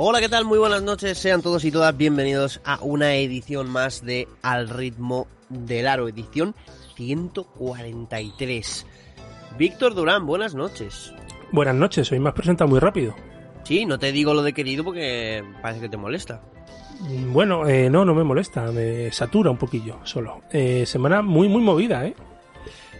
Hola, 0.00 0.20
¿qué 0.20 0.28
tal? 0.28 0.44
Muy 0.44 0.60
buenas 0.60 0.80
noches, 0.84 1.18
sean 1.18 1.42
todos 1.42 1.64
y 1.64 1.72
todas 1.72 1.96
bienvenidos 1.96 2.60
a 2.64 2.78
una 2.82 3.16
edición 3.16 3.68
más 3.68 4.04
de 4.04 4.28
Al 4.42 4.68
ritmo 4.68 5.26
del 5.48 5.88
aro, 5.88 6.06
edición 6.06 6.54
143. 6.94 8.86
Víctor 9.58 9.96
Durán, 9.96 10.24
buenas 10.24 10.54
noches. 10.54 11.12
Buenas 11.50 11.74
noches, 11.74 12.12
hoy 12.12 12.20
me 12.20 12.28
has 12.28 12.36
presentado 12.36 12.70
muy 12.70 12.78
rápido. 12.78 13.16
Sí, 13.64 13.86
no 13.86 13.98
te 13.98 14.12
digo 14.12 14.34
lo 14.34 14.44
de 14.44 14.52
querido 14.52 14.84
porque 14.84 15.42
parece 15.60 15.80
que 15.80 15.88
te 15.88 15.96
molesta. 15.96 16.42
Mm, 17.00 17.32
Bueno, 17.32 17.66
eh, 17.68 17.90
no, 17.90 18.04
no 18.04 18.14
me 18.14 18.22
molesta, 18.22 18.70
me 18.70 19.10
satura 19.10 19.50
un 19.50 19.58
poquillo 19.58 19.98
solo. 20.04 20.42
Eh, 20.52 20.86
semana 20.86 21.22
muy, 21.22 21.48
muy 21.48 21.60
movida, 21.60 22.06
¿eh? 22.06 22.14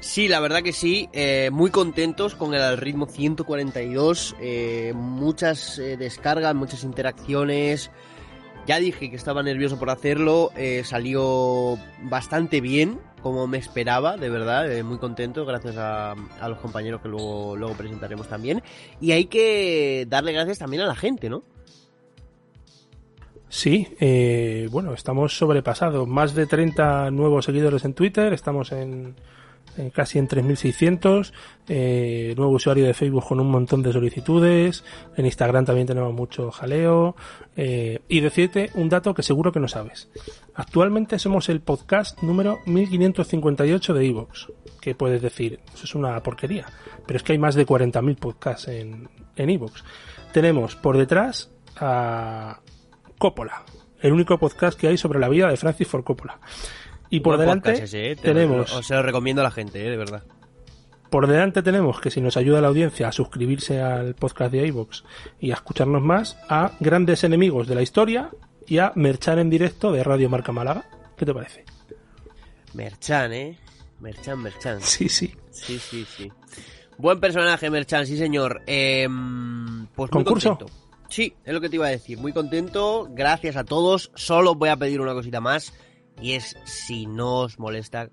Sí, 0.00 0.28
la 0.28 0.38
verdad 0.40 0.62
que 0.62 0.72
sí, 0.72 1.08
eh, 1.12 1.50
muy 1.52 1.70
contentos 1.70 2.34
con 2.36 2.54
el 2.54 2.76
ritmo 2.76 3.06
142, 3.06 4.36
eh, 4.40 4.92
muchas 4.94 5.78
eh, 5.78 5.96
descargas, 5.96 6.54
muchas 6.54 6.84
interacciones. 6.84 7.90
Ya 8.66 8.78
dije 8.78 9.10
que 9.10 9.16
estaba 9.16 9.42
nervioso 9.42 9.78
por 9.78 9.88
hacerlo, 9.88 10.50
salió 10.84 11.78
bastante 12.02 12.60
bien, 12.60 13.00
como 13.22 13.46
me 13.46 13.56
esperaba, 13.56 14.18
de 14.18 14.28
verdad, 14.28 14.84
muy 14.84 14.98
contento, 14.98 15.46
gracias 15.46 15.78
a, 15.78 16.12
a 16.12 16.48
los 16.50 16.58
compañeros 16.58 17.00
que 17.00 17.08
luego, 17.08 17.56
luego 17.56 17.74
presentaremos 17.74 18.28
también. 18.28 18.62
Y 19.00 19.12
hay 19.12 19.24
que 19.24 20.04
darle 20.06 20.32
gracias 20.32 20.58
también 20.58 20.82
a 20.82 20.86
la 20.86 20.94
gente, 20.94 21.30
¿no? 21.30 21.44
Sí, 23.48 23.88
bueno, 24.70 24.92
estamos 24.92 25.38
sobrepasados. 25.38 26.06
Más 26.06 26.34
de 26.34 26.44
30 26.44 27.10
nuevos 27.10 27.46
seguidores 27.46 27.86
en 27.86 27.94
Twitter, 27.94 28.34
estamos 28.34 28.70
en, 28.72 29.14
en 29.76 29.90
casi 29.90 30.18
en 30.18 30.28
3.600. 30.28 31.32
Eh, 31.68 32.34
nuevo 32.36 32.52
usuario 32.52 32.86
de 32.86 32.94
Facebook 32.94 33.26
con 33.26 33.40
un 33.40 33.50
montón 33.50 33.82
de 33.82 33.92
solicitudes. 33.92 34.84
En 35.16 35.26
Instagram 35.26 35.64
también 35.64 35.86
tenemos 35.86 36.12
mucho 36.12 36.50
jaleo. 36.50 37.14
Eh, 37.56 38.00
y 38.08 38.20
decirte 38.20 38.70
un 38.74 38.88
dato 38.88 39.14
que 39.14 39.22
seguro 39.22 39.52
que 39.52 39.60
no 39.60 39.68
sabes. 39.68 40.08
Actualmente 40.54 41.18
somos 41.18 41.48
el 41.48 41.60
podcast 41.60 42.22
número 42.22 42.58
1558 42.66 43.94
de 43.94 44.06
Evox. 44.06 44.48
Que 44.80 44.94
puedes 44.94 45.20
decir, 45.20 45.60
eso 45.74 45.84
es 45.84 45.94
una 45.94 46.22
porquería. 46.22 46.66
Pero 47.06 47.16
es 47.16 47.22
que 47.22 47.32
hay 47.32 47.38
más 47.38 47.54
de 47.54 47.66
40.000 47.66 48.16
podcasts 48.16 48.68
en 48.68 49.08
en 49.38 49.50
Evox. 49.50 49.84
Tenemos 50.32 50.76
por 50.76 50.96
detrás 50.98 51.50
a 51.76 52.60
Coppola, 53.18 53.64
el 54.00 54.12
único 54.12 54.38
podcast 54.38 54.78
que 54.78 54.88
hay 54.88 54.98
sobre 54.98 55.18
la 55.18 55.28
vida 55.28 55.48
de 55.48 55.56
Francis 55.56 55.88
Ford 55.88 56.04
Coppola. 56.04 56.38
Y 57.10 57.20
por 57.20 57.36
Buen 57.36 57.46
delante 57.48 57.84
ese, 57.84 58.12
eh, 58.12 58.16
te 58.16 58.28
lo- 58.28 58.34
tenemos 58.34 58.72
os 58.74 58.86
se 58.86 58.94
lo 58.94 59.02
recomiendo 59.02 59.40
a 59.42 59.44
la 59.44 59.50
gente, 59.50 59.86
eh, 59.86 59.90
de 59.90 59.96
verdad. 59.96 60.22
por 61.10 61.26
delante 61.26 61.62
tenemos 61.62 62.00
que 62.00 62.10
si 62.10 62.20
nos 62.20 62.36
ayuda 62.36 62.60
la 62.60 62.68
audiencia 62.68 63.08
a 63.08 63.12
suscribirse 63.12 63.80
al 63.80 64.14
podcast 64.14 64.52
de 64.52 64.66
iVoox 64.66 65.02
y 65.40 65.50
a 65.50 65.54
escucharnos 65.54 66.02
más, 66.02 66.36
a 66.50 66.72
grandes 66.80 67.24
enemigos 67.24 67.66
de 67.66 67.74
la 67.74 67.82
historia 67.82 68.30
y 68.66 68.76
a 68.78 68.92
Merchan 68.94 69.38
en 69.38 69.48
directo 69.48 69.90
de 69.90 70.04
Radio 70.04 70.28
Marca 70.28 70.52
Málaga. 70.52 70.84
¿Qué 71.16 71.24
te 71.24 71.32
parece? 71.32 71.64
Merchan, 72.74 73.32
¿eh? 73.32 73.58
Merchan, 74.00 74.42
Merchan. 74.42 74.80
Sí, 74.82 75.08
sí. 75.08 75.34
Sí, 75.50 75.78
sí, 75.78 76.04
sí. 76.16 76.30
Buen 76.98 77.18
personaje, 77.20 77.70
Merchan, 77.70 78.06
sí, 78.06 78.16
señor. 78.18 78.62
Eh, 78.66 79.06
pues 79.94 80.10
muy 80.12 80.24
¿Concurso? 80.24 80.50
contento. 80.58 80.72
Sí, 81.08 81.32
es 81.44 81.54
lo 81.54 81.60
que 81.60 81.68
te 81.70 81.76
iba 81.76 81.86
a 81.86 81.90
decir. 81.90 82.18
Muy 82.18 82.32
contento. 82.32 83.08
Gracias 83.10 83.56
a 83.56 83.64
todos. 83.64 84.10
Solo 84.14 84.54
voy 84.54 84.68
a 84.68 84.76
pedir 84.76 85.00
una 85.00 85.14
cosita 85.14 85.40
más. 85.40 85.72
Y 86.20 86.32
es, 86.32 86.56
si 86.64 87.06
no 87.06 87.40
os 87.40 87.58
molesta, 87.58 88.10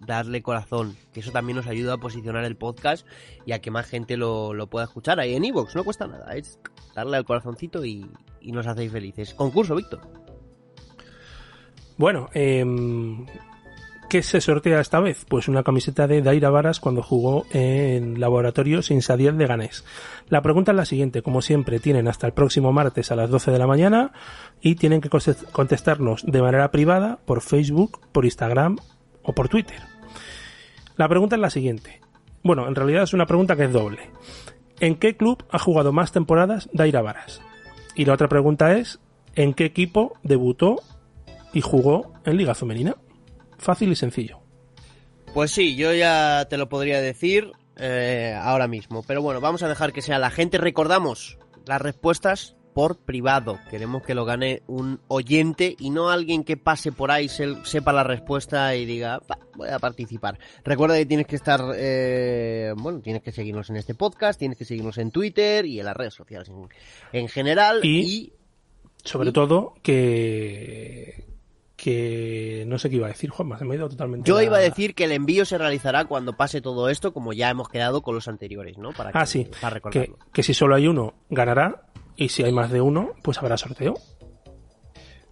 darle 0.00 0.42
corazón. 0.42 0.96
Que 1.12 1.20
eso 1.20 1.32
también 1.32 1.56
nos 1.56 1.66
ayuda 1.66 1.94
a 1.94 1.98
posicionar 1.98 2.44
el 2.44 2.56
podcast 2.56 3.06
y 3.44 3.52
a 3.52 3.60
que 3.60 3.70
más 3.70 3.86
gente 3.86 4.16
lo, 4.16 4.54
lo 4.54 4.68
pueda 4.68 4.84
escuchar 4.84 5.20
ahí 5.20 5.34
en 5.34 5.44
Evox. 5.44 5.74
No 5.74 5.84
cuesta 5.84 6.06
nada. 6.06 6.34
Es 6.34 6.58
darle 6.94 7.16
al 7.16 7.24
corazoncito 7.24 7.84
y, 7.84 8.10
y 8.40 8.52
nos 8.52 8.66
hacéis 8.66 8.92
felices. 8.92 9.34
Concurso, 9.34 9.74
Víctor. 9.74 10.00
Bueno, 11.98 12.28
em, 12.32 13.26
¿qué 14.08 14.22
se 14.22 14.40
sortea 14.40 14.80
esta 14.80 15.00
vez? 15.00 15.24
Pues 15.28 15.48
una 15.48 15.62
camiseta 15.62 16.06
de 16.06 16.22
Daira 16.22 16.50
Varas 16.50 16.80
cuando 16.80 17.02
jugó 17.02 17.46
en 17.52 18.20
Laboratorio 18.20 18.82
Sin 18.82 19.02
Sadiel 19.02 19.36
de 19.36 19.46
Ganés. 19.46 19.84
La 20.28 20.42
pregunta 20.42 20.72
es 20.72 20.76
la 20.76 20.84
siguiente, 20.84 21.22
como 21.22 21.42
siempre, 21.42 21.78
tienen 21.78 22.08
hasta 22.08 22.26
el 22.26 22.32
próximo 22.32 22.72
martes 22.72 23.10
a 23.10 23.16
las 23.16 23.30
12 23.30 23.50
de 23.50 23.58
la 23.58 23.66
mañana 23.66 24.12
y 24.60 24.76
tienen 24.76 25.00
que 25.00 25.10
contestarnos 25.52 26.24
de 26.24 26.42
manera 26.42 26.70
privada 26.70 27.18
por 27.24 27.42
Facebook, 27.42 28.00
por 28.12 28.24
Instagram 28.24 28.78
o 29.22 29.34
por 29.34 29.48
Twitter. 29.48 29.80
La 30.96 31.08
pregunta 31.08 31.36
es 31.36 31.42
la 31.42 31.50
siguiente. 31.50 32.00
Bueno, 32.42 32.66
en 32.66 32.74
realidad 32.74 33.02
es 33.02 33.14
una 33.14 33.26
pregunta 33.26 33.56
que 33.56 33.64
es 33.64 33.72
doble. 33.72 34.10
¿En 34.80 34.96
qué 34.96 35.16
club 35.16 35.44
ha 35.50 35.58
jugado 35.58 35.92
más 35.92 36.12
temporadas 36.12 36.68
Daira 36.72 37.02
Varas? 37.02 37.42
Y 37.94 38.04
la 38.04 38.14
otra 38.14 38.28
pregunta 38.28 38.76
es, 38.76 39.00
¿en 39.34 39.54
qué 39.54 39.64
equipo 39.64 40.14
debutó 40.22 40.76
y 41.52 41.60
jugó 41.60 42.12
en 42.24 42.36
Liga 42.36 42.54
Femenina. 42.54 42.96
Fácil 43.58 43.90
y 43.92 43.96
sencillo. 43.96 44.40
Pues 45.34 45.50
sí, 45.50 45.76
yo 45.76 45.92
ya 45.92 46.46
te 46.48 46.56
lo 46.56 46.68
podría 46.68 47.00
decir 47.00 47.52
eh, 47.76 48.34
ahora 48.40 48.66
mismo. 48.66 49.02
Pero 49.06 49.20
bueno, 49.22 49.40
vamos 49.40 49.62
a 49.62 49.68
dejar 49.68 49.92
que 49.92 50.02
sea 50.02 50.18
la 50.18 50.30
gente. 50.30 50.58
Recordamos 50.58 51.38
las 51.66 51.80
respuestas 51.82 52.56
por 52.74 52.96
privado. 52.98 53.58
Queremos 53.70 54.02
que 54.04 54.14
lo 54.14 54.24
gane 54.24 54.62
un 54.68 55.00
oyente 55.08 55.74
y 55.78 55.90
no 55.90 56.10
alguien 56.10 56.44
que 56.44 56.56
pase 56.56 56.92
por 56.92 57.10
ahí, 57.10 57.28
se- 57.28 57.56
sepa 57.64 57.92
la 57.92 58.04
respuesta 58.04 58.74
y 58.76 58.86
diga, 58.86 59.20
"Va, 59.30 59.38
voy 59.56 59.68
a 59.68 59.78
participar. 59.80 60.38
Recuerda 60.64 60.96
que 60.96 61.04
tienes 61.06 61.26
que 61.26 61.34
estar, 61.36 61.60
eh, 61.76 62.72
bueno, 62.76 63.00
tienes 63.00 63.22
que 63.22 63.32
seguirnos 63.32 63.68
en 63.70 63.76
este 63.76 63.94
podcast, 63.94 64.38
tienes 64.38 64.56
que 64.56 64.64
seguirnos 64.64 64.96
en 64.98 65.10
Twitter 65.10 65.66
y 65.66 65.80
en 65.80 65.86
las 65.86 65.96
redes 65.96 66.14
sociales 66.14 66.48
en, 66.48 66.68
en 67.12 67.28
general. 67.28 67.80
Y- 67.84 67.98
y 68.00 68.32
Sobre 69.04 69.32
todo 69.32 69.74
que 69.82 71.24
que 71.80 72.64
no 72.66 72.76
sé 72.76 72.90
qué 72.90 72.96
iba 72.96 73.06
a 73.06 73.10
decir, 73.10 73.30
Juanma, 73.30 73.56
se 73.56 73.64
me 73.64 73.74
ha 73.74 73.78
ido 73.78 73.88
totalmente. 73.88 74.28
Yo 74.28 74.34
la- 74.36 74.42
iba 74.44 74.56
a 74.56 74.60
decir 74.60 74.96
que 74.96 75.04
el 75.04 75.12
envío 75.12 75.44
se 75.44 75.56
realizará 75.58 76.06
cuando 76.06 76.36
pase 76.36 76.60
todo 76.60 76.88
esto, 76.88 77.12
como 77.14 77.32
ya 77.32 77.48
hemos 77.50 77.68
quedado 77.68 78.02
con 78.02 78.16
los 78.16 78.26
anteriores, 78.26 78.76
¿no? 78.78 78.92
Para 78.92 79.10
Ah, 79.14 79.20
que- 79.20 79.26
sí, 79.26 79.44
Para 79.60 79.70
que, 79.70 79.74
recordarlo. 79.74 80.18
que 80.32 80.42
si 80.42 80.54
solo 80.54 80.74
hay 80.74 80.88
uno, 80.88 81.14
ganará. 81.30 81.84
Y 82.16 82.30
si 82.30 82.42
hay 82.42 82.50
más 82.50 82.72
de 82.72 82.80
uno, 82.80 83.12
pues 83.22 83.38
habrá 83.38 83.56
sorteo. 83.56 83.94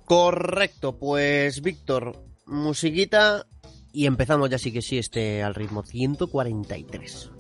Correcto, 0.05 0.97
pues 0.99 1.61
Víctor, 1.62 2.17
musiquita 2.47 3.45
y 3.93 4.07
empezamos 4.07 4.49
ya 4.49 4.59
sí 4.59 4.73
que 4.73 4.83
sí 4.83 4.99
este 4.99 5.43
al 5.43 5.55
ritmo 5.57 5.83
143. 5.83 7.33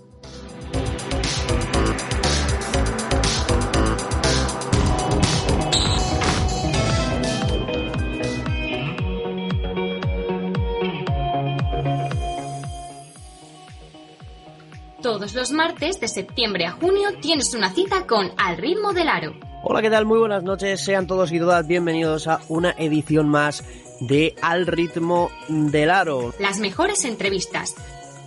Todos 15.06 15.34
los 15.34 15.52
martes 15.52 16.00
de 16.00 16.08
septiembre 16.08 16.66
a 16.66 16.72
junio 16.72 17.10
tienes 17.22 17.54
una 17.54 17.70
cita 17.70 18.08
con 18.08 18.28
Al 18.36 18.56
ritmo 18.56 18.92
del 18.92 19.08
aro. 19.08 19.34
Hola, 19.62 19.80
¿qué 19.80 19.88
tal? 19.88 20.04
Muy 20.04 20.18
buenas 20.18 20.42
noches, 20.42 20.80
sean 20.80 21.06
todos 21.06 21.30
y 21.30 21.38
todas 21.38 21.64
bienvenidos 21.64 22.26
a 22.26 22.40
una 22.48 22.72
edición 22.72 23.28
más 23.28 23.62
de 24.00 24.34
Al 24.42 24.66
ritmo 24.66 25.30
del 25.46 25.90
aro. 25.90 26.34
Las 26.40 26.58
mejores 26.58 27.04
entrevistas, 27.04 27.76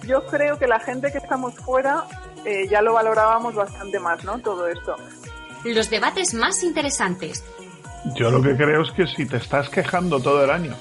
Yo 0.08 0.26
creo 0.28 0.58
que 0.58 0.68
la 0.68 0.80
gente 0.80 1.12
que 1.12 1.18
estamos 1.18 1.54
fuera 1.56 2.06
eh, 2.46 2.70
ya 2.72 2.82
lo 2.82 2.94
valorábamos 2.94 3.56
bastante 3.56 4.00
más, 4.00 4.24
¿no? 4.24 4.40
Todo 4.40 4.66
esto. 4.70 4.96
los 5.66 5.90
debates 5.90 6.34
más 6.34 6.64
interesantes, 6.64 7.44
Yo 8.16 8.32
lo 8.32 8.42
que 8.42 8.56
creo 8.56 8.84
es 8.84 8.92
que 8.92 9.06
si 9.06 9.26
te 9.26 9.36
estás 9.36 9.68
quejando 9.68 10.22
todo 10.22 10.46
el 10.46 10.50
año 10.50 10.76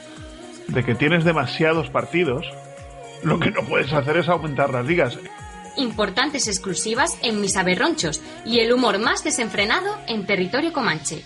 de 0.69 0.85
que 0.85 0.95
tienes 0.95 1.25
demasiados 1.25 1.91
partidos, 1.91 2.47
lo 3.25 3.41
que 3.41 3.50
no 3.50 3.62
puedes 3.62 3.93
hacer 3.93 4.19
es 4.19 4.29
aumentar 4.29 4.71
las 4.71 4.87
ligas. 4.87 5.19
Importantes 5.79 6.49
exclusivas 6.49 7.17
en 7.23 7.41
mis 7.41 7.57
aberronchos 7.57 8.21
y 8.45 8.61
el 8.61 8.73
humor 8.73 8.99
más 8.99 9.25
desenfrenado 9.25 9.97
en 10.07 10.27
territorio 10.27 10.73
comanche. 10.73 11.25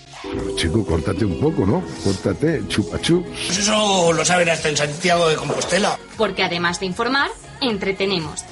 Chico, 0.56 0.84
córtate 0.84 1.24
un 1.24 1.40
poco, 1.40 1.66
¿no? 1.66 1.82
Córtate, 2.04 2.62
chupachu. 2.68 3.24
Pues 3.24 3.58
eso 3.58 4.12
lo 4.12 4.24
saben 4.24 4.48
hasta 4.48 4.68
en 4.68 4.76
Santiago 4.76 5.28
de 5.28 5.36
Compostela. 5.36 5.98
Porque 6.16 6.42
además 6.42 6.78
de 6.80 6.86
informar, 6.86 7.30
entretenemos. 7.60 8.44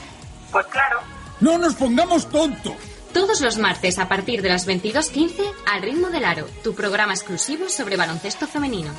Pues 0.51 0.67
claro. 0.67 1.01
No 1.41 1.59
nos 1.59 1.75
pongamos 1.75 2.29
tontos. 2.29 2.75
Todos 3.13 3.41
los 3.41 3.59
martes 3.59 3.99
a 3.99 4.09
partir 4.09 4.41
de 4.43 4.51
las 4.51 4.69
22.15 4.69 5.53
al 5.67 5.83
ritmo 5.83 6.11
del 6.11 6.25
aro, 6.25 6.47
tu 6.63 6.75
programa 6.75 7.13
exclusivo 7.13 7.69
sobre 7.69 7.97
baloncesto 7.97 8.47
femenino. 8.47 8.93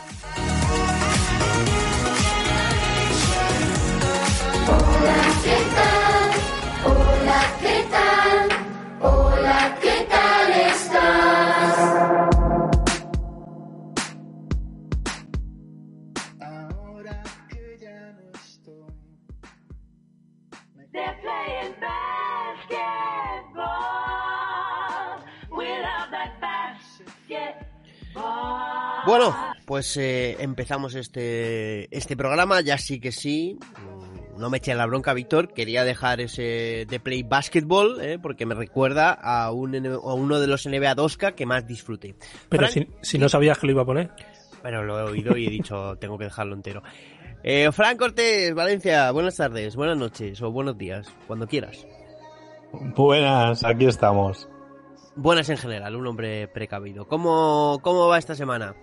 Bueno, 29.11 29.35
pues 29.65 29.97
eh, 29.97 30.37
empezamos 30.39 30.95
este, 30.95 31.95
este 31.95 32.15
programa, 32.15 32.61
ya 32.61 32.77
sí 32.77 32.99
que 32.99 33.11
sí. 33.11 33.57
Mm, 33.77 34.39
No 34.39 34.49
me 34.49 34.57
eché 34.57 34.73
la 34.73 34.85
bronca, 34.85 35.13
Víctor. 35.13 35.53
Quería 35.53 35.83
dejar 35.83 36.21
ese 36.21 36.85
de 36.89 36.99
Play 37.01 37.23
Basketball, 37.23 37.99
eh, 38.01 38.19
porque 38.21 38.45
me 38.45 38.55
recuerda 38.55 39.11
a, 39.11 39.51
un, 39.51 39.75
N- 39.75 39.89
a 39.89 40.13
uno 40.13 40.39
de 40.39 40.47
los 40.47 40.65
NBA 40.65 40.95
2K 40.95 41.33
que 41.35 41.45
más 41.45 41.67
disfruté. 41.67 42.15
Pero 42.49 42.67
Frank- 42.67 42.87
si, 43.01 43.11
si 43.11 43.17
no 43.17 43.27
sabías 43.27 43.57
que 43.59 43.67
lo 43.67 43.73
iba 43.73 43.81
a 43.81 43.85
poner. 43.85 44.11
Bueno, 44.61 44.81
lo 44.83 44.97
he 44.99 45.03
oído 45.11 45.35
y 45.37 45.45
he 45.47 45.49
dicho, 45.49 45.95
tengo 45.99 46.17
que 46.17 46.23
dejarlo 46.25 46.55
entero. 46.55 46.81
Eh, 47.43 47.69
Fran 47.73 47.97
Cortés, 47.97 48.53
Valencia, 48.55 49.11
buenas 49.11 49.35
tardes, 49.35 49.75
buenas 49.75 49.97
noches 49.97 50.41
o 50.41 50.51
buenos 50.51 50.77
días, 50.77 51.07
cuando 51.27 51.47
quieras. 51.47 51.85
Buenas, 52.71 53.63
aquí 53.63 53.85
estamos. 53.87 54.47
Buenas 55.15 55.49
en 55.49 55.57
general, 55.57 55.95
un 55.97 56.07
hombre 56.07 56.47
precavido. 56.47 57.07
¿Cómo, 57.07 57.79
cómo 57.81 58.07
va 58.07 58.17
esta 58.17 58.35
semana? 58.35 58.73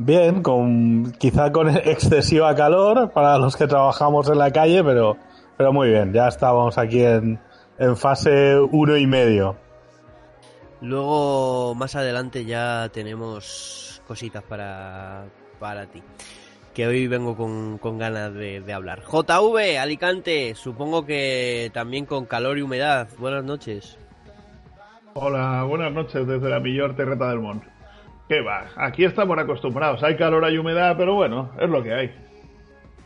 Bien, 0.00 0.44
con 0.44 1.10
quizá 1.18 1.50
con 1.50 1.68
excesiva 1.76 2.54
calor 2.54 3.10
para 3.10 3.36
los 3.36 3.56
que 3.56 3.66
trabajamos 3.66 4.30
en 4.30 4.38
la 4.38 4.52
calle, 4.52 4.84
pero, 4.84 5.16
pero 5.56 5.72
muy 5.72 5.88
bien. 5.88 6.12
Ya 6.12 6.28
estábamos 6.28 6.78
aquí 6.78 7.02
en, 7.02 7.40
en 7.80 7.96
fase 7.96 8.60
uno 8.60 8.96
y 8.96 9.08
medio. 9.08 9.56
Luego, 10.80 11.74
más 11.74 11.96
adelante 11.96 12.44
ya 12.44 12.88
tenemos 12.92 14.00
cositas 14.06 14.44
para, 14.44 15.24
para 15.58 15.86
ti. 15.86 16.00
Que 16.72 16.86
hoy 16.86 17.08
vengo 17.08 17.36
con, 17.36 17.78
con 17.78 17.98
ganas 17.98 18.32
de, 18.32 18.60
de 18.60 18.72
hablar. 18.72 19.02
JV, 19.02 19.80
Alicante, 19.80 20.54
supongo 20.54 21.04
que 21.04 21.72
también 21.74 22.06
con 22.06 22.24
calor 22.26 22.56
y 22.56 22.62
humedad. 22.62 23.08
Buenas 23.18 23.42
noches. 23.42 23.98
Hola, 25.14 25.64
buenas 25.64 25.92
noches 25.92 26.24
desde 26.24 26.48
la 26.48 26.60
mejor 26.60 26.94
terreta 26.94 27.30
del 27.30 27.40
mundo. 27.40 27.64
¿Qué 28.28 28.42
va? 28.42 28.66
Aquí 28.76 29.04
estamos 29.04 29.38
acostumbrados. 29.38 30.02
Hay 30.02 30.16
calor, 30.16 30.44
hay 30.44 30.58
humedad, 30.58 30.96
pero 30.98 31.14
bueno, 31.14 31.50
es 31.58 31.68
lo 31.68 31.82
que 31.82 31.94
hay. 31.94 32.14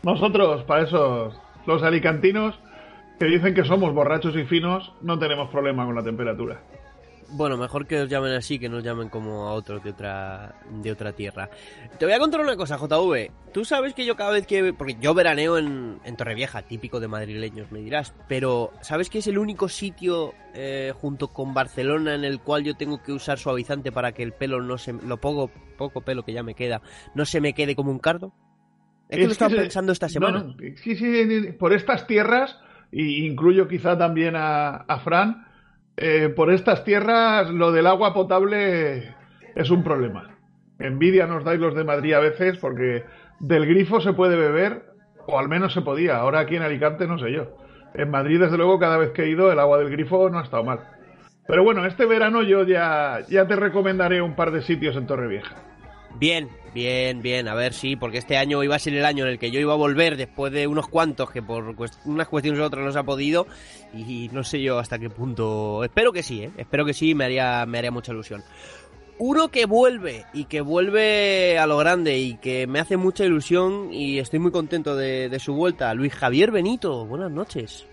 Nosotros, 0.02 0.64
para 0.64 0.82
esos, 0.82 1.40
los 1.64 1.82
alicantinos, 1.84 2.58
que 3.20 3.26
dicen 3.26 3.54
que 3.54 3.64
somos 3.64 3.94
borrachos 3.94 4.34
y 4.34 4.42
finos, 4.44 4.92
no 5.00 5.20
tenemos 5.20 5.48
problema 5.50 5.86
con 5.86 5.94
la 5.94 6.02
temperatura. 6.02 6.60
Bueno, 7.34 7.56
mejor 7.56 7.86
que 7.86 8.02
os 8.02 8.08
llamen 8.10 8.32
así, 8.34 8.58
que 8.58 8.68
nos 8.68 8.84
llamen 8.84 9.08
como 9.08 9.48
a 9.48 9.54
otros 9.54 9.82
de 9.82 9.90
otra, 9.90 10.54
de 10.70 10.92
otra 10.92 11.12
tierra. 11.12 11.48
Te 11.98 12.04
voy 12.04 12.14
a 12.14 12.18
contar 12.18 12.40
una 12.40 12.56
cosa, 12.56 12.76
JV. 12.76 13.30
Tú 13.54 13.64
sabes 13.64 13.94
que 13.94 14.04
yo 14.04 14.16
cada 14.16 14.30
vez 14.32 14.46
que... 14.46 14.72
Porque 14.74 14.96
yo 15.00 15.14
veraneo 15.14 15.56
en, 15.58 15.98
en 16.04 16.16
Torrevieja, 16.16 16.62
típico 16.62 17.00
de 17.00 17.08
madrileños, 17.08 17.72
me 17.72 17.80
dirás. 17.80 18.14
Pero, 18.28 18.72
¿sabes 18.82 19.08
que 19.08 19.18
es 19.18 19.26
el 19.26 19.38
único 19.38 19.68
sitio 19.68 20.34
eh, 20.54 20.92
junto 21.00 21.28
con 21.28 21.54
Barcelona 21.54 22.14
en 22.14 22.24
el 22.24 22.40
cual 22.40 22.64
yo 22.64 22.74
tengo 22.76 23.02
que 23.02 23.12
usar 23.12 23.38
suavizante 23.38 23.92
para 23.92 24.12
que 24.12 24.22
el 24.22 24.32
pelo 24.32 24.60
no 24.60 24.76
se... 24.76 24.92
Lo 24.92 25.18
poco, 25.18 25.50
poco 25.78 26.02
pelo 26.02 26.24
que 26.24 26.32
ya 26.34 26.42
me 26.42 26.54
queda, 26.54 26.82
no 27.14 27.24
se 27.24 27.40
me 27.40 27.54
quede 27.54 27.74
como 27.74 27.90
un 27.90 27.98
cardo? 27.98 28.34
Es 29.08 29.16
que 29.18 29.24
lo 29.24 29.30
he 29.30 29.32
estado 29.32 29.50
se- 29.52 29.56
pensando 29.56 29.92
esta 29.92 30.08
semana. 30.08 30.38
no, 30.40 30.48
no, 30.48 30.54
sí, 30.82 30.96
sí, 30.96 31.52
por 31.58 31.72
estas 31.72 32.06
tierras, 32.06 32.58
y 32.90 33.26
incluyo 33.26 33.68
quizá 33.68 33.96
también 33.96 34.36
a, 34.36 34.76
a 34.76 34.98
Fran, 35.00 35.46
eh, 35.96 36.28
por 36.34 36.52
estas 36.52 36.84
tierras 36.84 37.50
lo 37.50 37.72
del 37.72 37.86
agua 37.86 38.14
potable 38.14 39.14
es 39.54 39.70
un 39.70 39.82
problema. 39.84 40.36
Envidia 40.78 41.26
nos 41.26 41.44
dais 41.44 41.60
los 41.60 41.74
de 41.74 41.84
Madrid 41.84 42.14
a 42.14 42.20
veces 42.20 42.58
porque 42.58 43.04
del 43.40 43.66
grifo 43.66 44.00
se 44.00 44.12
puede 44.12 44.36
beber, 44.36 44.84
o 45.26 45.38
al 45.38 45.48
menos 45.48 45.72
se 45.72 45.82
podía. 45.82 46.16
Ahora 46.16 46.40
aquí 46.40 46.56
en 46.56 46.62
Alicante 46.62 47.06
no 47.06 47.18
sé 47.18 47.32
yo. 47.32 47.56
En 47.94 48.10
Madrid, 48.10 48.40
desde 48.40 48.56
luego, 48.56 48.78
cada 48.78 48.96
vez 48.96 49.10
que 49.10 49.24
he 49.24 49.28
ido, 49.28 49.52
el 49.52 49.58
agua 49.58 49.78
del 49.78 49.90
grifo 49.90 50.30
no 50.30 50.38
ha 50.38 50.44
estado 50.44 50.64
mal. 50.64 50.80
Pero 51.46 51.62
bueno, 51.64 51.84
este 51.84 52.06
verano 52.06 52.42
yo 52.42 52.64
ya, 52.64 53.20
ya 53.28 53.46
te 53.46 53.56
recomendaré 53.56 54.22
un 54.22 54.34
par 54.34 54.50
de 54.50 54.62
sitios 54.62 54.96
en 54.96 55.06
Torrevieja. 55.06 55.71
Bien, 56.18 56.48
bien, 56.74 57.20
bien, 57.22 57.48
a 57.48 57.54
ver, 57.54 57.72
sí, 57.72 57.96
porque 57.96 58.18
este 58.18 58.36
año 58.36 58.62
iba 58.62 58.76
a 58.76 58.78
ser 58.78 58.94
el 58.94 59.04
año 59.04 59.24
en 59.24 59.30
el 59.32 59.38
que 59.38 59.50
yo 59.50 59.58
iba 59.58 59.72
a 59.72 59.76
volver 59.76 60.16
después 60.16 60.52
de 60.52 60.66
unos 60.66 60.88
cuantos 60.88 61.30
que 61.30 61.42
por 61.42 61.74
cuest- 61.74 61.98
unas 62.04 62.28
cuestiones 62.28 62.60
u 62.60 62.64
otras 62.64 62.84
no 62.84 62.92
se 62.92 62.98
ha 62.98 63.02
podido 63.02 63.46
y 63.94 64.28
no 64.32 64.44
sé 64.44 64.60
yo 64.62 64.78
hasta 64.78 64.98
qué 64.98 65.10
punto. 65.10 65.82
Espero 65.84 66.12
que 66.12 66.22
sí, 66.22 66.44
¿eh? 66.44 66.50
espero 66.56 66.84
que 66.84 66.94
sí, 66.94 67.14
me 67.14 67.24
haría, 67.24 67.64
me 67.66 67.78
haría 67.78 67.90
mucha 67.90 68.12
ilusión. 68.12 68.42
Uno 69.18 69.48
que 69.48 69.66
vuelve 69.66 70.24
y 70.32 70.44
que 70.44 70.60
vuelve 70.60 71.58
a 71.58 71.66
lo 71.66 71.76
grande 71.78 72.18
y 72.18 72.34
que 72.36 72.66
me 72.66 72.80
hace 72.80 72.96
mucha 72.96 73.24
ilusión 73.24 73.92
y 73.92 74.18
estoy 74.18 74.38
muy 74.38 74.50
contento 74.50 74.96
de, 74.96 75.36
su 75.38 75.54
vuelta, 75.54 75.92
Luis 75.94 76.12
Javier 76.14 76.50
Benito, 76.50 77.04
buenas 77.06 77.30
noches. 77.30 77.86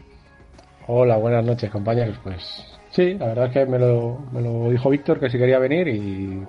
Hola, 0.87 1.17
buenas 1.17 1.45
noches, 1.45 1.69
compañeros. 1.69 2.17
Pues 2.23 2.65
sí, 2.91 3.13
la 3.13 3.27
verdad 3.27 3.45
es 3.47 3.53
que 3.53 3.65
me 3.65 3.77
lo, 3.77 4.19
me 4.31 4.41
lo 4.41 4.71
dijo 4.71 4.89
Víctor 4.89 5.19
que 5.19 5.29
si 5.29 5.37
quería 5.37 5.59
venir 5.59 5.87
y 5.87 6.41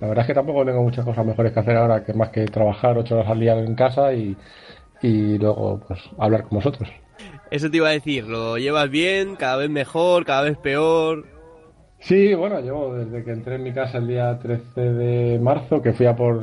la 0.00 0.08
verdad 0.08 0.22
es 0.22 0.26
que 0.28 0.34
tampoco 0.34 0.64
tengo 0.64 0.82
muchas 0.82 1.04
cosas 1.04 1.24
mejores 1.24 1.52
que 1.52 1.60
hacer 1.60 1.76
ahora 1.76 2.04
que 2.04 2.12
más 2.12 2.30
que 2.30 2.44
trabajar 2.46 2.98
ocho 2.98 3.14
horas 3.16 3.30
al 3.30 3.40
día 3.40 3.58
en 3.58 3.74
casa 3.74 4.12
y, 4.12 4.36
y 5.02 5.38
luego 5.38 5.80
pues 5.86 6.00
hablar 6.18 6.42
con 6.44 6.58
vosotros. 6.58 6.88
Eso 7.50 7.70
te 7.70 7.76
iba 7.78 7.88
a 7.88 7.92
decir, 7.92 8.24
¿lo 8.26 8.58
llevas 8.58 8.90
bien? 8.90 9.36
¿Cada 9.36 9.56
vez 9.56 9.70
mejor? 9.70 10.24
¿Cada 10.24 10.42
vez 10.42 10.58
peor? 10.58 11.26
Sí, 12.00 12.34
bueno, 12.34 12.60
llevo 12.60 12.94
desde 12.94 13.24
que 13.24 13.32
entré 13.32 13.56
en 13.56 13.62
mi 13.62 13.72
casa 13.72 13.98
el 13.98 14.06
día 14.06 14.38
13 14.38 14.80
de 14.80 15.38
marzo, 15.40 15.82
que 15.82 15.92
fui 15.92 16.06
a 16.06 16.14
por 16.14 16.40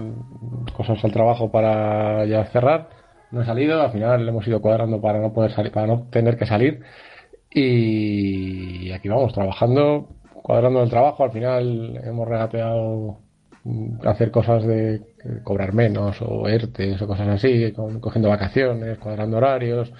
cosas 0.75 1.03
al 1.03 1.11
trabajo 1.11 1.51
para 1.51 2.25
ya 2.25 2.45
cerrar. 2.45 2.89
No 3.31 3.41
he 3.41 3.45
salido, 3.45 3.81
al 3.81 3.91
final 3.91 4.27
hemos 4.27 4.47
ido 4.47 4.61
cuadrando 4.61 4.99
para 5.01 5.19
no 5.19 5.33
poder 5.33 5.51
salir, 5.51 5.71
para 5.71 5.87
no 5.87 6.07
tener 6.09 6.37
que 6.37 6.45
salir. 6.45 6.81
Y 7.49 8.91
aquí 8.91 9.09
vamos, 9.09 9.33
trabajando, 9.33 10.09
cuadrando 10.33 10.83
el 10.83 10.89
trabajo. 10.89 11.23
Al 11.23 11.31
final 11.31 12.01
hemos 12.03 12.27
regateado 12.27 13.22
hacer 14.05 14.29
cosas 14.31 14.65
de 14.65 14.95
eh, 14.95 15.01
cobrar 15.43 15.73
menos 15.73 16.17
o 16.21 16.47
ERTES 16.47 17.01
o 17.01 17.07
cosas 17.07 17.27
así, 17.29 17.71
con- 17.71 17.99
cogiendo 17.99 18.29
vacaciones, 18.29 18.97
cuadrando 18.97 19.37
horarios. 19.37 19.91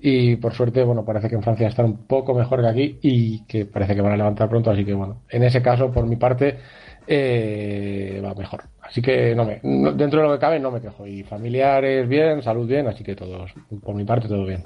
Y 0.00 0.36
por 0.36 0.52
suerte, 0.52 0.82
bueno, 0.84 1.04
parece 1.04 1.28
que 1.28 1.34
en 1.34 1.42
Francia 1.42 1.66
están 1.68 1.86
un 1.86 2.06
poco 2.06 2.34
mejor 2.34 2.60
que 2.60 2.66
aquí 2.68 2.98
y 3.02 3.44
que 3.46 3.64
parece 3.64 3.94
que 3.94 4.02
van 4.02 4.12
a 4.12 4.16
levantar 4.16 4.48
pronto, 4.48 4.70
así 4.70 4.84
que 4.84 4.92
bueno, 4.92 5.22
en 5.30 5.42
ese 5.44 5.62
caso, 5.62 5.90
por 5.90 6.06
mi 6.06 6.16
parte, 6.16 6.58
eh, 7.06 8.20
va 8.22 8.34
mejor. 8.34 8.64
Así 8.82 9.00
que 9.00 9.34
no 9.34 9.44
me, 9.46 9.60
no- 9.62 9.92
dentro 9.92 10.20
de 10.20 10.28
lo 10.28 10.34
que 10.34 10.40
cabe 10.40 10.60
no 10.60 10.70
me 10.70 10.80
quejo. 10.80 11.06
Y 11.06 11.22
familiares 11.22 12.06
bien, 12.08 12.42
salud 12.42 12.66
bien, 12.68 12.86
así 12.86 13.02
que 13.02 13.14
todos, 13.14 13.50
por 13.82 13.94
mi 13.94 14.04
parte, 14.04 14.28
todo 14.28 14.44
bien. 14.44 14.62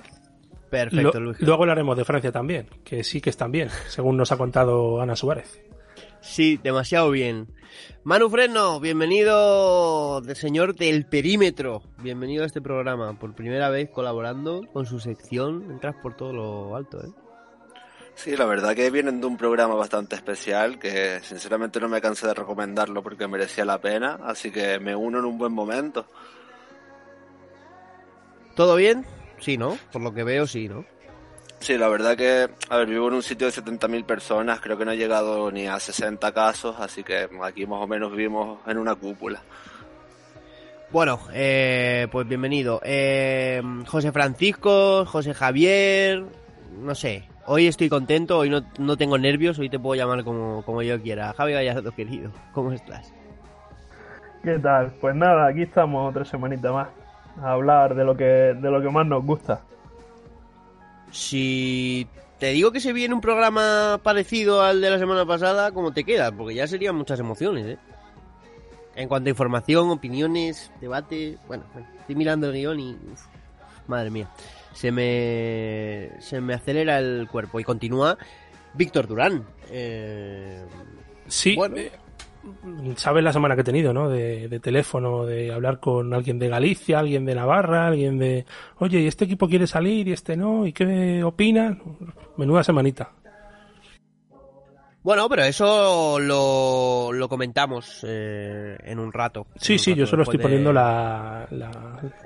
Perfecto, 0.71 1.19
Luis. 1.21 1.41
luego 1.41 1.63
hablaremos 1.63 1.97
de 1.97 2.05
Francia 2.05 2.31
también, 2.33 2.67
que 2.85 3.03
sí 3.05 3.21
que 3.21 3.31
están 3.31 3.51
bien, 3.53 3.69
según 3.89 4.17
nos 4.17 4.33
ha 4.33 4.37
contado 4.37 5.01
Ana 5.01 5.17
Suárez. 5.17 5.63
Sí, 6.21 6.59
demasiado 6.63 7.11
bien. 7.11 7.49
Manu 8.05 8.29
Fresno, 8.31 8.81
bienvenido, 8.81 10.21
de 10.21 10.35
señor 10.35 10.75
del 10.75 11.07
perímetro. 11.07 11.83
Bienvenido 11.99 12.43
a 12.43 12.47
este 12.47 12.61
programa. 12.61 13.19
Por 13.19 13.35
primera 13.35 13.69
vez 13.69 13.91
colaborando 13.91 14.63
con 14.73 14.87
su 14.87 14.99
sección. 14.99 15.71
Entras 15.71 15.95
por 16.03 16.17
todo 16.17 16.33
lo 16.33 16.77
alto, 16.77 17.05
¿eh? 17.05 17.11
Sí, 18.15 18.37
la 18.37 18.47
verdad 18.47 18.75
que 18.75 18.91
vienen 18.91 19.21
de 19.21 19.29
un 19.29 19.37
programa 19.37 19.77
bastante 19.77 20.17
especial 20.17 20.81
que 20.81 21.21
sinceramente 21.23 21.79
no 21.79 21.89
me 21.89 22.01
cansé 22.01 22.27
de 22.27 22.35
recomendarlo 22.35 23.01
porque 23.01 23.29
merecía 23.29 23.65
la 23.65 23.81
pena, 23.81 24.19
así 24.25 24.51
que 24.51 24.81
me 24.81 24.97
uno 24.97 25.21
en 25.21 25.25
un 25.25 25.39
buen 25.39 25.53
momento. 25.53 26.05
¿Todo 28.57 28.75
bien? 28.75 29.07
Sí, 29.39 29.57
¿no? 29.57 29.79
Por 29.93 30.03
lo 30.03 30.13
que 30.13 30.25
veo, 30.25 30.49
sí, 30.49 30.69
¿no? 30.69 30.85
Sí, 31.61 31.77
la 31.77 31.89
verdad 31.89 32.17
que, 32.17 32.49
a 32.71 32.77
ver, 32.77 32.89
vivo 32.89 33.09
en 33.09 33.15
un 33.15 33.23
sitio 33.23 33.47
de 33.47 33.53
70.000 33.53 34.05
personas, 34.05 34.61
creo 34.61 34.79
que 34.79 34.85
no 34.85 34.93
he 34.93 34.97
llegado 34.97 35.51
ni 35.51 35.67
a 35.67 35.79
60 35.79 36.33
casos, 36.33 36.77
así 36.79 37.03
que 37.03 37.29
aquí 37.43 37.67
más 37.67 37.83
o 37.83 37.87
menos 37.87 38.13
vivimos 38.13 38.61
en 38.67 38.79
una 38.79 38.95
cúpula. 38.95 39.43
Bueno, 40.91 41.19
eh, 41.35 42.07
pues 42.11 42.27
bienvenido. 42.27 42.81
Eh, 42.83 43.61
José 43.87 44.13
Francisco, 44.13 45.05
José 45.05 45.35
Javier, 45.35 46.25
no 46.81 46.95
sé. 46.95 47.29
Hoy 47.45 47.67
estoy 47.67 47.89
contento, 47.89 48.39
hoy 48.39 48.51
no, 48.51 48.63
no 48.79 48.97
tengo 48.97 49.19
nervios, 49.19 49.59
hoy 49.59 49.69
te 49.69 49.79
puedo 49.79 50.01
llamar 50.01 50.25
como, 50.25 50.63
como 50.65 50.83
yo 50.83 51.01
quiera. 51.03 51.35
Javi 51.35 51.53
Gallardo, 51.53 51.93
querido, 51.93 52.31
¿cómo 52.53 52.73
estás? 52.73 53.13
¿Qué 54.43 54.59
tal? 54.59 54.93
Pues 55.01 55.15
nada, 55.15 55.49
aquí 55.49 55.63
estamos 55.63 56.09
otra 56.09 56.25
semanita 56.25 56.73
más 56.73 56.89
a 57.43 57.53
hablar 57.53 57.95
de 57.95 58.05
lo 58.05 58.17
que 58.17 58.25
de 58.25 58.71
lo 58.71 58.81
que 58.81 58.89
más 58.89 59.07
nos 59.07 59.25
gusta. 59.25 59.61
Si 61.13 62.07
te 62.39 62.49
digo 62.49 62.71
que 62.73 62.81
se 62.81 62.93
viene 62.93 63.15
un 63.15 63.21
programa 63.21 64.01
parecido 64.03 64.63
al 64.63 64.81
de 64.81 64.91
la 64.91 64.99
semana 64.99 65.27
pasada, 65.27 65.73
¿cómo 65.73 65.93
te 65.93 66.05
queda? 66.05 66.31
Porque 66.33 66.55
ya 66.55 66.67
serían 66.67 66.95
muchas 66.97 67.19
emociones, 67.21 67.67
¿eh? 67.67 67.79
En 68.95 69.09
cuanto 69.09 69.29
a 69.29 69.31
información, 69.31 69.91
opiniones, 69.91 70.71
debate, 70.81 71.39
bueno, 71.47 71.65
bueno, 71.73 71.87
estoy 72.01 72.15
mirando 72.17 72.49
el 72.49 72.55
guion 72.55 72.81
y... 72.81 72.93
uf, 73.13 73.27
madre 73.87 74.11
mía, 74.11 74.29
se 74.73 74.91
me, 74.91 76.11
se 76.21 76.41
me 76.41 76.55
acelera 76.55 76.99
el 76.99 77.29
cuerpo 77.31 77.61
y 77.61 77.65
continúa 77.65 78.19
Víctor 78.75 79.07
Durán. 79.07 79.45
Eh, 79.71 80.65
Sí, 81.29 81.55
Bueno. 81.55 81.77
eh, 81.77 81.93
sabes 82.97 83.23
la 83.25 83.33
semana 83.33 83.55
que 83.55 83.61
he 83.63 83.65
tenido, 83.65 83.93
¿no? 83.93 84.09
De, 84.09 84.49
de 84.49 84.61
teléfono, 84.61 85.25
de 85.27 85.53
hablar 85.53 85.81
con 85.81 86.13
alguien 86.15 86.39
de 86.39 86.49
Galicia, 86.49 86.99
alguien 86.99 87.25
de 87.25 87.35
Navarra, 87.35 87.87
alguien 87.89 88.19
de, 88.19 88.45
oye, 88.79 89.01
¿y 89.01 89.07
este 89.07 89.25
equipo 89.25 89.49
quiere 89.49 89.67
salir 89.67 90.09
y 90.09 90.13
este 90.13 90.37
no? 90.37 90.67
¿Y 90.67 90.73
qué 90.73 91.23
opinan? 91.25 91.81
Menuda 92.37 92.63
semanita. 92.65 93.11
Bueno, 95.01 95.27
pero 95.29 95.45
eso 95.45 96.19
lo, 96.19 97.13
lo 97.13 97.29
comentamos 97.29 98.05
eh, 98.07 98.77
en 98.85 98.99
un 98.99 99.11
rato. 99.13 99.47
Sí, 99.57 99.75
un 99.75 99.79
sí, 99.79 99.91
rato 99.93 99.99
yo 100.01 100.07
solo 100.07 100.23
estoy 100.25 100.37
de- 100.39 100.43
poniendo 100.43 100.73
la, 100.73 101.47
la 101.51 101.71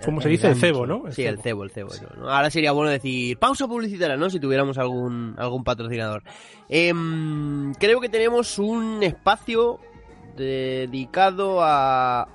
¿cómo 0.05 0.21
se 0.21 0.31
dice? 0.31 0.49
El 0.49 0.57
cebo, 0.57 0.85
¿no? 0.87 1.07
El 1.07 1.13
Sí, 1.13 1.25
el 1.25 1.39
cebo. 1.39 1.63
el 1.65 1.71
cebo. 1.71 1.91
eso, 1.91 2.07
¿no? 2.19 2.29
Ahora 2.29 2.51
sería 2.51 2.73
bueno 2.73 2.91
decir 2.91 3.39
pausa 3.39 3.69
publicitaria, 3.69 4.17
¿no? 4.17 4.31
Si 4.31 4.41
tuviéramos 4.41 4.79
algún, 4.79 5.35
algún 5.39 5.63
patrocinador. 5.63 6.25
Em, 6.69 7.73
creo 7.75 8.01
que 8.01 8.09
tenemos 8.09 8.59
un 8.59 9.03
espacio 9.03 9.79
dedicado 10.37 11.59
a 11.63 12.29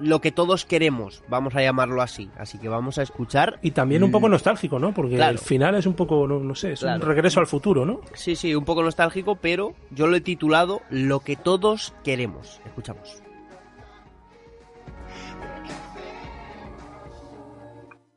lo 0.00 0.20
que 0.20 0.30
todos 0.30 0.64
queremos, 0.64 1.24
vamos 1.28 1.56
a 1.56 1.60
llamarlo 1.62 2.02
así. 2.02 2.30
Así 2.38 2.58
que 2.58 2.68
vamos 2.68 2.98
a 2.98 3.02
escuchar. 3.02 3.58
Y 3.62 3.72
también 3.72 4.04
un 4.04 4.12
poco 4.12 4.28
nostálgico, 4.28 4.78
¿no? 4.78 4.94
Porque 4.94 5.16
Claro. 5.16 5.32
el 5.32 5.38
final 5.38 5.74
es 5.74 5.86
un 5.86 5.94
poco, 5.94 6.26
no, 6.28 6.38
no 6.38 6.54
sé, 6.54 6.72
es 6.72 6.80
Claro. 6.80 7.00
un 7.02 7.08
regreso 7.08 7.40
al 7.40 7.46
futuro, 7.48 7.84
¿no? 7.84 8.00
Sí, 8.14 8.36
sí, 8.36 8.54
un 8.54 8.64
poco 8.64 8.82
nostálgico, 8.84 9.34
pero 9.36 9.74
yo 9.90 10.06
lo 10.06 10.16
he 10.16 10.20
titulado 10.20 10.82
Lo 10.90 11.20
que 11.20 11.34
todos 11.36 11.94
queremos. 12.04 12.60
Escuchamos. 12.64 13.22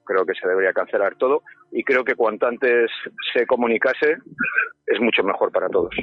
creo 0.03 0.25
que 0.25 0.33
se 0.33 0.45
debería 0.45 0.73
cancelar 0.73 1.15
todo 1.15 1.41
y 1.71 1.83
creo 1.85 2.03
que 2.03 2.15
cuanto 2.15 2.45
antes 2.45 2.91
se 3.33 3.45
comunicase 3.47 4.17
es 4.87 4.99
mucho 4.99 5.23
mejor 5.23 5.51
para 5.53 5.69
todos. 5.69 5.95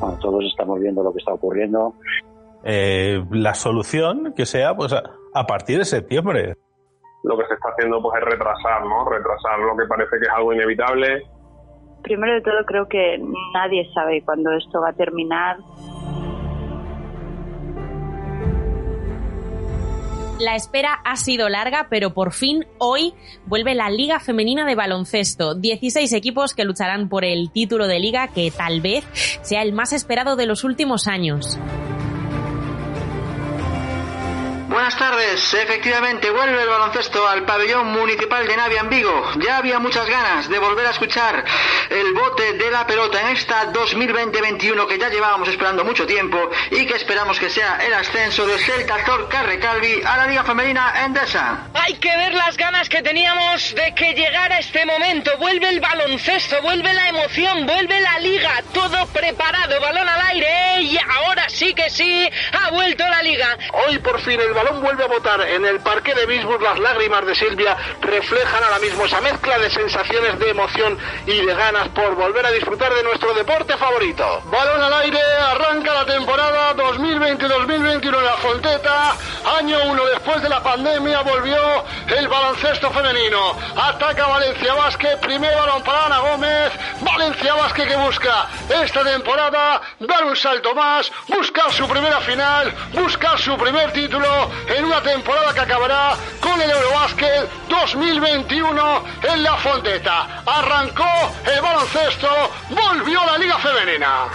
Bueno, 0.00 0.18
todos 0.20 0.44
estamos 0.44 0.80
viendo 0.80 1.02
lo 1.02 1.12
que 1.12 1.18
está 1.18 1.32
ocurriendo. 1.32 1.94
Eh, 2.64 3.24
la 3.30 3.54
solución 3.54 4.32
que 4.36 4.46
sea 4.46 4.74
pues 4.74 4.92
a, 4.92 5.02
a 5.34 5.46
partir 5.46 5.78
de 5.78 5.84
septiembre. 5.84 6.54
Lo 7.22 7.36
que 7.36 7.46
se 7.46 7.54
está 7.54 7.68
haciendo 7.70 8.00
pues 8.02 8.20
es 8.20 8.28
retrasar, 8.28 8.84
¿no? 8.84 9.08
Retrasar 9.08 9.58
lo 9.60 9.76
que 9.76 9.86
parece 9.86 10.18
que 10.18 10.26
es 10.26 10.32
algo 10.34 10.52
inevitable. 10.52 11.22
Primero 12.02 12.34
de 12.34 12.40
todo, 12.40 12.64
creo 12.66 12.86
que 12.88 13.18
nadie 13.52 13.88
sabe 13.92 14.22
cuándo 14.24 14.52
esto 14.52 14.80
va 14.80 14.90
a 14.90 14.92
terminar. 14.92 15.56
La 20.38 20.54
espera 20.54 21.00
ha 21.04 21.16
sido 21.16 21.48
larga, 21.48 21.86
pero 21.88 22.12
por 22.12 22.34
fin 22.34 22.66
hoy 22.76 23.14
vuelve 23.46 23.74
la 23.74 23.88
Liga 23.88 24.20
Femenina 24.20 24.66
de 24.66 24.74
Baloncesto. 24.74 25.54
16 25.54 26.12
equipos 26.12 26.52
que 26.52 26.64
lucharán 26.64 27.08
por 27.08 27.24
el 27.24 27.50
título 27.50 27.86
de 27.86 27.98
liga 27.98 28.28
que 28.28 28.50
tal 28.50 28.82
vez 28.82 29.04
sea 29.40 29.62
el 29.62 29.72
más 29.72 29.94
esperado 29.94 30.36
de 30.36 30.44
los 30.44 30.62
últimos 30.62 31.08
años. 31.08 31.58
Buenas 34.76 34.98
tardes, 34.98 35.54
efectivamente 35.54 36.28
vuelve 36.28 36.60
el 36.60 36.68
baloncesto 36.68 37.26
al 37.26 37.46
pabellón 37.46 37.86
municipal 37.92 38.46
de 38.46 38.58
Navia 38.58 38.80
en 38.80 38.90
Vigo. 38.90 39.32
Ya 39.38 39.56
había 39.56 39.78
muchas 39.78 40.06
ganas 40.06 40.50
de 40.50 40.58
volver 40.58 40.84
a 40.84 40.90
escuchar 40.90 41.46
el 41.88 42.12
bote 42.12 42.52
de 42.52 42.70
la 42.70 42.86
pelota 42.86 43.22
en 43.22 43.28
esta 43.28 43.72
2020-21 43.72 44.86
que 44.86 44.98
ya 44.98 45.08
llevábamos 45.08 45.48
esperando 45.48 45.82
mucho 45.82 46.06
tiempo 46.06 46.50
y 46.70 46.84
que 46.84 46.92
esperamos 46.92 47.40
que 47.40 47.48
sea 47.48 47.78
el 47.86 47.94
ascenso 47.94 48.46
de 48.46 48.58
Celta 48.58 49.02
Zorca 49.06 49.44
Recalvi 49.44 50.02
a 50.04 50.18
la 50.18 50.26
Liga 50.26 50.44
Femenina 50.44 50.92
Endesa. 51.06 51.68
Hay 51.72 51.94
que 51.94 52.14
ver 52.14 52.34
las 52.34 52.58
ganas 52.58 52.90
que 52.90 53.00
teníamos 53.00 53.74
de 53.74 53.94
que 53.94 54.12
llegara 54.12 54.58
este 54.58 54.84
momento. 54.84 55.30
Vuelve 55.38 55.70
el 55.70 55.80
baloncesto, 55.80 56.60
vuelve 56.60 56.92
la 56.92 57.08
emoción, 57.08 57.64
vuelve 57.64 57.98
la 57.98 58.18
liga. 58.18 58.62
Todo 58.74 59.06
preparado, 59.06 59.80
balón 59.80 60.06
al 60.06 60.20
aire. 60.32 60.82
Y 60.82 60.98
ahora 60.98 61.48
sí 61.48 61.72
que 61.72 61.88
sí, 61.88 62.28
ha 62.52 62.70
vuelto 62.72 63.08
la 63.08 63.22
liga. 63.22 63.56
Hoy 63.72 63.98
por 64.00 64.20
fin 64.20 64.38
el 64.38 64.52
balón 64.52 64.65
vuelve 64.74 65.04
a 65.04 65.08
botar 65.08 65.40
en 65.40 65.64
el 65.64 65.80
parque 65.80 66.14
de 66.14 66.26
Bisburg. 66.26 66.62
Las 66.62 66.78
lágrimas 66.78 67.24
de 67.26 67.34
Silvia 67.34 67.76
reflejan 68.00 68.62
ahora 68.64 68.78
mismo 68.78 69.04
esa 69.04 69.20
mezcla 69.20 69.58
de 69.58 69.70
sensaciones 69.70 70.38
de 70.38 70.50
emoción 70.50 70.98
y 71.26 71.44
de 71.44 71.54
ganas 71.54 71.88
por 71.88 72.14
volver 72.14 72.44
a 72.46 72.50
disfrutar 72.50 72.92
de 72.94 73.02
nuestro 73.02 73.34
deporte 73.34 73.76
favorito. 73.76 74.42
Balón 74.46 74.82
al 74.82 74.92
aire, 74.94 75.20
arranca 75.50 75.94
la 75.94 76.06
temporada 76.06 76.74
2020-2021 76.76 78.18
en 78.18 78.24
la 78.24 78.36
Fonteta. 78.36 79.16
Año 79.58 79.78
uno 79.84 80.04
después 80.06 80.42
de 80.42 80.48
la 80.48 80.62
pandemia 80.62 81.22
volvió 81.22 81.84
el 82.08 82.28
baloncesto 82.28 82.90
femenino. 82.90 83.56
Ataca 83.76 84.26
Valencia 84.26 84.74
Vázquez, 84.74 85.16
primer 85.20 85.54
balón 85.54 85.82
para 85.82 86.06
Ana 86.06 86.18
Gómez. 86.18 86.72
Valencia 87.00 87.54
Vázquez 87.54 87.88
que 87.88 87.96
busca 87.96 88.48
esta 88.82 89.04
temporada 89.04 89.80
dar 90.00 90.24
un 90.24 90.36
salto 90.36 90.74
más, 90.74 91.10
buscar 91.28 91.72
su 91.72 91.88
primera 91.88 92.20
final, 92.20 92.74
buscar 92.92 93.38
su 93.38 93.56
primer 93.56 93.92
título 93.92 94.50
en 94.68 94.84
una 94.84 95.02
temporada 95.02 95.52
que 95.54 95.60
acabará 95.60 96.16
con 96.40 96.60
el 96.60 96.70
Eurobásquet 96.70 97.48
2021 97.68 99.04
en 99.22 99.42
la 99.42 99.56
Fonteta. 99.56 100.42
Arrancó 100.44 101.32
el 101.44 101.60
baloncesto, 101.60 102.28
volvió 102.70 103.24
la 103.24 103.38
Liga 103.38 103.58
Femenina. 103.58 104.28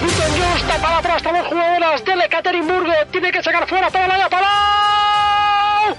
Newton 0.00 0.32
Jones 0.38 0.80
para 0.80 0.98
atrás, 0.98 1.22
dos 1.22 1.46
jugadoras 1.46 2.04
del 2.04 2.22
Ekaterimburgo. 2.22 2.92
Tiene 3.10 3.30
que 3.30 3.42
sacar 3.42 3.68
fuera 3.68 3.90
para 3.90 4.08
Laia 4.08 4.28
Palau. 4.28 5.96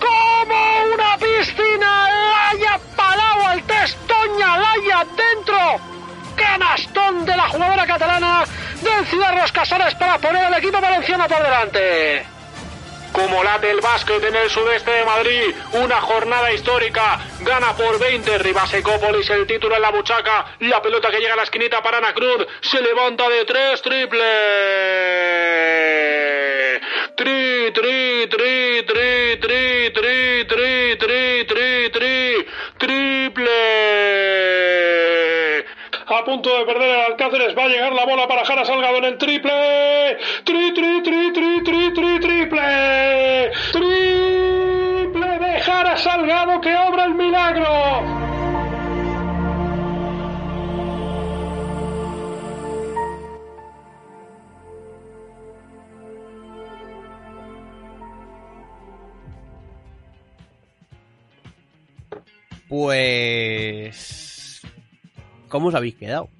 Como 0.00 0.94
una 0.94 1.18
piscina, 1.18 2.08
Laia 2.08 2.80
Palau 2.96 3.46
al 3.46 3.62
testoña, 3.64 4.56
Laia 4.56 5.06
dentro. 5.16 5.92
Canastón 6.36 7.24
de 7.24 7.36
la 7.36 7.48
jugadora 7.48 7.86
catalana 7.86 8.44
del 8.80 9.06
Ciudad 9.06 9.34
Los 9.36 9.52
Casares 9.52 9.94
para 9.94 10.18
poner 10.18 10.44
al 10.44 10.54
equipo 10.54 10.80
valenciano 10.80 11.26
por 11.28 11.42
delante. 11.42 12.26
Como 13.12 13.44
late 13.44 13.70
el 13.70 13.80
básquet 13.82 14.24
en 14.24 14.34
el 14.34 14.48
sudeste 14.48 14.90
de 14.90 15.04
Madrid, 15.04 15.54
una 15.72 16.00
jornada 16.00 16.50
histórica, 16.50 17.20
gana 17.40 17.74
por 17.76 17.98
20 17.98 18.38
Rivas 18.38 18.72
Ecópolis 18.72 19.28
el 19.28 19.46
título 19.46 19.76
en 19.76 19.82
la 19.82 19.90
buchaca, 19.90 20.46
la 20.60 20.80
pelota 20.80 21.10
que 21.10 21.18
llega 21.18 21.34
a 21.34 21.36
la 21.36 21.42
esquinita 21.42 21.82
para 21.82 21.98
Ana 21.98 22.14
Cruz, 22.14 22.46
se 22.62 22.80
levanta 22.80 23.28
de 23.28 23.44
tres, 23.44 23.82
triple. 23.82 24.24
Tri, 27.14 27.70
tri, 27.74 28.28
tri, 28.30 28.86
tri, 28.86 29.36
tri, 29.36 29.90
tri, 29.92 30.44
tri, 30.48 30.96
tri, 30.96 31.44
tri, 31.46 31.90
tri, 31.90 32.46
triple. 32.78 33.52
A 36.12 36.24
punto 36.24 36.58
de 36.58 36.66
perder 36.66 36.90
el 36.90 37.00
Alcáceres, 37.12 37.56
va 37.56 37.64
a 37.64 37.68
llegar 37.68 37.92
la 37.94 38.04
bola 38.04 38.28
para 38.28 38.44
Jara 38.44 38.66
Salgado 38.66 38.98
en 38.98 39.04
el 39.04 39.18
triple. 39.18 40.18
Tri, 40.44 40.74
tri, 40.74 41.02
tri, 41.02 41.32
tri, 41.32 41.62
tri, 41.62 41.94
tri, 41.94 42.20
triple. 42.20 43.50
Triple 43.72 45.38
de 45.38 45.60
Jara 45.60 45.96
Salgado 45.96 46.60
que 46.60 46.76
obra 46.76 47.04
el 47.06 47.14
milagro. 47.14 47.66
Pues... 62.68 64.31
¿Cómo 65.52 65.68
os 65.68 65.74
habéis 65.74 65.96
quedado? 65.96 66.30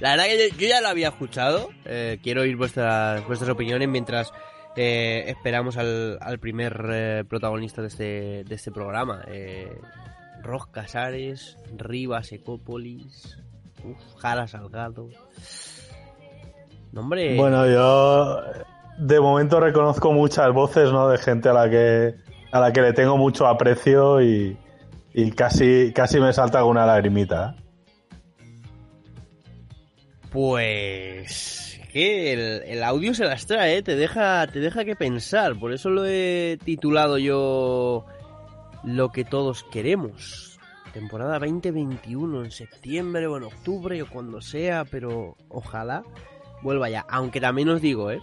La 0.00 0.10
verdad 0.10 0.24
que 0.24 0.50
yo, 0.50 0.56
yo 0.58 0.66
ya 0.66 0.80
lo 0.80 0.88
había 0.88 1.08
escuchado. 1.08 1.68
eh, 1.84 2.18
quiero 2.24 2.42
oír 2.42 2.56
vuestras, 2.56 3.24
vuestras 3.28 3.48
opiniones 3.48 3.88
mientras 3.88 4.32
eh, 4.74 5.26
esperamos 5.28 5.76
al, 5.76 6.18
al 6.20 6.40
primer 6.40 6.84
eh, 6.90 7.24
protagonista 7.28 7.82
de 7.82 7.86
este, 7.86 8.44
de 8.44 8.54
este 8.56 8.72
programa. 8.72 9.22
Eh, 9.28 9.70
Ros 10.42 10.66
Casares, 10.66 11.56
Rivas 11.76 12.32
Ecópolis, 12.32 13.38
uf, 13.84 14.20
Jara 14.20 14.48
Salgado. 14.48 15.08
No, 16.90 17.02
hombre. 17.02 17.36
Bueno, 17.36 17.64
yo 17.68 18.42
de 18.98 19.20
momento 19.20 19.60
reconozco 19.60 20.12
muchas 20.12 20.52
voces, 20.52 20.90
¿no? 20.90 21.08
De 21.08 21.18
gente 21.18 21.48
a 21.48 21.52
la 21.52 21.70
que 21.70 22.16
a 22.50 22.58
la 22.58 22.72
que 22.72 22.82
le 22.82 22.92
tengo 22.92 23.16
mucho 23.16 23.46
aprecio 23.46 24.20
y, 24.20 24.56
y 25.14 25.30
casi 25.30 25.92
casi 25.92 26.20
me 26.20 26.32
salta 26.32 26.58
alguna 26.58 26.84
lagrimita. 26.84 27.54
¿eh? 27.56 27.64
Pues 30.30 31.80
que 31.92 32.32
el, 32.32 32.62
el 32.64 32.82
audio 32.82 33.14
se 33.14 33.24
las 33.24 33.46
trae, 33.46 33.76
¿eh? 33.76 33.82
te 33.82 33.94
deja, 33.94 34.44
te 34.48 34.58
deja 34.58 34.84
que 34.84 34.96
pensar. 34.96 35.56
Por 35.56 35.72
eso 35.72 35.90
lo 35.90 36.04
he 36.04 36.58
titulado 36.64 37.18
yo 37.18 38.04
lo 38.82 39.12
que 39.12 39.24
todos 39.24 39.62
queremos. 39.62 40.58
Temporada 40.92 41.38
2021 41.38 42.44
en 42.44 42.50
septiembre 42.50 43.28
o 43.28 43.36
en 43.36 43.44
octubre 43.44 44.02
o 44.02 44.08
cuando 44.08 44.40
sea, 44.40 44.84
pero 44.84 45.36
ojalá 45.48 46.02
vuelva 46.62 46.88
ya. 46.90 47.06
Aunque 47.08 47.40
también 47.40 47.68
os 47.68 47.80
digo, 47.80 48.10
¿eh? 48.10 48.20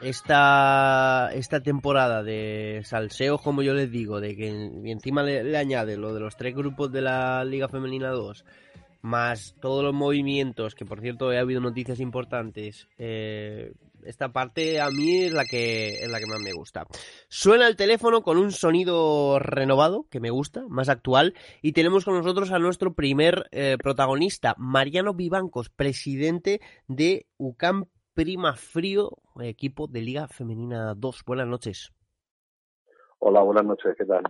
Esta, 0.00 1.30
esta 1.34 1.60
temporada 1.60 2.22
de 2.22 2.82
salseos, 2.84 3.40
como 3.40 3.62
yo 3.62 3.74
les 3.74 3.90
digo, 3.90 4.20
de 4.20 4.36
que 4.36 4.48
encima 4.90 5.22
le, 5.22 5.44
le 5.44 5.56
añade 5.56 5.96
lo 5.96 6.12
de 6.12 6.20
los 6.20 6.36
tres 6.36 6.54
grupos 6.54 6.92
de 6.92 7.00
la 7.00 7.44
Liga 7.44 7.68
Femenina 7.68 8.10
2, 8.10 8.44
más 9.02 9.54
todos 9.60 9.84
los 9.84 9.94
movimientos, 9.94 10.74
que 10.74 10.84
por 10.84 11.00
cierto 11.00 11.30
ha 11.30 11.38
habido 11.38 11.60
noticias 11.60 12.00
importantes, 12.00 12.88
eh, 12.98 13.72
esta 14.04 14.32
parte 14.32 14.80
a 14.80 14.90
mí 14.90 15.24
es 15.24 15.32
la 15.32 15.44
que 15.44 16.02
es 16.02 16.10
la 16.10 16.18
que 16.18 16.26
más 16.26 16.40
me 16.40 16.52
gusta. 16.52 16.86
Suena 17.28 17.66
el 17.66 17.76
teléfono 17.76 18.22
con 18.22 18.38
un 18.38 18.52
sonido 18.52 19.38
renovado, 19.38 20.06
que 20.10 20.20
me 20.20 20.30
gusta, 20.30 20.64
más 20.68 20.88
actual, 20.88 21.34
y 21.62 21.72
tenemos 21.72 22.04
con 22.04 22.14
nosotros 22.14 22.50
a 22.52 22.58
nuestro 22.58 22.94
primer 22.94 23.46
eh, 23.50 23.76
protagonista, 23.82 24.54
Mariano 24.58 25.14
Vivancos, 25.14 25.70
presidente 25.70 26.60
de 26.88 27.26
UCAM 27.36 27.86
Prima 28.14 28.54
Frío, 28.54 29.10
equipo 29.40 29.88
de 29.88 30.00
Liga 30.00 30.28
Femenina 30.28 30.94
2. 30.94 31.24
Buenas 31.26 31.48
noches. 31.48 31.92
Hola, 33.18 33.42
buenas 33.42 33.64
noches, 33.64 33.96
¿qué 33.98 34.04
tal? 34.04 34.22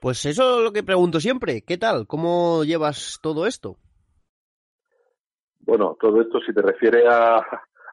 Pues 0.00 0.24
eso 0.24 0.58
es 0.58 0.64
lo 0.64 0.72
que 0.72 0.82
pregunto 0.82 1.20
siempre. 1.20 1.62
¿Qué 1.62 1.76
tal? 1.76 2.06
¿Cómo 2.06 2.64
llevas 2.64 3.18
todo 3.22 3.46
esto? 3.46 3.76
Bueno, 5.60 5.98
todo 6.00 6.22
esto, 6.22 6.40
si 6.40 6.54
te 6.54 6.62
refieres 6.62 7.04
a, 7.06 7.36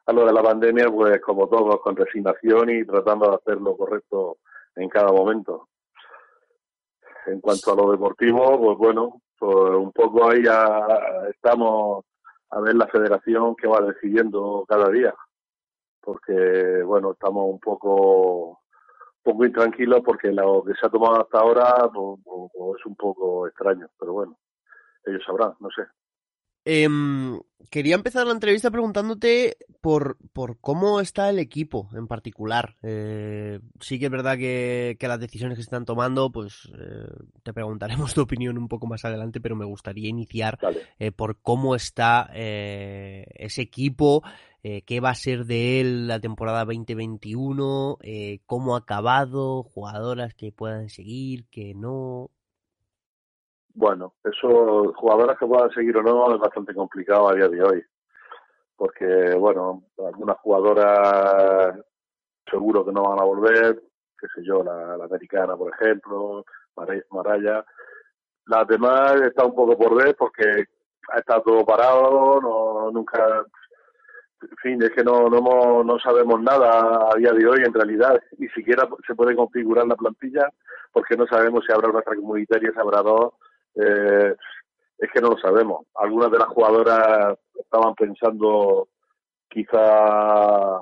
a 0.06 0.12
lo 0.14 0.24
de 0.24 0.32
la 0.32 0.42
pandemia, 0.42 0.88
pues 0.88 1.20
como 1.20 1.46
todos, 1.46 1.78
con 1.82 1.94
resignación 1.94 2.70
y 2.70 2.86
tratando 2.86 3.28
de 3.28 3.36
hacer 3.36 3.60
lo 3.60 3.76
correcto 3.76 4.38
en 4.76 4.88
cada 4.88 5.12
momento. 5.12 5.68
En 7.26 7.38
cuanto 7.42 7.72
a 7.72 7.76
lo 7.76 7.92
deportivo, 7.92 8.58
pues 8.58 8.78
bueno, 8.78 9.20
pues 9.38 9.76
un 9.76 9.92
poco 9.92 10.30
ahí 10.30 10.42
ya 10.42 10.86
estamos 11.28 12.06
a 12.50 12.60
ver 12.60 12.74
la 12.74 12.86
federación 12.88 13.54
que 13.56 13.68
va 13.68 13.80
decidiendo 13.80 14.64
cada 14.68 14.88
día. 14.90 15.14
Porque, 16.00 16.82
bueno, 16.84 17.12
estamos 17.12 17.44
un 17.48 17.60
poco 17.60 18.60
poco 19.22 19.44
intranquilos 19.44 20.00
porque 20.04 20.32
lo 20.32 20.64
que 20.64 20.74
se 20.74 20.86
ha 20.86 20.90
tomado 20.90 21.20
hasta 21.20 21.38
ahora 21.38 21.88
pues 21.92 22.80
es 22.80 22.86
un 22.86 22.96
poco 22.96 23.46
extraño, 23.46 23.88
pero 23.98 24.12
bueno, 24.14 24.38
ellos 25.04 25.22
sabrán, 25.24 25.54
no 25.60 25.68
sé. 25.70 25.82
Em, 26.72 27.40
quería 27.68 27.96
empezar 27.96 28.28
la 28.28 28.32
entrevista 28.32 28.70
preguntándote 28.70 29.56
por, 29.80 30.18
por 30.32 30.60
cómo 30.60 31.00
está 31.00 31.28
el 31.28 31.40
equipo 31.40 31.88
en 31.94 32.06
particular. 32.06 32.76
Eh, 32.84 33.58
sí 33.80 33.98
que 33.98 34.04
es 34.04 34.10
verdad 34.12 34.38
que, 34.38 34.96
que 35.00 35.08
las 35.08 35.18
decisiones 35.18 35.56
que 35.56 35.62
se 35.62 35.66
están 35.66 35.84
tomando, 35.84 36.30
pues 36.30 36.70
eh, 36.78 37.10
te 37.42 37.52
preguntaremos 37.52 38.14
tu 38.14 38.20
opinión 38.20 38.56
un 38.56 38.68
poco 38.68 38.86
más 38.86 39.04
adelante, 39.04 39.40
pero 39.40 39.56
me 39.56 39.64
gustaría 39.64 40.08
iniciar 40.08 40.60
eh, 41.00 41.10
por 41.10 41.40
cómo 41.40 41.74
está 41.74 42.30
eh, 42.34 43.26
ese 43.34 43.62
equipo, 43.62 44.22
eh, 44.62 44.82
qué 44.82 45.00
va 45.00 45.10
a 45.10 45.16
ser 45.16 45.46
de 45.46 45.80
él 45.80 46.06
la 46.06 46.20
temporada 46.20 46.64
2021, 46.64 47.98
eh, 48.02 48.38
cómo 48.46 48.76
ha 48.76 48.78
acabado, 48.78 49.64
jugadoras 49.64 50.34
que 50.34 50.52
puedan 50.52 50.88
seguir, 50.88 51.46
que 51.50 51.74
no. 51.74 52.30
Bueno, 53.80 54.12
eso, 54.24 54.92
jugadoras 54.94 55.38
que 55.38 55.46
puedan 55.46 55.70
seguir 55.70 55.96
o 55.96 56.02
no, 56.02 56.34
es 56.34 56.38
bastante 56.38 56.74
complicado 56.74 57.30
a 57.30 57.34
día 57.34 57.48
de 57.48 57.62
hoy. 57.62 57.82
Porque, 58.76 59.34
bueno, 59.38 59.84
algunas 60.06 60.36
jugadoras 60.40 61.76
seguro 62.50 62.84
que 62.84 62.92
no 62.92 63.04
van 63.04 63.20
a 63.20 63.24
volver, 63.24 63.82
qué 64.20 64.26
sé 64.34 64.42
yo, 64.44 64.62
la, 64.62 65.02
americana, 65.02 65.56
por 65.56 65.72
ejemplo, 65.72 66.44
Mara- 66.76 67.02
Maraya. 67.10 67.64
Las 68.46 68.66
demás 68.68 69.14
está 69.22 69.46
un 69.46 69.54
poco 69.54 69.78
por 69.78 69.94
ver 69.96 70.14
porque 70.16 70.64
ha 71.12 71.18
estado 71.18 71.42
todo 71.42 71.64
parado, 71.64 72.38
no, 72.42 72.90
nunca, 72.90 73.46
en 74.42 74.56
fin, 74.62 74.82
es 74.82 74.90
que 74.90 75.04
no, 75.04 75.28
no, 75.30 75.84
no 75.84 75.98
sabemos 76.00 76.40
nada 76.42 77.10
a 77.12 77.16
día 77.16 77.32
de 77.32 77.46
hoy 77.46 77.62
en 77.64 77.72
realidad, 77.74 78.20
ni 78.38 78.48
siquiera 78.48 78.86
se 79.06 79.14
puede 79.14 79.34
configurar 79.36 79.86
la 79.86 79.96
plantilla 79.96 80.48
porque 80.92 81.16
no 81.16 81.26
sabemos 81.26 81.64
si 81.66 81.72
habrá 81.72 81.88
una 81.90 82.02
comunitaria, 82.02 82.72
si 82.72 82.78
habrá 82.78 83.02
dos, 83.02 83.32
eh, 83.74 84.34
es 84.98 85.10
que 85.12 85.20
no 85.20 85.30
lo 85.30 85.38
sabemos. 85.38 85.86
Algunas 85.94 86.30
de 86.30 86.38
las 86.38 86.48
jugadoras 86.48 87.38
estaban 87.54 87.94
pensando 87.94 88.88
quizá 89.48 90.80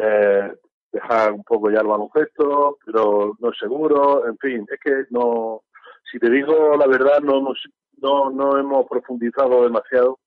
eh, 0.00 0.52
dejar 0.92 1.32
un 1.32 1.44
poco 1.44 1.70
ya 1.70 1.80
el 1.80 1.86
baloncesto, 1.86 2.78
pero 2.84 3.34
no 3.38 3.50
es 3.50 3.58
seguro, 3.58 4.26
en 4.26 4.38
fin, 4.38 4.66
es 4.70 4.80
que 4.80 5.04
no, 5.10 5.62
si 6.10 6.18
te 6.18 6.30
digo 6.30 6.76
la 6.76 6.86
verdad, 6.86 7.20
no 7.20 7.42
no, 8.00 8.30
no 8.30 8.58
hemos 8.58 8.86
profundizado 8.86 9.64
demasiado 9.64 10.20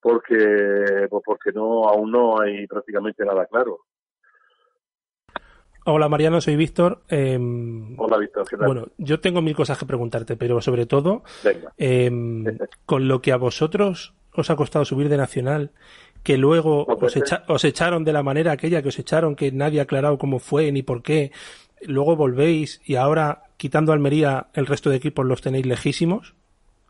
porque, 0.00 1.06
pues 1.10 1.22
porque 1.24 1.52
no, 1.52 1.88
aún 1.88 2.10
no 2.12 2.40
hay 2.40 2.66
prácticamente 2.66 3.24
nada 3.24 3.46
claro. 3.46 3.80
Hola 5.90 6.08
Mariano, 6.10 6.40
soy 6.42 6.56
Víctor. 6.56 7.02
Em, 7.08 7.94
Hola 7.98 8.18
Víctor, 8.18 8.46
¿qué 8.46 8.56
tal? 8.58 8.66
bueno, 8.66 8.88
yo 8.98 9.20
tengo 9.20 9.40
mil 9.40 9.56
cosas 9.56 9.78
que 9.78 9.86
preguntarte, 9.86 10.36
pero 10.36 10.60
sobre 10.60 10.84
todo, 10.84 11.22
em, 11.78 12.44
con 12.84 13.08
lo 13.08 13.22
que 13.22 13.32
a 13.32 13.36
vosotros 13.38 14.12
os 14.34 14.50
ha 14.50 14.56
costado 14.56 14.84
subir 14.84 15.08
de 15.08 15.16
Nacional, 15.16 15.70
que 16.22 16.36
luego 16.36 16.84
os, 16.84 17.16
echa- 17.16 17.42
os 17.48 17.64
echaron 17.64 18.04
de 18.04 18.12
la 18.12 18.22
manera 18.22 18.52
aquella 18.52 18.82
que 18.82 18.88
os 18.88 18.98
echaron, 18.98 19.34
que 19.34 19.50
nadie 19.50 19.80
ha 19.80 19.84
aclarado 19.84 20.18
cómo 20.18 20.40
fue 20.40 20.70
ni 20.72 20.82
por 20.82 21.02
qué, 21.02 21.32
luego 21.86 22.16
volvéis 22.16 22.82
y 22.84 22.96
ahora, 22.96 23.44
quitando 23.56 23.92
Almería, 23.92 24.48
el 24.52 24.66
resto 24.66 24.90
de 24.90 24.96
equipos 24.96 25.24
los 25.24 25.40
tenéis 25.40 25.64
lejísimos. 25.64 26.34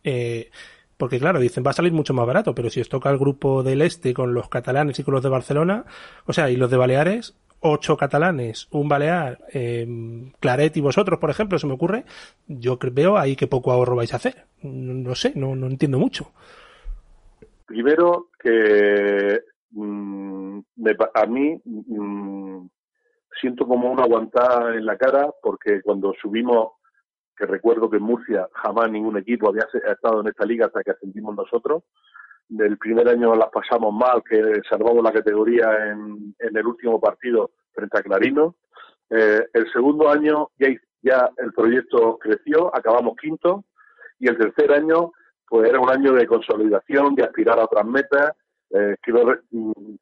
Eh, 0.02 0.50
porque 0.96 1.20
claro, 1.20 1.38
dicen, 1.38 1.62
va 1.64 1.70
a 1.70 1.74
salir 1.74 1.92
mucho 1.92 2.14
más 2.14 2.26
barato, 2.26 2.52
pero 2.56 2.68
si 2.70 2.80
os 2.80 2.88
toca 2.88 3.10
el 3.10 3.18
grupo 3.18 3.62
del 3.62 3.82
este 3.82 4.12
con 4.12 4.34
los 4.34 4.48
catalanes 4.48 4.98
y 4.98 5.04
con 5.04 5.14
los 5.14 5.22
de 5.22 5.28
Barcelona, 5.28 5.84
o 6.26 6.32
sea, 6.32 6.50
y 6.50 6.56
los 6.56 6.68
de 6.70 6.76
Baleares, 6.76 7.36
ocho 7.60 7.96
catalanes, 7.96 8.68
un 8.70 8.88
balear, 8.88 9.38
eh, 9.52 9.86
Claret 10.40 10.76
y 10.76 10.80
vosotros, 10.80 11.18
por 11.18 11.30
ejemplo, 11.30 11.58
se 11.58 11.66
me 11.66 11.74
ocurre, 11.74 12.04
yo 12.46 12.78
veo 12.92 13.16
ahí 13.16 13.36
que 13.36 13.46
poco 13.46 13.72
ahorro 13.72 13.96
vais 13.96 14.12
a 14.12 14.16
hacer. 14.16 14.46
No, 14.62 15.14
sé, 15.14 15.32
no, 15.34 15.54
no 15.54 15.66
entiendo 15.66 15.98
mucho. 15.98 16.32
Primero 17.66 18.28
que 18.42 19.40
mm, 19.72 20.58
me 20.76 20.96
a 21.14 21.26
mí 21.26 21.60
mm, 21.64 22.66
siento 23.40 23.66
como 23.66 23.90
una 23.90 24.04
aguantada 24.04 24.74
en 24.74 24.86
la 24.86 24.96
cara 24.96 25.30
porque 25.42 25.82
cuando 25.82 26.14
subimos, 26.20 26.72
que 27.36 27.46
recuerdo 27.46 27.88
que 27.90 27.98
en 27.98 28.02
Murcia 28.02 28.48
jamás 28.52 28.90
ningún 28.90 29.16
equipo 29.18 29.48
había 29.48 29.66
estado 29.72 30.20
en 30.20 30.28
esta 30.28 30.44
liga 30.44 30.66
hasta 30.66 30.82
que 30.82 30.92
ascendimos 30.92 31.36
nosotros. 31.36 31.84
Del 32.48 32.78
primer 32.78 33.08
año 33.08 33.34
las 33.34 33.50
pasamos 33.50 33.92
mal, 33.92 34.22
que 34.28 34.62
salvamos 34.68 35.04
la 35.04 35.12
categoría 35.12 35.90
en, 35.90 36.34
el 36.38 36.66
último 36.66 36.98
partido 36.98 37.50
frente 37.72 37.98
a 37.98 38.02
Clarino. 38.02 38.56
Eh, 39.10 39.46
el 39.52 39.72
segundo 39.72 40.08
año 40.08 40.48
ya, 41.02 41.30
el 41.36 41.52
proyecto 41.52 42.18
creció, 42.18 42.74
acabamos 42.74 43.16
quinto. 43.20 43.64
Y 44.18 44.28
el 44.28 44.38
tercer 44.38 44.72
año 44.72 45.12
pues 45.46 45.68
era 45.68 45.80
un 45.80 45.90
año 45.90 46.12
de 46.12 46.26
consolidación, 46.26 47.14
de 47.14 47.24
aspirar 47.24 47.58
a 47.58 47.64
otras 47.64 47.86
metas. 47.86 48.32
Eh, 48.70 48.96
quiero 49.00 49.38
mm, 49.50 49.94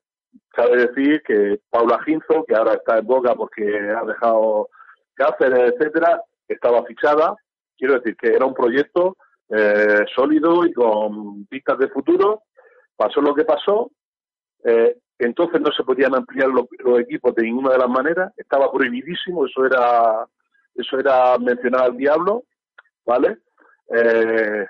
decir 0.72 1.22
que 1.22 1.60
Paula 1.70 2.00
Ginzo, 2.04 2.44
que 2.46 2.54
ahora 2.54 2.74
está 2.74 2.98
en 2.98 3.06
boca 3.06 3.34
porque 3.34 3.64
ha 3.90 4.04
dejado 4.04 4.68
Cáceres, 5.14 5.72
etcétera, 5.72 6.22
estaba 6.46 6.84
fichada. 6.84 7.34
Quiero 7.76 7.94
decir 7.94 8.16
que 8.16 8.28
era 8.28 8.44
un 8.44 8.54
proyecto 8.54 9.16
eh, 9.48 10.04
sólido 10.14 10.66
y 10.66 10.72
con 10.72 11.46
vistas 11.46 11.78
de 11.78 11.88
futuro. 11.88 12.42
Pasó 12.96 13.20
lo 13.20 13.34
que 13.34 13.44
pasó. 13.44 13.90
Eh, 14.64 14.96
entonces 15.18 15.60
no 15.60 15.70
se 15.72 15.84
podían 15.84 16.14
ampliar 16.14 16.48
los, 16.48 16.66
equipos 17.00 17.34
de 17.34 17.44
ninguna 17.44 17.72
de 17.72 17.78
las 17.78 17.88
maneras. 17.88 18.32
Estaba 18.36 18.70
prohibidísimo. 18.70 19.46
Eso 19.46 19.64
era, 19.64 20.26
eso 20.74 20.98
era 20.98 21.38
mencionar 21.38 21.82
al 21.84 21.96
diablo, 21.96 22.44
¿vale? 23.04 23.38
Eh, 23.94 24.66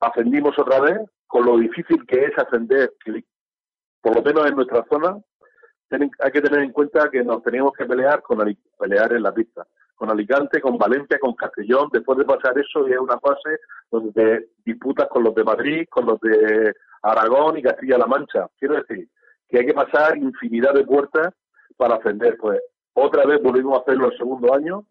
ascendimos 0.00 0.58
otra 0.58 0.80
vez, 0.80 0.98
con 1.26 1.44
lo 1.44 1.58
difícil 1.58 2.06
que 2.06 2.24
es 2.24 2.38
ascender, 2.38 2.92
por 4.00 4.16
lo 4.16 4.22
menos 4.22 4.46
en 4.46 4.56
nuestra 4.56 4.84
zona, 4.90 5.16
hay 5.90 6.30
que 6.32 6.40
tener 6.40 6.60
en 6.60 6.72
cuenta 6.72 7.10
que 7.10 7.22
nos 7.22 7.42
teníamos 7.42 7.72
que 7.74 7.84
pelear 7.84 8.22
con 8.22 8.38
pelear 8.78 9.12
en 9.12 9.22
la 9.22 9.32
pista, 9.32 9.66
con 10.02 10.10
Alicante, 10.10 10.60
con 10.60 10.76
Valencia, 10.76 11.16
con 11.20 11.32
Castellón, 11.34 11.88
después 11.92 12.18
de 12.18 12.24
pasar 12.24 12.58
eso 12.58 12.88
ya 12.88 12.96
es 12.96 13.00
una 13.00 13.20
fase 13.20 13.60
donde 13.88 14.48
disputas 14.64 15.06
con 15.06 15.22
los 15.22 15.32
de 15.32 15.44
Madrid, 15.44 15.86
con 15.88 16.06
los 16.06 16.18
de 16.18 16.74
Aragón 17.02 17.58
y 17.58 17.62
Castilla-La 17.62 18.08
Mancha. 18.08 18.48
Quiero 18.58 18.82
decir 18.82 19.08
que 19.48 19.60
hay 19.60 19.66
que 19.66 19.74
pasar 19.74 20.18
infinidad 20.18 20.74
de 20.74 20.84
puertas 20.84 21.32
para 21.76 21.94
ascender. 21.94 22.36
Pues 22.36 22.60
otra 22.94 23.24
vez 23.26 23.40
volvimos 23.40 23.78
a 23.78 23.82
hacerlo 23.82 24.08
el 24.10 24.18
segundo 24.18 24.52
año, 24.52 24.84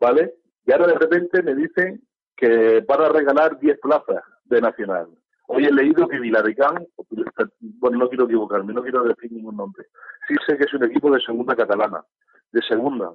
¿vale? 0.00 0.34
Y 0.66 0.72
ahora 0.72 0.88
de 0.88 0.98
repente 0.98 1.40
me 1.44 1.54
dicen 1.54 2.02
que 2.36 2.80
van 2.80 3.00
a 3.00 3.10
regalar 3.10 3.60
10 3.60 3.78
plazas 3.78 4.24
de 4.46 4.60
Nacional. 4.60 5.06
Hoy 5.46 5.66
he 5.66 5.72
leído 5.72 6.08
que 6.08 6.18
Vilaricán, 6.18 6.84
bueno, 7.60 7.98
no 7.98 8.08
quiero 8.08 8.24
equivocarme, 8.24 8.72
no 8.72 8.82
quiero 8.82 9.04
decir 9.04 9.30
ningún 9.30 9.56
nombre. 9.56 9.86
Sí 10.26 10.34
sé 10.44 10.58
que 10.58 10.64
es 10.64 10.74
un 10.74 10.82
equipo 10.82 11.12
de 11.12 11.20
segunda 11.20 11.54
catalana, 11.54 12.04
de 12.50 12.60
segunda. 12.62 13.12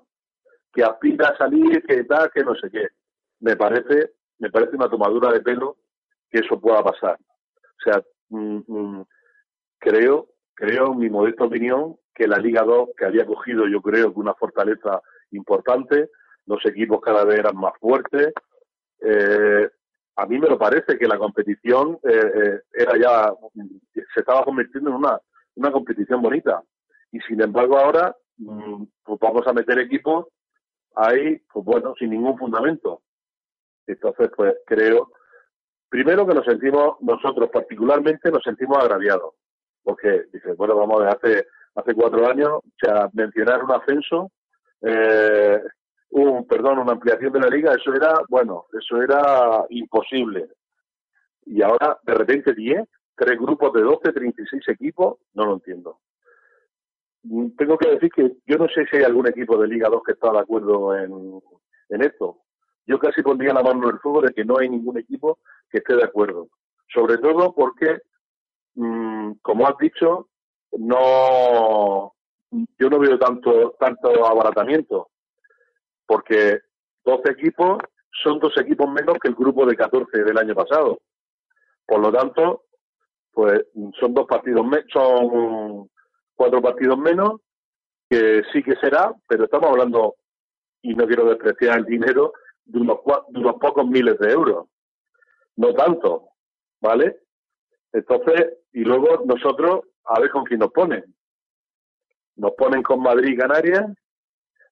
Que 0.77 0.83
aspira 0.83 1.29
a 1.29 1.37
salir, 1.37 1.81
que 1.87 2.03
tal, 2.03 2.29
que 2.29 2.43
no 2.43 2.53
sé 2.53 2.69
qué. 2.69 2.89
Me 3.39 3.55
parece, 3.55 4.11
me 4.37 4.51
parece 4.51 4.75
una 4.75 4.87
tomadura 4.87 5.31
de 5.31 5.41
pelo 5.41 5.77
que 6.29 6.41
eso 6.41 6.61
pueda 6.61 6.83
pasar. 6.83 7.17
O 7.19 7.83
sea, 7.83 8.03
mm, 8.29 8.59
mm, 8.67 9.05
creo, 9.79 10.27
creo, 10.53 10.91
en 10.91 10.99
mi 10.99 11.09
modesta 11.09 11.45
opinión, 11.45 11.95
que 12.13 12.27
la 12.27 12.37
Liga 12.37 12.61
2, 12.61 12.89
que 12.95 13.05
había 13.05 13.25
cogido, 13.25 13.67
yo 13.67 13.81
creo, 13.81 14.13
que 14.13 14.19
una 14.19 14.35
fortaleza 14.35 15.01
importante, 15.31 16.11
los 16.45 16.63
equipos 16.67 17.01
cada 17.01 17.25
vez 17.25 17.39
eran 17.39 17.57
más 17.57 17.73
fuertes. 17.79 18.31
Eh, 19.01 19.67
a 20.15 20.25
mí 20.27 20.37
me 20.37 20.47
lo 20.47 20.59
parece 20.59 20.95
que 20.99 21.07
la 21.07 21.17
competición 21.17 21.97
eh, 22.03 22.31
eh, 22.35 22.61
era 22.71 22.93
ya, 23.01 23.33
se 24.13 24.19
estaba 24.19 24.43
convirtiendo 24.43 24.91
en 24.91 24.97
una, 24.97 25.19
una 25.55 25.71
competición 25.71 26.21
bonita. 26.21 26.61
Y 27.11 27.19
sin 27.21 27.41
embargo 27.41 27.79
ahora, 27.79 28.15
mm, 28.37 28.83
pues 29.03 29.19
vamos 29.19 29.47
a 29.47 29.53
meter 29.53 29.79
equipos 29.79 30.27
ahí, 30.97 31.37
pues 31.51 31.65
bueno, 31.65 31.93
sin 31.97 32.09
ningún 32.09 32.37
fundamento. 32.37 33.01
Entonces, 33.85 34.29
pues 34.35 34.55
creo, 34.65 35.11
primero 35.89 36.25
que 36.27 36.33
nos 36.33 36.45
sentimos, 36.45 36.97
nosotros 37.01 37.49
particularmente 37.51 38.31
nos 38.31 38.43
sentimos 38.43 38.77
agraviados. 38.77 39.35
Porque, 39.83 40.25
dice, 40.33 40.53
bueno, 40.53 40.75
vamos 40.75 40.99
ver, 40.99 41.09
hace, 41.09 41.47
hace 41.75 41.93
cuatro 41.93 42.27
años, 42.27 42.49
o 42.49 42.63
sea, 42.81 43.09
mencionar 43.13 43.63
un 43.63 43.71
ascenso, 43.71 44.31
eh, 44.81 45.61
un, 46.09 46.45
perdón, 46.45 46.79
una 46.79 46.93
ampliación 46.93 47.31
de 47.31 47.39
la 47.39 47.47
liga, 47.47 47.73
eso 47.73 47.93
era, 47.93 48.13
bueno, 48.27 48.65
eso 48.77 49.01
era 49.01 49.65
imposible. 49.69 50.49
Y 51.45 51.61
ahora, 51.61 51.97
de 52.03 52.13
repente, 52.13 52.53
10, 52.53 52.83
tres 53.15 53.39
grupos 53.39 53.71
de 53.73 53.81
12, 53.81 54.11
36 54.11 54.67
equipos, 54.67 55.19
no 55.33 55.45
lo 55.45 55.53
entiendo. 55.53 55.99
Tengo 57.57 57.77
que 57.77 57.89
decir 57.89 58.09
que 58.11 58.31
yo 58.45 58.57
no 58.57 58.67
sé 58.69 58.85
si 58.89 58.97
hay 58.97 59.03
algún 59.03 59.27
equipo 59.27 59.57
de 59.57 59.67
Liga 59.67 59.89
2 59.89 60.01
que 60.05 60.13
está 60.13 60.31
de 60.31 60.39
acuerdo 60.39 60.95
en, 60.95 61.41
en 61.89 62.01
esto. 62.01 62.43
Yo 62.85 62.99
casi 62.99 63.21
pondría 63.21 63.53
la 63.53 63.63
mano 63.63 63.83
en 63.83 63.95
el 63.95 63.99
fuego 63.99 64.21
de 64.21 64.33
que 64.33 64.45
no 64.45 64.57
hay 64.57 64.69
ningún 64.69 64.97
equipo 64.97 65.39
que 65.69 65.79
esté 65.79 65.95
de 65.95 66.05
acuerdo. 66.05 66.47
Sobre 66.93 67.17
todo 67.17 67.53
porque, 67.53 67.99
mm, 68.75 69.33
como 69.41 69.67
has 69.67 69.77
dicho, 69.77 70.29
no, 70.71 72.13
yo 72.51 72.89
no 72.89 72.99
veo 72.99 73.19
tanto, 73.19 73.75
tanto 73.79 74.25
abaratamiento 74.25 75.09
porque 76.07 76.61
12 77.05 77.31
equipos 77.31 77.77
son 78.23 78.39
dos 78.39 78.53
equipos 78.57 78.89
menos 78.89 79.17
que 79.21 79.27
el 79.27 79.35
grupo 79.35 79.65
de 79.65 79.75
14 79.75 80.23
del 80.23 80.37
año 80.37 80.55
pasado. 80.55 80.99
Por 81.85 81.99
lo 81.99 82.11
tanto, 82.11 82.63
pues 83.31 83.61
son 83.99 84.13
dos 84.13 84.25
partidos 84.25 84.65
son 84.91 85.89
cuatro 86.37 86.61
partidos 86.61 86.97
menos, 86.97 87.41
que 88.09 88.43
sí 88.53 88.63
que 88.63 88.77
será, 88.77 89.13
pero 89.27 89.43
estamos 89.43 89.69
hablando, 89.69 90.15
y 90.81 90.95
no 90.95 91.05
quiero 91.05 91.25
despreciar 91.25 91.79
el 91.79 91.85
dinero, 91.85 92.31
de 92.63 92.79
unos, 92.79 92.99
de 93.29 93.39
unos 93.39 93.55
pocos 93.55 93.85
miles 93.85 94.17
de 94.19 94.31
euros. 94.31 94.67
No 95.57 95.73
tanto, 95.73 96.29
¿vale? 96.79 97.19
Entonces, 97.91 98.59
y 98.71 98.81
luego 98.81 99.23
nosotros, 99.25 99.81
a 100.05 100.19
ver 100.19 100.29
con 100.29 100.43
quién 100.43 100.59
nos 100.59 100.71
ponen. 100.71 101.03
Nos 102.35 102.51
ponen 102.51 102.83
con 102.83 103.01
Madrid 103.01 103.33
y 103.33 103.37
Canarias, 103.37 103.85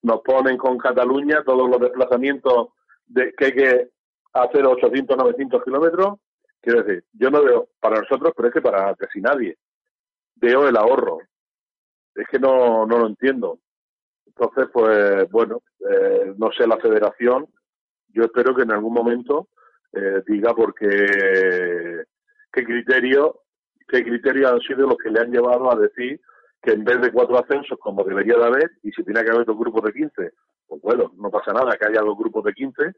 nos 0.02 0.20
ponen 0.20 0.56
con 0.56 0.78
Cataluña 0.78 1.42
todos 1.44 1.68
los 1.68 1.80
desplazamientos 1.80 2.68
de, 3.06 3.32
que 3.34 3.46
hay 3.46 3.52
que 3.52 3.88
hacer 4.32 4.64
800, 4.64 5.16
900 5.16 5.64
kilómetros. 5.64 6.18
Quiero 6.60 6.82
decir, 6.82 7.04
yo 7.12 7.30
no 7.30 7.42
veo 7.42 7.68
para 7.80 8.00
nosotros, 8.00 8.32
pero 8.36 8.48
es 8.48 8.54
que 8.54 8.62
para 8.62 8.94
casi 8.94 9.20
nadie. 9.20 9.58
Veo 10.36 10.68
el 10.68 10.76
ahorro. 10.76 11.18
Es 12.16 12.26
que 12.28 12.38
no, 12.38 12.86
no 12.86 12.98
lo 12.98 13.06
entiendo. 13.06 13.58
Entonces, 14.26 14.68
pues 14.72 15.30
bueno, 15.30 15.62
eh, 15.88 16.34
no 16.36 16.50
sé 16.52 16.66
la 16.66 16.78
federación. 16.78 17.46
Yo 18.08 18.24
espero 18.24 18.54
que 18.54 18.62
en 18.62 18.72
algún 18.72 18.94
momento 18.94 19.48
eh, 19.92 20.22
diga 20.26 20.54
porque 20.54 22.04
qué 22.52 22.64
criterio, 22.64 23.42
qué 23.88 24.02
criterios 24.02 24.52
han 24.52 24.60
sido 24.60 24.86
los 24.86 24.96
que 24.96 25.10
le 25.10 25.20
han 25.20 25.30
llevado 25.30 25.70
a 25.70 25.76
decir 25.76 26.20
que 26.62 26.72
en 26.72 26.84
vez 26.84 27.00
de 27.00 27.12
cuatro 27.12 27.38
ascensos, 27.38 27.78
como 27.78 28.02
debería 28.02 28.36
de 28.36 28.44
haber, 28.44 28.70
y 28.82 28.90
si 28.90 29.04
tiene 29.04 29.22
que 29.22 29.30
haber 29.30 29.44
dos 29.46 29.58
grupos 29.58 29.84
de 29.84 29.92
15, 29.92 30.32
pues 30.66 30.82
bueno, 30.82 31.12
no 31.16 31.30
pasa 31.30 31.52
nada 31.52 31.76
que 31.76 31.86
haya 31.86 32.00
dos 32.00 32.18
grupos 32.18 32.44
de 32.44 32.52
15, 32.54 32.92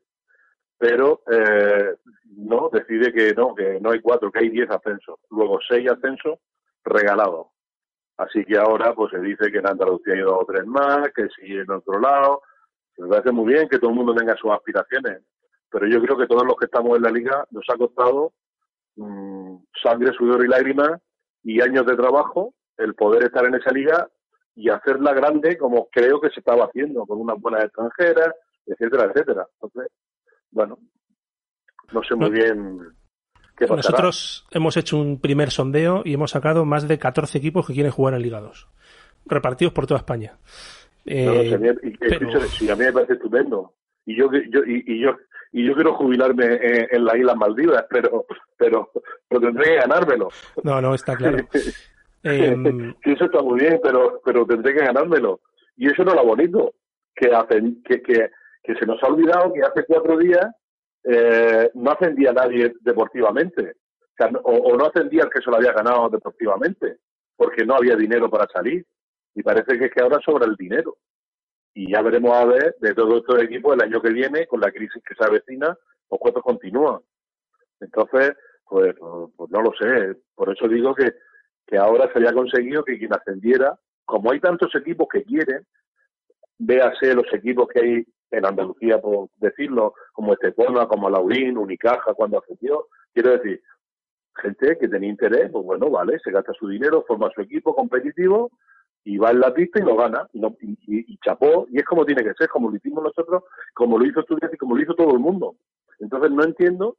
pero 0.79 1.23
eh, 1.31 1.97
no, 2.37 2.71
decide 2.73 3.13
que 3.13 3.35
no, 3.35 3.55
que 3.55 3.79
no 3.81 3.91
hay 3.91 4.01
cuatro, 4.01 4.31
que 4.31 4.39
hay 4.39 4.49
diez 4.49 4.71
ascensos. 4.71 5.19
Luego 5.31 5.59
seis 5.69 5.91
ascensos 5.91 6.39
regalados. 6.85 7.49
Así 8.19 8.45
que 8.45 8.59
ahora 8.59 8.95
pues 8.95 9.13
se 9.13 9.21
dice 9.21 9.51
que 9.51 9.59
en 9.59 9.67
Andalucía 9.69 10.15
hay 10.15 10.21
dos 10.21 10.39
o 10.41 10.45
tres 10.45 10.67
más, 10.67 11.09
que 11.15 11.29
sí 11.37 11.53
en 11.55 11.71
otro 11.71 12.01
lado. 12.01 12.43
Me 12.99 13.09
parece 13.09 13.31
muy 13.31 13.53
bien 13.53 13.69
que 13.69 13.79
todo 13.79 13.91
el 13.91 13.97
mundo 13.97 14.15
tenga 14.15 14.37
sus 14.37 14.51
aspiraciones, 14.51 15.23
pero 15.71 15.87
yo 15.87 16.03
creo 16.03 16.19
que 16.19 16.27
todos 16.27 16.45
los 16.45 16.57
que 16.57 16.65
estamos 16.65 16.97
en 16.97 17.05
la 17.05 17.11
liga 17.11 17.47
nos 17.53 17.65
ha 17.73 17.77
costado 17.77 18.33
mm, 18.97 19.57
sangre, 19.81 20.13
sudor 20.15 20.45
y 20.45 20.49
lágrimas 20.49 21.01
y 21.45 21.61
años 21.61 21.87
de 21.87 21.97
trabajo 21.97 22.55
el 22.77 22.95
poder 22.95 23.25
estar 23.25 23.45
en 23.45 23.55
esa 23.55 23.71
liga 23.71 24.09
y 24.57 24.69
hacerla 24.69 25.13
grande 25.13 25.57
como 25.57 25.89
creo 25.89 26.21
que 26.21 26.31
se 26.31 26.41
estaba 26.41 26.65
haciendo, 26.65 27.07
con 27.07 27.21
unas 27.21 27.41
buenas 27.41 27.65
extranjeras, 27.65 28.35
etcétera, 28.67 29.05
etcétera. 29.05 29.47
Entonces, 29.61 29.93
bueno, 30.51 30.79
no 31.93 32.03
sé 32.03 32.17
muy 32.17 32.31
bien. 32.31 32.98
Nosotros 33.69 34.47
hemos 34.51 34.77
hecho 34.77 34.97
un 34.99 35.21
primer 35.21 35.51
sondeo 35.51 36.03
y 36.05 36.15
hemos 36.15 36.31
sacado 36.31 36.65
más 36.65 36.87
de 36.89 36.99
14 36.99 37.39
equipos 37.39 37.67
que 37.67 37.73
quieren 37.75 37.93
jugar 37.93 38.15
en 38.15 38.23
Liga 38.23 38.41
2, 38.41 38.69
repartidos 39.27 39.73
por 39.73 39.87
toda 39.87 39.99
España. 39.99 40.39
No, 41.05 41.15
no, 41.25 41.33
Eh, 41.41 41.49
si 41.49 41.55
a 41.55 41.59
mí, 41.59 41.69
y- 41.83 41.97
pero- 41.97 42.41
sí, 42.43 42.71
a 42.71 42.77
mí 42.77 42.85
me 42.85 42.93
parece 42.93 43.15
estupendo. 43.15 43.73
Y 44.07 44.17
yo, 44.17 44.31
yo 44.51 44.61
y, 44.67 44.85
y 44.87 45.01
yo 45.03 45.17
y 45.53 45.67
yo 45.67 45.75
quiero 45.75 45.95
jubilarme 45.95 46.45
en, 46.45 46.87
en 46.91 47.05
las 47.05 47.17
Islas 47.17 47.37
Maldivas, 47.37 47.85
pero 47.91 48.27
pero 48.57 48.91
pero 49.29 49.41
tendré 49.41 49.65
que 49.65 49.77
ganármelo. 49.77 50.29
No, 50.63 50.81
no, 50.81 50.95
está 50.95 51.17
claro. 51.17 51.39
Em, 52.23 52.95
Sí, 53.05 53.13
eso 53.13 53.25
está 53.27 53.41
muy 53.43 53.61
bien, 53.61 53.81
pero 53.83 54.21
pero 54.25 54.45
tendré 54.47 54.75
que 54.75 54.85
ganármelo. 54.85 55.41
Y 55.77 55.87
eso 55.89 56.05
no 56.05 56.11
es 56.11 56.17
lo 56.17 56.25
bonito, 56.25 56.75
que 57.15 57.29
hacen 57.35 57.83
que, 57.85 58.03
que, 58.03 58.31
que 58.63 58.75
se 58.75 58.85
nos 58.87 59.03
ha 59.03 59.07
olvidado 59.07 59.53
que 59.53 59.61
hace 59.63 59.85
cuatro 59.87 60.19
días 60.19 60.47
eh, 61.05 61.71
no 61.75 61.91
ascendía 61.91 62.33
nadie 62.33 62.75
deportivamente. 62.81 63.75
O, 64.43 64.77
no- 64.77 64.87
ascendía 64.87 65.23
el 65.25 65.31
que 65.31 65.41
se 65.41 65.51
lo 65.51 65.57
había 65.57 65.73
ganado 65.73 66.09
deportivamente, 66.09 66.99
porque 67.37 67.65
no 67.65 67.75
había 67.77 67.95
dinero 67.97 68.29
para 68.29 68.47
salir. 68.53 68.85
Y 69.35 69.43
parece 69.43 69.79
que 69.79 69.85
es 69.87 69.93
que 69.93 70.03
ahora 70.03 70.19
sobra 70.25 70.47
el 70.47 70.57
dinero. 70.57 70.97
Y 71.75 71.93
ya 71.93 72.03
veremos 72.03 72.33
a 72.33 72.45
ver 72.45 72.75
de 72.81 72.95
todos 72.95 73.19
estos 73.21 73.41
equipos 73.43 73.75
el 73.75 73.83
año 73.83 74.03
que 74.03 74.11
viene, 74.11 74.47
con 74.47 74.61
la 74.61 74.73
crisis 74.73 75.03
que 75.07 75.15
se 75.15 75.25
avecina, 75.25 75.77
o 76.09 76.19
cuántos 76.19 76.43
continúan. 76.43 77.01
Entonces, 77.81 78.33
pues, 78.65 78.95
pues 79.37 79.51
no 79.51 79.63
lo 79.63 79.73
sé. 79.79 80.17
Por 80.35 80.53
eso 80.53 80.67
digo 80.67 80.95
que, 80.95 81.13
que 81.67 81.77
ahora 81.77 82.11
se 82.13 82.19
había 82.19 82.33
conseguido 82.33 82.83
que 82.85 82.99
quien 82.99 83.15
ascendiera, 83.15 83.79
como 84.05 84.33
hay 84.33 84.41
tantos 84.41 84.75
equipos 84.75 85.07
que 85.13 85.23
quieren, 85.23 85.65
véase 86.59 87.15
los 87.15 87.33
equipos 87.33 87.69
que 87.69 87.81
hay 87.81 88.07
en 88.31 88.45
Andalucía, 88.47 89.01
por 89.01 89.29
decirlo, 89.37 89.95
como 90.13 90.33
Estepona, 90.35 90.87
como 90.87 91.09
Laurín, 91.11 91.57
Unicaja, 91.57 92.15
cuando 92.15 92.39
ascendió. 92.39 92.87
Quiero 93.15 93.33
decir, 93.33 93.63
gente 94.37 94.77
que 94.79 94.89
tenía 94.89 95.09
interés, 95.11 95.51
pues 95.51 95.65
bueno, 95.65 95.91
vale, 95.91 96.19
se 96.21 96.31
gasta 96.31 96.53
su 96.53 96.69
dinero, 96.69 97.05
forma 97.07 97.31
su 97.35 97.41
equipo 97.41 97.75
competitivo 97.75 98.51
y 99.05 99.17
va 99.19 99.31
en 99.31 99.41
la 99.41 99.53
pista 99.55 99.81
y 99.81 99.85
lo 99.85 99.97
gana. 99.97 100.29
Y, 100.33 100.41
no- 100.41 100.57
y- 100.61 100.77
y- 100.87 101.19
chapó, 101.25 101.67
y 101.71 101.79
es 101.79 101.85
como 101.85 102.05
tiene 102.05 102.23
que 102.23 102.35
ser, 102.35 102.49
como 102.49 102.71
lo 102.71 102.77
hicimos 102.77 103.03
nosotros, 103.03 103.45
como 103.75 103.99
lo 103.99 104.05
hizo 104.07 104.21
Estudiantes 104.21 104.55
y 104.55 104.59
como 104.59 104.77
lo 104.77 104.83
hizo 104.83 104.95
todo 104.95 105.13
el 105.13 105.19
mundo. 105.19 105.57
Entonces 105.99 106.31
no 106.31 106.45
entiendo, 106.45 106.97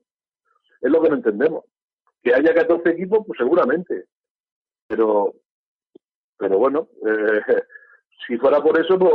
es 0.81 0.91
lo 0.91 1.01
que 1.01 1.09
no 1.09 1.15
entendemos. 1.15 1.63
Que 2.23 2.33
haya 2.33 2.53
14 2.53 2.89
equipos, 2.89 3.19
pues 3.25 3.37
seguramente. 3.37 4.05
Pero, 4.87 5.33
pero 6.37 6.57
bueno, 6.57 6.87
eh, 7.05 7.41
si 8.27 8.37
fuera 8.37 8.61
por 8.61 8.79
eso, 8.79 8.97
pues, 8.99 9.11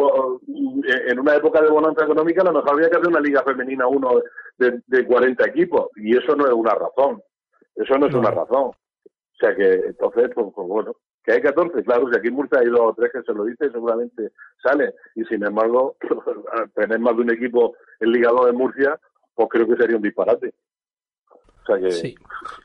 eh, 0.89 1.03
en 1.09 1.19
una 1.21 1.35
época 1.37 1.61
de 1.63 1.71
bonanza 1.71 2.05
económica, 2.05 2.43
a 2.43 2.47
lo 2.47 2.53
mejor 2.53 2.71
habría 2.73 2.91
que 2.91 2.97
hacer 2.97 3.09
una 3.09 3.21
liga 3.21 3.43
femenina 3.43 3.87
uno 3.87 4.21
de, 4.59 4.81
de 4.87 5.07
40 5.07 5.47
equipos. 5.49 5.89
Y 5.97 6.17
eso 6.17 6.35
no 6.35 6.47
es 6.47 6.53
una 6.53 6.75
razón. 6.75 7.23
Eso 7.77 7.99
no 7.99 8.07
es 8.07 8.13
No. 8.13 8.21
una 8.21 8.31
razón. 8.31 8.65
O 8.65 9.37
sea 9.39 9.55
que, 9.55 9.73
entonces, 9.75 10.31
pues, 10.35 10.47
pues 10.55 10.69
bueno, 10.69 10.95
que 11.25 11.33
hay 11.33 11.41
14, 11.43 11.83
claro, 11.85 12.09
si 12.11 12.19
aquí 12.19 12.29
en 12.29 12.35
Murcia 12.35 12.61
hay 12.61 12.67
dos 12.69 12.81
o 12.81 12.95
tres 12.95 13.11
que 13.13 13.23
se 13.23 13.33
lo 13.33 13.45
dice, 13.45 13.71
seguramente 13.71 14.31
sale. 14.63 14.95
Y 15.15 15.25
sin 15.25 15.45
embargo, 15.45 15.97
tener 16.75 16.99
más 16.99 17.17
de 17.17 17.23
un 17.23 17.33
equipo 17.33 17.75
en 18.01 18.13
Liga 18.13 18.31
2 18.31 18.51
en 18.51 18.57
Murcia, 18.57 18.99
pues 19.35 19.49
creo 19.51 19.67
que 19.67 19.77
sería 19.77 19.97
un 19.97 20.03
disparate. 20.03 20.55
O 21.31 21.67
sea 21.67 21.79
que, 21.79 21.91
sí. 21.91 22.15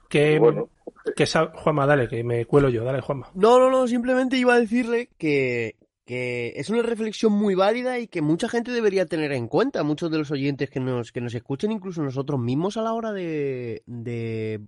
Que, 0.10 0.38
bueno. 0.39 0.67
que 1.15 1.25
Juanma, 1.54 1.86
dale, 1.86 2.08
que 2.08 2.23
me 2.23 2.45
cuelo 2.45 2.69
yo, 2.69 2.84
dale, 2.84 3.02
Juanma. 3.02 3.28
No, 3.34 3.58
no, 3.60 3.69
no, 3.69 3.88
simplemente 3.88 4.36
iba 4.36 4.54
a 4.54 4.60
decirle 4.60 5.10
que, 5.17 5.75
que 6.10 6.54
es 6.56 6.72
una 6.72 6.82
reflexión 6.82 7.34
muy 7.34 7.54
válida 7.54 8.00
y 8.00 8.08
que 8.08 8.24
mucha 8.24 8.50
gente 8.50 8.72
debería 8.72 9.06
tener 9.06 9.32
en 9.32 9.48
cuenta, 9.48 9.84
muchos 9.84 10.10
de 10.10 10.17
los 10.17 10.32
oyentes 10.32 10.67
que 10.72 10.80
nos, 10.80 11.12
que 11.12 11.22
nos 11.22 11.36
escuchen, 11.36 11.72
incluso 11.72 12.02
nosotros 12.02 12.39
mismos 12.39 12.78
a 12.78 12.82
la 12.82 12.93
hora 12.93 13.12
de, 13.13 13.84
de 13.86 14.60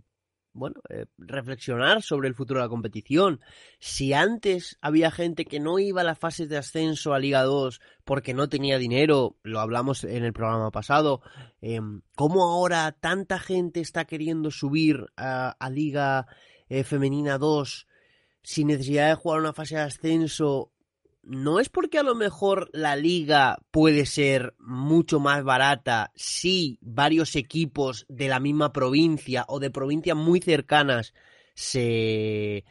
bueno, 0.53 0.75
eh, 0.89 1.07
reflexionar 1.17 2.03
sobre 2.03 2.27
el 2.27 2.35
futuro 2.35 2.59
de 2.59 2.65
la 2.65 2.69
competición. 2.69 3.39
Si 3.79 4.13
antes 4.13 4.77
había 4.81 5.09
gente 5.09 5.45
que 5.45 5.59
no 5.59 5.79
iba 5.79 6.01
a 6.01 6.03
las 6.03 6.19
fases 6.19 6.47
de 6.47 6.59
ascenso 6.59 7.15
a 7.15 7.17
Liga 7.17 7.41
2 7.41 7.81
porque 8.05 8.35
no 8.35 8.47
tenía 8.47 8.77
dinero, 8.77 9.35
lo 9.41 9.61
hablamos 9.61 10.03
en 10.03 10.23
el 10.23 10.33
programa 10.33 10.69
pasado, 10.69 11.23
eh, 11.59 11.79
¿cómo 12.15 12.43
ahora 12.43 12.91
tanta 12.91 13.39
gente 13.39 13.79
está 13.79 14.05
queriendo 14.05 14.51
subir 14.51 15.07
a, 15.17 15.55
a 15.59 15.69
Liga 15.71 16.27
eh, 16.69 16.83
Femenina 16.83 17.39
2 17.39 17.87
sin 18.43 18.67
necesidad 18.67 19.09
de 19.09 19.15
jugar 19.15 19.39
una 19.39 19.53
fase 19.53 19.73
de 19.77 19.81
ascenso? 19.81 20.71
¿No 21.23 21.59
es 21.59 21.69
porque 21.69 21.99
a 21.99 22.03
lo 22.03 22.15
mejor 22.15 22.69
la 22.73 22.95
liga 22.95 23.59
puede 23.69 24.05
ser 24.05 24.55
mucho 24.57 25.19
más 25.19 25.43
barata 25.43 26.11
si 26.15 26.79
varios 26.81 27.35
equipos 27.35 28.05
de 28.09 28.27
la 28.27 28.39
misma 28.39 28.73
provincia 28.73 29.45
o 29.47 29.59
de 29.59 29.69
provincias 29.69 30.17
muy 30.17 30.39
cercanas 30.39 31.13
se 31.53 32.57
eh, 32.57 32.65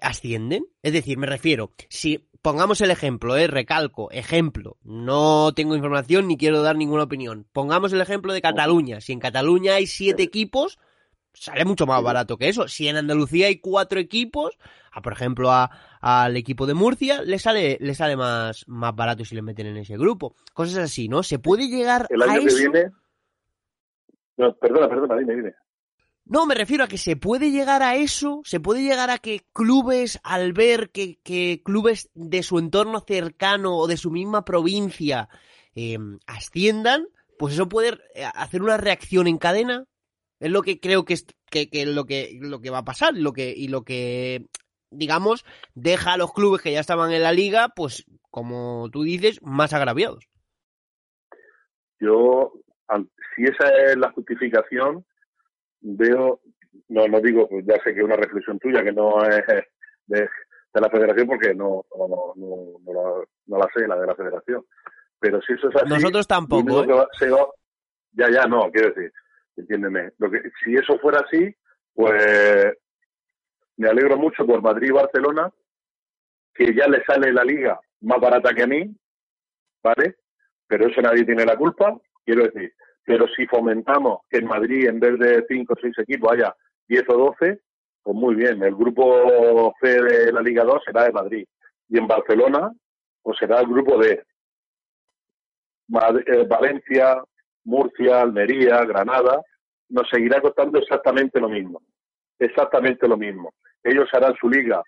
ascienden? 0.00 0.66
Es 0.82 0.92
decir, 0.92 1.18
me 1.18 1.26
refiero, 1.26 1.72
si 1.88 2.24
pongamos 2.40 2.80
el 2.82 2.92
ejemplo, 2.92 3.36
eh, 3.36 3.48
recalco, 3.48 4.10
ejemplo, 4.12 4.76
no 4.84 5.52
tengo 5.52 5.74
información 5.74 6.28
ni 6.28 6.36
quiero 6.36 6.62
dar 6.62 6.76
ninguna 6.76 7.04
opinión. 7.04 7.48
Pongamos 7.52 7.92
el 7.92 8.00
ejemplo 8.00 8.32
de 8.32 8.42
Cataluña. 8.42 9.00
Si 9.00 9.12
en 9.12 9.18
Cataluña 9.18 9.74
hay 9.74 9.88
siete 9.88 10.22
equipos, 10.22 10.78
sale 11.34 11.64
mucho 11.64 11.86
más 11.86 12.02
barato 12.02 12.36
que 12.36 12.48
eso. 12.48 12.68
Si 12.68 12.86
en 12.86 12.96
Andalucía 12.96 13.48
hay 13.48 13.58
cuatro 13.58 13.98
equipos, 13.98 14.56
a, 14.92 15.02
por 15.02 15.12
ejemplo 15.12 15.50
a, 15.50 15.70
al 16.02 16.36
equipo 16.36 16.66
de 16.66 16.74
Murcia, 16.74 17.22
le 17.22 17.38
sale, 17.38 17.78
le 17.80 17.94
sale 17.94 18.16
más, 18.16 18.64
más 18.66 18.94
barato 18.94 19.24
si 19.24 19.36
le 19.36 19.42
meten 19.42 19.68
en 19.68 19.76
ese 19.76 19.96
grupo. 19.96 20.34
Cosas 20.52 20.78
así, 20.78 21.08
¿no? 21.08 21.22
Se 21.22 21.38
puede 21.38 21.68
llegar 21.68 22.06
El 22.10 22.22
a 22.22 22.24
año 22.26 22.40
que 22.40 22.46
eso. 22.48 22.56
viene. 22.58 22.90
No, 24.36 24.54
perdona, 24.56 24.88
perdona, 24.88 25.16
dime, 25.16 25.36
dime. 25.36 25.54
No, 26.24 26.44
me 26.46 26.56
refiero 26.56 26.82
a 26.84 26.88
que 26.88 26.98
se 26.98 27.16
puede 27.16 27.52
llegar 27.52 27.82
a 27.84 27.94
eso, 27.96 28.40
se 28.44 28.58
puede 28.58 28.82
llegar 28.82 29.10
a 29.10 29.18
que 29.18 29.46
clubes, 29.52 30.18
al 30.24 30.52
ver 30.52 30.90
que, 30.90 31.18
que 31.22 31.62
clubes 31.64 32.10
de 32.14 32.42
su 32.42 32.58
entorno 32.58 33.00
cercano 33.00 33.76
o 33.76 33.86
de 33.86 33.96
su 33.96 34.10
misma 34.10 34.44
provincia 34.44 35.28
eh, 35.76 35.98
asciendan, 36.26 37.06
pues 37.38 37.54
eso 37.54 37.68
puede 37.68 37.98
eh, 38.14 38.24
hacer 38.34 38.62
una 38.62 38.76
reacción 38.76 39.28
en 39.28 39.38
cadena. 39.38 39.84
Es 40.40 40.50
lo 40.50 40.62
que 40.62 40.80
creo 40.80 41.04
que 41.04 41.14
es 41.14 41.26
que, 41.48 41.68
que 41.70 41.86
lo 41.86 42.06
que 42.06 42.38
lo 42.40 42.60
que 42.60 42.70
va 42.70 42.78
a 42.78 42.84
pasar, 42.84 43.14
lo 43.14 43.32
que 43.32 43.54
y 43.56 43.68
lo 43.68 43.84
que 43.84 44.46
digamos 44.92 45.44
deja 45.74 46.12
a 46.12 46.16
los 46.16 46.32
clubes 46.32 46.62
que 46.62 46.72
ya 46.72 46.80
estaban 46.80 47.12
en 47.12 47.22
la 47.22 47.32
liga, 47.32 47.70
pues 47.74 48.04
como 48.30 48.88
tú 48.90 49.02
dices, 49.02 49.40
más 49.42 49.72
agraviados. 49.72 50.28
Yo, 52.00 52.52
si 53.34 53.44
esa 53.44 53.68
es 53.86 53.96
la 53.96 54.10
justificación, 54.12 55.04
veo, 55.80 56.40
no, 56.88 57.06
no 57.06 57.20
digo, 57.20 57.48
pues 57.48 57.64
ya 57.66 57.74
sé 57.84 57.94
que 57.94 58.00
es 58.00 58.04
una 58.04 58.16
reflexión 58.16 58.58
tuya, 58.58 58.82
que 58.82 58.92
no 58.92 59.24
es 59.24 59.44
de, 60.06 60.20
de 60.74 60.80
la 60.80 60.90
federación, 60.90 61.26
porque 61.28 61.54
no, 61.54 61.84
no, 61.96 62.08
no, 62.08 62.32
no, 62.36 62.56
no 62.84 62.92
la, 62.92 63.24
no 63.46 63.58
la 63.58 63.68
sé, 63.74 63.86
la 63.86 63.96
de 63.96 64.06
la 64.06 64.14
federación. 64.16 64.64
Pero 65.20 65.40
si 65.42 65.52
eso 65.52 65.68
es 65.68 65.76
así. 65.76 65.88
Nosotros 65.88 66.26
tampoco, 66.26 66.82
¿eh? 66.82 66.86
que 66.86 66.92
va- 66.92 67.08
se 67.18 67.30
va- 67.30 67.46
ya, 68.12 68.30
ya, 68.30 68.46
no, 68.46 68.70
quiero 68.72 68.88
decir, 68.92 69.12
entiéndeme. 69.56 70.10
Lo 70.18 70.30
que, 70.30 70.40
si 70.64 70.74
eso 70.74 70.98
fuera 70.98 71.20
así, 71.20 71.54
pues 71.94 72.74
me 73.76 73.88
alegro 73.88 74.16
mucho 74.16 74.46
por 74.46 74.62
Madrid 74.62 74.88
y 74.88 74.92
Barcelona, 74.92 75.50
que 76.54 76.74
ya 76.74 76.86
le 76.86 77.02
sale 77.04 77.32
la 77.32 77.44
liga 77.44 77.80
más 78.02 78.20
barata 78.20 78.52
que 78.54 78.62
a 78.62 78.66
mí, 78.66 78.94
¿vale? 79.82 80.16
Pero 80.66 80.88
eso 80.88 81.00
nadie 81.00 81.24
tiene 81.24 81.44
la 81.44 81.56
culpa, 81.56 81.96
quiero 82.24 82.44
decir. 82.44 82.72
Pero 83.04 83.26
si 83.28 83.46
fomentamos 83.46 84.20
que 84.30 84.38
en 84.38 84.46
Madrid, 84.46 84.88
en 84.88 85.00
vez 85.00 85.18
de 85.18 85.44
cinco 85.48 85.74
o 85.74 85.80
seis 85.80 85.94
equipos, 85.98 86.32
haya 86.32 86.54
10 86.88 87.04
o 87.08 87.34
12, 87.40 87.60
pues 88.02 88.16
muy 88.16 88.34
bien. 88.34 88.62
El 88.62 88.74
grupo 88.74 89.74
C 89.80 89.88
de 90.02 90.32
la 90.32 90.42
Liga 90.42 90.64
2 90.64 90.82
será 90.84 91.04
de 91.04 91.12
Madrid. 91.12 91.46
Y 91.88 91.98
en 91.98 92.06
Barcelona, 92.06 92.72
pues 93.22 93.38
será 93.38 93.60
el 93.60 93.66
grupo 93.66 93.98
D. 93.98 94.22
Eh, 95.92 96.46
Valencia, 96.48 97.22
Murcia, 97.64 98.22
Almería, 98.22 98.84
Granada, 98.84 99.40
nos 99.88 100.08
seguirá 100.08 100.40
costando 100.40 100.78
exactamente 100.78 101.40
lo 101.40 101.48
mismo. 101.48 101.82
Exactamente 102.42 103.06
lo 103.06 103.16
mismo. 103.16 103.54
Ellos 103.84 104.08
harán 104.12 104.34
su 104.40 104.48
liga 104.48 104.82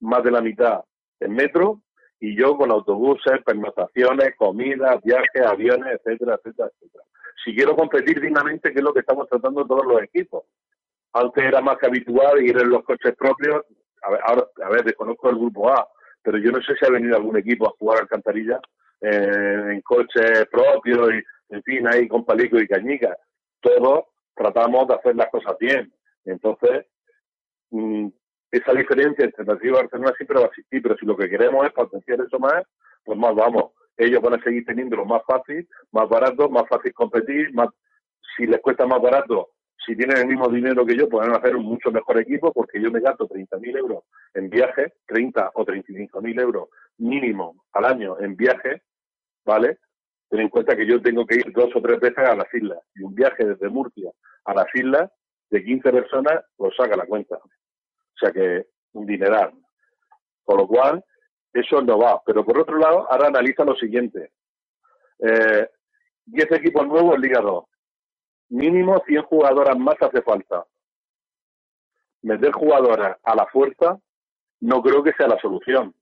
más 0.00 0.22
de 0.22 0.30
la 0.30 0.42
mitad 0.42 0.84
en 1.20 1.32
metro 1.32 1.80
y 2.20 2.36
yo 2.36 2.54
con 2.54 2.70
autobuses, 2.70 3.42
pernoctaciones, 3.46 4.34
comidas, 4.36 5.02
viajes, 5.02 5.46
aviones, 5.46 5.94
etcétera, 5.94 6.34
etcétera, 6.34 6.68
etcétera. 6.68 7.04
Si 7.42 7.54
quiero 7.54 7.74
competir 7.74 8.20
dignamente, 8.20 8.72
que 8.72 8.80
es 8.80 8.84
lo 8.84 8.92
que 8.92 9.00
estamos 9.00 9.26
tratando 9.26 9.66
todos 9.66 9.86
los 9.86 10.02
equipos. 10.02 10.44
Antes 11.14 11.44
era 11.44 11.62
más 11.62 11.78
que 11.78 11.86
habitual 11.86 12.42
ir 12.42 12.58
en 12.58 12.68
los 12.68 12.84
coches 12.84 13.14
propios. 13.16 13.64
A 14.02 14.10
ver, 14.10 14.20
ahora, 14.24 14.46
a 14.64 14.68
ver, 14.68 14.84
desconozco 14.84 15.30
el 15.30 15.36
grupo 15.36 15.70
A, 15.70 15.88
pero 16.22 16.36
yo 16.36 16.50
no 16.50 16.60
sé 16.60 16.74
si 16.74 16.84
ha 16.84 16.90
venido 16.90 17.16
algún 17.16 17.38
equipo 17.38 17.68
a 17.68 17.74
jugar 17.78 18.00
al 18.00 18.08
Cantarilla 18.08 18.60
eh, 19.00 19.72
en 19.72 19.80
coches 19.80 20.46
propios 20.50 21.10
y, 21.14 21.54
en 21.54 21.62
fin, 21.62 21.88
ahí 21.88 22.06
con 22.06 22.26
palico 22.26 22.58
y 22.58 22.68
cañica. 22.68 23.16
Todos 23.60 24.04
tratamos 24.34 24.88
de 24.88 24.94
hacer 24.94 25.16
las 25.16 25.30
cosas 25.30 25.56
bien. 25.58 25.90
Entonces, 26.26 26.84
mm, 27.70 28.08
esa 28.50 28.72
diferencia 28.72 29.24
entre 29.24 29.44
Madrid 29.44 29.68
y 29.68 29.72
Barcelona 29.72 30.12
siempre 30.16 30.38
va 30.38 30.44
a 30.44 30.48
existir, 30.48 30.82
pero 30.82 30.96
si 30.96 31.06
lo 31.06 31.16
que 31.16 31.28
queremos 31.28 31.66
es 31.66 31.72
potenciar 31.72 32.20
eso 32.20 32.38
más, 32.38 32.64
pues 33.04 33.18
más 33.18 33.34
vamos. 33.34 33.72
Ellos 33.96 34.22
van 34.22 34.34
a 34.34 34.42
seguir 34.42 34.64
teniéndolo 34.64 35.04
más 35.04 35.22
fácil, 35.26 35.68
más 35.92 36.08
barato, 36.08 36.48
más 36.48 36.64
fácil 36.68 36.92
competir, 36.94 37.52
más 37.52 37.68
si 38.36 38.46
les 38.46 38.60
cuesta 38.60 38.86
más 38.86 39.02
barato, 39.02 39.50
si 39.88 39.96
tienen 39.96 40.18
el 40.18 40.26
mismo 40.26 40.48
dinero 40.48 40.84
que 40.84 40.96
yo, 40.96 41.08
pueden 41.08 41.34
hacer 41.34 41.56
un 41.56 41.64
mucho 41.64 41.90
mejor 41.90 42.18
equipo 42.18 42.52
porque 42.52 42.80
yo 42.80 42.90
me 42.90 43.00
gasto 43.00 43.26
30.000 43.26 43.78
euros 43.78 44.04
en 44.34 44.50
viajes, 44.50 44.92
30 45.06 45.52
o 45.54 45.64
35.000 45.64 46.40
euros 46.40 46.68
mínimo 46.98 47.64
al 47.72 47.86
año 47.86 48.18
en 48.20 48.36
viajes, 48.36 48.82
¿vale? 49.46 49.78
Ten 50.28 50.40
en 50.40 50.50
cuenta 50.50 50.76
que 50.76 50.86
yo 50.86 51.00
tengo 51.00 51.24
que 51.26 51.36
ir 51.36 51.52
dos 51.52 51.74
o 51.74 51.80
tres 51.80 51.98
veces 52.00 52.18
a 52.18 52.36
las 52.36 52.52
islas 52.52 52.80
y 52.94 53.02
un 53.02 53.14
viaje 53.14 53.46
desde 53.46 53.68
Murcia 53.70 54.10
a 54.44 54.54
las 54.54 54.66
islas 54.74 55.10
de 55.50 55.64
15 55.64 55.90
personas, 55.90 56.44
pues 56.56 56.74
saca 56.76 56.96
la 56.96 57.06
cuenta. 57.06 57.36
O 57.36 58.18
sea 58.18 58.30
que 58.32 58.66
un 58.92 59.06
dineral. 59.06 59.52
Con 60.44 60.58
lo 60.58 60.66
cual, 60.66 61.04
eso 61.52 61.80
no 61.82 61.98
va. 61.98 62.20
Pero 62.24 62.44
por 62.44 62.58
otro 62.58 62.78
lado, 62.78 63.10
ahora 63.10 63.28
analiza 63.28 63.64
lo 63.64 63.74
siguiente. 63.76 64.32
Eh, 65.18 65.68
10 66.26 66.52
equipos 66.52 66.86
nuevos 66.86 67.14
en 67.14 67.20
Liga 67.22 67.40
2. 67.40 67.64
Mínimo 68.50 69.02
100 69.06 69.22
jugadoras 69.22 69.78
más 69.78 69.96
hace 70.00 70.22
falta. 70.22 70.64
Meter 72.22 72.52
jugadoras 72.52 73.16
a 73.22 73.34
la 73.34 73.46
fuerza 73.46 73.98
no 74.60 74.82
creo 74.82 75.02
que 75.02 75.12
sea 75.12 75.28
la 75.28 75.38
solución. 75.40 75.94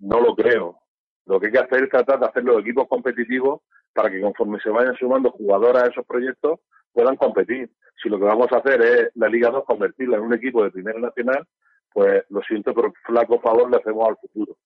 No 0.00 0.20
lo 0.20 0.34
creo. 0.34 0.80
Lo 1.26 1.38
que 1.38 1.46
hay 1.46 1.52
que 1.52 1.58
hacer 1.58 1.84
es 1.84 1.90
tratar 1.90 2.18
de 2.18 2.26
hacer 2.26 2.44
los 2.44 2.60
equipos 2.60 2.88
competitivos 2.88 3.60
para 3.92 4.10
que 4.10 4.20
conforme 4.20 4.58
se 4.60 4.70
vayan 4.70 4.96
sumando 4.96 5.30
jugadoras 5.30 5.84
a 5.84 5.90
esos 5.90 6.06
proyectos 6.06 6.60
puedan 6.92 7.16
competir. 7.16 7.70
Si 8.02 8.08
lo 8.08 8.18
que 8.18 8.24
vamos 8.24 8.48
a 8.52 8.58
hacer 8.58 8.82
es 8.82 9.10
la 9.14 9.28
Liga 9.28 9.50
2 9.50 9.64
convertirla 9.64 10.16
en 10.16 10.24
un 10.24 10.34
equipo 10.34 10.62
de 10.64 10.70
primera 10.70 10.98
nacional, 10.98 11.46
pues 11.92 12.24
lo 12.30 12.40
siento, 12.42 12.74
pero 12.74 12.92
flaco 13.04 13.40
favor 13.40 13.70
le 13.70 13.76
hacemos 13.76 14.08
al 14.08 14.16
futuro 14.16 14.56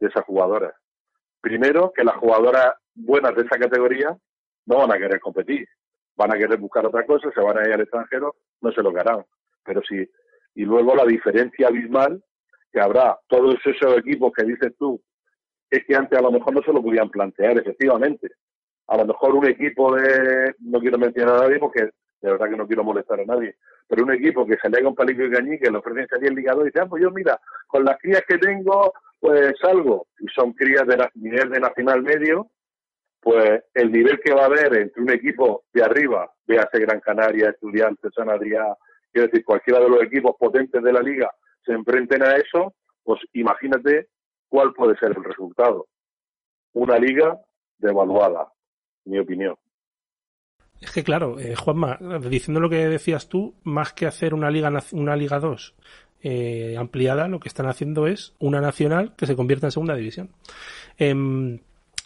de 0.00 0.08
esas 0.08 0.24
jugadoras. 0.24 0.74
Primero, 1.40 1.92
que 1.92 2.04
las 2.04 2.16
jugadoras 2.16 2.74
buenas 2.94 3.34
de 3.34 3.42
esa 3.42 3.58
categoría 3.58 4.16
no 4.66 4.78
van 4.78 4.92
a 4.92 4.98
querer 4.98 5.20
competir, 5.20 5.66
van 6.16 6.32
a 6.32 6.38
querer 6.38 6.58
buscar 6.58 6.86
otra 6.86 7.04
cosa, 7.06 7.30
se 7.32 7.40
van 7.40 7.58
a 7.58 7.66
ir 7.66 7.72
al 7.72 7.80
extranjero, 7.80 8.36
no 8.60 8.72
se 8.72 8.82
lo 8.82 8.90
harán. 8.98 9.24
Pero 9.64 9.80
sí, 9.88 10.08
y 10.54 10.64
luego 10.64 10.94
la 10.94 11.04
diferencia 11.04 11.68
abismal 11.68 12.22
que 12.72 12.80
habrá 12.80 13.18
todos 13.28 13.56
esos 13.64 13.98
equipos 13.98 14.32
que 14.32 14.44
dices 14.44 14.72
tú, 14.78 15.00
es 15.70 15.84
que 15.86 15.94
antes 15.94 16.18
a 16.18 16.22
lo 16.22 16.30
mejor 16.30 16.54
no 16.54 16.62
se 16.62 16.72
lo 16.72 16.82
podían 16.82 17.10
plantear, 17.10 17.58
efectivamente. 17.58 18.28
A 18.92 18.96
lo 18.98 19.06
mejor 19.06 19.34
un 19.34 19.46
equipo 19.46 19.96
de, 19.96 20.54
no 20.58 20.78
quiero 20.78 20.98
mencionar 20.98 21.36
a 21.36 21.40
nadie 21.44 21.58
porque 21.58 21.80
de 21.80 22.30
verdad 22.30 22.50
que 22.50 22.56
no 22.58 22.66
quiero 22.66 22.84
molestar 22.84 23.18
a 23.20 23.24
nadie, 23.24 23.56
pero 23.88 24.04
un 24.04 24.12
equipo 24.12 24.44
que 24.44 24.58
se 24.60 24.68
le 24.68 24.78
haga 24.78 24.88
un 24.90 24.94
palico 24.94 25.22
y 25.22 25.30
cañí, 25.30 25.58
que 25.58 25.70
le 25.70 25.78
ofrecen 25.78 26.06
salir 26.08 26.28
el 26.28 26.34
ligador 26.34 26.64
y 26.64 26.66
dice, 26.66 26.80
ah, 26.80 26.86
pues 26.86 27.02
yo 27.02 27.10
mira, 27.10 27.40
con 27.66 27.86
las 27.86 27.98
crías 27.98 28.22
que 28.28 28.36
tengo, 28.36 28.92
pues 29.18 29.54
salgo, 29.62 30.08
y 30.20 30.26
son 30.28 30.52
crías 30.52 30.86
de 30.86 31.08
nivel 31.14 31.48
de 31.48 31.60
nacional 31.60 32.02
medio, 32.02 32.50
pues 33.18 33.64
el 33.72 33.90
nivel 33.90 34.20
que 34.20 34.34
va 34.34 34.42
a 34.42 34.46
haber 34.46 34.76
entre 34.76 35.02
un 35.02 35.10
equipo 35.10 35.64
de 35.72 35.84
arriba, 35.84 36.30
véase 36.46 36.78
Gran 36.80 37.00
Canaria, 37.00 37.48
Estudiantes, 37.48 38.12
San 38.14 38.28
Adrián, 38.28 38.74
quiero 39.10 39.28
decir, 39.28 39.42
cualquiera 39.42 39.80
de 39.80 39.88
los 39.88 40.02
equipos 40.02 40.36
potentes 40.38 40.82
de 40.82 40.92
la 40.92 41.00
liga 41.00 41.30
se 41.64 41.72
enfrenten 41.72 42.22
a 42.24 42.36
eso, 42.36 42.74
pues 43.02 43.20
imagínate 43.32 44.08
cuál 44.50 44.74
puede 44.74 44.98
ser 44.98 45.12
el 45.16 45.24
resultado. 45.24 45.86
Una 46.74 46.98
liga 46.98 47.40
devaluada, 47.78 48.52
mi 49.04 49.18
opinión. 49.18 49.56
Es 50.80 50.90
que 50.90 51.04
claro, 51.04 51.38
eh, 51.38 51.54
Juanma, 51.54 51.98
diciendo 52.28 52.60
lo 52.60 52.68
que 52.68 52.88
decías 52.88 53.28
tú, 53.28 53.54
más 53.62 53.92
que 53.92 54.06
hacer 54.06 54.34
una 54.34 54.50
liga 54.50 54.72
una 54.92 55.14
liga 55.14 55.38
2 55.38 55.74
eh, 56.24 56.76
ampliada, 56.76 57.28
lo 57.28 57.40
que 57.40 57.48
están 57.48 57.66
haciendo 57.66 58.06
es 58.06 58.34
una 58.38 58.60
nacional 58.60 59.14
que 59.16 59.26
se 59.26 59.36
convierta 59.36 59.68
en 59.68 59.72
segunda 59.72 59.94
división. 59.94 60.30
Em, 60.98 61.60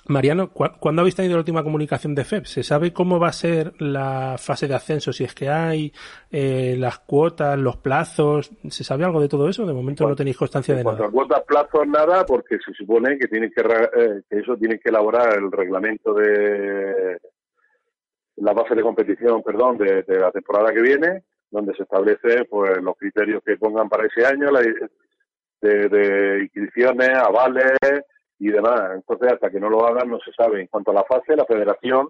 Mariano, 0.09 0.53
¿cu 0.53 0.65
¿cuándo 0.79 1.01
habéis 1.03 1.17
tenido 1.17 1.35
la 1.35 1.41
última 1.41 1.63
comunicación 1.63 2.15
de 2.15 2.25
FEP? 2.25 2.45
¿Se 2.45 2.63
sabe 2.63 2.93
cómo 2.93 3.19
va 3.19 3.29
a 3.29 3.33
ser 3.33 3.73
la 3.81 4.37
fase 4.39 4.69
de 4.69 4.75
ascenso? 4.75 5.13
Si 5.13 5.25
es 5.25 5.35
que 5.35 5.49
hay 5.49 5.93
eh, 6.31 6.77
las 6.79 6.99
cuotas, 7.01 7.59
los 7.59 7.77
plazos, 7.79 8.51
¿se 8.69 8.85
sabe 8.85 9.05
algo 9.05 9.21
de 9.21 9.29
todo 9.29 9.49
eso? 9.49 9.67
De 9.67 9.73
momento 9.73 10.09
no 10.09 10.15
tenéis 10.15 10.37
constancia 10.37 10.75
de 10.75 10.81
En 10.81 10.85
cuanto 10.85 11.03
nada. 11.03 11.11
a 11.11 11.13
cuotas, 11.13 11.43
plazos, 11.43 11.87
nada, 11.89 12.25
porque 12.25 12.59
se 12.65 12.73
supone 12.75 13.19
que 13.19 13.27
tienen 13.29 13.51
que, 13.51 13.63
eh, 13.63 14.23
que 14.29 14.39
eso 14.39 14.57
tiene 14.57 14.79
que 14.79 14.91
elaborar 14.91 15.39
el 15.39 15.51
reglamento 15.51 16.15
de 16.15 17.19
la 18.37 18.53
base 18.53 18.75
de 18.75 18.83
competición, 18.83 19.43
perdón, 19.43 19.79
de, 19.79 20.03
de 20.03 20.19
la 20.21 20.31
temporada 20.31 20.73
que 20.73 20.83
viene, 20.83 21.25
donde 21.51 21.75
se 21.75 21.83
establece 21.85 22.45
pues 22.51 22.77
los 22.83 22.97
criterios 22.97 23.43
que 23.45 23.57
pongan 23.57 23.89
para 23.89 24.07
ese 24.07 24.27
año, 24.27 24.51
la, 24.51 24.61
de, 24.61 25.89
de 25.89 26.43
inscripciones, 26.43 27.09
avales 27.17 27.73
y 28.39 28.49
demás. 28.51 28.91
Entonces, 28.95 29.33
hasta 29.33 29.51
que 29.51 29.61
no 29.61 29.69
lo 29.71 29.87
hagan, 29.87 30.09
no 30.11 30.19
se 30.21 30.33
sabe. 30.33 30.61
En 30.61 30.67
cuanto 30.69 30.91
a 30.91 30.95
la 30.95 31.05
fase, 31.05 31.37
la 31.37 31.45
federación, 31.47 32.09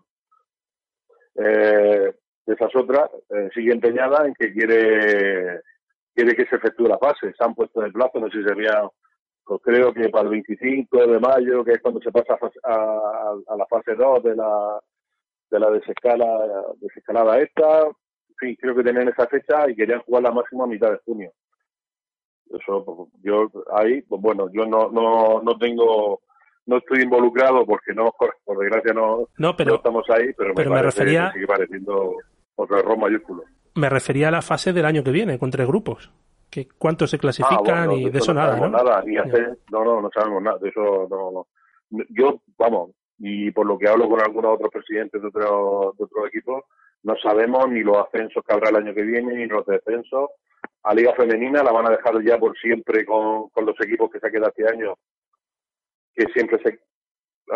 eh, 1.37 2.13
esas 2.47 2.75
otras, 2.77 3.11
eh, 3.31 3.49
sigue 3.55 3.73
empeñada 3.73 4.27
en 4.27 4.35
que 4.35 4.53
quiere 4.53 5.61
quiere 6.15 6.35
que 6.35 6.47
se 6.47 6.57
efectúe 6.57 6.87
la 6.89 6.99
fase. 6.99 7.33
Se 7.37 7.45
han 7.45 7.55
puesto 7.55 7.81
en 7.81 7.87
el 7.89 7.93
plazo, 7.93 8.19
no 8.21 8.31
sé 8.31 8.39
si 8.39 8.45
sería, 8.45 8.89
pues 9.45 9.61
creo 9.63 9.93
que 9.93 10.09
para 10.09 10.25
el 10.25 10.31
25 10.31 11.07
de 11.07 11.19
mayo, 11.21 11.63
que 11.65 11.73
es 11.73 11.83
cuando 11.83 12.01
se 12.01 12.11
pasa 12.11 12.39
a, 12.65 12.73
a- 12.75 13.37
a 13.49 13.57
la 13.57 13.67
fase 13.67 13.95
2 13.95 14.23
de 14.23 14.35
la 14.37 14.81
de 15.51 15.61
la 15.61 15.71
desescala, 15.71 16.27
desescalada 16.81 17.39
esta. 17.41 17.83
En 17.85 18.37
fin, 18.39 18.57
creo 18.61 18.75
que 18.75 18.83
tenían 18.83 19.09
esa 19.09 19.27
fecha 19.29 19.69
y 19.71 19.77
querían 19.77 20.01
jugar 20.01 20.23
la 20.25 20.33
máxima 20.33 20.65
a 20.65 20.67
mitad 20.67 20.91
de 20.91 20.99
junio. 21.05 21.33
Eso, 22.51 23.09
yo 23.23 23.49
ahí, 23.73 24.03
pues 24.03 24.21
bueno, 24.23 24.49
yo 24.53 24.67
no, 24.67 24.91
no, 24.91 25.43
no 25.43 25.59
tengo, 25.59 26.21
no 26.67 26.77
estoy 26.79 27.03
involucrado 27.03 27.67
porque 27.67 27.93
no, 27.95 28.13
por 28.45 28.59
desgracia 28.59 28.93
no, 28.95 29.29
No, 29.39 29.57
pero- 29.57 29.77
estamos 29.77 30.09
ahí, 30.11 30.33
pero, 30.37 30.55
pero 30.55 30.71
me, 30.71 30.77
me 30.77 30.83
parece, 30.83 31.01
refería- 31.01 31.27
me 31.27 31.33
sigue 31.33 31.47
pareciendo 31.47 32.15
otro 32.55 32.79
error 32.79 32.99
mayúsculo. 32.99 33.43
Me 33.75 33.91
refería 33.91 34.29
a 34.29 34.31
la 34.31 34.43
fase 34.43 34.73
del 34.73 34.85
año 34.87 35.03
que 35.05 35.11
viene, 35.11 35.39
con 35.39 35.51
tres 35.51 35.67
grupos. 35.67 36.11
Que 36.49 36.67
¿Cuántos 36.69 37.11
se 37.11 37.19
clasifican? 37.19 37.59
Ah, 37.67 37.87
bueno, 37.87 37.93
y 37.99 38.09
de 38.11 38.19
eso 38.19 38.33
no 38.33 38.41
nada, 38.41 38.57
¿no? 38.59 38.69
nada, 38.71 39.03
ni 39.05 39.19
hacer, 39.19 39.59
no, 39.71 39.85
no, 39.85 40.01
no 40.01 40.09
sabemos 40.15 40.43
nada, 40.43 40.59
de 40.59 40.69
eso 40.69 41.07
no, 41.11 41.31
no. 41.33 41.47
Yo, 42.11 42.41
vamos, 42.57 42.91
y 43.19 43.51
por 43.51 43.67
lo 43.67 43.77
que 43.77 43.89
hablo 43.89 44.09
con 44.09 44.21
algunos 44.21 44.55
otros 44.55 44.71
presidentes 44.73 45.21
de 45.21 45.29
otros 45.29 45.97
de 45.99 46.05
otros 46.05 46.29
equipos, 46.29 46.63
no 47.03 47.15
sabemos 47.23 47.69
ni 47.69 47.81
los 47.81 47.97
ascensos 47.99 48.43
que 48.47 48.55
habrá 48.55 48.71
el 48.71 48.77
año 48.77 48.95
que 48.95 49.03
viene, 49.03 49.35
ni 49.35 49.47
los 49.47 49.67
descensos. 49.67 50.31
A 50.87 50.95
Liga 50.95 51.13
Femenina 51.15 51.65
la 51.65 51.73
van 51.73 51.87
a 51.87 51.91
dejar 51.91 52.23
ya 52.23 52.39
por 52.39 52.57
siempre 52.59 53.05
con, 53.05 53.49
con 53.49 53.67
los 53.67 53.75
equipos 53.81 54.09
que 54.09 54.21
se 54.21 54.31
quedan 54.31 54.51
este 54.57 54.73
año, 54.73 54.95
que 56.15 56.27
siempre 56.33 56.63
se 56.63 56.79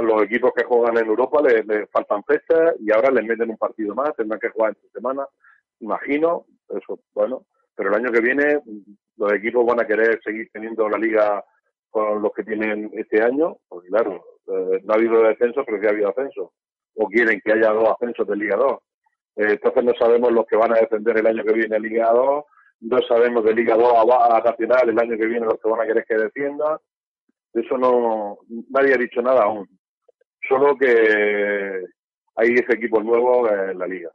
los 0.02 0.22
equipos 0.22 0.52
que 0.54 0.64
juegan 0.64 0.98
en 0.98 1.06
Europa 1.06 1.40
les, 1.42 1.88
faltan 1.90 2.24
fechas 2.24 2.74
y 2.80 2.92
ahora 2.92 3.10
les 3.10 3.24
meten 3.24 3.50
un 3.50 3.56
partido 3.56 3.94
más, 3.94 4.14
tendrán 4.16 4.40
que 4.40 4.50
jugar 4.50 4.70
entre 4.70 4.90
semana, 4.90 5.26
imagino, 5.78 6.46
eso, 6.70 6.98
bueno, 7.14 7.44
pero 7.76 7.90
el 7.90 7.96
año 7.96 8.12
que 8.12 8.20
viene 8.20 8.60
los 9.16 9.32
equipos 9.32 9.64
van 9.64 9.80
a 9.80 9.86
querer 9.86 10.20
seguir 10.24 10.48
teniendo 10.52 10.88
la 10.88 10.98
liga 10.98 11.44
con 11.88 12.22
los 12.22 12.32
que 12.32 12.42
tienen 12.42 12.90
este 12.94 13.22
año, 13.22 13.58
porque 13.68 13.88
claro, 13.88 14.24
eh, 14.46 14.80
no 14.82 14.92
ha 14.92 14.96
habido 14.96 15.22
descenso, 15.22 15.64
pero 15.64 15.80
sí 15.80 15.86
ha 15.86 15.90
habido 15.90 16.08
ascenso, 16.08 16.52
o 16.94 17.06
quieren 17.06 17.40
que 17.44 17.52
haya 17.52 17.72
dos 17.72 17.90
ascensos 17.90 18.26
de 18.26 18.36
Liga 18.36 18.56
2. 18.56 18.72
Eh, 19.36 19.46
entonces 19.52 19.84
no 19.84 19.92
sabemos 19.94 20.32
los 20.32 20.46
que 20.46 20.56
van 20.56 20.72
a 20.72 20.80
defender 20.80 21.18
el 21.18 21.26
año 21.26 21.44
que 21.44 21.52
viene 21.52 21.80
Liga 21.80 22.12
2, 22.12 22.44
no 22.80 22.98
sabemos 23.02 23.44
de 23.44 23.54
Liga 23.54 23.76
2 23.76 23.92
a, 23.92 24.36
a 24.36 24.40
Nacional 24.40 24.88
el 24.88 24.98
año 24.98 25.16
que 25.16 25.26
viene 25.26 25.46
los 25.46 25.60
que 25.60 25.68
van 25.68 25.80
a 25.80 25.86
querer 25.86 26.04
que 26.06 26.16
defienda. 26.16 26.80
De 27.52 27.62
eso 27.62 27.76
no, 27.76 28.38
nadie 28.70 28.94
ha 28.94 28.98
dicho 28.98 29.20
nada 29.20 29.44
aún. 29.44 29.68
Solo 30.48 30.76
que 30.76 31.84
hay 32.36 32.54
ese 32.54 32.74
equipo 32.74 33.02
nuevo 33.02 33.48
en 33.50 33.78
la 33.78 33.86
liga. 33.86 34.10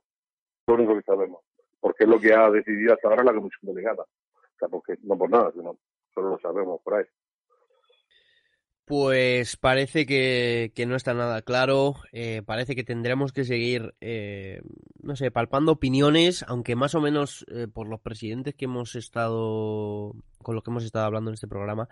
Lo 0.67 0.75
único 0.75 0.95
que 0.95 1.03
sabemos. 1.03 1.41
Porque 1.79 2.05
es 2.05 2.09
lo 2.09 2.19
que 2.19 2.33
ha 2.33 2.49
decidido 2.49 2.93
hasta 2.93 3.09
ahora 3.09 3.23
la 3.23 3.33
comisión 3.33 3.73
delegada. 3.73 4.03
O 4.03 4.57
sea, 4.57 4.67
porque, 4.67 4.95
no 5.03 5.17
por 5.17 5.29
nada, 5.29 5.51
sino 5.51 5.77
solo 6.13 6.29
lo 6.29 6.39
sabemos 6.39 6.81
por 6.81 6.95
ahí. 6.95 7.05
Pues 8.85 9.57
parece 9.57 10.05
que, 10.05 10.71
que 10.75 10.85
no 10.85 10.95
está 10.95 11.15
nada 11.15 11.41
claro. 11.41 11.95
eh, 12.11 12.43
parece 12.45 12.75
que 12.75 12.83
tendremos 12.83 13.33
que 13.33 13.43
seguir, 13.43 13.95
eh, 13.99 14.61
no 15.01 15.15
sé, 15.15 15.31
palpando 15.31 15.71
opiniones, 15.71 16.45
aunque 16.47 16.75
más 16.75 16.93
o 16.93 17.01
menos 17.01 17.45
eh, 17.49 17.67
por 17.67 17.87
los 17.87 17.99
presidentes 17.99 18.53
que 18.53 18.65
hemos 18.65 18.95
estado, 18.95 20.13
con 20.43 20.53
los 20.53 20.63
que 20.63 20.69
hemos 20.69 20.83
estado 20.83 21.05
hablando 21.05 21.31
en 21.31 21.33
este 21.33 21.47
programa, 21.47 21.89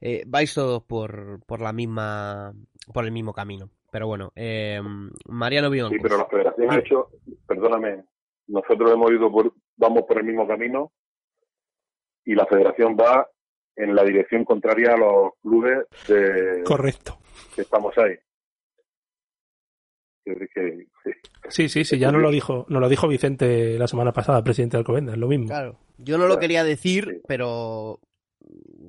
eh, 0.00 0.22
vais 0.26 0.54
todos 0.54 0.84
por, 0.84 1.40
por 1.46 1.60
la 1.60 1.72
misma, 1.72 2.54
por 2.94 3.04
el 3.04 3.10
mismo 3.10 3.32
camino. 3.32 3.68
Pero 3.90 4.06
bueno, 4.06 4.30
eh, 4.36 4.80
Mariano 5.26 5.68
Bion. 5.68 5.90
Sí, 5.90 5.98
pero 6.00 6.16
la 6.16 6.26
federación 6.26 6.70
ha 6.70 6.78
hecho, 6.78 7.10
perdóname, 7.44 8.04
nosotros 8.46 8.92
hemos 8.92 9.10
ido 9.10 9.32
por, 9.32 9.52
vamos 9.76 10.04
por 10.06 10.18
el 10.18 10.24
mismo 10.24 10.46
camino 10.46 10.92
y 12.24 12.36
la 12.36 12.46
federación 12.46 12.96
va 12.96 13.28
en 13.82 13.94
la 13.94 14.04
dirección 14.04 14.44
contraria 14.44 14.94
a 14.94 14.96
los 14.96 15.32
clubes 15.42 15.86
de, 16.08 16.62
Correcto. 16.64 17.18
que 17.54 17.62
estamos 17.62 17.96
ahí. 17.98 18.16
Que- 20.24 20.86
sí. 21.02 21.10
Sí, 21.48 21.68
sí, 21.68 21.84
sí, 21.84 21.98
ya 21.98 22.12
nos 22.12 22.22
lo 22.22 22.30
dijo, 22.30 22.66
nos 22.68 22.80
lo 22.80 22.88
dijo 22.88 23.08
Vicente 23.08 23.78
la 23.78 23.88
semana 23.88 24.12
pasada, 24.12 24.44
presidente 24.44 24.76
de 24.76 24.80
Alcobendas, 24.80 25.16
lo 25.18 25.26
mismo. 25.26 25.46
Claro, 25.46 25.78
yo 25.98 26.18
no 26.18 26.26
lo 26.26 26.38
quería 26.38 26.62
decir, 26.62 27.22
pero 27.26 27.98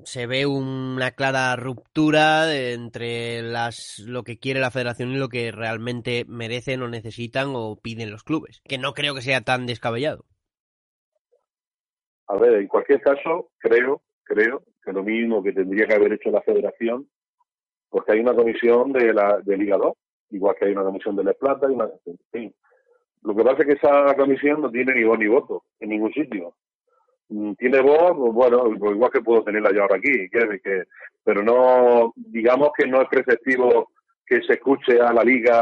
se 0.03 0.27
ve 0.27 0.45
una 0.45 1.11
clara 1.11 1.55
ruptura 1.55 2.53
entre 2.53 3.41
las 3.41 3.99
lo 4.05 4.23
que 4.23 4.37
quiere 4.37 4.59
la 4.59 4.71
federación 4.71 5.11
y 5.11 5.17
lo 5.17 5.29
que 5.29 5.51
realmente 5.51 6.25
merecen 6.27 6.81
o 6.83 6.87
necesitan 6.89 7.53
o 7.55 7.79
piden 7.81 8.11
los 8.11 8.23
clubes, 8.23 8.61
que 8.67 8.77
no 8.77 8.93
creo 8.93 9.15
que 9.15 9.21
sea 9.21 9.41
tan 9.41 9.65
descabellado. 9.65 10.25
A 12.27 12.37
ver, 12.37 12.53
en 12.53 12.67
cualquier 12.67 13.01
caso, 13.01 13.51
creo, 13.57 14.03
creo 14.23 14.63
que 14.83 14.93
lo 14.93 15.03
mismo 15.03 15.43
que 15.43 15.53
tendría 15.53 15.87
que 15.87 15.95
haber 15.95 16.13
hecho 16.13 16.31
la 16.31 16.41
federación, 16.41 17.07
porque 17.89 18.13
hay 18.13 18.19
una 18.21 18.33
comisión 18.35 18.91
de 18.93 19.13
la 19.13 19.39
de 19.43 19.57
Liga 19.57 19.77
2, 19.77 19.93
igual 20.31 20.55
que 20.57 20.65
hay 20.65 20.71
una 20.71 20.83
comisión 20.83 21.15
de 21.15 21.23
La 21.25 21.33
Plata 21.33 21.67
y 21.69 21.73
una, 21.73 21.89
en 22.05 22.17
fin. 22.31 22.55
Lo 23.23 23.35
que 23.35 23.43
pasa 23.43 23.57
es 23.61 23.65
que 23.67 23.73
esa 23.73 24.15
comisión 24.15 24.61
no 24.61 24.71
tiene 24.71 24.95
ni 24.95 25.03
voz 25.03 25.19
ni 25.19 25.27
voto 25.27 25.63
en 25.79 25.89
ningún 25.89 26.11
sitio. 26.13 26.55
Mm, 27.29 27.53
Tiene 27.53 27.81
voz, 27.81 28.13
pues 28.17 28.33
bueno, 28.33 28.63
pues 28.79 28.93
igual 28.95 29.11
que 29.11 29.21
puedo 29.21 29.43
tenerla 29.43 29.71
yo 29.73 29.83
ahora 29.83 29.97
aquí, 29.97 30.29
que, 30.29 30.59
que- 30.63 30.83
pero 31.23 31.43
no, 31.43 32.13
digamos 32.15 32.71
que 32.77 32.87
no 32.87 33.01
es 33.01 33.07
preceptivo 33.09 33.91
que 34.25 34.41
se 34.41 34.53
escuche 34.53 34.99
a 34.99 35.13
la 35.13 35.23
liga 35.23 35.61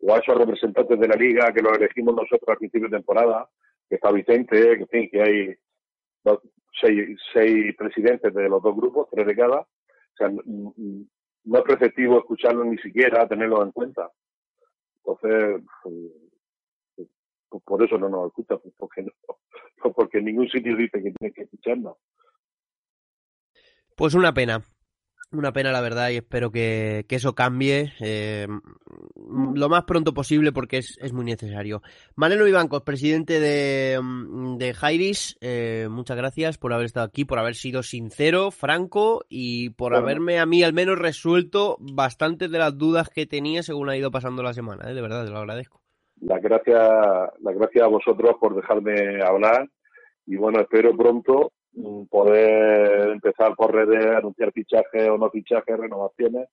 o 0.00 0.14
a 0.14 0.18
esos 0.18 0.36
representantes 0.36 0.98
de 1.00 1.08
la 1.08 1.16
liga 1.16 1.52
que 1.52 1.62
los 1.62 1.76
elegimos 1.78 2.14
nosotros 2.14 2.48
al 2.48 2.58
principio 2.58 2.88
de 2.88 2.96
temporada, 2.98 3.48
que 3.88 3.94
está 3.96 4.12
Vicente, 4.12 4.78
que, 4.90 4.98
en 4.98 5.08
que 5.10 5.22
hay 5.22 5.54
seis, 6.80 7.18
seis 7.32 7.74
presidentes 7.76 8.32
de 8.32 8.48
los 8.48 8.62
dos 8.62 8.76
grupos, 8.76 9.08
tres 9.10 9.26
de 9.26 9.36
cada. 9.36 9.60
O 9.60 10.16
sea, 10.16 10.28
no 10.28 11.58
es 11.58 11.62
preceptivo 11.62 12.18
escucharlos 12.18 12.66
ni 12.66 12.78
siquiera, 12.78 13.28
tenerlos 13.28 13.62
en 13.62 13.72
cuenta. 13.72 14.10
Entonces, 14.96 15.62
pues, 17.48 17.62
por 17.64 17.82
eso 17.82 17.96
no 17.98 18.08
nos 18.08 18.26
escucha, 18.26 18.58
pues 18.58 18.74
porque 18.76 19.02
no, 19.02 19.12
porque 19.92 20.18
en 20.18 20.26
ningún 20.26 20.48
sitio 20.48 20.76
dice 20.76 21.02
que 21.02 21.12
tiene 21.12 21.32
que 21.32 21.42
escucharnos. 21.42 21.96
Pues 23.96 24.14
una 24.14 24.32
pena. 24.32 24.62
Una 25.30 25.52
pena, 25.52 25.72
la 25.72 25.82
verdad, 25.82 26.08
y 26.08 26.16
espero 26.16 26.50
que, 26.50 27.04
que 27.06 27.16
eso 27.16 27.34
cambie 27.34 27.92
eh, 28.00 28.46
lo 29.54 29.68
más 29.68 29.84
pronto 29.84 30.14
posible 30.14 30.52
porque 30.52 30.78
es, 30.78 30.96
es 31.02 31.12
muy 31.12 31.26
necesario. 31.26 31.82
Maleno 32.16 32.44
Vivancos, 32.46 32.82
presidente 32.82 33.38
de, 33.38 34.00
mm, 34.02 34.56
de 34.56 34.72
Jairis, 34.72 35.36
eh, 35.42 35.86
muchas 35.90 36.16
gracias 36.16 36.56
por 36.56 36.72
haber 36.72 36.86
estado 36.86 37.04
aquí, 37.06 37.26
por 37.26 37.38
haber 37.38 37.56
sido 37.56 37.82
sincero, 37.82 38.50
franco 38.50 39.26
y 39.28 39.68
por 39.70 39.92
Bueno. 39.92 40.06
haberme 40.06 40.38
a 40.38 40.46
mí 40.46 40.62
al 40.62 40.72
menos 40.72 40.98
resuelto 40.98 41.76
bastantes 41.78 42.50
de 42.50 42.58
las 42.58 42.78
dudas 42.78 43.10
que 43.10 43.26
tenía 43.26 43.62
según 43.62 43.90
ha 43.90 43.96
ido 43.98 44.10
pasando 44.10 44.42
la 44.42 44.54
semana. 44.54 44.90
eh, 44.90 44.94
De 44.94 45.02
verdad, 45.02 45.26
te 45.26 45.30
lo 45.30 45.38
agradezco. 45.40 45.82
Las 46.22 46.40
gracias, 46.40 46.78
las 47.40 47.54
gracias 47.54 47.84
a 47.84 47.88
vosotros 47.88 48.34
por 48.40 48.56
dejarme 48.56 49.22
hablar 49.22 49.68
y 50.24 50.36
bueno, 50.36 50.60
espero 50.60 50.96
pronto 50.96 51.52
poder 52.10 53.10
empezar 53.10 53.54
por 53.56 53.74
redes, 53.74 54.04
anunciar 54.06 54.52
fichajes 54.52 55.08
o 55.08 55.18
no 55.18 55.30
fichajes, 55.30 55.76
renovaciones, 55.78 56.48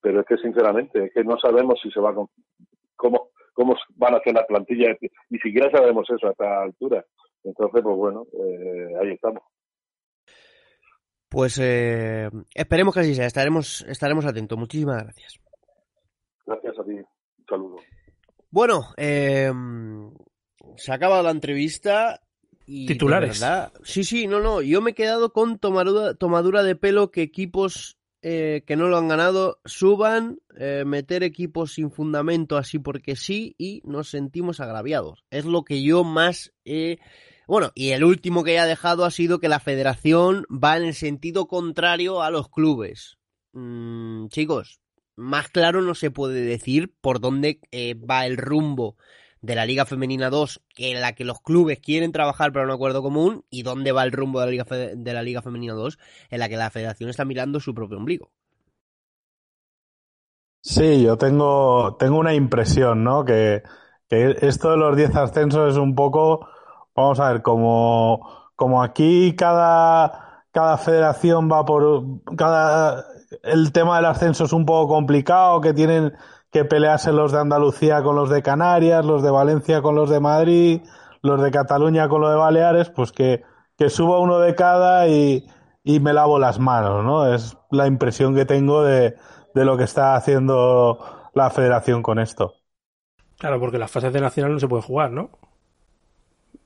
pero 0.00 0.20
es 0.20 0.26
que 0.26 0.36
sinceramente 0.38 1.04
es 1.06 1.12
que 1.12 1.24
no 1.24 1.38
sabemos 1.38 1.78
si 1.82 1.90
se 1.90 2.00
va 2.00 2.14
con- 2.14 2.28
cómo 2.96 3.30
cómo 3.52 3.74
van 3.94 4.14
a 4.14 4.20
ser 4.20 4.34
las 4.34 4.44
plantillas, 4.44 4.98
ni 5.30 5.38
siquiera 5.38 5.70
sabemos 5.70 6.06
eso 6.10 6.26
a 6.26 6.30
esta 6.32 6.62
altura. 6.62 7.02
Entonces, 7.42 7.82
pues 7.82 7.96
bueno, 7.96 8.26
eh, 8.38 8.88
ahí 9.00 9.12
estamos. 9.12 9.42
Pues 11.30 11.58
eh, 11.62 12.28
esperemos 12.54 12.92
que 12.92 13.00
así 13.00 13.14
sea, 13.14 13.24
estaremos, 13.26 13.82
estaremos 13.88 14.26
atentos. 14.26 14.58
Muchísimas 14.58 15.02
gracias. 15.02 15.38
Gracias 16.44 16.78
a 16.78 16.84
ti. 16.84 16.90
Un 16.92 17.44
saludo. 17.48 17.76
Bueno, 18.50 18.80
eh, 18.98 19.50
se 20.76 20.92
ha 20.92 20.94
acabado 20.96 21.22
la 21.22 21.30
entrevista 21.30 22.20
y 22.66 22.86
Titulares. 22.86 23.40
verdad- 23.40 23.72
sí, 23.84 24.04
sí, 24.04 24.26
no, 24.26 24.40
no. 24.40 24.60
Yo 24.60 24.80
me 24.82 24.90
he 24.90 24.94
quedado 24.94 25.32
con 25.32 25.58
tomadura, 25.58 26.14
tomadura 26.14 26.62
de 26.62 26.76
pelo 26.76 27.10
que 27.10 27.22
equipos 27.22 27.96
eh, 28.22 28.64
que 28.66 28.74
no 28.74 28.88
lo 28.88 28.98
han 28.98 29.06
ganado, 29.06 29.60
suban, 29.64 30.40
eh, 30.58 30.82
meter 30.84 31.22
equipos 31.22 31.74
sin 31.74 31.92
fundamento 31.92 32.56
así 32.56 32.80
porque 32.80 33.14
sí 33.14 33.54
y 33.56 33.82
nos 33.84 34.08
sentimos 34.08 34.58
agraviados. 34.58 35.24
Es 35.30 35.44
lo 35.44 35.64
que 35.64 35.82
yo 35.82 36.02
más 36.02 36.52
he... 36.64 36.98
Bueno, 37.46 37.70
y 37.76 37.90
el 37.90 38.02
último 38.02 38.42
que 38.42 38.58
ha 38.58 38.66
dejado 38.66 39.04
ha 39.04 39.12
sido 39.12 39.38
que 39.38 39.48
la 39.48 39.60
federación 39.60 40.44
va 40.50 40.76
en 40.76 40.84
el 40.86 40.94
sentido 40.94 41.46
contrario 41.46 42.20
a 42.20 42.30
los 42.30 42.48
clubes. 42.48 43.16
Mm, 43.52 44.26
chicos, 44.26 44.80
más 45.14 45.48
claro 45.48 45.80
no 45.82 45.94
se 45.94 46.10
puede 46.10 46.40
decir 46.40 46.92
por 47.00 47.20
dónde 47.20 47.60
eh, 47.70 47.94
va 47.94 48.26
el 48.26 48.36
rumbo 48.36 48.96
de 49.46 49.54
la 49.54 49.64
Liga 49.64 49.86
Femenina 49.86 50.28
2, 50.28 50.60
que 50.74 50.90
en 50.90 51.00
la 51.00 51.12
que 51.12 51.24
los 51.24 51.40
clubes 51.40 51.78
quieren 51.78 52.10
trabajar 52.10 52.52
para 52.52 52.66
un 52.66 52.72
acuerdo 52.72 53.00
común, 53.00 53.44
y 53.48 53.62
dónde 53.62 53.92
va 53.92 54.02
el 54.02 54.10
rumbo 54.10 54.40
de 54.40 54.46
la 54.46 54.50
Liga, 54.50 54.64
de 54.96 55.12
la 55.12 55.22
Liga 55.22 55.40
Femenina 55.40 55.72
2, 55.74 55.98
en 56.30 56.40
la 56.40 56.48
que 56.48 56.56
la 56.56 56.68
federación 56.70 57.10
está 57.10 57.24
mirando 57.24 57.60
su 57.60 57.72
propio 57.72 57.96
ombligo. 57.96 58.28
Sí, 60.60 61.04
yo 61.04 61.16
tengo, 61.16 61.96
tengo 61.96 62.18
una 62.18 62.34
impresión, 62.34 63.04
¿no? 63.04 63.24
Que, 63.24 63.62
que 64.08 64.36
esto 64.40 64.72
de 64.72 64.78
los 64.78 64.96
10 64.96 65.14
ascensos 65.14 65.70
es 65.70 65.78
un 65.78 65.94
poco, 65.94 66.48
vamos 66.96 67.20
a 67.20 67.32
ver, 67.32 67.42
como, 67.42 68.50
como 68.56 68.82
aquí 68.82 69.36
cada, 69.36 70.42
cada 70.50 70.76
federación 70.76 71.48
va 71.48 71.64
por, 71.64 72.02
cada, 72.36 73.04
el 73.44 73.70
tema 73.70 73.96
del 73.96 74.06
ascenso 74.06 74.44
es 74.44 74.52
un 74.52 74.66
poco 74.66 74.92
complicado, 74.92 75.60
que 75.60 75.72
tienen 75.72 76.14
que 76.56 76.64
pelearse 76.64 77.12
los 77.12 77.32
de 77.32 77.38
Andalucía 77.40 78.02
con 78.02 78.16
los 78.16 78.30
de 78.30 78.42
Canarias, 78.42 79.04
los 79.04 79.22
de 79.22 79.30
Valencia 79.30 79.82
con 79.82 79.94
los 79.94 80.10
de 80.10 80.20
Madrid, 80.20 80.82
los 81.22 81.42
de 81.42 81.50
Cataluña 81.50 82.08
con 82.08 82.20
los 82.22 82.30
de 82.30 82.36
Baleares, 82.36 82.90
pues 82.90 83.12
que, 83.12 83.42
que 83.78 83.90
suba 83.90 84.18
uno 84.20 84.38
de 84.40 84.54
cada 84.54 85.08
y, 85.08 85.46
y 85.84 86.00
me 86.00 86.12
lavo 86.12 86.38
las 86.38 86.58
manos, 86.58 87.04
¿no? 87.04 87.32
Es 87.34 87.56
la 87.70 87.86
impresión 87.86 88.34
que 88.34 88.44
tengo 88.46 88.82
de, 88.84 89.16
de 89.54 89.64
lo 89.64 89.76
que 89.76 89.84
está 89.84 90.16
haciendo 90.16 90.98
la 91.34 91.50
federación 91.50 92.02
con 92.02 92.18
esto. 92.18 92.54
Claro, 93.38 93.58
porque 93.60 93.78
las 93.78 93.90
fases 93.90 94.12
de 94.12 94.20
nacional 94.20 94.52
no 94.52 94.60
se 94.60 94.68
pueden 94.68 94.84
jugar, 94.86 95.10
¿no? 95.10 95.30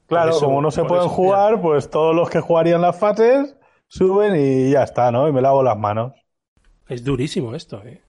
Claro, 0.07 0.41
eso- 0.41 0.43
como 0.43 0.61
no 0.61 0.70
se 0.70 0.84
pueden 0.84 1.09
eso, 1.09 1.09
jugar, 1.09 1.61
pues 1.62 1.88
todos 1.91 2.14
los 2.14 2.28
que 2.30 2.41
jugarían 2.41 2.82
las 2.82 2.99
fases 2.99 3.57
suben 3.88 4.34
y 4.36 4.70
ya 4.72 4.82
está, 4.82 5.11
¿no? 5.11 5.28
Y 5.28 5.32
me 5.32 5.41
lavo 5.43 5.62
las 5.62 5.78
manos. 5.78 6.12
Es 6.88 7.03
durísimo 7.05 7.55
esto, 7.55 7.82
¿eh? 7.86 8.03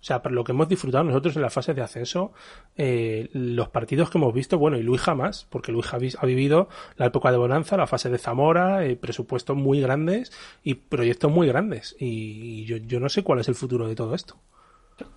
O 0.00 0.04
sea, 0.04 0.22
por 0.22 0.32
lo 0.32 0.44
que 0.44 0.52
hemos 0.52 0.68
disfrutado 0.68 1.04
nosotros 1.04 1.36
en 1.36 1.42
la 1.42 1.50
fase 1.50 1.74
de 1.74 1.82
ascenso, 1.82 2.32
eh, 2.76 3.28
los 3.34 3.68
partidos 3.68 4.08
que 4.08 4.16
hemos 4.16 4.32
visto, 4.32 4.58
bueno, 4.58 4.78
y 4.78 4.82
Luis 4.82 5.02
jamás, 5.02 5.46
porque 5.50 5.72
Luis 5.72 5.92
ha, 5.92 5.98
vi- 5.98 6.14
ha 6.18 6.24
vivido 6.24 6.68
la 6.96 7.06
época 7.06 7.30
de 7.30 7.36
Bonanza, 7.36 7.76
la 7.76 7.86
fase 7.86 8.08
de 8.08 8.16
Zamora, 8.16 8.84
eh, 8.86 8.96
presupuestos 8.96 9.56
muy 9.56 9.80
grandes 9.80 10.32
y 10.64 10.74
proyectos 10.74 11.30
muy 11.30 11.46
grandes. 11.48 11.96
Y, 11.98 12.62
y 12.62 12.64
yo, 12.64 12.78
yo 12.78 12.98
no 12.98 13.10
sé 13.10 13.22
cuál 13.22 13.40
es 13.40 13.48
el 13.48 13.54
futuro 13.54 13.86
de 13.88 13.94
todo 13.94 14.14
esto. 14.14 14.36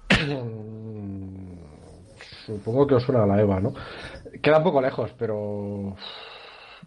Supongo 2.46 2.88
que 2.88 2.96
os 2.96 3.04
suena 3.04 3.24
a 3.24 3.28
la 3.28 3.40
EVA, 3.40 3.60
¿no? 3.60 3.74
Queda 4.42 4.58
un 4.58 4.64
poco 4.64 4.82
lejos, 4.82 5.12
pero 5.18 5.96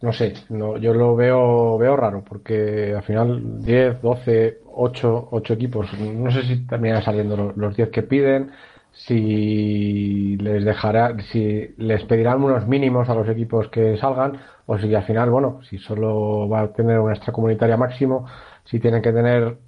no 0.03 0.13
sé, 0.13 0.35
yo 0.49 0.95
lo 0.95 1.17
veo, 1.17 1.79
veo 1.79 1.97
raro, 1.97 2.23
porque 2.25 2.95
al 2.97 3.03
final 3.03 3.63
10, 3.65 4.01
12, 4.03 4.61
8, 4.67 5.29
8 5.31 5.55
equipos, 5.55 5.93
no 5.99 6.31
sé 6.31 6.43
si 6.43 6.67
terminan 6.67 7.03
saliendo 7.03 7.37
lo- 7.37 7.53
los 7.57 7.77
10 7.77 7.91
que 7.91 8.03
piden, 8.03 8.51
si 8.93 10.37
les 10.39 10.65
dejará, 10.65 11.17
si 11.31 11.75
les 11.79 12.03
pedirán 12.05 12.43
unos 12.43 12.67
mínimos 12.67 13.09
a 13.09 13.15
los 13.15 13.29
equipos 13.29 13.69
que 13.69 13.97
salgan, 13.99 14.39
o 14.67 14.79
si 14.79 14.95
al 14.95 15.05
final, 15.05 15.31
bueno, 15.31 15.61
si 15.69 15.79
solo 15.79 16.49
va 16.49 16.61
a 16.63 16.73
tener 16.73 16.99
una 16.99 17.15
extracomunitaria 17.15 17.77
máximo, 17.77 18.27
si 18.65 18.81
tienen 18.81 19.03
que 19.03 19.13
tener 19.13 19.59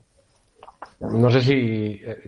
no 1.01 1.31
sé 1.31 1.43
si 1.43 2.01
eh, 2.05 2.23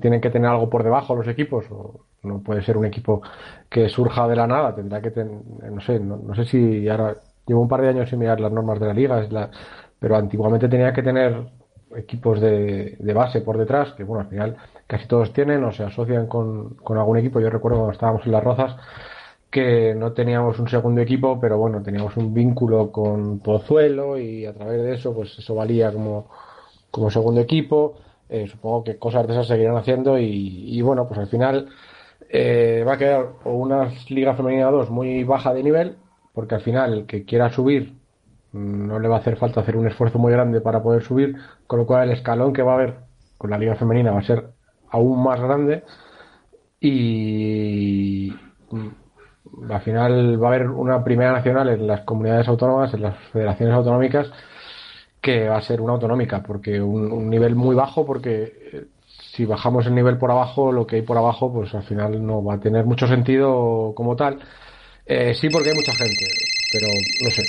tienen 0.00 0.20
que 0.20 0.30
tener 0.30 0.50
algo 0.50 0.68
por 0.70 0.82
debajo 0.82 1.14
los 1.14 1.28
equipos 1.28 1.64
o 1.70 2.07
no 2.22 2.40
puede 2.42 2.62
ser 2.62 2.76
un 2.76 2.84
equipo 2.86 3.22
que 3.68 3.88
surja 3.88 4.26
de 4.28 4.36
la 4.36 4.46
nada 4.46 4.74
tendrá 4.74 5.00
que 5.00 5.10
tener 5.10 5.32
no 5.70 5.80
sé 5.80 6.00
no, 6.00 6.16
no 6.16 6.34
sé 6.34 6.44
si 6.44 6.88
ahora 6.88 7.16
llevo 7.46 7.62
un 7.62 7.68
par 7.68 7.82
de 7.82 7.88
años 7.88 8.08
sin 8.10 8.18
mirar 8.18 8.40
las 8.40 8.52
normas 8.52 8.80
de 8.80 8.86
la 8.86 8.94
liga 8.94 9.20
es 9.22 9.32
la- 9.32 9.50
pero 9.98 10.16
antiguamente 10.16 10.68
tenía 10.68 10.92
que 10.92 11.02
tener 11.02 11.46
equipos 11.96 12.40
de, 12.40 12.96
de 12.98 13.12
base 13.14 13.40
por 13.40 13.56
detrás 13.58 13.92
que 13.94 14.04
bueno 14.04 14.22
al 14.22 14.28
final 14.28 14.56
casi 14.86 15.06
todos 15.06 15.32
tienen 15.32 15.64
o 15.64 15.72
se 15.72 15.84
asocian 15.84 16.26
con, 16.26 16.74
con 16.76 16.98
algún 16.98 17.18
equipo 17.18 17.40
yo 17.40 17.50
recuerdo 17.50 17.78
cuando 17.78 17.92
estábamos 17.92 18.24
en 18.26 18.32
las 18.32 18.44
rozas 18.44 18.76
que 19.50 19.94
no 19.94 20.12
teníamos 20.12 20.58
un 20.58 20.68
segundo 20.68 21.00
equipo, 21.00 21.40
pero 21.40 21.58
bueno, 21.58 21.82
teníamos 21.82 22.16
un 22.16 22.34
vínculo 22.34 22.92
con 22.92 23.38
Pozuelo 23.40 24.18
y 24.18 24.44
a 24.46 24.52
través 24.54 24.82
de 24.82 24.94
eso, 24.94 25.14
pues 25.14 25.38
eso 25.38 25.54
valía 25.54 25.92
como, 25.92 26.28
como 26.90 27.10
segundo 27.10 27.40
equipo. 27.40 27.96
Eh, 28.28 28.46
supongo 28.46 28.84
que 28.84 28.98
cosas 28.98 29.26
de 29.26 29.32
esas 29.32 29.46
seguirán 29.46 29.76
haciendo 29.76 30.18
y, 30.18 30.26
y 30.76 30.82
bueno, 30.82 31.08
pues 31.08 31.18
al 31.20 31.28
final 31.28 31.68
eh, 32.28 32.84
va 32.86 32.94
a 32.94 32.98
quedar 32.98 33.26
o 33.44 33.52
una 33.52 33.90
Liga 34.08 34.34
Femenina 34.34 34.70
2 34.70 34.90
muy 34.90 35.24
baja 35.24 35.54
de 35.54 35.62
nivel, 35.62 35.96
porque 36.32 36.54
al 36.54 36.60
final 36.60 36.92
el 36.92 37.06
que 37.06 37.24
quiera 37.24 37.50
subir 37.50 37.94
mm, 38.52 38.86
no 38.86 38.98
le 38.98 39.08
va 39.08 39.16
a 39.16 39.18
hacer 39.20 39.36
falta 39.36 39.60
hacer 39.60 39.76
un 39.76 39.86
esfuerzo 39.86 40.18
muy 40.18 40.32
grande 40.32 40.60
para 40.60 40.82
poder 40.82 41.02
subir, 41.02 41.36
con 41.66 41.78
lo 41.78 41.86
cual 41.86 42.08
el 42.08 42.16
escalón 42.16 42.52
que 42.52 42.62
va 42.62 42.72
a 42.72 42.74
haber 42.74 42.94
con 43.38 43.50
la 43.50 43.58
Liga 43.58 43.76
Femenina 43.76 44.12
va 44.12 44.20
a 44.20 44.24
ser 44.24 44.50
aún 44.90 45.22
más 45.22 45.40
grande 45.40 45.84
y 46.80 48.32
mm, 48.70 49.72
al 49.72 49.80
final 49.80 50.42
va 50.42 50.48
a 50.48 50.54
haber 50.54 50.68
una 50.68 51.02
primera 51.02 51.32
nacional 51.32 51.68
en 51.70 51.86
las 51.86 52.02
comunidades 52.02 52.48
autónomas, 52.48 52.92
en 52.94 53.02
las 53.02 53.16
federaciones 53.32 53.74
autonómicas, 53.74 54.30
que 55.20 55.48
va 55.48 55.56
a 55.56 55.62
ser 55.62 55.80
una 55.80 55.94
autonómica, 55.94 56.42
porque 56.42 56.80
un, 56.80 57.10
un 57.10 57.30
nivel 57.30 57.54
muy 57.54 57.74
bajo, 57.74 58.06
porque 58.06 58.52
eh, 58.72 58.84
si 59.38 59.44
bajamos 59.44 59.86
el 59.86 59.94
nivel 59.94 60.18
por 60.18 60.32
abajo, 60.32 60.72
lo 60.72 60.84
que 60.84 60.96
hay 60.96 61.02
por 61.02 61.16
abajo, 61.16 61.52
pues 61.52 61.72
al 61.72 61.84
final 61.84 62.26
no 62.26 62.42
va 62.42 62.54
a 62.54 62.60
tener 62.60 62.84
mucho 62.84 63.06
sentido 63.06 63.92
como 63.94 64.16
tal. 64.16 64.40
Eh, 65.06 65.32
sí, 65.32 65.48
porque 65.48 65.68
hay 65.68 65.76
mucha 65.76 65.92
gente, 65.92 66.26
pero 66.72 66.88
no 67.22 67.30
sé. 67.30 67.44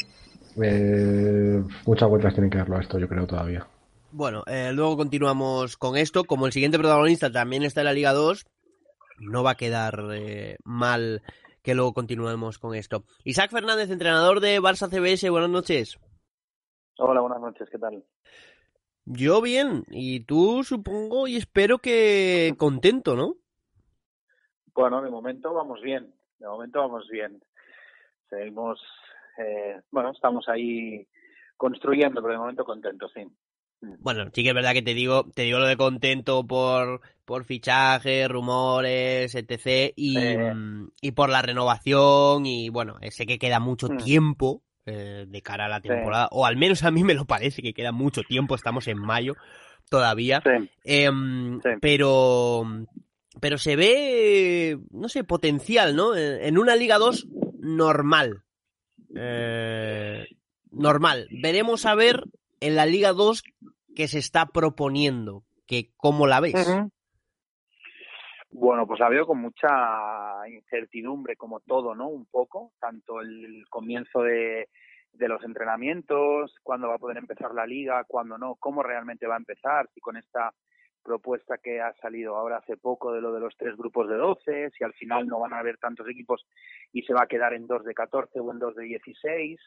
Eh, 0.62 1.64
muchas 1.88 2.08
vueltas 2.08 2.36
tienen 2.36 2.52
que 2.52 2.60
darlo 2.60 2.78
a 2.78 2.82
esto, 2.82 3.00
yo 3.00 3.08
creo, 3.08 3.26
todavía. 3.26 3.66
Bueno, 4.12 4.44
eh, 4.46 4.72
luego 4.72 4.98
continuamos 4.98 5.78
con 5.78 5.98
esto. 5.98 6.26
Como 6.26 6.46
el 6.46 6.52
siguiente 6.52 6.78
protagonista 6.78 7.32
también 7.32 7.64
está 7.64 7.82
en 7.82 7.86
la 7.86 7.94
Liga 7.94 8.14
2, 8.14 8.46
no 9.22 9.42
va 9.42 9.52
a 9.52 9.58
quedar 9.58 10.10
eh, 10.14 10.58
mal 10.64 11.24
que 11.64 11.74
luego 11.74 11.94
continuemos 11.94 12.60
con 12.60 12.76
esto. 12.76 13.04
Isaac 13.24 13.50
Fernández, 13.50 13.90
entrenador 13.90 14.42
de 14.42 14.62
Barça 14.62 14.90
CBS, 14.90 15.28
buenas 15.32 15.50
noches. 15.50 15.98
Hola, 17.00 17.22
buenas 17.22 17.42
noches, 17.42 17.68
¿qué 17.72 17.80
tal? 17.80 18.04
Yo 19.12 19.42
bien, 19.42 19.86
y 19.90 20.20
tú 20.20 20.64
supongo 20.64 21.28
y 21.28 21.36
espero 21.36 21.80
que 21.80 22.54
contento, 22.58 23.16
¿no? 23.16 23.38
Bueno, 24.76 25.02
de 25.02 25.10
momento 25.10 25.52
vamos 25.52 25.82
bien, 25.82 26.14
de 26.38 26.48
momento 26.48 26.80
vamos 26.80 27.08
bien. 27.10 27.42
Seguimos, 28.30 28.80
eh, 29.40 29.82
bueno, 29.90 30.12
estamos 30.12 30.48
ahí 30.48 31.08
construyendo, 31.58 32.22
pero 32.22 32.34
de 32.34 32.40
momento 32.40 32.64
contentos, 32.64 33.12
sí. 33.16 33.24
Bueno, 33.82 34.30
sí 34.32 34.44
que 34.44 34.50
es 34.50 34.56
verdad 34.56 34.74
que 34.74 34.84
te 34.84 34.94
digo, 34.94 35.26
te 35.34 35.42
digo 35.42 35.58
lo 35.58 35.66
de 35.66 35.76
contento 35.76 36.46
por, 36.46 37.02
por 37.26 37.46
fichajes, 37.46 38.30
rumores, 38.30 39.34
etc. 39.34 39.92
Y, 39.96 40.18
Eh. 40.20 40.54
mm, 40.54 40.92
y 41.02 41.12
por 41.14 41.30
la 41.30 41.42
renovación. 41.42 42.46
Y 42.46 42.70
bueno, 42.70 42.98
sé 43.10 43.26
que 43.26 43.40
queda 43.40 43.60
mucho 43.60 43.88
Mm. 43.88 43.98
tiempo 43.98 44.62
eh, 44.90 45.26
de 45.28 45.42
cara 45.42 45.66
a 45.66 45.70
la 45.70 45.82
Sí. 45.82 45.88
temporada. 45.90 46.28
O 46.32 46.46
al 46.46 46.58
menos 46.58 46.84
a 46.84 46.92
mí 46.92 47.04
me 47.04 47.14
lo 47.14 47.26
parece 47.26 47.62
que 47.62 47.74
queda 47.74 47.92
mucho 47.92 48.24
tiempo. 48.24 48.56
Estamos 48.56 48.88
en 48.88 48.98
mayo 48.98 49.36
todavía. 49.90 50.42
Em, 50.84 51.60
Pero, 51.82 52.64
pero 53.40 53.58
se 53.58 53.76
ve, 53.76 54.80
no 54.92 55.08
sé, 55.10 55.24
potencial, 55.24 55.96
¿no? 55.96 56.16
En 56.16 56.58
una 56.58 56.76
Liga 56.76 56.98
2 56.98 57.28
normal. 57.60 58.44
Eh, 59.16 60.26
normal. 60.72 61.28
Veremos 61.32 61.86
a 61.86 61.96
ver 61.96 62.24
en 62.60 62.76
la 62.76 62.86
Liga 62.86 63.14
2 63.14 63.44
que 63.96 64.08
se 64.08 64.20
está 64.20 64.48
proponiendo. 64.48 65.44
Que, 65.66 65.92
¿Cómo 65.98 66.26
la 66.28 66.40
ves? 66.40 66.56
Bueno, 68.52 68.88
pues 68.88 69.00
la 69.00 69.10
veo 69.10 69.28
con 69.28 69.40
mucha 69.40 70.48
incertidumbre, 70.48 71.36
como 71.36 71.60
todo, 71.60 71.94
¿no? 71.94 72.08
Un 72.08 72.26
poco, 72.26 72.72
tanto 72.80 73.22
el, 73.22 73.64
comienzo 73.70 74.24
de, 74.24 74.70
de 75.14 75.28
los 75.28 75.44
entrenamientos, 75.44 76.56
cuándo 76.64 76.88
va 76.88 76.96
a 76.96 77.00
poder 77.00 77.18
empezar 77.18 77.54
la 77.54 77.68
liga, 77.68 78.04
cuándo 78.06 78.38
no, 78.38 78.56
cómo 78.56 78.82
realmente 78.82 79.28
va 79.28 79.36
a 79.36 79.40
empezar, 79.40 79.88
si 79.94 80.02
con 80.02 80.18
esta 80.18 80.52
propuesta 81.04 81.58
que 81.58 81.82
ha 81.82 81.94
salido 81.94 82.36
ahora 82.36 82.58
hace 82.58 82.78
poco 82.78 83.14
de 83.14 83.22
lo 83.22 83.34
de 83.34 83.40
los 83.40 83.56
tres 83.58 83.76
grupos 83.76 84.10
de 84.10 84.16
12, 84.16 84.72
si 84.78 84.84
al 84.84 84.94
final 84.94 85.28
no 85.28 85.40
van 85.40 85.54
a 85.54 85.60
haber 85.60 85.78
tantos 85.78 86.08
equipos 86.08 86.46
y 86.92 87.02
se 87.04 87.14
va 87.14 87.24
a 87.24 87.28
quedar 87.28 87.54
en 87.54 87.68
dos 87.68 87.84
de 87.84 87.94
14 87.94 88.40
o 88.40 88.52
en 88.52 88.60
dos 88.60 88.76
de 88.76 88.84
16, 88.84 89.60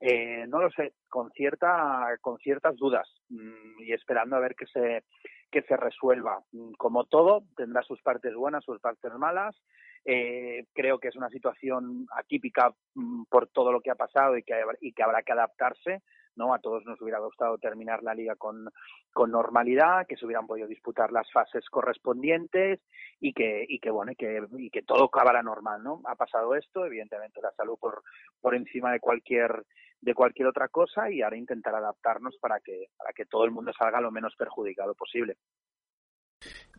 eh, 0.00 0.44
no 0.48 0.60
lo 0.60 0.70
sé, 0.70 0.92
con 1.08 1.30
cierta 1.32 2.16
con 2.20 2.38
ciertas 2.38 2.76
dudas 2.76 3.08
mm, 3.30 3.80
y 3.80 3.92
esperando 3.92 4.36
a 4.36 4.40
ver 4.40 4.54
que 4.54 4.66
se 4.66 5.04
que 5.50 5.62
se 5.62 5.76
resuelva. 5.76 6.42
Mm, 6.52 6.72
Como 6.72 7.04
todo, 7.04 7.44
tendrá 7.56 7.82
sus 7.82 8.00
partes 8.02 8.34
buenas, 8.34 8.64
sus 8.64 8.80
partes 8.80 9.12
malas. 9.14 9.56
Eh, 10.04 10.66
creo 10.72 10.98
que 10.98 11.08
es 11.08 11.16
una 11.16 11.30
situación 11.30 12.06
atípica 12.14 12.72
mm, 12.94 13.24
por 13.28 13.48
todo 13.48 13.72
lo 13.72 13.80
que 13.80 13.90
ha 13.90 13.96
pasado 13.96 14.36
y 14.36 14.42
que, 14.42 14.54
y 14.80 14.92
que 14.92 15.02
habrá 15.02 15.22
que 15.22 15.32
adaptarse. 15.32 16.02
¿no? 16.36 16.52
A 16.54 16.58
todos 16.58 16.84
nos 16.84 17.00
hubiera 17.00 17.18
gustado 17.18 17.58
terminar 17.58 18.02
la 18.02 18.14
liga 18.14 18.36
con, 18.36 18.68
con 19.12 19.30
normalidad, 19.30 20.06
que 20.06 20.16
se 20.16 20.26
hubieran 20.26 20.46
podido 20.46 20.68
disputar 20.68 21.10
las 21.10 21.30
fases 21.32 21.68
correspondientes 21.70 22.80
y 23.20 23.32
que, 23.32 23.64
y 23.66 23.78
que 23.80 23.90
bueno, 23.90 24.12
y 24.12 24.16
que, 24.16 24.44
y 24.58 24.70
que 24.70 24.82
todo 24.82 25.04
acabara 25.04 25.42
normal, 25.42 25.82
¿no? 25.82 26.02
Ha 26.04 26.14
pasado 26.14 26.54
esto, 26.54 26.84
evidentemente 26.84 27.40
la 27.40 27.52
salud 27.52 27.78
por, 27.80 28.02
por 28.40 28.54
encima 28.54 28.92
de 28.92 29.00
cualquier 29.00 29.64
de 30.00 30.14
cualquier 30.14 30.48
otra 30.48 30.68
cosa 30.68 31.10
y 31.10 31.22
ahora 31.22 31.36
intentar 31.36 31.74
adaptarnos 31.74 32.36
para 32.40 32.60
que, 32.60 32.86
para 32.96 33.12
que 33.12 33.26
todo 33.26 33.44
el 33.44 33.50
mundo 33.50 33.72
salga 33.78 34.00
lo 34.00 34.10
menos 34.10 34.34
perjudicado 34.36 34.94
posible. 34.94 35.36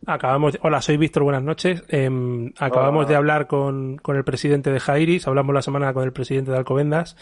Acabamos. 0.06 0.58
Hola, 0.62 0.80
soy 0.80 0.96
Víctor, 0.96 1.24
buenas 1.24 1.42
noches. 1.42 1.84
Em, 1.88 2.52
acabamos 2.58 3.00
Hola. 3.00 3.08
de 3.08 3.16
hablar 3.16 3.46
con, 3.46 3.96
con 3.96 4.16
el 4.16 4.24
presidente 4.24 4.70
de 4.70 4.80
Jairis, 4.80 5.26
hablamos 5.26 5.54
la 5.54 5.62
semana 5.62 5.92
con 5.92 6.04
el 6.04 6.12
presidente 6.12 6.52
de 6.52 6.56
Alcobendas 6.56 7.16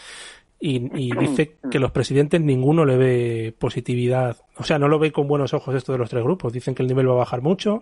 y, 0.59 0.89
y 0.97 1.11
dice 1.17 1.57
que 1.71 1.79
los 1.79 1.91
presidentes 1.91 2.41
ninguno 2.41 2.85
le 2.85 2.97
ve 2.97 3.55
positividad. 3.57 4.37
O 4.57 4.63
sea, 4.63 4.79
no 4.79 4.87
lo 4.87 4.99
ve 4.99 5.11
con 5.11 5.27
buenos 5.27 5.53
ojos 5.53 5.75
esto 5.75 5.91
de 5.91 5.97
los 5.97 6.09
tres 6.09 6.23
grupos. 6.23 6.53
Dicen 6.53 6.75
que 6.75 6.83
el 6.83 6.87
nivel 6.87 7.09
va 7.09 7.13
a 7.13 7.17
bajar 7.17 7.41
mucho, 7.41 7.79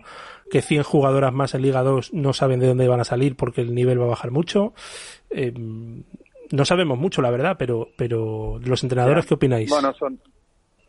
que 0.50 0.62
100 0.62 0.82
jugadoras 0.82 1.32
más 1.32 1.54
en 1.54 1.62
Liga 1.62 1.82
2 1.82 2.14
no 2.14 2.32
saben 2.32 2.60
de 2.60 2.68
dónde 2.68 2.88
van 2.88 3.00
a 3.00 3.04
salir 3.04 3.36
porque 3.36 3.60
el 3.60 3.74
nivel 3.74 4.00
va 4.00 4.04
a 4.04 4.08
bajar 4.08 4.30
mucho. 4.30 4.74
Em, 5.30 6.04
no 6.52 6.64
sabemos 6.64 6.98
mucho, 6.98 7.22
la 7.22 7.30
verdad, 7.30 7.56
pero, 7.58 7.88
pero 7.96 8.58
los 8.64 8.82
entrenadores. 8.82 9.26
¿qué 9.26 9.34
opináis? 9.34 9.68
Bueno, 9.70 9.92
son, 9.94 10.20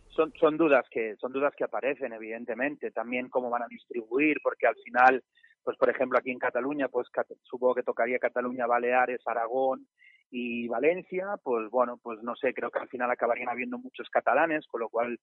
son, 0.09 0.33
son 0.39 0.57
dudas 0.57 0.85
que 0.91 1.15
son 1.17 1.31
dudas 1.31 1.53
que 1.55 1.63
aparecen, 1.63 2.13
evidentemente. 2.13 2.91
También 2.91 3.29
cómo 3.29 3.49
van 3.49 3.63
a 3.63 3.67
distribuir, 3.67 4.37
porque 4.43 4.67
al 4.67 4.75
final, 4.83 5.23
pues 5.63 5.77
por 5.77 5.89
ejemplo 5.89 6.17
aquí 6.17 6.31
en 6.31 6.39
Cataluña, 6.39 6.87
pues 6.87 7.07
supongo 7.43 7.75
que 7.75 7.83
tocaría 7.83 8.19
Cataluña, 8.19 8.67
Baleares, 8.67 9.21
Aragón 9.25 9.87
y 10.29 10.67
Valencia, 10.67 11.35
pues 11.41 11.69
bueno, 11.69 11.97
pues 12.01 12.21
no 12.21 12.35
sé, 12.35 12.53
creo 12.53 12.69
que 12.69 12.79
al 12.79 12.89
final 12.89 13.09
acabarían 13.09 13.49
habiendo 13.49 13.77
muchos 13.77 14.09
catalanes, 14.09 14.67
con 14.67 14.81
lo 14.81 14.89
cual, 14.89 15.19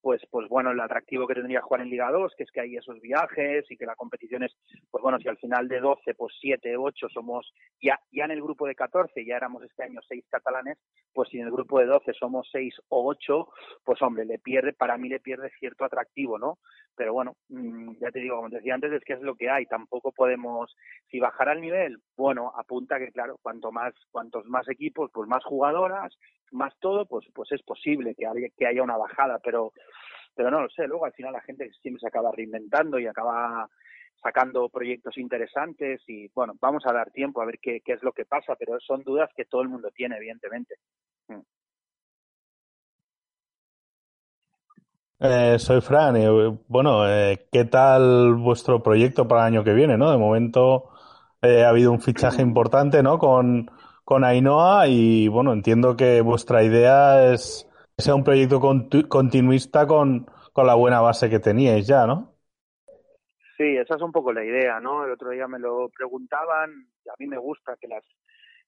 pues, 0.00 0.22
pues 0.30 0.48
bueno, 0.48 0.70
el 0.70 0.80
atractivo 0.80 1.26
que 1.26 1.34
tendría 1.34 1.62
jugar 1.62 1.82
en 1.82 1.90
Liga 1.90 2.10
2, 2.10 2.32
que 2.36 2.44
es 2.44 2.50
que 2.52 2.60
hay 2.60 2.76
esos 2.76 3.00
viajes 3.00 3.64
y 3.70 3.76
que 3.76 3.86
la 3.86 3.96
competición 3.96 4.44
es, 4.44 4.54
pues 4.90 5.02
bueno, 5.02 5.18
si 5.18 5.28
al 5.28 5.38
final 5.38 5.66
de 5.68 5.80
12, 5.80 6.14
pues 6.14 6.34
7, 6.40 6.76
8 6.76 7.08
somos, 7.08 7.52
ya, 7.82 7.98
ya 8.12 8.24
en 8.26 8.30
el 8.30 8.42
grupo 8.42 8.66
de 8.66 8.74
14, 8.74 9.24
ya 9.24 9.36
éramos 9.36 9.62
este 9.64 9.82
año 9.82 10.00
6 10.06 10.24
catalanes, 10.30 10.78
pues 11.12 11.28
si 11.30 11.38
en 11.38 11.46
el 11.46 11.52
grupo 11.52 11.80
de 11.80 11.86
12 11.86 12.12
somos 12.14 12.48
6 12.52 12.74
o 12.88 13.08
8, 13.08 13.48
pues 13.84 14.00
hombre, 14.02 14.24
le 14.24 14.38
pierde, 14.38 14.72
para 14.72 14.96
mí 14.96 15.08
le 15.08 15.20
pierde 15.20 15.50
cierto 15.58 15.84
atractivo, 15.84 16.38
¿no? 16.38 16.58
Pero 16.96 17.12
bueno, 17.12 17.36
mm, 17.48 17.96
ya 18.00 18.10
te 18.10 18.20
digo, 18.20 18.36
como 18.36 18.50
te 18.50 18.56
decía 18.56 18.74
antes, 18.74 18.92
es 18.92 19.04
que 19.04 19.14
es 19.14 19.20
lo 19.20 19.34
que 19.34 19.50
hay, 19.50 19.66
tampoco 19.66 20.12
podemos, 20.12 20.76
si 21.10 21.18
bajara 21.18 21.52
el 21.52 21.60
nivel, 21.60 21.98
bueno, 22.16 22.52
apunta 22.56 22.98
que 22.98 23.10
claro, 23.10 23.38
cuanto 23.42 23.72
más, 23.72 23.94
cuantos 24.10 24.43
más 24.44 24.68
equipos, 24.68 25.10
pues 25.12 25.28
más 25.28 25.44
jugadoras, 25.44 26.16
más 26.52 26.74
todo, 26.78 27.06
pues, 27.06 27.26
pues 27.34 27.50
es 27.52 27.62
posible 27.62 28.14
que 28.14 28.26
haya, 28.26 28.48
que 28.56 28.66
haya 28.66 28.82
una 28.82 28.96
bajada, 28.96 29.38
pero, 29.42 29.72
pero 30.34 30.50
no 30.50 30.62
lo 30.62 30.68
sé, 30.70 30.86
luego 30.86 31.04
al 31.04 31.12
final 31.12 31.32
la 31.32 31.40
gente 31.42 31.70
siempre 31.82 32.00
se 32.00 32.08
acaba 32.08 32.32
reinventando 32.32 32.98
y 32.98 33.06
acaba 33.06 33.68
sacando 34.22 34.68
proyectos 34.68 35.18
interesantes 35.18 36.00
y 36.06 36.28
bueno, 36.34 36.54
vamos 36.60 36.84
a 36.86 36.92
dar 36.92 37.10
tiempo 37.10 37.42
a 37.42 37.46
ver 37.46 37.58
qué, 37.60 37.80
qué 37.84 37.92
es 37.92 38.02
lo 38.02 38.12
que 38.12 38.24
pasa, 38.24 38.54
pero 38.56 38.78
son 38.80 39.02
dudas 39.02 39.30
que 39.36 39.44
todo 39.44 39.62
el 39.62 39.68
mundo 39.68 39.90
tiene, 39.94 40.16
evidentemente. 40.16 40.76
Mm. 41.28 41.40
Eh, 45.20 45.58
soy 45.58 45.80
Fran. 45.80 46.16
y, 46.16 46.24
eh, 46.24 46.58
bueno, 46.68 47.08
eh, 47.08 47.46
¿qué 47.50 47.64
tal 47.64 48.34
vuestro 48.34 48.82
proyecto 48.82 49.26
para 49.26 49.42
el 49.42 49.54
año 49.54 49.64
que 49.64 49.72
viene, 49.72 49.96
no? 49.96 50.10
De 50.10 50.18
momento 50.18 50.90
eh, 51.40 51.64
ha 51.64 51.68
habido 51.68 51.92
un 51.92 52.00
fichaje 52.00 52.42
importante, 52.42 53.02
¿no? 53.02 53.18
Con, 53.18 53.70
con 54.04 54.24
Ainhoa 54.24 54.86
y, 54.88 55.28
bueno, 55.28 55.52
entiendo 55.52 55.96
que 55.96 56.20
vuestra 56.20 56.62
idea 56.62 57.32
es 57.32 57.68
que 57.96 58.02
sea 58.02 58.14
un 58.14 58.24
proyecto 58.24 58.60
continuista 59.08 59.86
con, 59.86 60.26
con 60.52 60.66
la 60.66 60.74
buena 60.74 61.00
base 61.00 61.30
que 61.30 61.40
teníais 61.40 61.86
ya, 61.86 62.06
¿no? 62.06 62.34
Sí, 63.56 63.76
esa 63.76 63.94
es 63.94 64.02
un 64.02 64.12
poco 64.12 64.32
la 64.32 64.44
idea, 64.44 64.80
¿no? 64.80 65.04
El 65.04 65.12
otro 65.12 65.30
día 65.30 65.46
me 65.46 65.58
lo 65.58 65.88
preguntaban, 65.88 66.88
y 67.04 67.08
a 67.08 67.14
mí 67.18 67.26
me 67.26 67.38
gusta 67.38 67.76
que 67.80 67.88
las 67.88 68.04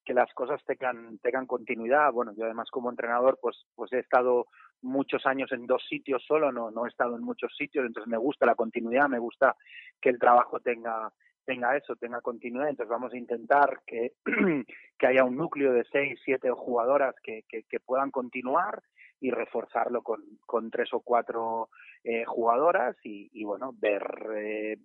que 0.05 0.13
las 0.13 0.33
cosas 0.33 0.63
tengan 0.65 1.19
tengan 1.19 1.45
continuidad. 1.45 2.13
Bueno, 2.13 2.31
yo 2.35 2.45
además 2.45 2.69
como 2.71 2.89
entrenador, 2.89 3.37
pues 3.41 3.65
pues 3.75 3.91
he 3.91 3.99
estado 3.99 4.45
muchos 4.81 5.25
años 5.25 5.51
en 5.51 5.67
dos 5.67 5.83
sitios 5.89 6.23
solo, 6.25 6.51
no 6.53 6.71
no 6.71 6.85
he 6.85 6.89
estado 6.89 7.17
en 7.17 7.23
muchos 7.23 7.53
sitios, 7.57 7.85
entonces 7.85 8.09
me 8.09 8.17
gusta 8.17 8.45
la 8.45 8.55
continuidad, 8.55 9.09
me 9.09 9.19
gusta 9.19 9.57
que 10.01 10.09
el 10.09 10.17
trabajo 10.17 10.61
tenga 10.61 11.11
tenga 11.47 11.75
eso, 11.77 11.95
tenga 11.95 12.21
continuidad. 12.21 12.69
Entonces 12.69 12.91
vamos 12.91 13.13
a 13.13 13.17
intentar 13.17 13.79
que, 13.87 14.11
que 14.99 15.07
haya 15.07 15.23
un 15.23 15.37
núcleo 15.37 15.71
de 15.73 15.85
seis, 15.91 16.19
siete 16.23 16.51
jugadoras 16.51 17.15
que, 17.23 17.43
que, 17.47 17.79
puedan 17.79 18.11
continuar 18.11 18.83
y 19.19 19.31
reforzarlo 19.31 20.03
con, 20.03 20.21
con 20.45 20.69
tres 20.69 20.89
o 20.93 20.99
cuatro 20.99 21.69
eh, 22.03 22.25
jugadoras 22.25 22.97
y, 23.03 23.43
bueno, 23.45 23.73
ver 23.79 24.03
eh, 24.35 24.77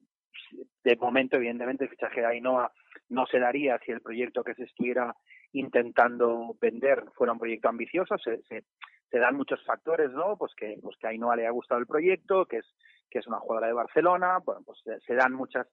de 0.85 0.97
momento, 0.97 1.37
evidentemente, 1.37 1.85
el 1.85 1.91
fichaje 1.91 2.21
de 2.21 2.29
Ainhoa 2.29 2.73
no 3.09 3.27
se 3.27 3.41
daría 3.41 3.79
si 3.85 3.91
el 3.91 4.01
proyecto 4.01 4.45
que 4.45 4.55
se 4.55 4.65
estuviera 4.65 5.15
intentando 5.53 6.57
vender 6.61 7.05
fuera 7.15 7.33
un 7.33 7.39
proyecto 7.41 7.69
ambicioso. 7.69 8.17
Se, 8.19 8.41
se, 8.43 8.65
dan 9.19 9.37
muchos 9.37 9.63
factores, 9.67 10.11
¿no? 10.13 10.37
Pues 10.39 10.55
que, 10.55 10.79
pues 10.81 10.97
que 10.97 11.09
a 11.09 11.11
Ainhoa 11.11 11.37
le 11.37 11.47
ha 11.47 11.51
gustado 11.51 11.81
el 11.81 11.87
proyecto, 11.87 12.47
que 12.47 12.59
es, 12.59 12.67
que 13.11 13.19
es 13.19 13.27
una 13.27 13.41
jugadora 13.41 13.67
de 13.67 13.75
Barcelona, 13.75 14.39
bueno, 14.45 14.63
pues 14.65 14.79
se 15.05 15.15
dan 15.15 15.35
muchas 15.35 15.67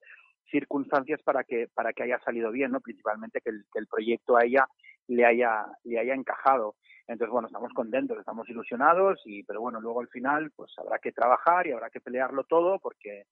circunstancias 0.50 1.20
para 1.22 1.44
que 1.44 1.68
para 1.74 1.92
que 1.92 2.02
haya 2.02 2.18
salido 2.20 2.50
bien, 2.50 2.72
¿no? 2.72 2.80
Principalmente 2.80 3.40
que 3.40 3.50
el, 3.50 3.64
que 3.72 3.78
el 3.78 3.86
proyecto 3.86 4.36
a 4.36 4.44
ella 4.44 4.66
le 5.08 5.24
haya 5.24 5.66
le 5.84 5.98
haya 5.98 6.14
encajado. 6.14 6.76
Entonces, 7.06 7.32
bueno, 7.32 7.48
estamos 7.48 7.72
contentos, 7.72 8.18
estamos 8.18 8.48
ilusionados 8.48 9.20
y 9.24 9.42
pero 9.42 9.60
bueno, 9.60 9.80
luego 9.80 10.00
al 10.00 10.08
final 10.08 10.52
pues 10.54 10.72
habrá 10.78 10.98
que 10.98 11.12
trabajar 11.12 11.66
y 11.66 11.72
habrá 11.72 11.90
que 11.90 12.00
pelearlo 12.00 12.44
todo 12.44 12.78
porque 12.78 13.24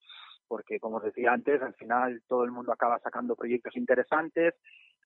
porque 0.48 0.80
como 0.80 0.96
os 0.96 1.04
decía 1.04 1.32
antes, 1.32 1.62
al 1.62 1.74
final 1.74 2.22
todo 2.26 2.44
el 2.44 2.50
mundo 2.50 2.72
acaba 2.72 2.98
sacando 2.98 3.36
proyectos 3.36 3.76
interesantes, 3.76 4.54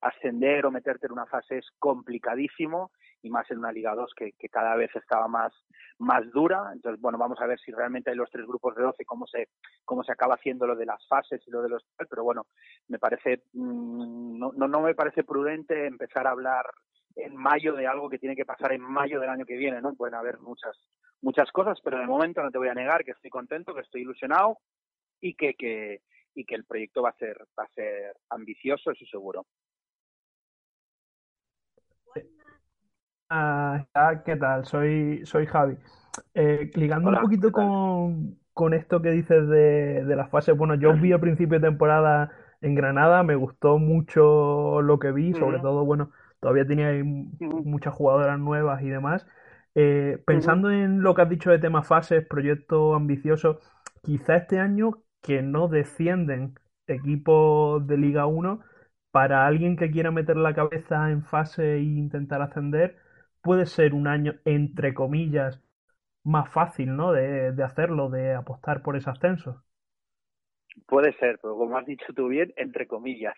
ascender 0.02 0.66
o 0.66 0.70
meterte 0.70 1.06
en 1.06 1.12
una 1.12 1.26
fase 1.26 1.58
es 1.58 1.66
complicadísimo 1.78 2.90
y 3.22 3.30
más 3.30 3.48
en 3.50 3.58
una 3.58 3.72
Liga 3.72 3.94
2 3.94 4.12
que, 4.16 4.32
cada 4.50 4.74
vez 4.74 4.90
estaba 4.96 5.28
más, 5.28 5.52
más 5.98 6.28
dura. 6.32 6.70
Entonces, 6.72 7.00
bueno, 7.00 7.18
vamos 7.18 7.40
a 7.40 7.46
ver 7.46 7.58
si 7.60 7.70
realmente 7.70 8.10
hay 8.10 8.16
los 8.16 8.30
tres 8.30 8.44
grupos 8.44 8.74
de 8.74 8.82
12, 8.82 9.04
cómo 9.04 9.26
se, 9.26 9.48
cómo 9.84 10.02
se 10.02 10.12
acaba 10.12 10.34
haciendo 10.34 10.66
lo 10.66 10.74
de 10.74 10.86
las 10.86 11.06
fases 11.06 11.40
y 11.46 11.50
lo 11.50 11.62
de 11.62 11.68
los... 11.68 11.84
Pero 12.10 12.24
bueno, 12.24 12.46
me 12.88 12.98
parece, 12.98 13.44
mmm, 13.52 14.38
no, 14.38 14.52
no, 14.54 14.66
no 14.66 14.80
me 14.80 14.94
parece 14.94 15.22
prudente 15.22 15.86
empezar 15.86 16.26
a 16.26 16.32
hablar 16.32 16.66
en 17.14 17.36
mayo 17.36 17.74
de 17.74 17.86
algo 17.86 18.08
que 18.08 18.18
tiene 18.18 18.34
que 18.34 18.44
pasar 18.44 18.72
en 18.72 18.82
mayo 18.82 19.20
del 19.20 19.30
año 19.30 19.44
que 19.44 19.56
viene, 19.56 19.80
¿no? 19.80 19.94
Pueden 19.94 20.14
haber 20.14 20.38
muchas, 20.40 20.76
muchas 21.20 21.50
cosas, 21.52 21.78
pero 21.84 21.98
de 21.98 22.06
momento 22.06 22.42
no 22.42 22.50
te 22.50 22.58
voy 22.58 22.68
a 22.68 22.74
negar 22.74 23.04
que 23.04 23.12
estoy 23.12 23.30
contento, 23.30 23.74
que 23.74 23.82
estoy 23.82 24.02
ilusionado 24.02 24.58
y 25.20 25.34
que, 25.34 25.54
que, 25.54 26.00
y 26.34 26.44
que 26.44 26.54
el 26.56 26.64
proyecto 26.64 27.02
va 27.02 27.10
a 27.10 27.16
ser, 27.16 27.36
va 27.58 27.64
a 27.64 27.74
ser 27.74 28.16
ambicioso, 28.30 28.90
eso 28.90 29.04
seguro. 29.06 29.46
Ah, 33.34 34.22
¿qué 34.26 34.36
tal? 34.36 34.66
Soy, 34.66 35.22
soy 35.24 35.46
Javi. 35.46 35.78
Eh, 36.34 36.70
ligando 36.74 37.08
Hola, 37.08 37.20
un 37.20 37.24
poquito 37.24 37.50
con, 37.50 38.38
con 38.52 38.74
esto 38.74 39.00
que 39.00 39.10
dices 39.10 39.48
de, 39.48 40.04
de 40.04 40.16
las 40.16 40.28
fases, 40.28 40.54
bueno, 40.54 40.74
yo 40.74 40.90
os 40.90 41.00
vi 41.00 41.12
a 41.12 41.18
principio 41.20 41.58
de 41.58 41.66
temporada 41.66 42.30
en 42.60 42.74
Granada, 42.74 43.22
me 43.22 43.34
gustó 43.34 43.78
mucho 43.78 44.82
lo 44.82 44.98
que 44.98 45.12
vi, 45.12 45.32
sobre 45.32 45.60
todo, 45.60 45.86
bueno, 45.86 46.10
todavía 46.40 46.66
tenía 46.66 46.88
ahí 46.88 47.02
muchas 47.02 47.94
jugadoras 47.94 48.38
nuevas 48.38 48.82
y 48.82 48.90
demás. 48.90 49.26
Eh, 49.74 50.22
pensando 50.26 50.70
en 50.70 51.02
lo 51.02 51.14
que 51.14 51.22
has 51.22 51.30
dicho 51.30 51.50
de 51.50 51.58
temas 51.58 51.86
fases, 51.86 52.26
proyectos 52.26 52.94
ambiciosos, 52.94 53.56
quizá 54.02 54.36
este 54.36 54.58
año 54.58 55.02
que 55.22 55.40
no 55.40 55.68
descienden 55.68 56.54
equipos 56.86 57.86
de 57.86 57.96
Liga 57.96 58.26
1, 58.26 58.60
para 59.10 59.46
alguien 59.46 59.76
que 59.76 59.90
quiera 59.90 60.10
meter 60.10 60.36
la 60.36 60.54
cabeza 60.54 61.10
en 61.10 61.24
fase 61.24 61.76
e 61.76 61.82
intentar 61.82 62.42
ascender, 62.42 62.98
puede 63.42 63.66
ser 63.66 63.94
un 63.94 64.06
año, 64.08 64.34
entre 64.44 64.94
comillas, 64.94 65.60
más 66.24 66.50
fácil, 66.50 66.96
¿no? 66.96 67.12
De, 67.12 67.52
de 67.52 67.64
hacerlo, 67.64 68.10
de 68.10 68.34
apostar 68.34 68.82
por 68.82 68.96
ese 68.96 69.10
ascenso. 69.10 69.64
Puede 70.86 71.12
ser, 71.18 71.38
pero 71.40 71.56
como 71.56 71.76
has 71.76 71.86
dicho 71.86 72.12
tú 72.14 72.28
bien, 72.28 72.52
entre 72.56 72.86
comillas. 72.86 73.36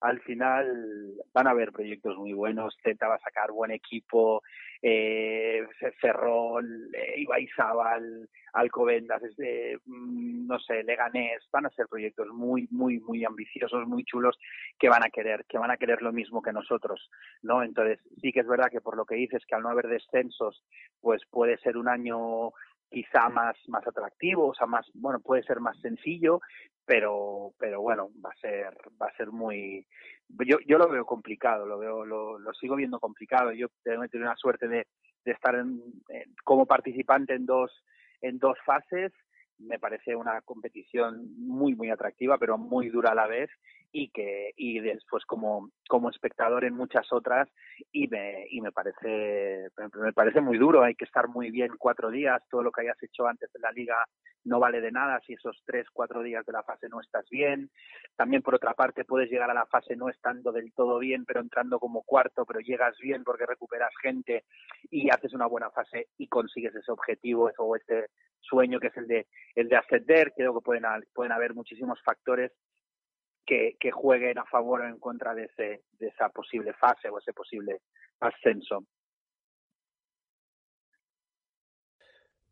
Al 0.00 0.20
final 0.20 1.12
van 1.32 1.46
a 1.46 1.50
haber 1.50 1.72
proyectos 1.72 2.16
muy 2.16 2.32
buenos, 2.32 2.76
Z 2.82 3.06
va 3.06 3.16
a 3.16 3.20
sacar 3.20 3.52
buen 3.52 3.70
equipo, 3.70 4.42
eh, 4.82 5.66
Ferrol, 6.00 6.88
eh, 6.94 7.20
Ibaizábal, 7.20 8.28
Alcobendas, 8.54 9.22
este, 9.22 9.78
mm, 9.84 10.46
no 10.46 10.58
sé, 10.58 10.82
Leganés, 10.82 11.46
van 11.52 11.66
a 11.66 11.70
ser 11.70 11.86
proyectos 11.86 12.28
muy, 12.28 12.66
muy, 12.70 12.98
muy 13.00 13.24
ambiciosos, 13.24 13.86
muy 13.86 14.04
chulos, 14.04 14.38
que 14.78 14.88
van 14.88 15.04
a 15.04 15.10
querer, 15.10 15.44
que 15.46 15.58
van 15.58 15.70
a 15.70 15.76
querer 15.76 16.00
lo 16.00 16.12
mismo 16.12 16.40
que 16.40 16.52
nosotros, 16.52 17.10
¿no? 17.42 17.62
Entonces, 17.62 18.00
sí 18.22 18.32
que 18.32 18.40
es 18.40 18.46
verdad 18.46 18.70
que 18.70 18.80
por 18.80 18.96
lo 18.96 19.04
que 19.04 19.16
dices, 19.16 19.44
que 19.46 19.54
al 19.54 19.62
no 19.62 19.68
haber 19.68 19.88
descensos, 19.88 20.64
pues 21.00 21.22
puede 21.30 21.58
ser 21.58 21.76
un 21.76 21.88
año 21.88 22.52
quizá 22.90 23.28
más 23.28 23.56
más 23.68 23.86
atractivo, 23.86 24.48
o 24.48 24.54
sea, 24.54 24.66
más 24.66 24.86
bueno, 24.94 25.20
puede 25.20 25.42
ser 25.44 25.60
más 25.60 25.78
sencillo, 25.80 26.40
pero 26.84 27.52
pero 27.58 27.80
bueno, 27.80 28.10
va 28.24 28.30
a 28.30 28.40
ser 28.40 28.76
va 29.00 29.06
a 29.06 29.16
ser 29.16 29.30
muy 29.30 29.86
yo 30.46 30.58
yo 30.66 30.78
lo 30.78 30.88
veo 30.88 31.04
complicado, 31.06 31.66
lo 31.66 31.78
veo 31.78 32.04
lo, 32.04 32.38
sigo 32.54 32.76
viendo 32.76 32.98
complicado. 33.00 33.52
Yo 33.52 33.68
tengo 33.82 34.02
una 34.14 34.36
suerte 34.36 34.68
de, 34.68 34.86
de 35.24 35.32
estar 35.32 35.54
en- 35.54 35.80
como 36.44 36.66
participante 36.66 37.34
en 37.34 37.46
dos 37.46 37.70
en 38.22 38.38
dos 38.38 38.58
fases 38.64 39.12
me 39.60 39.78
parece 39.78 40.16
una 40.16 40.40
competición 40.42 41.28
muy 41.36 41.74
muy 41.74 41.90
atractiva 41.90 42.38
pero 42.38 42.58
muy 42.58 42.88
dura 42.88 43.12
a 43.12 43.14
la 43.14 43.26
vez 43.26 43.50
y 43.92 44.10
que 44.10 44.52
y 44.56 44.80
después 44.80 45.24
como 45.24 45.70
como 45.88 46.10
espectador 46.10 46.64
en 46.64 46.74
muchas 46.74 47.12
otras 47.12 47.48
y 47.92 48.06
me 48.08 48.46
y 48.50 48.60
me 48.60 48.72
parece 48.72 49.68
me 49.94 50.12
parece 50.12 50.40
muy 50.40 50.58
duro. 50.58 50.82
Hay 50.82 50.94
que 50.94 51.04
estar 51.04 51.28
muy 51.28 51.50
bien 51.50 51.72
cuatro 51.78 52.10
días 52.10 52.42
todo 52.48 52.62
lo 52.62 52.70
que 52.70 52.82
hayas 52.82 53.02
hecho 53.02 53.26
antes 53.26 53.52
de 53.52 53.60
la 53.60 53.72
liga 53.72 53.96
no 54.44 54.58
vale 54.58 54.80
de 54.80 54.90
nada 54.90 55.20
si 55.26 55.34
esos 55.34 55.60
tres 55.66 55.86
cuatro 55.92 56.22
días 56.22 56.46
de 56.46 56.52
la 56.52 56.62
fase 56.62 56.88
no 56.88 57.00
estás 57.00 57.28
bien. 57.30 57.70
También 58.16 58.42
por 58.42 58.54
otra 58.54 58.74
parte 58.74 59.04
puedes 59.04 59.30
llegar 59.30 59.50
a 59.50 59.54
la 59.54 59.66
fase 59.66 59.96
no 59.96 60.08
estando 60.08 60.52
del 60.52 60.72
todo 60.72 60.98
bien 60.98 61.24
pero 61.24 61.40
entrando 61.40 61.78
como 61.78 62.02
cuarto 62.02 62.44
pero 62.46 62.60
llegas 62.60 62.96
bien 62.98 63.24
porque 63.24 63.46
recuperas 63.46 63.92
gente 64.00 64.44
y 64.90 65.10
haces 65.10 65.34
una 65.34 65.46
buena 65.46 65.70
fase 65.70 66.08
y 66.16 66.28
consigues 66.28 66.74
ese 66.74 66.92
objetivo 66.92 67.50
o 67.58 67.76
este 67.76 68.06
sueño 68.40 68.80
que 68.80 68.88
es 68.88 68.96
el 68.96 69.06
de 69.06 69.26
el 69.54 69.68
de 69.68 69.76
ascender 69.76 70.32
creo 70.34 70.54
que 70.54 70.60
pueden 70.64 70.84
pueden 71.14 71.32
haber 71.32 71.54
muchísimos 71.54 72.00
factores 72.02 72.52
que, 73.46 73.76
que 73.80 73.90
jueguen 73.90 74.38
a 74.38 74.44
favor 74.44 74.80
o 74.82 74.86
en 74.88 74.98
contra 74.98 75.34
de 75.34 75.44
ese 75.44 75.82
de 75.98 76.08
esa 76.08 76.28
posible 76.30 76.72
fase 76.74 77.08
o 77.08 77.18
ese 77.18 77.32
posible 77.32 77.80
ascenso 78.20 78.84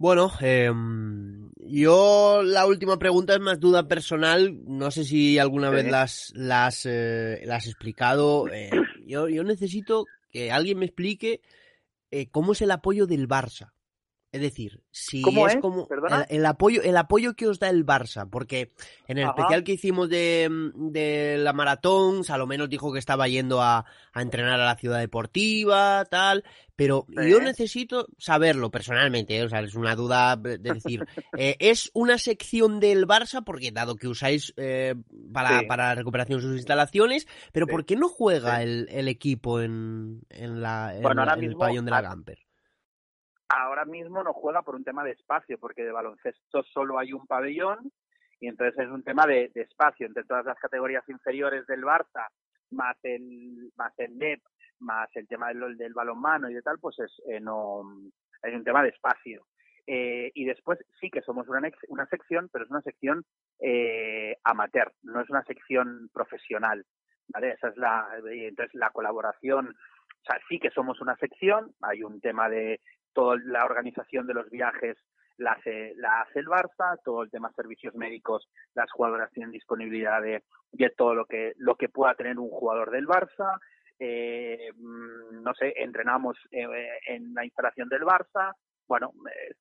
Bueno, 0.00 0.30
em, 0.40 1.50
yo 1.56 2.42
la 2.44 2.66
última 2.66 2.98
pregunta 3.00 3.34
es 3.34 3.40
más 3.40 3.58
duda 3.58 3.88
personal. 3.88 4.56
No 4.64 4.90
sé 4.92 5.04
si 5.04 5.38
alguna 5.40 5.70
Sí. 5.70 5.74
vez 5.76 5.90
las 5.90 6.32
las 6.36 6.86
eh, 6.86 7.40
las 7.44 7.64
has 7.64 7.66
explicado. 7.66 8.46
Eh, 8.48 8.70
yo, 9.06 9.28
yo 9.28 9.42
necesito 9.42 10.06
que 10.30 10.52
alguien 10.52 10.78
me 10.78 10.86
explique 10.86 11.40
eh, 12.12 12.28
cómo 12.30 12.52
es 12.52 12.62
el 12.62 12.70
apoyo 12.70 13.06
del 13.06 13.28
Barça. 13.28 13.72
Es 14.30 14.42
decir, 14.42 14.82
si 14.90 15.22
¿Cómo 15.22 15.46
es 15.46 15.54
es? 15.54 15.60
como 15.62 15.88
el, 15.90 16.26
el 16.38 16.44
apoyo 16.46 16.82
el 16.82 16.96
apoyo 16.98 17.32
que 17.34 17.46
os 17.46 17.58
da 17.58 17.70
el 17.70 17.86
Barça, 17.86 18.28
porque 18.28 18.72
en 19.06 19.16
el 19.16 19.24
Ajá. 19.24 19.34
especial 19.38 19.64
que 19.64 19.72
hicimos 19.72 20.10
de, 20.10 20.48
de 20.74 21.38
la 21.38 21.54
maratón, 21.54 22.24
Salomé 22.24 22.58
nos 22.58 22.68
dijo 22.68 22.92
que 22.92 22.98
estaba 22.98 23.26
yendo 23.26 23.62
a, 23.62 23.86
a 24.12 24.22
entrenar 24.22 24.60
a 24.60 24.66
la 24.66 24.76
ciudad 24.76 24.98
deportiva, 24.98 26.04
tal, 26.10 26.44
pero 26.76 27.06
yo 27.08 27.40
necesito 27.40 28.06
saberlo 28.18 28.70
personalmente, 28.70 29.38
¿eh? 29.38 29.44
o 29.44 29.48
sea, 29.48 29.60
es 29.60 29.74
una 29.74 29.96
duda 29.96 30.36
de 30.36 30.58
decir, 30.58 31.06
eh, 31.38 31.56
¿es 31.58 31.90
una 31.94 32.18
sección 32.18 32.80
del 32.80 33.06
Barça? 33.06 33.42
Porque 33.42 33.72
dado 33.72 33.96
que 33.96 34.08
usáis 34.08 34.52
eh, 34.58 34.94
para, 35.32 35.60
Sí. 35.60 35.66
para 35.66 35.94
recuperación 35.94 36.42
sus 36.42 36.54
instalaciones, 36.54 37.26
pero 37.52 37.64
Sí. 37.64 37.72
¿por 37.72 37.86
qué 37.86 37.96
no 37.96 38.10
juega 38.10 38.62
el, 38.62 38.88
el 38.90 39.08
equipo 39.08 39.62
en, 39.62 40.20
en, 40.28 40.60
la, 40.60 40.94
en, 40.94 41.02
Bueno, 41.02 41.22
ahora 41.22 41.34
en 41.34 41.44
el 41.44 41.56
pabellón 41.56 41.86
de 41.86 41.90
la 41.92 42.02
Gamper? 42.02 42.38
Ahora 43.48 43.84
mismo 43.84 44.22
no 44.22 44.32
juega 44.32 44.62
por 44.62 44.74
un 44.74 44.84
tema 44.84 45.04
de 45.04 45.12
espacio, 45.12 45.58
porque 45.58 45.84
de 45.84 45.92
baloncesto 45.92 46.62
solo 46.64 46.98
hay 46.98 47.12
un 47.12 47.26
pabellón 47.26 47.90
y 48.40 48.48
entonces 48.48 48.78
es 48.78 48.90
un 48.90 49.02
tema 49.02 49.26
de, 49.26 49.50
espacio 49.54 50.06
entre 50.06 50.24
todas 50.24 50.44
las 50.44 50.58
categorías 50.58 51.08
inferiores 51.08 51.66
del 51.66 51.82
Barça, 51.82 52.28
más 52.70 52.96
el 53.02 53.72
más 53.76 53.92
el 53.98 54.16
NEP, 54.16 54.40
más 54.80 55.08
el 55.16 55.26
tema 55.26 55.48
del, 55.48 55.76
del 55.76 55.94
balonmano 55.94 56.48
y 56.48 56.54
de 56.54 56.62
tal, 56.62 56.78
pues 56.78 56.98
es 56.98 57.12
eh, 57.28 57.40
no 57.40 57.82
es 58.42 58.54
un 58.54 58.64
tema 58.64 58.82
de 58.82 58.90
espacio. 58.90 59.46
Eh, 59.90 60.30
y 60.34 60.44
después 60.44 60.78
sí 61.00 61.10
que 61.10 61.22
somos 61.22 61.48
una, 61.48 61.66
una 61.88 62.06
sección, 62.06 62.50
pero 62.52 62.66
es 62.66 62.70
una 62.70 62.82
sección 62.82 63.24
eh, 63.58 64.36
amateur, 64.44 64.92
no 65.02 65.22
es 65.22 65.30
una 65.30 65.42
sección 65.44 66.10
profesional. 66.12 66.84
¿vale? 67.28 67.52
Esa 67.52 67.68
es 67.68 67.76
la, 67.78 68.06
y 68.34 68.44
entonces 68.44 68.74
la 68.74 68.90
colaboración, 68.90 69.68
o 69.68 70.24
sea, 70.24 70.38
sí 70.46 70.58
que 70.58 70.70
somos 70.70 71.00
una 71.00 71.16
sección, 71.16 71.72
hay 71.80 72.02
un 72.02 72.20
tema 72.20 72.50
de 72.50 72.80
toda 73.12 73.36
la 73.44 73.64
organización 73.64 74.26
de 74.26 74.34
los 74.34 74.48
viajes 74.50 74.96
la 75.38 75.52
hace, 75.52 75.94
la 75.96 76.22
hace 76.22 76.40
el 76.40 76.46
Barça, 76.46 76.98
todo 77.04 77.22
el 77.22 77.30
tema 77.30 77.52
servicios 77.52 77.94
médicos, 77.94 78.48
las 78.74 78.90
jugadoras 78.90 79.30
tienen 79.32 79.52
disponibilidad 79.52 80.20
de, 80.20 80.42
de 80.72 80.90
todo 80.90 81.14
lo 81.14 81.26
que, 81.26 81.52
lo 81.56 81.76
que 81.76 81.88
pueda 81.88 82.14
tener 82.14 82.38
un 82.38 82.50
jugador 82.50 82.90
del 82.90 83.06
Barça, 83.06 83.58
eh, 84.00 84.72
mm, 84.76 85.42
no 85.42 85.54
sé, 85.54 85.74
entrenamos 85.76 86.36
eh, 86.50 86.66
en 87.06 87.34
la 87.34 87.44
instalación 87.44 87.88
del 87.88 88.02
Barça, 88.02 88.54
bueno, 88.86 89.12
eh, 89.26 89.54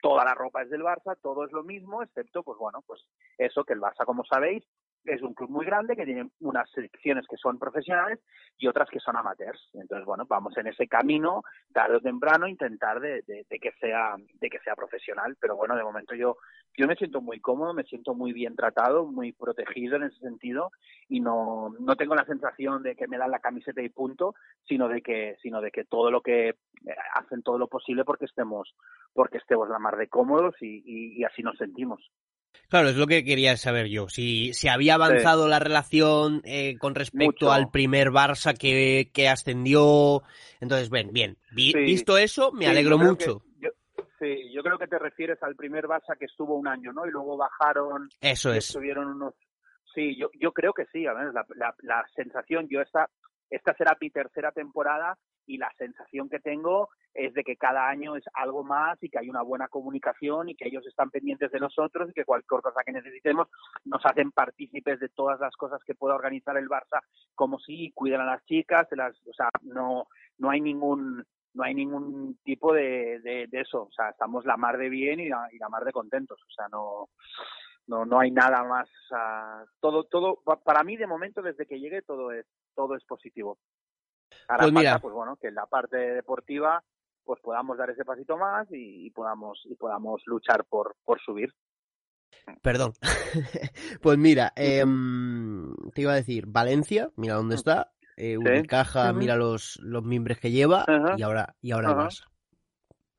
toda 0.00 0.24
la 0.24 0.34
ropa 0.34 0.62
es 0.62 0.70
del 0.70 0.82
Barça, 0.82 1.16
todo 1.22 1.44
es 1.44 1.52
lo 1.52 1.62
mismo, 1.62 2.02
excepto, 2.02 2.42
pues 2.42 2.58
bueno, 2.58 2.82
pues 2.86 3.00
eso 3.38 3.64
que 3.64 3.74
el 3.74 3.80
Barça, 3.80 4.04
como 4.04 4.24
sabéis, 4.24 4.64
es 5.04 5.22
un 5.22 5.34
club 5.34 5.50
muy 5.50 5.66
grande 5.66 5.96
que 5.96 6.04
tiene 6.04 6.30
unas 6.40 6.70
secciones 6.70 7.26
que 7.28 7.36
son 7.36 7.58
profesionales 7.58 8.20
y 8.58 8.68
otras 8.68 8.88
que 8.88 9.00
son 9.00 9.16
amateurs. 9.16 9.70
Entonces, 9.74 10.04
bueno, 10.06 10.24
vamos 10.28 10.56
en 10.56 10.68
ese 10.68 10.86
camino, 10.86 11.42
tarde 11.72 11.96
o 11.96 12.00
temprano, 12.00 12.46
intentar 12.46 13.00
de, 13.00 13.22
de- 13.26 13.44
de 13.48 13.58
que 13.58 13.72
sea 13.80 14.14
de 14.40 14.50
que 14.50 14.58
sea 14.60 14.74
profesional. 14.76 15.36
Pero 15.40 15.56
bueno, 15.56 15.76
de 15.76 15.82
momento 15.84 16.14
yo 16.14 16.36
yo 16.76 16.86
me 16.86 16.96
siento 16.96 17.20
muy 17.20 17.40
cómodo, 17.40 17.74
me 17.74 17.84
siento 17.84 18.14
muy 18.14 18.32
bien 18.32 18.56
tratado, 18.56 19.04
muy 19.06 19.32
protegido 19.32 19.96
en 19.96 20.04
ese 20.04 20.18
sentido 20.20 20.70
y 21.08 21.20
no 21.20 21.74
no 21.80 21.96
tengo 21.96 22.14
la 22.14 22.24
sensación 22.24 22.82
de 22.82 22.94
que 22.96 23.08
me 23.08 23.18
dan 23.18 23.30
la 23.30 23.40
camiseta 23.40 23.82
y 23.82 23.88
punto, 23.88 24.34
sino 24.64 24.88
de 24.88 25.02
que 25.02 25.36
sino 25.42 25.60
de 25.60 25.70
que 25.70 25.84
todo 25.84 26.10
lo 26.10 26.20
que 26.20 26.48
eh, 26.50 26.56
hacen 27.14 27.42
todo 27.42 27.58
lo 27.58 27.68
posible 27.68 28.04
porque 28.04 28.24
estemos 28.26 28.74
porque 29.12 29.38
estemos 29.38 29.68
la 29.68 29.78
mar 29.78 29.96
de 29.96 30.08
cómodos 30.08 30.54
y- 30.60 31.18
y 31.20 31.24
así 31.24 31.42
nos 31.42 31.56
sentimos. 31.58 32.10
Claro, 32.72 32.88
es 32.88 32.96
lo 32.96 33.06
que 33.06 33.22
quería 33.22 33.54
saber 33.58 33.88
yo. 33.88 34.08
Si, 34.08 34.54
si 34.54 34.68
había 34.68 34.94
avanzado 34.94 35.46
la 35.46 35.58
relación 35.58 36.40
eh, 36.46 36.78
con 36.78 36.94
respecto 36.94 37.26
Mucho. 37.26 37.52
al 37.52 37.70
primer 37.70 38.08
Barça 38.08 38.56
que, 38.56 39.10
que 39.12 39.28
ascendió. 39.28 40.22
Entonces, 40.58 40.88
bien, 40.88 41.12
bien. 41.12 41.36
Vi- 41.52 41.72
Sí. 41.72 41.80
Visto 41.80 42.16
eso, 42.16 42.50
me 42.50 42.64
Sí, 42.64 42.70
alegro 42.70 42.96
yo 42.98 43.04
mucho. 43.04 43.42
que- 43.60 43.66
yo- 43.66 43.70
sí, 44.18 44.50
yo 44.54 44.62
creo 44.62 44.78
que 44.78 44.86
te 44.86 44.98
refieres 44.98 45.36
al 45.42 45.54
primer 45.54 45.84
Barça 45.84 46.16
que 46.18 46.24
estuvo 46.24 46.54
un 46.56 46.66
año, 46.66 46.94
¿no? 46.94 47.06
Y 47.06 47.10
luego 47.10 47.36
bajaron. 47.36 48.08
Eso 48.22 48.54
es. 48.54 48.68
Estuvieron 48.68 49.06
unos. 49.08 49.34
Sí, 49.94 50.16
yo, 50.18 50.30
yo 50.40 50.52
creo 50.52 50.72
que 50.72 50.86
sí. 50.90 51.06
A 51.06 51.12
ver, 51.12 51.26
la, 51.34 51.44
la, 51.54 51.74
la 51.82 52.06
sensación, 52.16 52.68
yo 52.70 52.80
esta, 52.80 53.10
esta 53.50 53.74
será 53.76 53.98
mi 54.00 54.08
tercera 54.08 54.50
temporada 54.50 55.18
y 55.46 55.58
la 55.58 55.72
sensación 55.78 56.28
que 56.28 56.40
tengo 56.40 56.88
es 57.14 57.34
de 57.34 57.44
que 57.44 57.56
cada 57.56 57.88
año 57.88 58.16
es 58.16 58.24
algo 58.34 58.64
más 58.64 59.02
y 59.02 59.08
que 59.08 59.18
hay 59.18 59.28
una 59.28 59.42
buena 59.42 59.68
comunicación 59.68 60.48
y 60.48 60.54
que 60.54 60.68
ellos 60.68 60.86
están 60.86 61.10
pendientes 61.10 61.50
de 61.52 61.60
nosotros 61.60 62.08
y 62.10 62.12
que 62.12 62.24
cualquier 62.24 62.62
cosa 62.62 62.82
que 62.84 62.92
necesitemos 62.92 63.48
nos 63.84 64.04
hacen 64.06 64.30
partícipes 64.32 64.98
de 65.00 65.08
todas 65.10 65.38
las 65.40 65.54
cosas 65.56 65.82
que 65.84 65.94
pueda 65.94 66.14
organizar 66.14 66.56
el 66.56 66.68
Barça, 66.68 67.00
como 67.34 67.58
si 67.58 67.92
cuidan 67.92 68.22
a 68.22 68.26
las 68.26 68.44
chicas, 68.46 68.88
las, 68.92 69.14
o 69.26 69.32
sea, 69.34 69.48
no, 69.62 70.06
no 70.38 70.50
hay 70.50 70.60
ningún 70.60 71.24
no 71.54 71.64
hay 71.64 71.74
ningún 71.74 72.38
tipo 72.44 72.72
de, 72.72 73.20
de, 73.20 73.46
eso, 73.60 73.82
o 73.82 73.92
sea, 73.92 74.08
estamos 74.08 74.46
la 74.46 74.56
mar 74.56 74.78
de 74.78 74.88
bien 74.88 75.20
y 75.20 75.28
la, 75.28 75.48
y 75.52 75.58
la 75.58 75.68
mar 75.68 75.84
de 75.84 75.92
contentos, 75.92 76.40
o 76.42 76.50
sea, 76.50 76.66
no 76.68 77.10
no 77.88 78.06
no 78.06 78.20
hay 78.20 78.30
nada 78.30 78.64
más, 78.64 78.88
o 78.88 79.08
sea, 79.08 79.64
todo 79.80 80.04
todo 80.04 80.36
pa- 80.42 80.60
para 80.62 80.82
mí 80.82 80.96
de 80.96 81.06
momento 81.06 81.42
desde 81.42 81.66
que 81.66 81.78
llegué 81.78 82.00
todo 82.00 82.32
es 82.32 82.46
todo 82.74 82.96
es 82.96 83.04
positivo. 83.04 83.58
Ahora 84.52 84.64
Pues 84.64 84.72
falta, 84.74 84.80
mira. 84.80 84.98
pues 85.00 85.14
bueno, 85.14 85.36
que 85.36 85.48
en 85.48 85.54
la 85.54 85.66
parte 85.66 85.96
deportiva 85.96 86.82
pues 87.24 87.40
podamos 87.40 87.78
dar 87.78 87.88
ese 87.90 88.04
pasito 88.04 88.36
más 88.36 88.70
y, 88.72 89.06
y 89.06 89.10
podamos 89.10 89.62
y 89.64 89.74
podamos 89.76 90.22
luchar 90.26 90.64
por 90.64 90.96
por 91.04 91.20
subir. 91.20 91.54
Perdón. 92.60 92.92
pues 94.02 94.18
mira, 94.18 94.52
em, 94.56 95.74
te 95.94 96.02
iba 96.02 96.12
a 96.12 96.16
decir, 96.16 96.44
Valencia, 96.46 97.10
mira 97.16 97.34
dónde 97.34 97.54
está. 97.54 97.92
Eh, 98.16 98.36
Unicaja, 98.36 99.12
mira 99.12 99.36
los, 99.36 99.78
los 99.82 100.02
miembros 100.04 100.38
que 100.38 100.50
lleva. 100.50 100.84
Y 101.16 101.22
ahora, 101.22 101.54
y 101.60 101.72
ahora 101.72 101.90
Ajá. 101.90 102.08
Barça. 102.08 102.24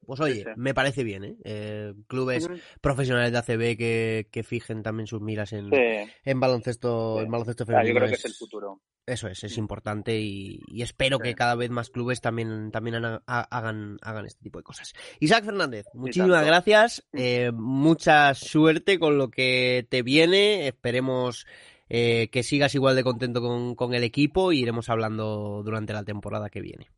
Pues 0.06 0.20
oye, 0.20 0.44
sí. 0.44 0.50
me 0.56 0.74
parece 0.74 1.04
bien, 1.04 1.24
¿eh? 1.24 1.36
Eh, 1.44 1.94
clubes 2.08 2.48
profesionales 2.82 3.32
de 3.32 3.38
ACB 3.38 3.78
que, 3.78 4.28
que 4.32 4.44
fijen 4.44 4.84
también 4.84 5.08
sus 5.08 5.22
miras 5.22 5.54
en, 5.54 5.70
en 5.74 6.40
baloncesto, 6.40 7.22
en 7.22 7.32
baloncesto 7.32 7.64
Ah, 7.64 7.68
yo 7.68 7.74
femenino. 7.78 8.00
creo 8.00 8.10
que 8.10 8.16
es 8.16 8.26
el 8.26 8.34
futuro. 8.34 8.82
Eso 9.06 9.28
es, 9.28 9.44
es 9.44 9.58
importante 9.58 10.18
y, 10.20 10.62
y 10.68 10.82
espero 10.82 11.20
que 11.20 11.36
cada 11.36 11.56
vez 11.56 11.70
más 11.70 11.90
clubes 11.90 12.22
también, 12.22 12.72
también 12.72 12.96
hagan, 12.96 13.98
hagan, 14.02 14.26
este 14.26 14.44
tipo 14.44 14.60
de 14.60 14.64
cosas. 14.64 14.94
Isaac 15.20 15.44
Fernández, 15.44 15.86
muchísimas 15.94 16.46
gracias, 16.46 17.06
eh, 17.12 17.52
mucha 17.54 18.34
suerte 18.34 19.00
con 19.00 19.18
lo 19.18 19.30
que 19.30 19.86
te 19.90 20.04
viene, 20.04 20.68
esperemos 20.68 21.46
eh, 21.90 22.30
que 22.32 22.44
sigas 22.44 22.76
igual 22.76 22.96
de 22.96 23.04
contento 23.04 23.42
con, 23.42 23.76
con 23.76 23.94
el 23.94 24.04
equipo 24.06 24.54
y 24.54 24.62
iremos 24.62 24.88
hablando 24.90 25.64
durante 25.66 25.92
la 25.92 26.04
temporada 26.06 26.50
que 26.50 26.62
viene. 26.62 26.90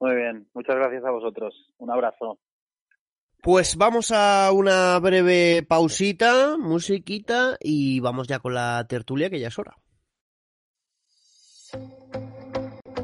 Muy 0.00 0.14
bien, 0.14 0.48
muchas 0.54 0.76
gracias 0.76 1.04
a 1.04 1.10
vosotros. 1.10 1.54
Un 1.78 1.90
abrazo. 1.90 2.38
Pues 3.42 3.76
vamos 3.76 4.10
a 4.12 4.50
una 4.52 4.98
breve 4.98 5.62
pausita, 5.62 6.56
musiquita 6.58 7.56
y 7.60 8.00
vamos 8.00 8.26
ya 8.26 8.40
con 8.40 8.54
la 8.54 8.84
tertulia 8.88 9.30
que 9.30 9.38
ya 9.40 9.48
es 9.48 9.58
hora. 9.58 9.76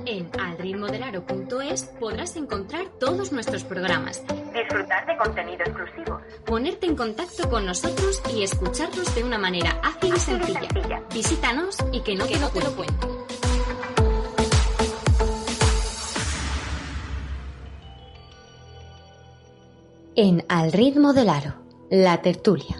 En 0.06 0.28
Al 0.38 0.52
alritmodelaro.es 0.54 1.84
podrás 1.98 2.36
encontrar 2.36 2.86
todos 3.00 3.32
nuestros 3.32 3.64
programas, 3.64 4.22
Disfrutar 4.52 5.06
de 5.06 5.16
contenido 5.16 5.64
exclusivo. 5.64 6.20
ponerte 6.44 6.86
en 6.86 6.96
contacto 6.96 7.48
con 7.48 7.64
nosotros 7.66 8.22
y 8.34 8.42
escucharnos 8.42 9.14
de 9.14 9.24
una 9.24 9.38
manera 9.38 9.80
ágil 9.82 10.14
y 10.14 10.18
sencilla. 10.18 11.02
Visítanos 11.12 11.78
y 11.92 12.02
que 12.02 12.16
no 12.16 12.26
te 12.26 12.60
lo 12.60 12.74
cuento. 12.76 13.23
En 20.16 20.44
Al 20.48 20.70
ritmo 20.70 21.12
del 21.12 21.28
aro, 21.28 21.54
la 21.90 22.22
tertulia. 22.22 22.76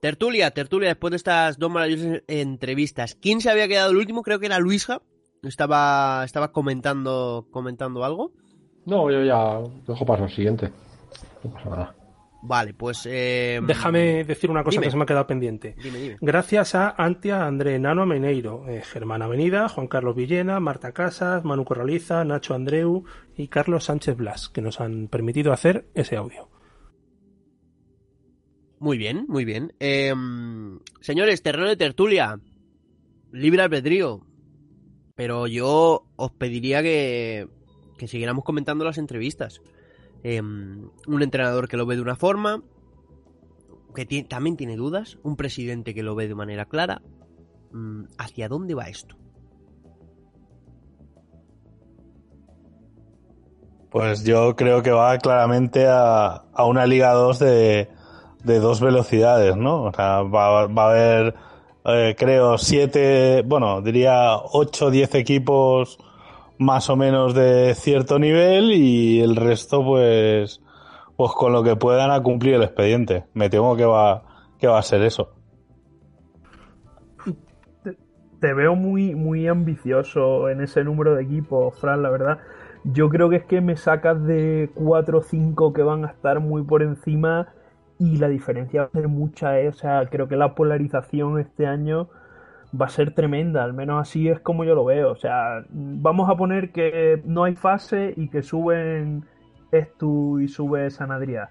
Tertulia, 0.00 0.50
tertulia, 0.50 0.88
después 0.88 1.10
de 1.10 1.18
estas 1.18 1.58
dos 1.58 1.70
maravillosas 1.70 2.22
entrevistas. 2.28 3.14
¿Quién 3.20 3.42
se 3.42 3.50
había 3.50 3.68
quedado 3.68 3.90
el 3.90 3.98
último? 3.98 4.22
Creo 4.22 4.38
que 4.38 4.46
era 4.46 4.58
Luisja. 4.58 5.02
Estaba, 5.42 6.22
estaba 6.24 6.50
comentando, 6.50 7.46
comentando 7.50 8.04
algo. 8.04 8.32
No, 8.86 9.10
yo 9.10 9.22
ya 9.22 9.60
dejo 9.86 10.06
paso 10.06 10.24
al 10.24 10.30
siguiente. 10.30 10.72
No 11.44 11.50
pasa 11.50 11.68
nada. 11.68 11.94
Vale, 12.42 12.72
pues... 12.72 13.06
eh, 13.06 13.60
Déjame 13.66 14.24
decir 14.24 14.50
una 14.50 14.64
cosa 14.64 14.76
dime. 14.76 14.86
que 14.86 14.90
se 14.90 14.96
me 14.96 15.02
ha 15.02 15.06
quedado 15.06 15.26
pendiente. 15.26 15.76
Dime, 15.82 15.98
dime. 15.98 16.16
Gracias 16.20 16.74
a 16.74 16.88
Antia, 16.96 17.46
André 17.46 17.78
Nano 17.78 18.06
Meneiro, 18.06 18.66
eh, 18.66 18.80
Germán 18.82 19.20
Avenida, 19.22 19.68
Juan 19.68 19.88
Carlos 19.88 20.16
Villena, 20.16 20.58
Marta 20.58 20.92
Casas, 20.92 21.44
Manu 21.44 21.64
Corraliza, 21.64 22.24
Nacho 22.24 22.54
Andreu 22.54 23.04
y 23.36 23.48
Carlos 23.48 23.84
Sánchez 23.84 24.16
Blas, 24.16 24.48
que 24.48 24.62
nos 24.62 24.80
han 24.80 25.08
permitido 25.08 25.52
hacer 25.52 25.86
ese 25.94 26.16
audio. 26.16 26.48
Muy 28.78 28.96
bien, 28.96 29.26
muy 29.28 29.44
bien. 29.44 29.74
Eh, 29.78 30.14
señores, 31.00 31.42
terreno 31.42 31.68
de 31.68 31.76
tertulia. 31.76 32.40
Libre 33.32 33.62
albedrío. 33.62 34.26
Pero 35.14 35.46
yo 35.46 36.06
os 36.16 36.30
pediría 36.32 36.82
que, 36.82 37.46
que 37.98 38.08
siguiéramos 38.08 38.44
comentando 38.44 38.84
las 38.86 38.96
entrevistas. 38.96 39.60
Eh, 40.22 40.40
un 40.40 41.22
entrenador 41.22 41.68
que 41.68 41.76
lo 41.76 41.86
ve 41.86 41.96
de 41.96 42.02
una 42.02 42.16
forma, 42.16 42.62
que 43.94 44.24
también 44.24 44.56
tiene 44.56 44.76
dudas, 44.76 45.18
un 45.22 45.36
presidente 45.36 45.94
que 45.94 46.02
lo 46.02 46.14
ve 46.14 46.28
de 46.28 46.34
manera 46.34 46.66
clara. 46.66 47.02
Mm, 47.72 48.04
¿Hacia 48.18 48.48
dónde 48.48 48.74
va 48.74 48.88
esto? 48.88 49.16
Pues 53.90 54.24
yo 54.24 54.54
creo 54.54 54.82
que 54.82 54.92
va 54.92 55.18
claramente 55.18 55.86
a, 55.88 56.44
a 56.52 56.64
una 56.64 56.86
Liga 56.86 57.12
2 57.12 57.38
de, 57.40 57.88
de 58.44 58.60
dos 58.60 58.80
velocidades, 58.80 59.56
¿no? 59.56 59.84
O 59.84 59.92
sea, 59.92 60.22
va, 60.22 60.66
va 60.66 60.84
a 60.84 60.90
haber, 60.90 61.34
eh, 61.84 62.14
creo, 62.16 62.56
siete, 62.58 63.42
bueno, 63.44 63.82
diría 63.82 64.36
ocho 64.36 64.90
diez 64.90 65.14
equipos 65.14 65.98
más 66.60 66.90
o 66.90 66.96
menos 66.96 67.34
de 67.34 67.74
cierto 67.74 68.18
nivel 68.18 68.70
y 68.72 69.20
el 69.20 69.34
resto, 69.34 69.82
pues, 69.82 70.62
pues 71.16 71.32
con 71.32 71.54
lo 71.54 71.62
que 71.62 71.74
puedan 71.74 72.10
a 72.10 72.22
cumplir 72.22 72.54
el 72.54 72.62
expediente. 72.62 73.24
Me 73.32 73.48
temo 73.48 73.76
que 73.76 73.86
va, 73.86 74.22
que 74.58 74.66
va 74.66 74.78
a 74.78 74.82
ser 74.82 75.00
eso. 75.02 75.32
te 78.40 78.52
veo 78.52 78.74
muy, 78.74 79.14
muy 79.14 79.48
ambicioso 79.48 80.50
en 80.50 80.60
ese 80.60 80.84
número 80.84 81.14
de 81.14 81.22
equipos, 81.22 81.78
Fran, 81.80 82.02
la 82.02 82.10
verdad. 82.10 82.38
Yo 82.84 83.08
creo 83.08 83.30
que 83.30 83.36
es 83.36 83.44
que 83.44 83.62
me 83.62 83.76
sacas 83.76 84.22
de 84.24 84.70
4 84.74 85.18
o 85.18 85.22
5 85.22 85.72
que 85.72 85.82
van 85.82 86.04
a 86.04 86.08
estar 86.08 86.40
muy 86.40 86.62
por 86.62 86.82
encima 86.82 87.48
y 87.98 88.18
la 88.18 88.28
diferencia 88.28 88.82
va 88.82 88.86
a 88.88 88.90
ser 88.90 89.08
mucha, 89.08 89.58
¿eh? 89.60 89.68
O 89.68 89.72
sea, 89.72 90.06
creo 90.10 90.28
que 90.28 90.36
la 90.36 90.54
polarización 90.54 91.38
este 91.38 91.66
año 91.66 92.08
va 92.78 92.86
a 92.86 92.90
ser 92.90 93.14
tremenda, 93.14 93.64
al 93.64 93.72
menos 93.72 94.00
así 94.00 94.28
es 94.28 94.40
como 94.40 94.64
yo 94.64 94.74
lo 94.74 94.84
veo. 94.84 95.10
O 95.10 95.16
sea, 95.16 95.64
vamos 95.70 96.30
a 96.30 96.36
poner 96.36 96.72
que 96.72 97.20
no 97.24 97.44
hay 97.44 97.56
fase 97.56 98.14
y 98.16 98.28
que 98.28 98.42
suben 98.42 99.24
Estu 99.72 100.40
y 100.40 100.48
sube 100.48 100.90
Sanadrià. 100.90 101.50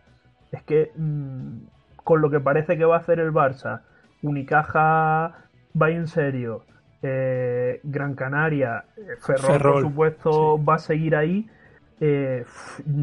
Es 0.52 0.64
que 0.64 0.92
mm, 0.96 1.68
con 2.04 2.22
lo 2.22 2.30
que 2.30 2.40
parece 2.40 2.78
que 2.78 2.86
va 2.86 2.96
a 2.96 3.00
hacer 3.00 3.20
el 3.20 3.32
Barça, 3.32 3.82
Unicaja 4.22 5.46
va 5.80 5.90
en 5.90 6.08
serio, 6.08 6.64
eh, 7.02 7.80
Gran 7.84 8.16
Canaria, 8.16 8.86
eh, 8.98 9.16
Ferrol, 9.20 9.62
por 9.62 9.82
supuesto 9.82 10.64
va 10.64 10.76
a 10.76 10.80
seguir 10.80 11.16
ahí. 11.16 11.48
Eh, 12.02 12.46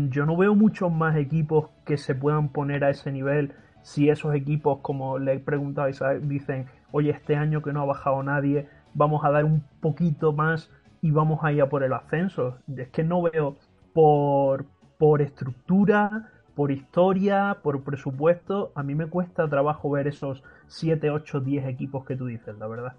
yo 0.08 0.24
no 0.24 0.36
veo 0.36 0.54
muchos 0.54 0.90
más 0.90 1.16
equipos 1.16 1.68
que 1.84 1.98
se 1.98 2.14
puedan 2.14 2.48
poner 2.48 2.82
a 2.84 2.90
ese 2.90 3.12
nivel 3.12 3.52
si 3.82 4.08
esos 4.08 4.34
equipos, 4.34 4.80
como 4.80 5.18
le 5.18 5.34
he 5.34 5.38
preguntado 5.38 5.86
a 5.86 5.90
Isaac, 5.90 6.18
dicen, 6.22 6.66
oye, 6.92 7.10
este 7.10 7.36
año 7.36 7.62
que 7.62 7.72
no 7.72 7.82
ha 7.82 7.84
bajado 7.84 8.22
nadie, 8.22 8.68
vamos 8.94 9.24
a 9.24 9.30
dar 9.30 9.44
un 9.44 9.62
poquito 9.80 10.32
más 10.32 10.70
y 11.02 11.10
vamos 11.10 11.40
a 11.42 11.52
ir 11.52 11.62
a 11.62 11.68
por 11.68 11.82
el 11.82 11.92
ascenso. 11.92 12.58
Es 12.76 12.88
que 12.88 13.04
no 13.04 13.22
veo 13.22 13.56
por, 13.92 14.64
por 14.98 15.22
estructura, 15.22 16.30
por 16.54 16.70
historia, 16.72 17.58
por 17.62 17.82
presupuesto, 17.84 18.72
a 18.74 18.82
mí 18.82 18.94
me 18.94 19.06
cuesta 19.08 19.48
trabajo 19.48 19.90
ver 19.90 20.06
esos 20.08 20.42
7, 20.68 21.10
8, 21.10 21.40
10 21.40 21.66
equipos 21.66 22.04
que 22.06 22.16
tú 22.16 22.26
dices, 22.26 22.56
la 22.58 22.66
verdad. 22.66 22.94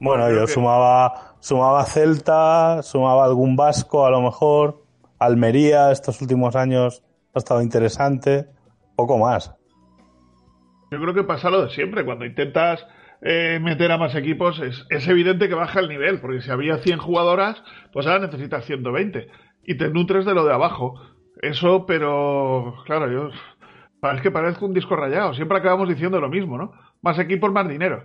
Bueno, 0.00 0.24
Creo 0.26 0.40
yo 0.40 0.46
que- 0.46 0.52
sumaba, 0.52 1.34
sumaba 1.40 1.84
Celta, 1.84 2.82
sumaba 2.82 3.24
algún 3.24 3.56
Vasco 3.56 4.04
a 4.06 4.10
lo 4.10 4.20
mejor, 4.20 4.82
Almería 5.18 5.90
estos 5.90 6.20
últimos 6.22 6.54
años 6.54 7.02
ha 7.34 7.38
estado 7.38 7.62
interesante, 7.62 8.48
poco 8.94 9.18
más. 9.18 9.54
Yo 10.90 11.00
creo 11.00 11.14
que 11.14 11.24
pasa 11.24 11.50
lo 11.50 11.64
de 11.64 11.70
siempre. 11.70 12.04
Cuando 12.04 12.24
intentas 12.24 12.86
eh, 13.22 13.58
meter 13.62 13.92
a 13.92 13.98
más 13.98 14.14
equipos, 14.14 14.60
es, 14.60 14.86
es 14.90 15.06
evidente 15.08 15.48
que 15.48 15.54
baja 15.54 15.80
el 15.80 15.88
nivel, 15.88 16.20
porque 16.20 16.40
si 16.40 16.50
había 16.50 16.78
100 16.78 16.98
jugadoras, 16.98 17.62
pues 17.92 18.06
ahora 18.06 18.26
necesitas 18.26 18.64
120. 18.64 19.28
Y 19.64 19.76
te 19.76 19.90
nutres 19.90 20.24
de 20.24 20.34
lo 20.34 20.44
de 20.44 20.54
abajo. 20.54 21.00
Eso, 21.42 21.84
pero 21.86 22.74
claro, 22.86 23.10
yo. 23.10 23.30
Es 24.12 24.20
que 24.22 24.30
parezco 24.30 24.64
un 24.66 24.74
disco 24.74 24.96
rayado. 24.96 25.34
Siempre 25.34 25.58
acabamos 25.58 25.88
diciendo 25.88 26.20
lo 26.20 26.28
mismo, 26.28 26.56
¿no? 26.56 26.72
Más 27.02 27.18
equipos, 27.18 27.52
más 27.52 27.68
dinero. 27.68 28.04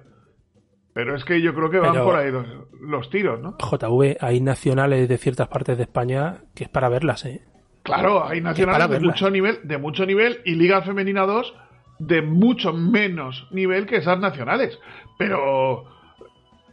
Pero 0.94 1.16
es 1.16 1.26
que 1.26 1.42
yo 1.42 1.54
creo 1.56 1.70
que 1.70 1.80
van 1.80 1.94
Pero- 1.94 2.06
por 2.06 2.16
ahí 2.16 2.32
los, 2.32 2.46
los 2.82 3.10
tiros, 3.10 3.40
¿no? 3.40 3.58
JV, 3.60 4.18
hay 4.20 4.42
nacionales 4.42 5.10
de 5.10 5.18
ciertas 5.18 5.48
partes 5.48 5.78
de 5.78 5.84
España 5.84 6.44
que 6.56 6.66
es 6.66 6.70
para 6.70 6.90
verlas, 6.90 7.26
¿eh? 7.26 7.42
Claro, 7.84 8.26
hay 8.26 8.42
nacionales 8.42 8.90
de 8.90 9.00
mucho 9.00 9.30
nivel, 9.30 9.60
de 9.64 9.78
mucho 9.78 10.06
nivel 10.06 10.40
y 10.46 10.56
Liga 10.56 10.82
Femenina 10.84 11.26
2 11.26 11.54
de 12.00 12.22
mucho 12.22 12.74
menos 12.74 13.48
nivel 13.52 13.86
que 13.86 13.98
esas 13.98 14.20
nacionales. 14.20 14.78
Pero 15.18 15.86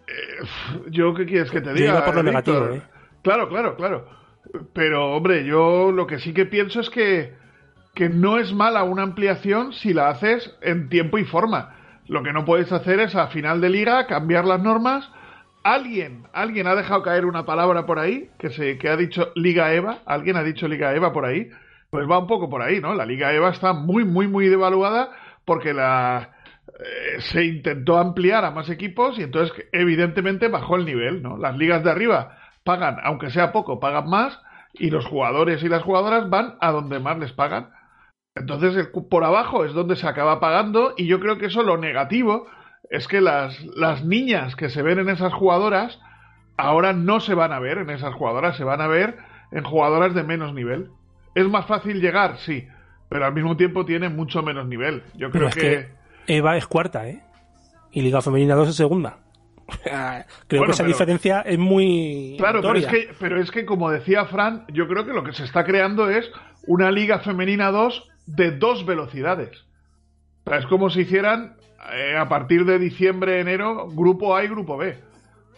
eh, 0.07 0.47
yo 0.89 1.15
qué 1.15 1.27
quieres 1.27 1.51
que 1.51 1.61
te 1.61 1.69
Yo 1.69 1.75
diga. 1.75 1.91
iba 1.91 2.05
por 2.05 2.15
lo 2.17 2.23
negativo, 2.23 2.67
¿eh? 2.73 2.83
Claro, 3.23 3.49
claro, 3.49 3.77
claro. 3.77 4.09
Pero 4.73 5.13
hombre, 5.15 5.45
yo 5.45 5.93
lo 5.93 6.07
que 6.07 6.19
sí 6.19 6.33
que 6.33 6.47
pienso 6.47 6.81
es 6.81 6.91
que 6.91 7.39
que 7.95 8.09
no 8.09 8.39
es 8.39 8.53
mala 8.53 8.85
una 8.85 9.03
ampliación 9.03 9.73
si 9.73 9.93
la 9.93 10.11
haces 10.11 10.55
en 10.63 10.89
tiempo 10.89 11.19
y 11.19 11.25
forma. 11.25 11.75
Lo 12.07 12.23
que 12.23 12.33
no 12.33 12.45
puedes 12.45 12.73
hacer 12.73 13.01
es 13.01 13.15
a 13.15 13.29
final 13.29 13.61
de 13.61 13.69
liga 13.69 14.07
cambiar 14.07 14.45
las 14.45 14.63
normas. 14.63 15.11
Alguien, 15.63 16.23
alguien 16.33 16.67
ha 16.67 16.75
dejado 16.75 17.03
caer 17.03 17.27
una 17.27 17.45
palabra 17.45 17.87
por 17.87 17.99
ahí 17.99 18.31
que 18.39 18.51
se 18.51 18.79
que 18.79 18.89
ha 18.89 18.97
dicho 18.97 19.33
Liga 19.35 19.75
Eva, 19.75 19.99
alguien 20.07 20.37
ha 20.37 20.43
dicho 20.43 20.67
Liga 20.69 20.95
Eva 20.95 21.13
por 21.13 21.27
ahí, 21.27 21.51
pues 21.91 22.09
va 22.09 22.19
un 22.19 22.27
poco 22.27 22.49
por 22.49 22.63
ahí, 22.63 22.81
¿no? 22.81 22.95
La 22.95 23.07
Liga 23.07 23.33
Eva 23.33 23.51
está 23.51 23.73
muy 23.73 24.05
muy 24.05 24.29
muy 24.29 24.49
devaluada 24.49 25.11
porque 25.45 25.73
la 25.75 26.37
eh, 26.69 27.21
se 27.21 27.45
intentó 27.45 27.99
ampliar 27.99 28.45
a 28.45 28.53
más 28.53 28.71
equipos 28.71 29.19
y 29.19 29.23
entonces 29.23 29.55
evidentemente 29.73 30.49
bajó 30.49 30.77
el 30.77 30.85
nivel, 30.85 31.23
¿no? 31.23 31.37
Las 31.37 31.57
ligas 31.57 31.83
de 31.85 31.91
arriba 31.91 32.39
pagan, 32.65 32.97
aunque 33.03 33.31
sea 33.31 33.53
poco, 33.53 33.81
pagan 33.81 34.09
más 34.09 34.41
y 34.75 34.91
los 34.91 35.07
jugadores 35.07 35.63
y 35.63 35.69
las 35.69 35.83
jugadoras 35.83 36.31
van 36.31 36.57
a 36.61 36.71
donde 36.71 37.01
más 37.01 37.19
les 37.19 37.33
pagan. 37.33 37.71
Entonces, 38.35 38.77
el 38.77 38.91
por 39.09 39.25
abajo 39.25 39.65
es 39.65 39.73
donde 39.73 39.97
se 39.97 40.07
acaba 40.07 40.41
pagando 40.41 40.95
y 40.97 41.07
yo 41.07 41.19
creo 41.21 41.39
que 41.39 41.47
eso 41.47 41.63
lo 41.63 41.77
negativo 41.77 42.47
es 42.89 43.09
que 43.09 43.21
las, 43.21 43.61
las 43.77 44.05
niñas 44.05 44.57
que 44.57 44.69
se 44.69 44.83
ven 44.83 44.99
en 44.99 45.09
esas 45.09 45.33
jugadoras 45.33 46.01
ahora 46.57 46.93
no 46.93 47.21
se 47.21 47.35
van 47.35 47.53
a 47.53 47.59
ver 47.59 47.79
en 47.79 47.91
esas 47.91 48.15
jugadoras, 48.15 48.57
se 48.57 48.65
van 48.65 48.81
a 48.81 48.87
ver 48.87 49.19
en 49.51 49.65
jugadoras 49.65 50.15
de 50.15 50.23
menos 50.23 50.55
nivel. 50.55 50.91
Es 51.35 51.47
más 51.49 51.67
fácil 51.67 52.01
llegar, 52.01 52.39
sí, 52.39 52.67
pero 53.09 53.27
al 53.27 53.33
mismo 53.35 53.57
tiempo 53.57 53.85
tiene 53.85 54.09
mucho 54.09 54.43
menos 54.43 54.67
nivel. 54.67 55.03
Yo 55.15 55.31
Pero 55.31 55.31
creo 55.31 55.49
es 55.49 55.55
que... 55.55 55.61
que 55.61 56.37
Eva 56.37 56.57
es 56.57 56.67
cuarta, 56.67 57.09
¿eh? 57.09 57.21
Y 57.93 58.03
Liga 58.03 58.21
Femenina 58.23 58.55
2 58.55 58.69
es 58.69 58.77
segunda. 58.77 59.19
Creo 59.85 60.25
Bueno, 60.61 60.67
que 60.67 60.71
esa 60.73 60.83
pero- 60.83 60.89
diferencia 60.89 61.41
es 61.43 61.59
muy 61.59 62.35
Claro, 62.39 62.61
pero 62.61 62.75
es, 62.77 62.87
que, 62.87 63.11
pero 63.19 63.41
es 63.41 63.51
que, 63.51 63.65
como 63.65 63.91
decía 63.91 64.25
Fran, 64.27 64.65
yo 64.73 64.89
creo 64.89 65.05
que 65.07 65.13
lo 65.13 65.23
que 65.25 65.33
se 65.33 65.45
está 65.45 65.65
creando 65.65 66.11
es 66.11 66.29
una 66.67 66.91
liga 66.91 67.21
femenina 67.21 67.71
2 67.71 68.09
de 68.27 68.51
dos 68.53 68.85
velocidades. 68.85 69.65
O 70.45 70.51
sea, 70.51 70.59
es 70.59 70.67
como 70.67 70.91
si 70.91 71.01
hicieran 71.03 71.55
eh, 71.93 72.17
a 72.17 72.29
partir 72.29 72.65
de 72.65 72.79
diciembre, 72.81 73.41
enero, 73.41 73.89
grupo 73.89 74.35
A 74.37 74.43
y 74.45 74.49
grupo 74.49 74.77
B. 74.77 74.99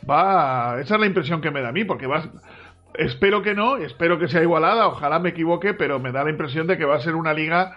Va, 0.08 0.78
esa 0.80 0.94
es 0.94 1.00
la 1.00 1.06
impresión 1.06 1.40
que 1.40 1.50
me 1.50 1.62
da 1.62 1.68
a 1.68 1.72
mí, 1.72 1.84
porque 1.84 2.06
vas, 2.06 2.28
espero 2.94 3.42
que 3.42 3.54
no, 3.54 3.76
espero 3.76 4.18
que 4.18 4.28
sea 4.28 4.42
igualada, 4.42 4.88
ojalá 4.88 5.18
me 5.18 5.30
equivoque, 5.30 5.74
pero 5.74 5.98
me 5.98 6.12
da 6.12 6.24
la 6.24 6.30
impresión 6.30 6.66
de 6.66 6.76
que 6.78 6.84
va 6.84 6.96
a 6.96 7.00
ser 7.00 7.14
una 7.14 7.32
liga 7.32 7.76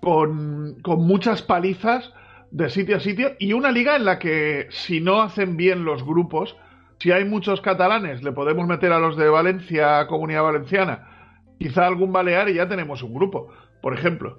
con, 0.00 0.76
con 0.82 1.06
muchas 1.06 1.42
palizas 1.42 2.12
de 2.50 2.70
sitio 2.70 2.96
a 2.96 3.00
sitio 3.00 3.32
y 3.38 3.52
una 3.52 3.70
liga 3.70 3.96
en 3.96 4.04
la 4.04 4.18
que 4.18 4.66
si 4.70 5.00
no 5.00 5.20
hacen 5.20 5.56
bien 5.56 5.84
los 5.84 6.04
grupos, 6.04 6.56
si 6.98 7.12
hay 7.12 7.24
muchos 7.24 7.60
catalanes, 7.60 8.22
le 8.22 8.32
podemos 8.32 8.66
meter 8.66 8.92
a 8.92 8.98
los 8.98 9.16
de 9.16 9.28
Valencia, 9.28 10.06
Comunidad 10.06 10.44
Valenciana, 10.44 11.08
quizá 11.58 11.86
algún 11.86 12.12
balear 12.12 12.48
y 12.48 12.54
ya 12.54 12.68
tenemos 12.68 13.02
un 13.02 13.14
grupo. 13.14 13.48
Por 13.82 13.94
ejemplo, 13.94 14.38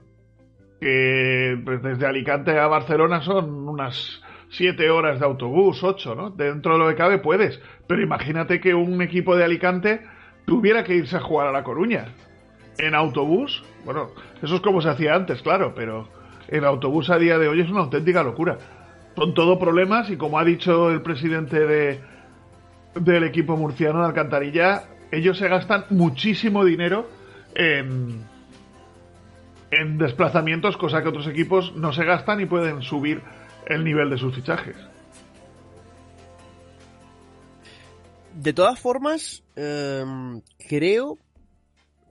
que 0.79 1.59
pues, 1.63 1.81
desde 1.81 2.07
Alicante 2.07 2.57
a 2.57 2.67
Barcelona 2.67 3.21
son 3.21 3.67
unas 3.67 4.21
siete 4.49 4.89
horas 4.89 5.19
de 5.19 5.25
autobús, 5.25 5.83
ocho, 5.83 6.15
¿no? 6.15 6.29
Dentro 6.29 6.73
de 6.73 6.79
lo 6.79 6.89
que 6.89 6.95
cabe 6.95 7.19
puedes, 7.19 7.59
pero 7.87 8.01
imagínate 8.01 8.59
que 8.59 8.73
un 8.73 9.01
equipo 9.01 9.35
de 9.35 9.43
Alicante 9.43 10.01
tuviera 10.45 10.83
que 10.83 10.95
irse 10.95 11.17
a 11.17 11.21
jugar 11.21 11.47
a 11.47 11.51
La 11.51 11.63
Coruña. 11.63 12.05
En 12.77 12.95
autobús, 12.95 13.63
bueno, 13.85 14.09
eso 14.41 14.55
es 14.55 14.61
como 14.61 14.81
se 14.81 14.89
hacía 14.89 15.15
antes, 15.15 15.41
claro, 15.41 15.73
pero 15.75 16.07
en 16.47 16.63
autobús 16.63 17.09
a 17.09 17.17
día 17.17 17.37
de 17.37 17.47
hoy 17.47 17.61
es 17.61 17.69
una 17.69 17.81
auténtica 17.81 18.23
locura. 18.23 18.57
Son 19.15 19.33
todo 19.33 19.59
problemas 19.59 20.09
y 20.09 20.17
como 20.17 20.39
ha 20.39 20.43
dicho 20.43 20.91
el 20.91 21.01
presidente 21.01 21.59
de, 21.65 21.99
del 22.95 23.23
equipo 23.23 23.57
murciano 23.57 23.99
de 23.99 24.05
Alcantarilla, 24.05 24.83
ellos 25.11 25.37
se 25.37 25.47
gastan 25.47 25.85
muchísimo 25.89 26.63
dinero 26.63 27.09
en, 27.55 28.23
en 29.71 29.97
desplazamientos, 29.97 30.77
cosa 30.77 31.01
que 31.01 31.09
otros 31.09 31.27
equipos 31.27 31.75
no 31.75 31.91
se 31.93 32.05
gastan 32.05 32.39
y 32.41 32.45
pueden 32.45 32.83
subir 32.83 33.21
el 33.69 33.83
nivel 33.83 34.09
de 34.09 34.17
sus 34.17 34.35
fichajes. 34.35 34.75
De 38.33 38.53
todas 38.53 38.79
formas, 38.79 39.43
em, 39.55 40.41
creo, 40.69 41.17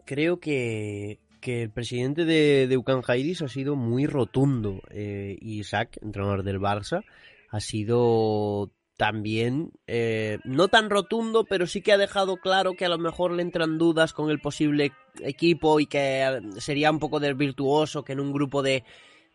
creo 0.04 0.40
que, 0.40 1.20
que 1.40 1.62
el 1.62 1.70
presidente 1.70 2.24
de, 2.24 2.66
de 2.66 2.76
Ucan 2.76 3.02
ha 3.07 3.48
sido 3.48 3.76
muy 3.76 4.07
rotundo. 4.07 4.80
Eh, 4.90 5.36
Isaac, 5.40 5.98
entrenador 6.02 6.42
del 6.42 6.59
Barça, 6.59 7.04
ha 7.50 7.61
sido 7.61 8.72
también 8.96 9.70
eh, 9.86 10.38
no 10.44 10.68
tan 10.68 10.90
rotundo, 10.90 11.44
pero 11.44 11.66
sí 11.66 11.82
que 11.82 11.92
ha 11.92 11.98
dejado 11.98 12.38
claro 12.38 12.72
que 12.72 12.86
a 12.86 12.88
lo 12.88 12.98
mejor 12.98 13.30
le 13.32 13.42
entran 13.42 13.78
dudas 13.78 14.12
con 14.12 14.30
el 14.30 14.40
posible 14.40 14.92
equipo 15.20 15.78
y 15.80 15.86
que 15.86 16.22
eh, 16.22 16.40
sería 16.59 16.90
un 16.90 16.98
poco 16.98 17.20
desvirtuoso 17.20 18.02
que 18.02 18.14
en 18.14 18.20
un 18.20 18.32
grupo 18.32 18.62
de, 18.62 18.84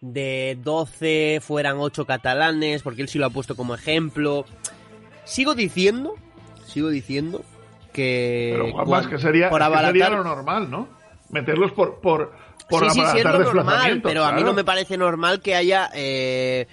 de 0.01 0.57
12 0.61 1.39
fueran 1.41 1.77
8 1.77 2.05
catalanes, 2.05 2.81
porque 2.81 3.03
él 3.03 3.07
sí 3.07 3.19
lo 3.19 3.27
ha 3.27 3.29
puesto 3.29 3.55
como 3.55 3.75
ejemplo. 3.75 4.45
Sigo 5.23 5.55
diciendo, 5.55 6.15
sigo 6.65 6.89
diciendo 6.89 7.43
que... 7.93 8.57
Pero 8.57 9.09
que 9.09 9.17
sería, 9.19 9.49
por 9.49 9.61
que 9.61 9.77
sería 9.85 10.09
lo 10.09 10.23
normal, 10.23 10.69
¿no? 10.69 10.87
Meterlos 11.29 11.71
por, 11.71 12.01
por, 12.01 12.33
por 12.67 12.91
sí, 12.91 12.99
sí, 12.99 13.05
sí, 13.11 13.19
es 13.19 13.23
lo 13.23 13.53
normal, 13.53 14.01
pero 14.03 14.25
a 14.25 14.33
mí 14.33 14.43
no 14.43 14.53
me 14.53 14.65
parece 14.65 14.97
normal 14.97 15.41
que 15.41 15.55
haya, 15.55 15.89
eh, 15.93 16.67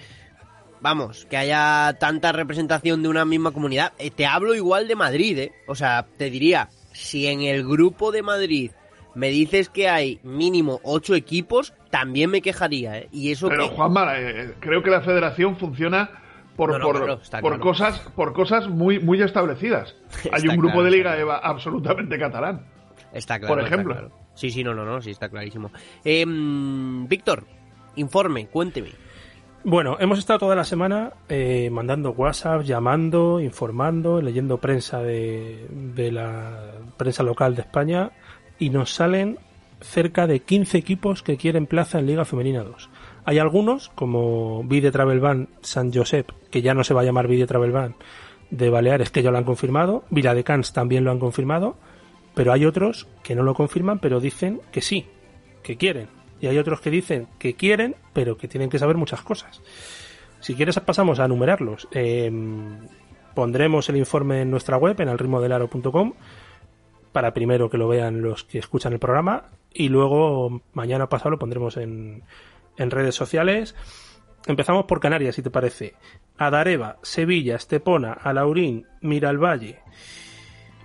vamos, 0.81 1.25
que 1.29 1.37
haya 1.37 1.95
tanta 1.97 2.33
representación 2.33 3.01
de 3.01 3.07
una 3.07 3.23
misma 3.23 3.51
comunidad. 3.51 3.93
Eh, 3.99 4.11
te 4.11 4.25
hablo 4.25 4.55
igual 4.55 4.89
de 4.89 4.95
Madrid, 4.95 5.37
¿eh? 5.39 5.51
O 5.65 5.75
sea, 5.75 6.07
te 6.17 6.29
diría, 6.29 6.67
si 6.91 7.27
en 7.27 7.41
el 7.41 7.65
grupo 7.65 8.11
de 8.11 8.21
Madrid 8.21 8.71
me 9.15 9.29
dices 9.29 9.69
que 9.69 9.89
hay 9.89 10.19
mínimo 10.23 10.79
ocho 10.83 11.15
equipos, 11.15 11.73
también 11.89 12.29
me 12.29 12.41
quejaría, 12.41 12.99
¿eh? 12.99 13.09
Y 13.11 13.31
eso 13.31 13.49
Pero 13.49 13.69
que... 13.69 13.75
Juanma, 13.75 14.17
eh, 14.17 14.55
creo 14.59 14.83
que 14.83 14.89
la 14.89 15.01
federación 15.01 15.57
funciona 15.57 16.09
por, 16.55 16.71
No, 16.71 16.79
no, 16.79 16.85
por, 16.85 16.97
claro, 16.97 17.17
por 17.17 17.39
claro. 17.39 17.59
cosas 17.59 17.99
por 18.15 18.33
cosas 18.33 18.67
muy 18.67 18.99
muy 18.99 19.21
establecidas. 19.21 19.95
Hay 20.31 20.47
un 20.47 20.57
grupo 20.57 20.73
claro, 20.73 20.83
de 20.83 20.91
liga 20.91 21.17
EVA 21.17 21.37
absolutamente 21.37 22.19
catalán. 22.19 22.65
Está 23.13 23.39
claro. 23.39 23.55
por 23.55 23.63
ejemplo. 23.63 23.93
claro. 23.93 24.11
Sí, 24.33 24.51
sí, 24.51 24.63
no, 24.63 24.73
no, 24.73 24.85
no, 24.85 25.01
sí, 25.01 25.11
está 25.11 25.29
clarísimo. 25.29 25.71
Em, 26.03 27.07
Víctor, 27.07 27.45
informe, 27.95 28.47
cuénteme. 28.47 28.91
Bueno, 29.65 29.97
hemos 29.99 30.17
estado 30.19 30.39
toda 30.39 30.55
la 30.55 30.63
semana 30.63 31.11
eh, 31.27 31.69
mandando 31.69 32.11
WhatsApp, 32.11 32.61
llamando, 32.61 33.41
informando, 33.41 34.21
leyendo 34.21 34.57
prensa 34.57 35.01
de, 35.01 35.67
de 35.69 36.11
la 36.13 36.71
prensa 36.95 37.23
local 37.23 37.55
de 37.55 37.63
España 37.63 38.11
y 38.59 38.69
nos 38.69 38.93
salen 38.93 39.39
cerca 39.81 40.27
de 40.27 40.41
15 40.41 40.77
equipos 40.77 41.23
que 41.23 41.37
quieren 41.37 41.65
plaza 41.65 41.99
en 41.99 42.05
Liga 42.05 42.25
Femenina 42.25 42.63
2. 42.63 42.89
Hay 43.25 43.39
algunos, 43.39 43.89
como 43.89 44.63
Vide 44.63 44.91
Travel 44.91 45.19
Ban 45.19 45.49
San 45.61 45.93
Josep, 45.93 46.31
que 46.51 46.61
ya 46.61 46.73
no 46.73 46.83
se 46.83 46.93
va 46.93 47.01
a 47.01 47.05
llamar 47.05 47.27
Vide 47.27 47.47
Travel 47.47 47.71
Ban, 47.71 47.95
de 48.51 48.69
Baleares, 48.69 49.11
que 49.11 49.23
ya 49.23 49.31
lo 49.31 49.37
han 49.37 49.43
confirmado, 49.43 50.03
Viladecans 50.09 50.73
también 50.73 51.03
lo 51.03 51.11
han 51.11 51.19
confirmado, 51.19 51.77
pero 52.33 52.51
hay 52.51 52.65
otros 52.65 53.07
que 53.23 53.35
no 53.35 53.43
lo 53.43 53.53
confirman, 53.53 53.99
pero 53.99 54.19
dicen 54.19 54.61
que 54.71 54.81
sí, 54.81 55.05
que 55.63 55.77
quieren. 55.77 56.07
Y 56.41 56.47
hay 56.47 56.57
otros 56.57 56.81
que 56.81 56.89
dicen 56.89 57.27
que 57.37 57.53
quieren, 57.53 57.95
pero 58.13 58.37
que 58.37 58.47
tienen 58.47 58.69
que 58.69 58.79
saber 58.79 58.97
muchas 58.97 59.21
cosas. 59.21 59.61
Si 60.39 60.55
quieres 60.55 60.79
pasamos 60.79 61.19
a 61.19 61.25
enumerarlos. 61.25 61.87
Eh, 61.91 62.31
pondremos 63.33 63.89
el 63.89 63.97
informe 63.97 64.41
en 64.41 64.51
nuestra 64.51 64.77
web, 64.77 64.99
en 65.01 65.09
alritmodelaro.com, 65.09 66.13
para 67.11 67.33
primero 67.33 67.69
que 67.69 67.77
lo 67.77 67.87
vean 67.87 68.21
los 68.21 68.43
que 68.43 68.59
escuchan 68.59 68.93
el 68.93 68.99
programa 68.99 69.45
y 69.73 69.89
luego 69.89 70.61
mañana 70.73 71.09
pasado 71.09 71.31
lo 71.31 71.39
pondremos 71.39 71.77
en, 71.77 72.23
en 72.77 72.91
redes 72.91 73.15
sociales. 73.15 73.75
Empezamos 74.47 74.85
por 74.85 74.99
Canarias, 74.99 75.35
si 75.35 75.43
te 75.43 75.51
parece. 75.51 75.95
Adareva, 76.37 76.97
Sevilla, 77.01 77.55
Estepona, 77.55 78.13
Alaurín, 78.13 78.87
Miralvalle, 79.01 79.79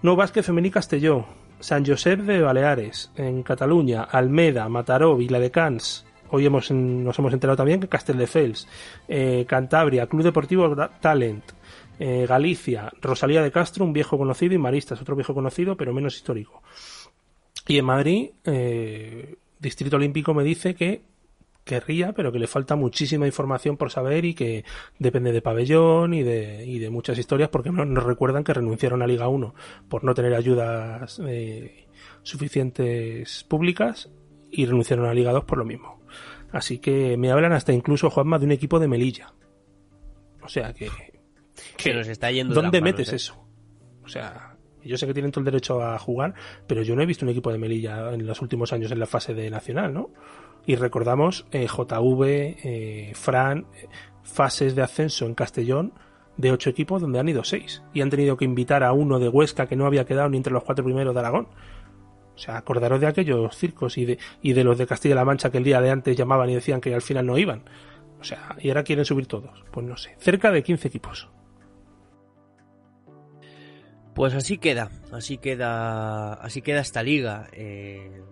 No 0.03 0.17
Vázquez 0.17 0.47
Femení 0.47 0.71
Castelló, 0.71 1.27
San 1.61 1.87
Josep 1.87 2.21
de 2.21 2.43
Baleares, 2.43 3.13
en 3.17 3.43
Cataluña, 3.43 4.03
Almeda, 4.03 4.69
Mataró, 4.69 5.17
Viladecans. 5.17 6.05
Hoy 6.31 6.47
hemos, 6.47 6.71
nos 6.71 7.19
hemos 7.19 7.33
enterado 7.33 7.57
también 7.57 7.81
que 7.81 7.89
Castelldefels, 7.89 8.69
eh, 9.09 9.45
Cantabria, 9.49 10.09
Club 10.09 10.25
Deportivo 10.25 10.75
Talent, 11.01 11.45
eh, 11.99 12.27
Galicia, 12.29 12.93
Rosalía 13.01 13.43
de 13.43 13.51
Castro, 13.53 13.85
un 13.85 13.93
viejo 13.93 14.19
conocido, 14.19 14.55
y 14.55 14.59
Maristas, 14.59 15.01
otro 15.01 15.17
viejo 15.17 15.35
conocido, 15.35 15.77
pero 15.77 15.93
menos 15.93 16.17
histórico. 16.17 16.63
Y 17.67 17.79
en 17.79 17.85
Madrid, 17.85 18.31
eh, 18.45 19.37
Distrito 19.59 19.97
Olímpico 19.97 20.35
me 20.35 20.45
dice 20.45 20.75
que 20.75 21.03
querría, 21.65 22.13
pero 22.13 22.31
que 22.31 22.39
le 22.39 22.47
falta 22.47 22.77
muchísima 22.77 23.27
información 23.27 23.79
por 23.79 23.91
saber 23.91 24.27
y 24.27 24.35
que 24.35 24.65
depende 24.99 25.33
de 25.33 25.41
pabellón 25.41 26.13
y 26.13 26.23
de, 26.23 26.89
muchas 26.91 27.17
historias, 27.19 27.49
porque 27.49 27.71
no- 27.71 27.87
nos 27.87 28.05
recuerdan 28.05 28.45
que 28.45 28.53
renunciaron 28.53 29.01
a 29.01 29.07
Liga 29.07 29.29
1 29.29 29.55
por 29.89 30.05
no 30.05 30.13
tener 30.13 30.35
ayudas 30.35 31.19
eh, 31.27 31.87
suficientes 32.23 33.45
públicas 33.45 34.11
y 34.51 34.67
renunciaron 34.67 35.07
a 35.07 35.15
Liga 35.15 35.33
2 35.33 35.45
por 35.45 35.57
lo 35.59 35.65
mismo. 35.65 36.01
Así 36.53 36.79
que 36.79 37.17
me 37.17 37.31
hablan 37.31 37.53
hasta 37.53 37.73
incluso, 37.73 38.11
Juanma, 38.11 38.39
de 38.39 38.45
un 38.45 38.53
equipo 38.53 38.79
de 38.79 38.89
Melilla. 38.89 39.33
O 40.43 40.49
sea 40.49 40.73
que... 40.75 40.89
Se 41.77 41.95
nos 41.95 42.09
está 42.09 42.31
yendo 42.31 42.55
de 42.55 42.63
¿Dónde 42.63 42.81
manos, 42.81 42.99
metes 42.99 43.13
¿eh? 43.13 43.17
eso? 43.17 43.47
O 44.05 44.09
sea, 44.09 44.57
yo 44.83 44.97
sé 44.97 45.07
que 45.07 45.15
tienen 45.15 45.33
todo 45.33 45.41
el 45.41 45.47
derecho 45.47 45.83
a 45.83 45.99
jugar, 45.99 46.35
pero 46.67 46.83
yo 46.83 46.95
no 46.95 47.03
he 47.03 47.07
visto 47.07 47.25
un 47.25 47.31
equipo 47.31 47.51
de 47.51 47.59
Melilla 47.59 48.13
en 48.13 48.27
los 48.27 48.41
últimos 48.43 48.73
años 48.73 48.91
en 48.93 48.99
la 48.99 49.07
fase 49.07 49.35
de 49.35 49.51
Nacional, 49.51 49.93
¿no? 49.93 50.11
Y 50.67 50.77
recordamos 50.77 51.47
eh, 51.53 51.67
JV, 51.67 52.57
eh, 52.63 53.13
Fran, 53.15 53.67
fases 54.23 54.75
de 54.75 54.83
ascenso 54.83 55.27
en 55.27 55.35
Castellón 55.35 55.93
de 56.37 56.51
ocho 56.51 56.71
equipos 56.71 57.01
donde 57.01 57.19
han 57.19 57.29
ido 57.29 57.45
seis. 57.45 57.83
Y 57.93 58.01
han 58.01 58.11
tenido 58.11 58.37
que 58.37 58.45
invitar 58.45 58.83
a 58.83 58.93
uno 58.93 59.19
de 59.19 59.29
Huesca 59.29 59.67
que 59.67 59.77
no 59.77 59.87
había 59.87 60.05
quedado 60.05 60.29
ni 60.29 60.37
entre 60.37 60.53
los 60.53 60.65
cuatro 60.65 60.85
primeros 60.85 61.15
de 61.15 61.21
Aragón. 61.21 61.49
O 62.35 62.39
sea, 62.39 62.57
acordaros 62.57 63.01
de 63.01 63.07
aquellos 63.07 63.57
circos 63.57 63.97
y 63.97 64.05
de, 64.05 64.19
y 64.43 64.55
de 64.55 64.65
los 64.65 64.77
de 64.77 64.87
Castilla-La 64.87 65.25
Mancha 65.25 65.51
que 65.51 65.59
el 65.59 65.65
día 65.65 65.81
de 65.81 65.91
antes 65.91 66.17
llamaban 66.17 66.51
y 66.51 66.55
decían 66.55 66.81
que 66.81 66.95
al 66.95 67.03
final 67.03 67.27
no 67.27 67.39
iban. 67.39 67.63
O 68.21 68.25
sea, 68.25 68.57
y 68.59 68.69
ahora 68.69 68.83
quieren 68.83 69.05
subir 69.05 69.27
todos. 69.27 69.65
Pues 69.71 69.87
no 69.87 69.97
sé, 69.97 70.17
cerca 70.19 70.51
de 70.51 70.63
15 70.63 70.89
equipos. 70.89 71.29
Pues 74.15 74.35
así 74.35 74.59
queda, 74.59 74.91
así 75.13 75.39
queda, 75.39 76.35
así 76.35 76.63
queda 76.63 76.81
esta 76.81 77.03
liga. 77.03 77.49
Eh, 77.53 78.23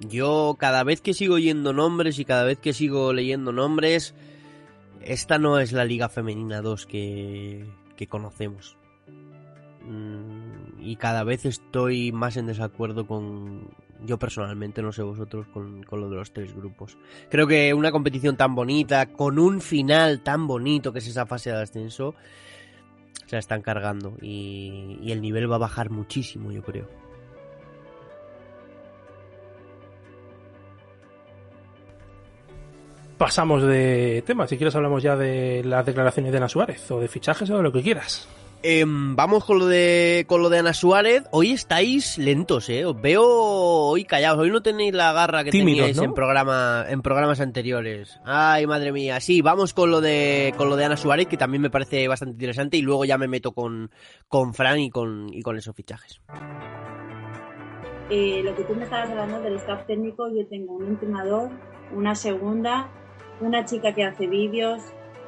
yo 0.00 0.56
cada 0.58 0.84
vez 0.84 1.00
que 1.00 1.14
sigo 1.14 1.36
oyendo 1.36 1.72
nombres 1.72 2.18
y 2.18 2.24
cada 2.24 2.44
vez 2.44 2.58
que 2.58 2.72
sigo 2.72 3.12
leyendo 3.12 3.52
nombres, 3.52 4.14
esta 5.00 5.38
no 5.38 5.58
es 5.58 5.72
la 5.72 5.84
liga 5.84 6.08
femenina 6.08 6.60
2 6.60 6.86
que, 6.86 7.64
que 7.96 8.06
conocemos. 8.06 8.76
Mm, 9.84 10.80
Y 10.80 10.96
cada 10.96 11.24
vez 11.24 11.44
estoy 11.46 12.12
más 12.12 12.36
en 12.36 12.46
desacuerdo 12.46 13.06
con, 13.06 13.70
yo 14.04 14.18
personalmente, 14.18 14.82
no 14.82 14.92
sé 14.92 15.02
vosotros, 15.02 15.46
con, 15.48 15.82
con 15.84 16.00
lo 16.00 16.10
de 16.10 16.16
los 16.16 16.32
tres 16.32 16.54
grupos. 16.54 16.98
Creo 17.30 17.46
que 17.46 17.72
una 17.72 17.92
competición 17.92 18.36
tan 18.36 18.54
bonita, 18.54 19.06
con 19.06 19.38
un 19.38 19.60
final 19.60 20.20
tan 20.20 20.46
bonito 20.46 20.92
que 20.92 20.98
es 20.98 21.06
esa 21.06 21.26
fase 21.26 21.50
de 21.50 21.62
ascenso, 21.62 22.14
se 23.26 23.36
la 23.36 23.40
están 23.40 23.62
cargando 23.62 24.16
y, 24.20 25.10
el 25.10 25.20
nivel 25.20 25.50
va 25.50 25.56
a 25.56 25.58
bajar 25.58 25.90
muchísimo, 25.90 26.52
yo 26.52 26.62
creo. 26.62 26.88
Pasamos 33.18 33.62
de 33.62 34.22
tema. 34.26 34.48
Si 34.48 34.56
quieres 34.56 34.74
hablamos 34.74 35.02
ya 35.02 35.16
de 35.16 35.62
las 35.64 35.86
declaraciones 35.86 36.32
de 36.32 36.38
Ana 36.38 36.48
Suárez 36.48 36.90
o 36.90 36.98
de 36.98 37.08
fichajes 37.08 37.48
o 37.50 37.56
de 37.56 37.62
lo 37.62 37.72
que 37.72 37.82
quieras. 37.82 38.28
Em, 38.64 39.16
vamos 39.16 39.44
con 39.44 39.58
lo 39.58 39.66
de 39.66 40.24
con 40.28 40.40
lo 40.40 40.48
de 40.48 40.58
Ana 40.58 40.72
Suárez. 40.72 41.24
Hoy 41.32 41.50
estáis 41.50 42.16
lentos, 42.16 42.68
eh. 42.68 42.84
Os 42.84 43.00
veo 43.00 43.24
hoy 43.24 44.04
callados. 44.04 44.38
Hoy 44.38 44.50
no 44.50 44.62
tenéis 44.62 44.94
la 44.94 45.12
garra 45.12 45.42
que 45.42 45.50
Tímidos, 45.50 45.78
teníais 45.78 45.96
¿no? 45.96 46.04
en 46.04 46.14
programa 46.14 46.84
en 46.88 47.02
programas 47.02 47.40
anteriores. 47.40 48.20
Ay, 48.24 48.66
madre 48.66 48.92
mía. 48.92 49.18
Sí, 49.18 49.42
vamos 49.42 49.74
con 49.74 49.90
lo 49.90 50.00
de 50.00 50.54
con 50.56 50.68
lo 50.68 50.76
de 50.76 50.84
Ana 50.84 50.96
Suárez 50.96 51.26
que 51.26 51.36
también 51.36 51.60
me 51.60 51.70
parece 51.70 52.06
bastante 52.06 52.34
interesante 52.34 52.76
y 52.76 52.82
luego 52.82 53.04
ya 53.04 53.18
me 53.18 53.26
meto 53.26 53.50
con 53.50 53.90
con 54.28 54.54
Fran 54.54 54.78
y 54.78 54.90
con 54.90 55.28
y 55.32 55.42
con 55.42 55.56
esos 55.56 55.74
fichajes. 55.74 56.20
Eh, 58.10 58.42
lo 58.44 58.54
que 58.54 58.62
tú 58.64 58.74
me 58.76 58.84
estabas 58.84 59.10
hablando 59.10 59.40
del 59.40 59.56
staff 59.56 59.86
técnico, 59.86 60.28
yo 60.28 60.46
tengo 60.46 60.74
un 60.74 60.86
entrenador, 60.86 61.50
una 61.92 62.14
segunda, 62.14 62.88
una 63.40 63.64
chica 63.64 63.92
que 63.94 64.04
hace 64.04 64.26
vídeos, 64.26 64.82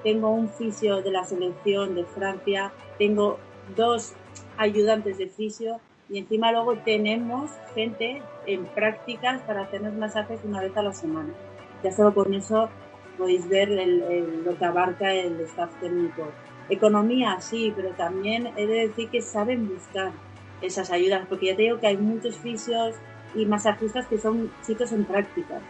tengo 0.04 0.30
un 0.32 0.52
fisio 0.52 1.02
de 1.02 1.10
la 1.10 1.24
selección 1.24 1.94
de 1.96 2.06
Francia, 2.06 2.76
tengo 2.98 3.46
dos 3.64 4.18
ayudantes 4.56 5.18
de 5.18 5.28
fisio 5.28 5.82
y 6.08 6.18
encima 6.18 6.52
luego 6.52 6.82
tenemos 6.82 7.50
gente 7.74 8.28
en 8.44 8.68
prácticas 8.72 9.42
para 9.44 9.62
hacernos 9.64 9.94
masajes 9.94 10.44
una 10.44 10.60
vez 10.62 10.76
a 10.76 10.82
la 10.82 10.92
semana. 10.92 11.34
Ya 11.82 11.90
solo 11.92 12.14
con 12.14 12.32
eso 12.34 12.76
podéis 13.16 13.48
ver 13.48 13.70
el- 13.70 14.02
el- 14.02 14.42
lo 14.44 14.56
que 14.58 14.64
abarca 14.64 15.12
el 15.14 15.40
staff 15.40 15.76
técnico. 15.78 16.38
Economía, 16.68 17.40
sí, 17.40 17.72
pero 17.76 17.94
también 17.94 18.46
he 18.56 18.66
de 18.66 18.88
decir 18.88 19.10
que 19.10 19.22
saben 19.22 19.68
buscar 19.68 20.20
esas 20.60 20.90
ayudas, 20.90 21.26
porque 21.28 21.46
ya 21.46 21.56
te 21.56 21.62
digo 21.62 21.80
que 21.80 21.86
hay 21.88 21.98
muchos 21.98 22.40
fisios 22.40 23.02
y 23.32 23.46
masajistas 23.46 24.08
que 24.08 24.18
son 24.18 24.58
chicos 24.60 24.92
en 24.92 25.06
prácticas. 25.06 25.64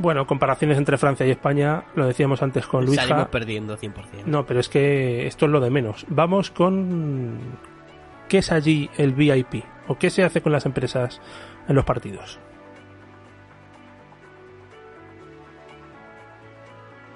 Bueno, 0.00 0.26
comparaciones 0.26 0.78
entre 0.78 0.96
Francia 0.96 1.26
y 1.26 1.30
España, 1.30 1.84
lo 1.94 2.06
decíamos 2.06 2.42
antes 2.42 2.66
con 2.66 2.86
Luis. 2.86 2.96
Salimos 2.96 3.28
perdiendo 3.28 3.76
100%. 3.76 4.24
No, 4.24 4.46
pero 4.46 4.58
es 4.58 4.70
que 4.70 5.26
esto 5.26 5.44
es 5.44 5.52
lo 5.52 5.60
de 5.60 5.68
menos. 5.68 6.06
Vamos 6.08 6.50
con 6.50 7.38
qué 8.26 8.38
es 8.38 8.50
allí 8.50 8.88
el 8.96 9.12
VIP 9.12 9.62
o 9.88 9.98
qué 9.98 10.08
se 10.08 10.24
hace 10.24 10.40
con 10.40 10.52
las 10.52 10.64
empresas 10.64 11.20
en 11.68 11.76
los 11.76 11.84
partidos. 11.84 12.38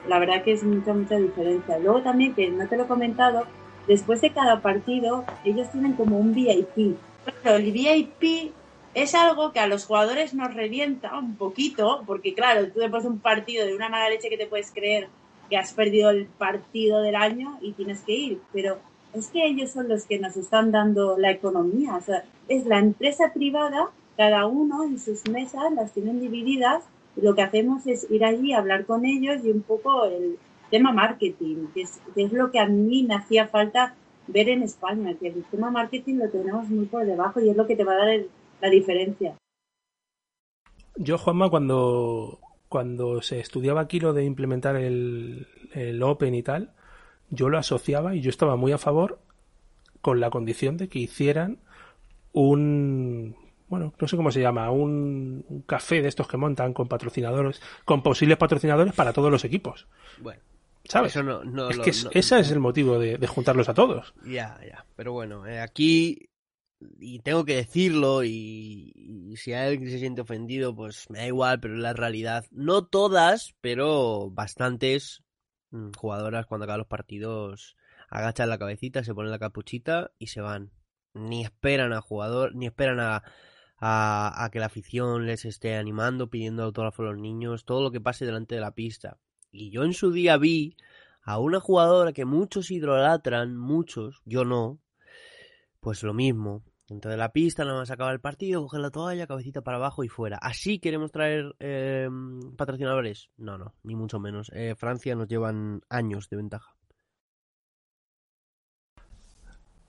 La 0.07 0.19
verdad 0.19 0.43
que 0.43 0.53
es 0.53 0.63
mucha, 0.63 0.93
mucha 0.93 1.17
diferencia. 1.17 1.79
Luego 1.79 2.03
también, 2.03 2.35
que 2.35 2.51
no 2.51 2.69
te 2.69 2.77
lo 2.77 2.83
he 2.83 2.87
comentado, 2.87 3.47
después 3.89 4.21
de 4.21 4.31
cada 4.31 4.61
partido, 4.61 5.25
ellos 5.43 5.71
tienen 5.71 5.95
como 5.95 6.19
un 6.19 6.35
VIP. 6.35 6.99
Pero 7.43 7.57
el 7.57 7.73
VIP 7.73 8.53
es 8.95 9.15
algo 9.15 9.53
que 9.53 9.61
a 9.61 9.67
los 9.67 9.87
jugadores 9.87 10.35
nos 10.35 10.55
revienta 10.55 11.19
un 11.19 11.37
poquito, 11.37 12.03
porque 12.07 12.35
claro, 12.35 12.69
tú 12.73 12.81
después 12.81 13.03
de 13.03 13.09
un 13.11 13.19
partido 13.19 13.67
de 13.67 13.75
una 13.75 13.89
mala 13.89 14.09
leche 14.11 14.29
que 14.31 14.39
te 14.39 14.47
puedes 14.47 14.71
creer 14.71 15.09
que 15.51 15.57
has 15.57 15.73
perdido 15.73 16.11
el 16.11 16.27
partido 16.27 17.03
del 17.03 17.17
año 17.17 17.59
y 17.61 17.73
tienes 17.73 18.01
que 18.03 18.13
ir, 18.13 18.41
pero 18.53 18.79
es 19.13 19.29
que 19.29 19.45
ellos 19.47 19.71
son 19.71 19.89
los 19.89 20.05
que 20.05 20.19
nos 20.19 20.37
están 20.37 20.71
dando 20.73 21.19
la 21.19 21.31
economía, 21.31 21.99
es 22.49 22.67
la 22.67 22.79
empresa 22.79 23.33
privada, 23.33 23.91
cada 24.17 24.47
uno 24.47 24.85
en 24.85 24.99
sus 24.99 25.29
mesas 25.29 25.73
las 25.75 25.93
tienen 25.93 26.21
divididas. 26.21 26.85
Y 27.17 27.21
lo 27.21 27.35
que 27.37 27.43
hacemos 27.43 27.87
es 27.87 28.11
ir 28.11 28.25
allí 28.25 28.53
a 28.53 28.59
hablar 28.59 28.87
con 28.87 29.05
ellos 29.05 29.45
y 29.45 29.51
un 29.51 29.63
poco 29.63 30.05
el 30.07 30.37
tema 30.71 30.91
marketing, 30.93 31.67
que 31.73 31.83
es, 31.83 32.01
que 32.15 32.25
es 32.25 32.33
lo 32.33 32.51
que 32.51 32.59
a 32.59 32.67
mí 32.67 33.05
me 33.05 33.15
hacía 33.15 33.47
falta 33.47 33.95
ver 34.27 34.49
en 34.49 34.63
España, 34.63 35.15
que 35.15 35.29
el 35.29 35.45
tema 35.45 35.71
marketing 35.71 36.17
lo 36.17 36.29
tenemos 36.29 36.69
muy 36.69 36.87
por 36.87 37.05
debajo 37.07 37.41
y 37.41 37.51
es 37.51 37.57
lo 37.57 37.67
que 37.69 37.77
te 37.77 37.85
va 37.85 37.93
a 37.93 37.99
dar 37.99 38.09
el- 38.09 38.29
la 38.65 38.71
diferencia. 38.71 39.37
Yo, 40.97 41.19
Juanma, 41.19 41.51
cuando, 41.51 42.39
cuando 42.69 43.21
se 43.21 43.41
estudiaba 43.41 43.81
aquí 43.83 44.01
lo 44.01 44.13
de 44.13 44.25
implementar 44.25 44.77
el, 44.77 45.47
el 45.73 46.03
Open 46.03 46.35
y 46.35 46.43
tal, 46.43 46.73
yo 47.31 47.49
lo 47.49 47.59
asociaba 47.59 48.15
y 48.15 48.21
yo 48.21 48.31
estaba 48.31 48.57
muy 48.57 48.73
a 48.73 48.79
favor 48.79 49.21
con 50.01 50.21
la 50.21 50.31
condición 50.31 50.77
de 50.77 50.89
que 50.89 51.01
hicieran 51.01 51.59
un, 52.33 53.37
bueno, 53.69 53.93
no 54.01 54.09
sé 54.09 54.17
cómo 54.17 54.31
se 54.31 54.41
llama, 54.41 54.71
un, 54.71 55.45
un 55.49 55.63
café 55.63 56.01
de 56.03 56.09
estos 56.09 56.29
que 56.29 56.37
montan 56.37 56.73
con 56.73 56.89
patrocinadores, 56.89 57.61
con 57.85 58.03
posibles 58.03 58.39
patrocinadores 58.39 58.95
para 58.95 59.13
todos 59.13 59.31
los 59.31 59.45
equipos. 59.45 59.87
Bueno, 60.21 60.41
¿Sabes? 60.87 61.13
Eso 61.13 61.23
no- 61.23 61.43
no 61.45 61.71
es 61.71 61.77
lo- 61.79 61.83
que 61.83 61.91
es- 61.91 62.05
no- 62.05 62.11
ese 62.13 62.39
es 62.41 62.51
el 62.51 62.61
motivo 62.61 62.99
de, 62.99 63.17
de 63.17 63.27
juntarlos 63.27 63.69
a 63.71 63.75
todos. 63.75 64.13
Ya, 64.27 64.61
ya. 64.69 64.85
Pero 64.97 65.13
bueno, 65.13 65.47
eh, 65.47 65.59
aquí, 65.61 66.29
y 66.99 67.21
tengo 67.21 67.45
que 67.45 67.57
decirlo, 67.57 68.25
y, 68.25 68.93
y 68.95 69.37
si 69.37 69.53
alguien 69.53 69.91
se 69.91 69.99
siente 69.99 70.23
ofendido, 70.23 70.75
pues 70.75 71.09
me 71.11 71.19
da 71.19 71.27
igual, 71.27 71.61
pero 71.61 71.75
es 71.75 71.81
la 71.81 71.93
realidad. 71.93 72.47
No 72.51 72.87
todas, 72.87 73.55
pero 73.61 74.31
bastantes 74.31 75.23
mm, 75.71 75.93
jugadoras 75.97 76.47
cuando 76.47 76.65
acaban 76.65 76.81
los 76.81 76.89
partidos 76.89 77.77
agachan 78.11 78.49
la 78.49 78.59
cabecita, 78.59 79.03
se 79.03 79.15
ponen 79.15 79.33
la 79.33 79.39
capuchita 79.39 80.13
y 80.19 80.29
se 80.29 80.41
van. 80.41 80.71
Ni 81.15 81.43
esperan 81.43 81.93
a 81.93 82.01
jugador, 82.01 82.55
ni 82.55 82.67
esperan 82.67 83.01
a, 83.01 83.23
a, 83.77 84.45
a 84.45 84.51
que 84.51 84.61
la 84.61 84.67
afición 84.67 85.27
les 85.27 85.45
esté 85.45 85.77
animando, 85.77 86.31
pidiendo 86.31 86.63
autógrafo 86.63 87.03
a 87.03 87.07
los 87.07 87.19
niños, 87.19 87.65
todo 87.65 87.83
lo 87.83 87.91
que 87.91 88.01
pase 88.01 88.25
delante 88.25 88.55
de 88.55 88.61
la 88.61 88.75
pista. 88.75 89.19
Y 89.51 89.71
yo 89.71 89.85
en 89.85 89.95
su 89.95 90.13
día 90.13 90.37
vi 90.37 90.77
a 91.23 91.39
una 91.39 91.61
jugadora 91.61 92.13
que 92.13 92.25
muchos 92.25 92.71
idolatran, 92.71 93.57
muchos, 93.57 94.23
yo 94.25 94.45
no, 94.45 94.81
pues 95.81 96.03
lo 96.03 96.15
mismo. 96.15 96.65
Dentro 96.87 97.11
de 97.11 97.17
la 97.17 97.33
pista, 97.33 97.65
nada 97.65 97.79
más 97.79 97.91
acaba 97.91 98.13
el 98.13 98.21
partido, 98.21 98.61
coger 98.63 98.81
la 98.81 98.91
toalla, 98.91 99.27
cabecita 99.27 99.63
para 99.63 99.79
abajo 99.79 100.05
y 100.05 100.09
fuera. 100.09 100.37
¿Así 100.37 100.79
queremos 100.79 101.11
traer 101.13 101.55
eh, 101.59 102.09
patrocinadores? 102.59 103.31
No, 103.39 103.57
no, 103.57 103.75
ni 103.85 103.95
mucho 103.95 104.21
menos. 104.21 104.51
Eh, 104.55 104.75
Francia 104.77 105.15
nos 105.15 105.27
llevan 105.29 105.81
años 105.89 106.29
de 106.29 106.37
ventaja. 106.37 106.77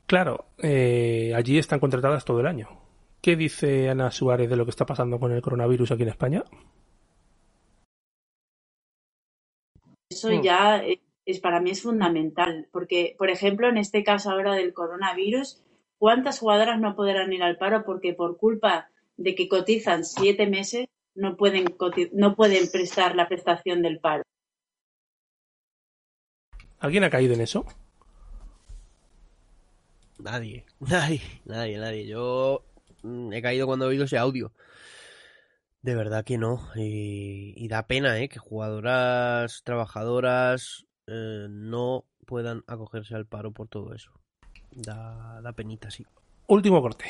Claro, 0.08 0.46
eh, 0.62 1.34
allí 1.36 1.58
están 1.58 1.80
contratadas 1.80 2.24
todo 2.24 2.40
el 2.40 2.48
año. 2.48 2.70
¿Qué 3.22 3.36
dice 3.36 3.90
Ana 3.90 4.12
Suárez 4.12 4.50
de 4.50 4.56
lo 4.56 4.64
que 4.64 4.70
está 4.70 4.86
pasando 4.86 5.20
con 5.20 5.32
el 5.34 5.42
coronavirus 5.42 5.92
aquí 5.92 6.04
en 6.04 6.10
España? 6.10 6.44
Eso 10.10 10.30
Mm. 10.30 10.42
ya 10.44 10.78
es, 10.78 11.00
es- 11.26 11.40
para 11.40 11.60
mí 11.60 11.72
es 11.72 11.82
fundamental, 11.82 12.68
porque, 12.72 13.16
por 13.18 13.30
ejemplo, 13.32 13.68
en 13.68 13.78
este 13.78 14.04
caso 14.04 14.30
ahora 14.30 14.54
del 14.54 14.74
coronavirus, 14.74 15.62
¿cuántas 15.98 16.40
jugadoras 16.40 16.80
no 16.80 16.96
podrán 16.96 17.32
ir 17.34 17.44
al 17.44 17.58
paro 17.58 17.84
porque 17.86 18.14
por 18.14 18.38
culpa 18.38 18.90
de 19.18 19.36
que 19.36 19.48
cotizan 19.48 20.04
siete 20.04 20.48
meses 20.48 20.88
no 21.14 21.38
pueden, 21.38 21.76
no 22.14 22.36
pueden 22.36 22.70
prestar 22.72 23.16
la 23.16 23.28
prestación 23.28 23.82
del 23.82 24.00
paro? 24.00 24.24
¿Alguien 26.80 27.04
ha 27.04 27.10
caído 27.10 27.34
en 27.34 27.42
eso? 27.42 27.66
Nadie, 30.20 30.66
nadie, 30.80 31.22
nadie, 31.46 31.78
nadie. 31.78 32.08
Yo 32.08 32.64
mm, 33.04 33.34
he 33.34 33.42
caído 33.42 33.68
cuando 33.68 33.86
he 33.86 33.90
oído 33.90 34.06
ese 34.06 34.18
audio. 34.18 34.54
De 35.82 35.96
verdad 35.96 36.26
que 36.26 36.38
no. 36.38 36.68
Y, 36.76 37.54
y 37.58 37.68
da 37.68 37.88
pena, 37.88 38.20
¿eh? 38.20 38.28
Que 38.28 38.40
jugadoras, 38.40 39.64
trabajadoras 39.64 40.86
eh, 41.08 41.48
no 41.50 42.06
puedan 42.26 42.64
acogerse 42.68 43.16
al 43.16 43.28
paro 43.28 43.52
por 43.52 43.68
todo 43.68 43.94
eso. 43.94 44.12
Da, 44.76 45.40
da 45.42 45.54
penita, 45.54 45.90
sí. 45.90 46.06
Último 46.48 46.82
corte. 46.82 47.06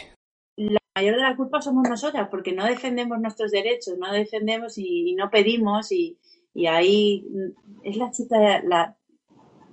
La 0.55 0.79
mayor 0.95 1.15
de 1.15 1.21
la 1.21 1.35
culpa 1.35 1.61
somos 1.61 1.89
nosotras, 1.89 2.29
porque 2.29 2.53
no 2.53 2.63
defendemos 2.65 3.19
nuestros 3.19 3.51
derechos, 3.51 3.97
no 3.97 4.11
defendemos 4.13 4.77
y, 4.77 5.09
y 5.09 5.15
no 5.15 5.29
pedimos 5.29 5.91
y, 5.91 6.17
y 6.53 6.67
ahí 6.67 7.25
es 7.83 7.97
la 7.97 8.11
chica, 8.11 8.61
la, 8.63 8.95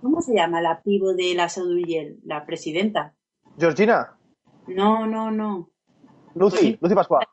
¿cómo 0.00 0.20
se 0.22 0.34
llama? 0.34 0.60
La 0.60 0.82
pivo 0.82 1.14
de 1.14 1.34
la 1.34 1.48
Sauduyel, 1.48 2.18
la 2.24 2.44
presidenta. 2.44 3.14
Georgina, 3.58 4.16
No, 4.66 5.06
no, 5.06 5.30
no. 5.30 5.70
Lucy, 6.34 6.78
Lucy 6.80 6.94
Pascual. 6.94 7.26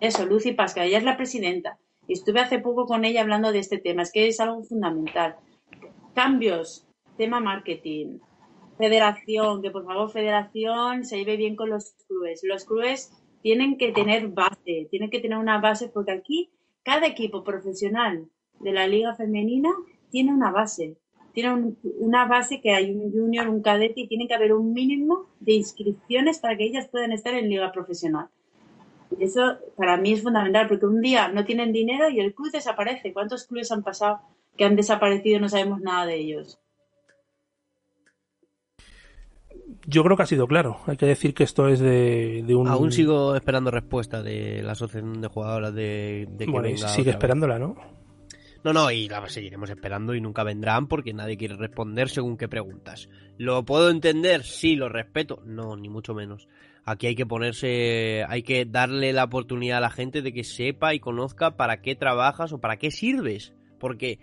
Eso, 0.00 0.24
Lucy 0.26 0.52
Pasca, 0.52 0.84
ella 0.84 0.98
es 0.98 1.04
la 1.04 1.16
presidenta. 1.16 1.78
Y 2.06 2.14
estuve 2.14 2.40
hace 2.40 2.58
poco 2.58 2.86
con 2.86 3.04
ella 3.04 3.20
hablando 3.20 3.52
de 3.52 3.58
este 3.58 3.78
tema, 3.78 4.02
es 4.02 4.10
que 4.10 4.26
es 4.26 4.40
algo 4.40 4.62
fundamental. 4.64 5.36
Cambios, 6.14 6.86
tema 7.16 7.38
marketing, 7.40 8.18
federación, 8.78 9.62
que 9.62 9.70
por 9.70 9.84
favor 9.84 10.10
federación 10.10 11.04
se 11.04 11.18
lleve 11.18 11.36
bien 11.36 11.56
con 11.56 11.70
los 11.70 11.92
clubes. 12.06 12.40
Los 12.44 12.64
clubes 12.64 13.12
tienen 13.42 13.76
que 13.78 13.92
tener 13.92 14.28
base, 14.28 14.88
tienen 14.90 15.10
que 15.10 15.20
tener 15.20 15.38
una 15.38 15.60
base 15.60 15.88
porque 15.88 16.12
aquí 16.12 16.50
cada 16.82 17.06
equipo 17.06 17.44
profesional 17.44 18.28
de 18.60 18.72
la 18.72 18.86
liga 18.86 19.14
femenina 19.14 19.70
tiene 20.10 20.32
una 20.32 20.50
base. 20.50 20.96
Tiene 21.34 21.52
un- 21.54 21.78
una 22.00 22.26
base 22.26 22.60
que 22.60 22.70
hay 22.72 22.90
un 22.92 23.12
junior, 23.12 23.48
un 23.48 23.62
cadete 23.62 24.00
y 24.02 24.08
tiene 24.08 24.26
que 24.26 24.34
haber 24.34 24.52
un 24.54 24.72
mínimo 24.72 25.26
de 25.40 25.52
inscripciones 25.54 26.38
para 26.38 26.56
que 26.56 26.64
ellas 26.64 26.88
puedan 26.88 27.12
estar 27.12 27.34
en 27.34 27.48
liga 27.48 27.70
profesional. 27.72 28.28
Eso 29.18 29.58
para 29.76 29.96
mí 29.96 30.12
es 30.14 30.22
fundamental 30.22 30.68
porque 30.68 30.86
un 30.86 31.00
día 31.00 31.28
no 31.28 31.44
tienen 31.44 31.72
dinero 31.72 32.08
y 32.10 32.20
el 32.20 32.34
club 32.34 32.50
desaparece. 32.52 33.12
¿Cuántos 33.12 33.46
clubes 33.46 33.70
han 33.72 33.82
pasado 33.82 34.20
que 34.56 34.64
han 34.64 34.76
desaparecido 34.76 35.36
y 35.38 35.40
no 35.40 35.48
sabemos 35.48 35.80
nada 35.80 36.06
de 36.06 36.16
ellos? 36.16 36.58
Yo 39.86 40.02
creo 40.04 40.16
que 40.16 40.22
ha 40.22 40.26
sido 40.26 40.46
claro. 40.46 40.80
Hay 40.86 40.96
que 40.96 41.06
decir 41.06 41.34
que 41.34 41.44
esto 41.44 41.68
es 41.68 41.80
de, 41.80 42.42
de 42.46 42.54
un. 42.54 42.68
Aún 42.68 42.92
sigo 42.92 43.34
esperando 43.34 43.70
respuesta 43.70 44.22
de 44.22 44.62
la 44.62 44.72
asociación 44.72 45.20
de 45.20 45.28
jugadoras 45.28 45.74
de, 45.74 46.28
de 46.30 46.44
que 46.44 46.50
Bueno, 46.50 46.68
y 46.68 46.74
venga 46.74 46.88
sigue 46.88 47.06
vez. 47.06 47.14
esperándola, 47.14 47.58
¿no? 47.58 47.76
No, 48.64 48.72
no, 48.72 48.90
y 48.90 49.08
la 49.08 49.26
seguiremos 49.28 49.70
esperando 49.70 50.14
y 50.14 50.20
nunca 50.20 50.42
vendrán 50.42 50.88
porque 50.88 51.14
nadie 51.14 51.36
quiere 51.36 51.56
responder 51.56 52.08
según 52.10 52.36
qué 52.36 52.48
preguntas. 52.48 53.08
¿Lo 53.38 53.64
puedo 53.64 53.88
entender? 53.88 54.42
Sí, 54.42 54.74
lo 54.74 54.88
respeto. 54.88 55.40
No, 55.46 55.76
ni 55.76 55.88
mucho 55.88 56.12
menos. 56.12 56.48
Aquí 56.84 57.06
hay 57.06 57.14
que 57.14 57.26
ponerse, 57.26 58.24
hay 58.28 58.42
que 58.42 58.64
darle 58.64 59.12
la 59.12 59.24
oportunidad 59.24 59.78
a 59.78 59.82
la 59.82 59.90
gente 59.90 60.22
de 60.22 60.32
que 60.32 60.42
sepa 60.42 60.92
y 60.94 61.00
conozca 61.00 61.56
para 61.56 61.80
qué 61.80 61.94
trabajas 61.94 62.52
o 62.52 62.58
para 62.60 62.78
qué 62.78 62.90
sirves. 62.90 63.54
Porque 63.78 64.18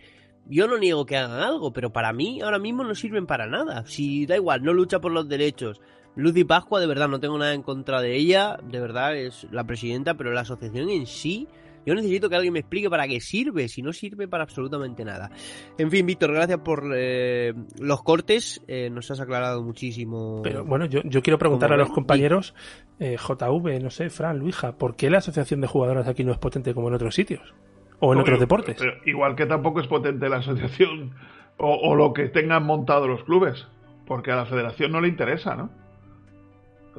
yo 0.48 0.68
no 0.68 0.78
niego 0.78 1.06
que 1.06 1.18
hagan 1.18 1.39
algo, 1.39 1.74
pero 1.74 1.91
para 1.91 2.14
mí 2.14 2.41
ahora 2.41 2.60
mismo 2.60 2.84
no 2.84 2.96
sirven 2.96 3.26
para 3.26 3.48
nada. 3.48 3.86
Si 3.88 4.26
da 4.26 4.36
igual, 4.36 4.64
no 4.64 4.74
lucha 4.74 5.00
por 5.00 5.12
los 5.12 5.28
derechos. 5.28 5.82
Lucy 6.16 6.43
Pascua, 6.43 6.80
de 6.80 6.88
verdad, 6.88 7.10
no 7.10 7.20
tengo 7.20 7.38
nada 7.38 7.54
en 7.54 7.62
contra 7.62 8.02
de 8.02 8.16
ella, 8.16 8.58
de 8.64 8.80
verdad 8.80 9.16
es 9.18 9.48
la 9.52 9.66
presidenta, 9.66 10.14
pero 10.14 10.32
la 10.32 10.41
asociación 10.41 10.89
en 10.89 11.08
sí 11.08 11.48
yo 11.86 11.93
necesito 11.93 12.30
que 12.30 12.36
alguien 12.36 12.54
me 12.54 12.60
explique 12.60 12.89
para 12.89 13.08
qué 13.08 13.20
sirve, 13.22 13.68
si 13.68 13.82
no 13.82 13.93
sirve 13.93 14.28
para 14.28 14.43
absolutamente 14.43 15.06
nada. 15.06 15.30
En 15.78 15.91
fin, 15.91 16.06
Víctor, 16.06 16.34
gracias 16.34 16.60
por 16.60 16.91
eh, 16.96 17.54
los 17.80 18.02
cortes, 18.02 18.62
eh, 18.68 18.89
nos 18.89 19.12
has 19.12 19.20
aclarado 19.20 19.62
muchísimo. 19.62 20.41
Pero 20.43 20.66
bueno, 20.66 20.86
yo, 20.86 21.02
yo 21.04 21.22
quiero 21.22 21.38
preguntar 21.38 21.72
a 21.72 21.78
los 21.78 21.91
compañeros, 21.91 22.56
eh, 23.00 23.18
JV, 23.18 23.80
no 23.82 23.91
sé, 23.91 24.10
Fran, 24.10 24.39
Luija, 24.39 24.78
¿por 24.78 24.96
qué 24.96 25.10
la 25.10 25.20
asociación 25.20 25.62
de 25.62 25.68
jugadoras 25.68 26.08
aquí 26.08 26.24
no 26.24 26.32
es 26.32 26.39
potente 26.39 26.74
como 26.74 26.88
en 26.88 26.96
otros 26.96 27.14
sitios? 27.14 27.54
O 28.00 28.14
en 28.14 28.20
otros 28.20 28.39
deportes. 28.39 28.78
Pero 28.80 28.93
igual 29.06 29.36
que 29.36 29.46
tampoco 29.46 29.80
es 29.80 29.88
potente 29.88 30.30
la 30.30 30.38
asociación 30.38 31.12
o, 31.58 31.74
o 31.74 31.96
lo 31.96 32.14
que 32.14 32.28
tengan 32.30 32.66
montado 32.66 33.08
los 33.08 33.24
clubes, 33.24 33.68
porque 34.06 34.32
a 34.32 34.36
la 34.36 34.46
federación 34.46 34.91
no 34.91 35.02
le 35.02 35.08
interesa, 35.08 35.56
¿no? 35.56 35.70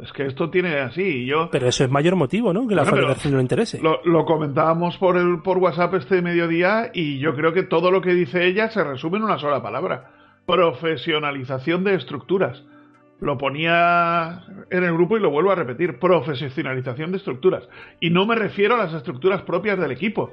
Es 0.03 0.13
que 0.13 0.27
esto 0.27 0.51
tiene 0.51 0.79
así 0.81 1.03
y 1.03 1.27
yo... 1.27 1.49
Pero 1.51 1.69
eso 1.69 1.83
es 1.85 1.91
mayor 1.91 2.17
motivo, 2.17 2.53
¿no? 2.53 2.69
Que 2.69 2.75
la 2.75 2.83
Bueno, 2.83 2.99
federación 2.99 3.33
no 3.33 3.39
le 3.39 3.43
interese. 3.45 3.81
Lo, 3.81 4.01
lo 4.05 4.27
comentábamos 4.27 4.99
por, 4.99 5.17
el, 5.17 5.41
por 5.43 5.57
WhatsApp 5.57 5.95
este 5.95 6.21
mediodía 6.21 6.91
y 6.93 7.19
yo 7.19 7.35
creo 7.35 7.55
que 7.55 7.63
todo 7.63 7.91
lo 7.91 8.03
que 8.03 8.13
dice 8.13 8.45
ella 8.47 8.69
se 8.69 8.85
resume 8.85 9.17
en 9.17 9.25
una 9.25 9.39
sola 9.39 9.63
palabra. 9.63 10.11
Profesionalización 10.45 11.83
de 11.85 11.95
estructuras. 11.95 12.63
Lo 13.21 13.39
ponía 13.39 14.45
en 14.69 14.85
el 14.85 14.93
grupo 14.93 15.17
y 15.17 15.21
lo 15.21 15.31
vuelvo 15.31 15.51
a 15.51 15.55
repetir. 15.55 15.99
Profesionalización 15.99 17.13
de 17.13 17.17
estructuras. 17.17 17.67
Y 17.99 18.11
no 18.11 18.27
me 18.27 18.35
refiero 18.35 18.75
a 18.75 18.79
las 18.79 18.93
estructuras 18.93 19.43
propias 19.43 19.79
del 19.79 19.93
equipo. 19.93 20.31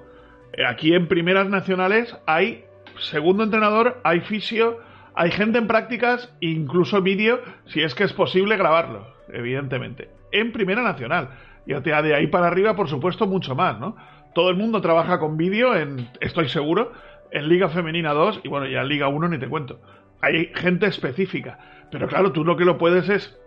Aquí 0.68 0.94
en 0.94 1.08
primeras 1.08 1.50
nacionales 1.50 2.16
hay 2.28 2.66
segundo 3.00 3.44
entrenador, 3.44 4.00
hay 4.04 4.22
fisio, 4.22 4.80
hay 5.16 5.32
gente 5.32 5.58
en 5.58 5.68
prácticas, 5.68 6.34
incluso 6.40 7.02
vídeo, 7.02 7.40
si 7.66 7.82
es 7.82 7.96
que 7.96 8.04
es 8.04 8.14
posible 8.14 8.58
grabarlo, 8.58 9.08
evidentemente. 9.30 10.10
En 10.32 10.52
primera 10.52 10.84
nacional. 10.84 11.30
Y 11.66 11.74
de 11.74 12.16
ahí 12.16 12.28
para 12.28 12.48
arriba, 12.48 12.76
por 12.76 12.90
supuesto, 12.90 13.26
mucho 13.26 13.56
más, 13.56 13.80
¿no? 13.80 13.96
Todo 14.36 14.50
el 14.50 14.58
mundo 14.58 14.82
trabaja 14.82 15.20
con 15.20 15.38
vídeo, 15.38 15.76
en, 15.76 16.10
estoy 16.20 16.50
seguro, 16.50 16.92
en 17.32 17.48
Liga 17.48 17.70
Femenina 17.70 18.14
2 18.14 18.42
y 18.44 18.48
bueno, 18.48 18.68
ya 18.68 18.82
en 18.82 18.88
Liga 18.88 19.08
1 19.08 19.28
ni 19.30 19.40
te 19.40 19.48
cuento. 19.48 19.80
Hay 20.22 20.52
gente 20.56 20.88
específica. 20.88 21.86
Pero 21.92 22.08
claro, 22.08 22.32
tú 22.32 22.44
lo 22.44 22.58
que 22.58 22.66
lo 22.66 22.78
puedes 22.78 23.10
es 23.10 23.40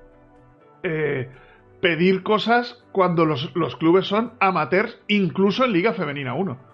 eh, 0.82 1.28
pedir 1.80 2.22
cosas 2.22 2.84
cuando 2.92 3.24
los, 3.24 3.54
los 3.54 3.76
clubes 3.76 4.06
son 4.06 4.32
amateurs, 4.40 5.00
incluso 5.08 5.64
en 5.64 5.72
Liga 5.72 5.92
Femenina 5.92 6.34
1. 6.34 6.65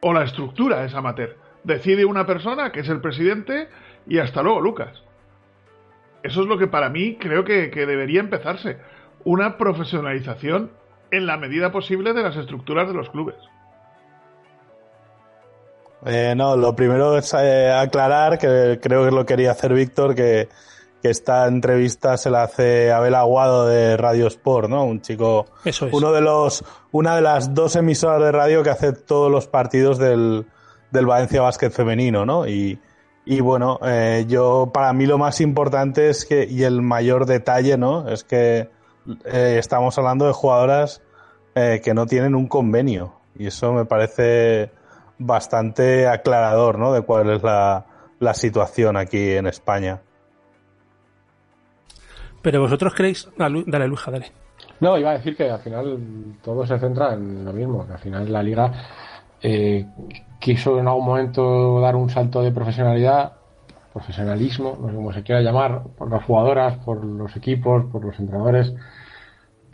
O 0.00 0.12
la 0.12 0.24
estructura 0.24 0.84
es 0.84 0.94
amateur. 0.94 1.36
Decide 1.64 2.04
una 2.04 2.26
persona, 2.26 2.72
que 2.72 2.80
es 2.80 2.88
el 2.88 3.00
presidente, 3.00 3.68
y 4.06 4.18
hasta 4.18 4.42
luego, 4.42 4.60
Lucas. 4.60 5.02
Eso 6.22 6.42
es 6.42 6.46
lo 6.46 6.58
que 6.58 6.66
para 6.66 6.88
mí 6.88 7.16
creo 7.16 7.44
que, 7.44 7.70
que 7.70 7.86
debería 7.86 8.20
empezarse. 8.20 8.78
Una 9.24 9.58
profesionalización 9.58 10.70
en 11.10 11.26
la 11.26 11.36
medida 11.36 11.72
posible 11.72 12.12
de 12.12 12.22
las 12.22 12.36
estructuras 12.36 12.88
de 12.88 12.94
los 12.94 13.10
clubes. 13.10 13.36
Eh, 16.06 16.34
no, 16.36 16.56
lo 16.56 16.76
primero 16.76 17.18
es 17.18 17.34
eh, 17.34 17.72
aclarar, 17.72 18.38
que 18.38 18.78
creo 18.80 19.04
que 19.04 19.10
lo 19.10 19.26
quería 19.26 19.50
hacer 19.50 19.74
Víctor, 19.74 20.14
que, 20.14 20.48
que 21.02 21.10
esta 21.10 21.46
entrevista 21.46 22.16
se 22.16 22.30
la 22.30 22.42
hace 22.42 22.90
Abel 22.92 23.14
Aguado 23.14 23.66
de 23.66 23.96
Radio 23.96 24.26
Sport, 24.26 24.68
¿no? 24.68 24.84
Un 24.84 25.00
chico, 25.00 25.46
Eso 25.64 25.86
es. 25.86 25.92
uno 25.94 26.12
de 26.12 26.20
los, 26.20 26.64
una 26.90 27.14
de 27.16 27.22
las 27.22 27.54
dos 27.54 27.76
emisoras 27.76 28.20
de 28.20 28.32
radio 28.32 28.62
que 28.62 28.70
hace 28.70 28.92
todos 28.92 29.30
los 29.30 29.46
partidos 29.46 29.98
del, 29.98 30.46
del 30.90 31.06
Valencia 31.06 31.40
Básquet 31.40 31.72
femenino, 31.72 32.26
¿no? 32.26 32.46
Y, 32.48 32.80
y 33.24 33.40
bueno, 33.40 33.78
eh, 33.84 34.24
yo, 34.28 34.70
para 34.72 34.92
mí 34.92 35.06
lo 35.06 35.18
más 35.18 35.40
importante 35.40 36.08
es 36.08 36.24
que, 36.24 36.44
y 36.44 36.64
el 36.64 36.82
mayor 36.82 37.26
detalle, 37.26 37.76
¿no? 37.76 38.08
Es 38.08 38.24
que 38.24 38.70
eh, 39.24 39.56
estamos 39.58 39.96
hablando 39.98 40.26
de 40.26 40.32
jugadoras 40.32 41.02
eh, 41.54 41.80
que 41.84 41.94
no 41.94 42.06
tienen 42.06 42.34
un 42.34 42.48
convenio. 42.48 43.14
Y 43.38 43.46
eso 43.46 43.72
me 43.72 43.84
parece 43.84 44.72
bastante 45.18 46.08
aclarador, 46.08 46.78
¿no? 46.78 46.92
De 46.92 47.02
cuál 47.02 47.30
es 47.30 47.42
la, 47.42 47.86
la 48.18 48.34
situación 48.34 48.96
aquí 48.96 49.32
en 49.32 49.46
España. 49.46 50.00
Pero 52.42 52.60
vosotros 52.60 52.94
creéis... 52.94 53.28
Dale, 53.36 53.88
Luija, 53.88 54.10
dale. 54.10 54.32
No, 54.80 54.96
iba 54.98 55.10
a 55.10 55.14
decir 55.14 55.36
que 55.36 55.50
al 55.50 55.60
final 55.60 55.98
todo 56.42 56.66
se 56.66 56.78
centra 56.78 57.14
en 57.14 57.44
lo 57.44 57.52
mismo, 57.52 57.86
que 57.86 57.92
al 57.92 57.98
final 57.98 58.32
la 58.32 58.42
liga 58.42 58.72
eh, 59.42 59.86
quiso 60.40 60.78
en 60.78 60.88
algún 60.88 61.06
momento 61.06 61.80
dar 61.80 61.96
un 61.96 62.10
salto 62.10 62.42
de 62.42 62.52
profesionalidad, 62.52 63.32
profesionalismo, 63.92 64.78
no 64.80 64.88
sé 64.88 64.94
cómo 64.94 65.12
se 65.12 65.22
quiera 65.22 65.40
llamar, 65.42 65.82
por 65.96 66.10
las 66.10 66.24
jugadoras, 66.24 66.76
por 66.78 67.04
los 67.04 67.34
equipos, 67.36 67.84
por 67.86 68.04
los 68.04 68.18
entrenadores, 68.18 68.72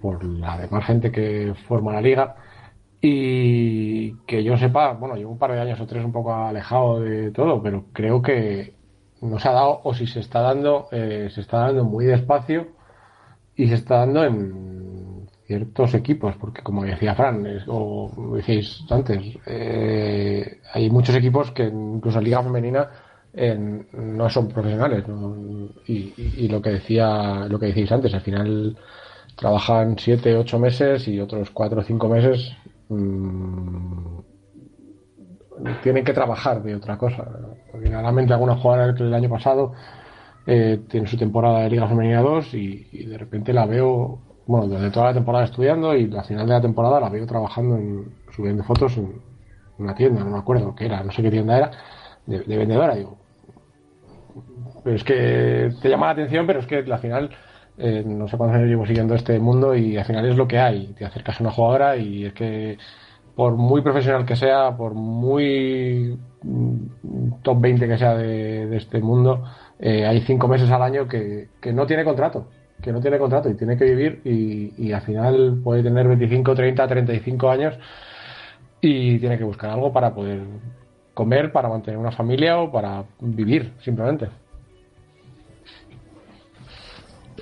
por 0.00 0.24
la 0.24 0.58
demás 0.58 0.84
gente 0.86 1.10
que 1.10 1.54
forma 1.66 1.92
la 1.92 2.00
liga. 2.00 2.36
Y 3.00 4.14
que 4.26 4.42
yo 4.42 4.56
sepa, 4.56 4.92
bueno, 4.94 5.16
llevo 5.16 5.32
un 5.32 5.38
par 5.38 5.52
de 5.52 5.60
años 5.60 5.78
o 5.80 5.86
tres 5.86 6.04
un 6.04 6.12
poco 6.12 6.34
alejado 6.34 7.00
de 7.00 7.30
todo, 7.32 7.62
pero 7.62 7.84
creo 7.92 8.22
que 8.22 8.73
no 9.24 9.38
se 9.38 9.48
ha 9.48 9.52
dado, 9.52 9.80
o 9.84 9.94
si 9.94 10.06
se 10.06 10.20
está 10.20 10.40
dando, 10.40 10.88
eh, 10.92 11.28
se 11.34 11.40
está 11.40 11.58
dando 11.58 11.84
muy 11.84 12.04
despacio 12.06 12.68
y 13.56 13.68
se 13.68 13.74
está 13.74 13.98
dando 13.98 14.24
en 14.24 15.28
ciertos 15.46 15.94
equipos, 15.94 16.34
porque 16.36 16.62
como 16.62 16.84
decía 16.84 17.14
Fran, 17.14 17.46
es- 17.46 17.64
o 17.68 18.10
decíais 18.36 18.84
antes, 18.90 19.18
eh, 19.46 20.60
hay 20.72 20.90
muchos 20.90 21.14
equipos 21.16 21.50
que 21.52 21.64
incluso 21.64 22.18
en 22.18 22.24
Liga 22.24 22.42
Femenina 22.42 22.88
en- 23.32 23.86
no 23.92 24.28
son 24.30 24.48
profesionales, 24.48 25.06
¿no? 25.08 25.36
Y, 25.86 26.48
lo 26.48 26.62
que 26.62 26.70
decía, 26.70 27.46
lo 27.48 27.58
que 27.58 27.66
decíais 27.66 27.92
antes, 27.92 28.14
al 28.14 28.20
final 28.22 28.76
trabajan 29.36 29.98
siete, 29.98 30.36
ocho 30.36 30.58
meses 30.58 31.08
y 31.08 31.20
otros 31.20 31.50
cuatro 31.50 31.80
o 31.80 31.84
cinco 31.84 32.08
meses 32.08 32.52
mm, 32.88 34.18
tienen 35.82 36.04
que 36.04 36.12
trabajar 36.12 36.62
de 36.62 36.74
otra 36.74 36.96
cosa. 36.98 37.24
Porque 37.70 37.88
realmente 37.88 38.32
alguna 38.32 38.56
jugadora 38.56 38.94
que 38.94 39.02
año 39.14 39.28
pasado 39.28 39.72
eh, 40.46 40.80
tiene 40.88 41.06
su 41.06 41.16
temporada 41.16 41.60
de 41.60 41.70
Liga 41.70 41.88
Femenina 41.88 42.20
2 42.22 42.54
y, 42.54 42.88
y 42.92 43.06
de 43.06 43.18
repente 43.18 43.52
la 43.52 43.66
veo, 43.66 44.18
bueno, 44.46 44.68
desde 44.68 44.90
toda 44.90 45.06
la 45.06 45.14
temporada 45.14 45.44
estudiando 45.44 45.96
y 45.96 46.14
al 46.14 46.24
final 46.24 46.46
de 46.46 46.52
la 46.52 46.60
temporada 46.60 47.00
la 47.00 47.08
veo 47.08 47.26
trabajando 47.26 47.76
en, 47.76 48.14
subiendo 48.34 48.64
fotos 48.64 48.96
en 48.96 49.20
una 49.78 49.94
tienda, 49.94 50.22
no 50.22 50.30
me 50.30 50.38
acuerdo 50.38 50.74
qué 50.74 50.86
era, 50.86 51.02
no 51.02 51.10
sé 51.12 51.22
qué 51.22 51.30
tienda 51.30 51.56
era, 51.56 51.70
de, 52.26 52.40
de 52.40 52.56
vendedora, 52.56 52.94
digo. 52.94 53.18
Pero 54.82 54.96
es 54.96 55.04
que 55.04 55.70
te 55.80 55.88
llama 55.88 56.06
la 56.06 56.12
atención, 56.12 56.46
pero 56.46 56.60
es 56.60 56.66
que 56.66 56.76
al 56.76 56.98
final 56.98 57.30
eh, 57.76 58.04
no 58.06 58.28
sé 58.28 58.36
cuántos 58.36 58.56
años 58.56 58.68
llevo 58.68 58.86
siguiendo 58.86 59.14
este 59.14 59.38
mundo 59.38 59.74
y 59.74 59.96
al 59.96 60.04
final 60.04 60.26
es 60.26 60.36
lo 60.36 60.46
que 60.46 60.58
hay. 60.58 60.94
Te 60.98 61.04
acercas 61.04 61.40
a 61.40 61.42
una 61.42 61.52
jugadora 61.52 61.96
y 61.96 62.26
es 62.26 62.32
que 62.32 62.78
por 63.34 63.54
muy 63.54 63.82
profesional 63.82 64.24
que 64.24 64.36
sea, 64.36 64.76
por 64.76 64.94
muy 64.94 66.18
mm, 66.42 67.42
top 67.42 67.60
20 67.60 67.88
que 67.88 67.98
sea 67.98 68.14
de, 68.14 68.66
de 68.66 68.76
este 68.76 69.00
mundo, 69.00 69.44
eh, 69.78 70.06
hay 70.06 70.20
cinco 70.20 70.48
meses 70.48 70.70
al 70.70 70.82
año 70.82 71.08
que, 71.08 71.48
que 71.60 71.72
no 71.72 71.86
tiene 71.86 72.04
contrato, 72.04 72.48
que 72.80 72.92
no 72.92 73.00
tiene 73.00 73.18
contrato 73.18 73.50
y 73.50 73.54
tiene 73.54 73.76
que 73.76 73.84
vivir 73.84 74.20
y, 74.24 74.72
y 74.78 74.92
al 74.92 75.02
final 75.02 75.60
puede 75.62 75.82
tener 75.82 76.06
25, 76.06 76.54
30, 76.54 76.86
35 76.86 77.50
años 77.50 77.78
y 78.80 79.18
tiene 79.18 79.38
que 79.38 79.44
buscar 79.44 79.70
algo 79.70 79.92
para 79.92 80.14
poder 80.14 80.42
comer, 81.14 81.52
para 81.52 81.68
mantener 81.68 81.98
una 81.98 82.12
familia 82.12 82.58
o 82.58 82.70
para 82.70 83.04
vivir 83.20 83.72
simplemente. 83.80 84.28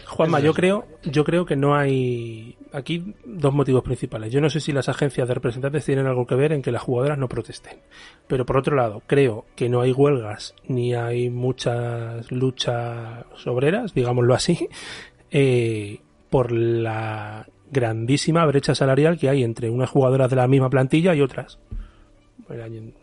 Juanma, 0.06 0.40
yo 0.40 0.52
creo, 0.52 0.84
yo 1.02 1.24
creo 1.24 1.46
que 1.46 1.56
no 1.56 1.74
hay 1.74 2.56
aquí 2.72 3.14
dos 3.24 3.52
motivos 3.52 3.82
principales. 3.82 4.32
Yo 4.32 4.40
no 4.40 4.50
sé 4.50 4.60
si 4.60 4.72
las 4.72 4.88
agencias 4.88 5.28
de 5.28 5.34
representantes 5.34 5.84
tienen 5.84 6.06
algo 6.06 6.26
que 6.26 6.34
ver 6.34 6.52
en 6.52 6.62
que 6.62 6.72
las 6.72 6.82
jugadoras 6.82 7.18
no 7.18 7.28
protesten. 7.28 7.78
Pero 8.26 8.46
por 8.46 8.56
otro 8.56 8.76
lado, 8.76 9.02
creo 9.06 9.44
que 9.56 9.68
no 9.68 9.80
hay 9.80 9.92
huelgas 9.92 10.54
ni 10.66 10.94
hay 10.94 11.30
muchas 11.30 12.30
luchas 12.30 13.24
obreras, 13.46 13.94
digámoslo 13.94 14.34
así, 14.34 14.68
eh, 15.30 16.00
por 16.30 16.52
la 16.52 17.46
grandísima 17.70 18.44
brecha 18.46 18.74
salarial 18.74 19.18
que 19.18 19.28
hay 19.28 19.42
entre 19.42 19.70
unas 19.70 19.90
jugadoras 19.90 20.30
de 20.30 20.36
la 20.36 20.48
misma 20.48 20.70
plantilla 20.70 21.14
y 21.14 21.22
otras. 21.22 21.58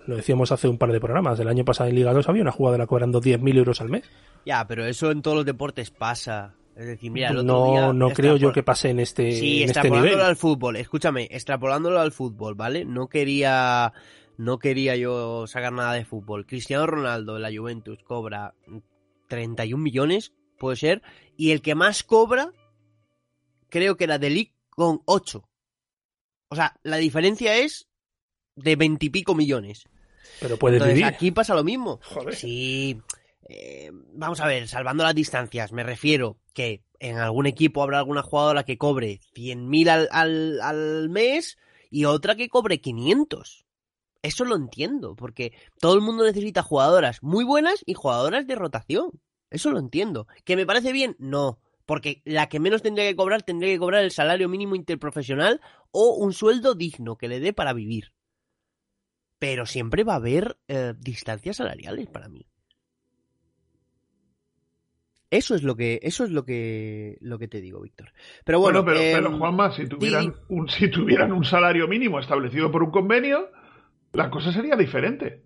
Lo 0.06 0.16
decíamos 0.16 0.52
hace 0.52 0.68
un 0.68 0.78
par 0.78 0.92
de 0.92 1.00
programas. 1.00 1.40
El 1.40 1.48
año 1.48 1.66
pasado 1.66 1.90
en 1.90 1.96
Liga 1.96 2.14
2 2.14 2.30
había 2.30 2.44
una 2.44 2.52
jugadora 2.52 2.86
cobrando 2.86 3.22
10.000 3.22 3.58
euros 3.58 3.82
al 3.82 3.90
mes. 3.90 4.04
Ya, 4.46 4.66
pero 4.68 4.86
eso 4.86 5.12
en 5.12 5.22
todos 5.22 5.38
los 5.38 5.46
deportes 5.46 5.90
pasa. 5.90 6.54
Es 6.80 6.86
decir, 6.86 7.12
mira, 7.12 7.28
el 7.30 7.40
otro 7.40 7.44
no 7.66 7.72
día 7.72 7.94
no 7.94 8.10
creo 8.12 8.38
yo 8.38 8.54
que 8.54 8.64
pase 8.64 8.90
en 8.90 9.02
este, 9.02 9.34
Sí, 9.34 9.58
en 9.58 9.70
este 9.70 9.80
extrapolándolo 9.80 10.12
nivel. 10.16 10.26
al 10.26 10.36
fútbol. 10.38 10.76
Escúchame, 10.78 11.28
extrapolándolo 11.30 12.00
al 12.00 12.14
fútbol, 12.14 12.56
¿vale? 12.56 12.86
No 12.86 13.10
quería 13.10 13.92
no 14.38 14.60
quería 14.60 14.96
yo 14.96 15.46
sacar 15.46 15.74
nada 15.74 15.92
de 15.92 16.06
fútbol. 16.06 16.46
Cristiano 16.46 16.88
Ronaldo 16.88 17.34
de 17.34 17.42
la 17.42 17.52
Juventus 17.54 18.00
cobra 18.06 18.54
31 19.28 19.84
millones, 19.84 20.32
puede 20.58 20.78
ser, 20.78 21.02
y 21.36 21.52
el 21.52 21.62
que 21.62 21.76
más 21.76 22.04
cobra, 22.04 22.54
creo 23.68 23.98
que 23.98 24.06
era 24.06 24.18
de 24.18 24.30
Ligt 24.30 24.56
con 24.70 25.02
8. 25.04 25.44
O 26.48 26.56
sea, 26.56 26.80
la 26.84 26.96
diferencia 26.96 27.58
es 27.58 27.90
de 28.56 28.78
20 28.78 29.06
y 29.06 29.10
pico 29.10 29.36
millones. 29.36 29.84
Pero 30.40 30.56
puedes 30.56 30.78
Entonces, 30.78 30.96
vivir. 30.96 31.14
aquí 31.14 31.32
pasa 31.32 31.54
lo 31.54 31.66
mismo. 31.66 32.00
Joder. 32.06 32.36
Sí, 32.36 33.02
eh, 33.50 33.92
vamos 34.14 34.40
a 34.40 34.48
ver, 34.48 34.70
salvando 34.70 35.04
las 35.04 35.16
distancias, 35.16 35.74
me 35.74 35.84
refiero 35.84 36.38
que 36.60 36.84
en 37.00 37.16
algún 37.16 37.46
equipo 37.46 37.82
habrá 37.82 38.00
alguna 38.00 38.22
jugadora 38.22 38.66
que 38.66 38.78
cobre 38.78 39.22
100.000 39.34 39.88
al, 39.88 40.10
al, 40.12 40.60
al 40.60 41.08
mes 41.08 41.58
y 41.90 42.04
otra 42.04 42.36
que 42.36 42.50
cobre 42.50 42.82
500. 42.82 43.66
Eso 44.24 44.44
lo 44.44 44.58
entiendo, 44.58 45.16
porque 45.16 45.54
todo 45.80 45.94
el 45.94 46.02
mundo 46.02 46.26
necesita 46.26 46.62
jugadoras 46.62 47.24
muy 47.24 47.46
buenas 47.46 47.82
y 47.86 47.94
jugadoras 47.94 48.46
de 48.46 48.56
rotación. 48.56 49.22
Eso 49.50 49.72
lo 49.72 49.80
entiendo. 49.80 50.28
¿Que 50.44 50.58
me 50.58 50.66
parece 50.66 50.92
bien? 50.92 51.16
No. 51.18 51.62
Porque 51.86 52.22
la 52.26 52.50
que 52.50 52.60
menos 52.60 52.82
tendría 52.82 53.08
que 53.08 53.16
cobrar 53.16 53.44
tendría 53.44 53.72
que 53.72 53.80
cobrar 53.80 54.04
el 54.04 54.12
salario 54.12 54.50
mínimo 54.50 54.76
interprofesional 54.76 55.62
o 55.92 56.16
un 56.16 56.34
sueldo 56.34 56.76
digno 56.76 57.16
que 57.16 57.30
le 57.30 57.40
dé 57.40 57.54
para 57.54 57.72
vivir. 57.72 58.12
Pero 59.40 59.66
siempre 59.66 60.04
va 60.04 60.12
a 60.12 60.18
haber 60.18 60.60
eh, 60.68 60.94
distancias 61.00 61.56
salariales 61.56 62.10
para 62.10 62.28
mí. 62.28 62.50
Eso 65.32 65.54
es 65.54 65.64
lo 65.64 65.76
que, 65.76 66.00
eso 66.02 66.24
es 66.24 66.32
lo 66.32 66.44
que, 66.44 67.18
lo 67.22 67.38
que 67.38 67.48
te 67.48 67.62
digo, 67.62 67.82
Víctor. 67.82 68.12
Pero 68.44 68.60
bueno, 68.60 68.84
pero, 68.84 69.00
em, 69.00 69.16
pero 69.16 69.38
Juanma, 69.38 69.72
si 69.72 69.88
tuvieran, 69.88 70.34
un, 70.48 70.68
si 70.70 70.90
tuvieran 70.90 71.32
un 71.32 71.44
salario 71.44 71.88
mínimo 71.88 72.20
establecido 72.20 72.72
por 72.72 72.82
un 72.82 72.90
convenio, 72.90 73.50
la 74.14 74.30
cosa 74.32 74.52
sería 74.52 74.76
diferente. 74.76 75.44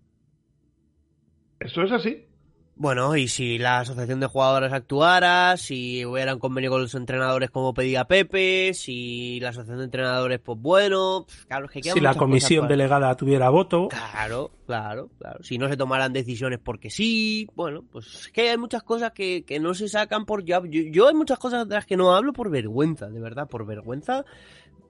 Eso 1.59 1.83
es 1.83 1.91
así. 1.91 2.27
Bueno, 2.75 3.15
y 3.15 3.27
si 3.27 3.59
la 3.59 3.81
asociación 3.81 4.19
de 4.19 4.25
jugadores 4.25 4.73
actuara, 4.73 5.57
si 5.57 6.03
hubiera 6.05 6.33
un 6.33 6.39
convenio 6.39 6.71
con 6.71 6.81
los 6.81 6.95
entrenadores 6.95 7.51
como 7.51 7.73
pedía 7.73 8.05
Pepe, 8.05 8.73
si 8.73 9.39
la 9.41 9.49
asociación 9.49 9.77
de 9.77 9.83
entrenadores, 9.85 10.39
pues 10.39 10.59
bueno, 10.59 11.27
claro, 11.47 11.67
es 11.67 11.71
que 11.71 11.91
Si 11.91 11.99
la 11.99 12.15
comisión 12.15 12.67
delegada 12.67 13.15
tuviera 13.15 13.49
voto. 13.49 13.89
Claro, 13.89 14.49
claro, 14.65 15.09
claro. 15.19 15.43
Si 15.43 15.59
no 15.59 15.69
se 15.69 15.77
tomaran 15.77 16.13
decisiones 16.13 16.59
porque 16.59 16.89
sí, 16.89 17.47
bueno, 17.55 17.83
pues 17.91 18.07
es 18.07 18.27
que 18.29 18.49
hay 18.49 18.57
muchas 18.57 18.81
cosas 18.81 19.11
que, 19.11 19.43
que 19.45 19.59
no 19.59 19.75
se 19.75 19.87
sacan 19.87 20.25
por. 20.25 20.43
Yo, 20.43 20.65
yo 20.65 21.07
hay 21.07 21.13
muchas 21.13 21.37
cosas 21.37 21.67
de 21.69 21.75
las 21.75 21.85
que 21.85 21.95
no 21.95 22.15
hablo 22.15 22.33
por 22.33 22.49
vergüenza, 22.49 23.07
de 23.07 23.19
verdad, 23.19 23.47
por 23.47 23.67
vergüenza, 23.67 24.25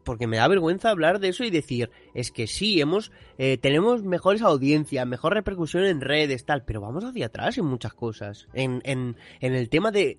porque 0.04 0.28
me 0.28 0.38
da 0.38 0.48
vergüenza 0.48 0.90
hablar 0.90 1.20
de 1.20 1.30
eso 1.30 1.44
y 1.44 1.50
decir, 1.50 1.90
es 2.14 2.32
que 2.32 2.48
sí, 2.48 2.80
hemos, 2.82 3.12
eh, 3.38 3.58
tenemos 3.58 4.04
mejores 4.04 4.42
audiencias, 4.42 5.08
mejor 5.08 5.34
repercusión 5.34 5.86
en 5.86 6.02
redes, 6.02 6.46
tal, 6.46 6.64
pero 6.66 6.82
vamos 6.82 7.04
hacia 7.04 7.28
atrás 7.28 7.58
en 7.58 7.66
muchas 7.66 7.94
cosas. 7.94 8.48
En, 8.54 8.82
en, 8.86 9.16
en 9.40 9.54
el 9.54 9.70
tema 9.70 9.92
de, 9.92 10.18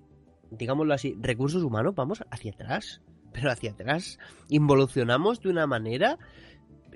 digámoslo 0.51 0.93
así, 0.93 1.15
recursos 1.19 1.63
humanos, 1.63 1.93
vamos 1.95 2.23
hacia 2.31 2.51
atrás, 2.51 3.01
pero 3.33 3.51
hacia 3.51 3.71
atrás. 3.71 4.17
Involucionamos 4.49 5.41
de 5.41 5.49
una 5.49 5.67
manera 5.67 6.17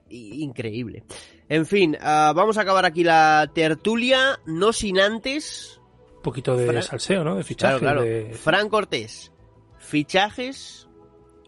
increíble. 0.09 1.03
En 1.49 1.65
fin, 1.65 1.97
ah, 2.01 2.33
vamos 2.35 2.57
a 2.57 2.61
acabar 2.61 2.85
aquí 2.85 3.03
la 3.03 3.51
tertulia, 3.53 4.39
no 4.45 4.73
sin 4.73 4.99
antes. 4.99 5.79
Un 6.17 6.21
poquito 6.23 6.57
de 6.57 6.81
salseo, 6.81 7.23
¿no? 7.23 7.35
De 7.35 7.43
fichaje. 7.43 7.79
Claro, 7.79 8.01
claro. 8.01 8.03
de- 8.03 8.33
Fran 8.33 8.69
Cortés, 8.69 9.31
fichajes 9.77 10.88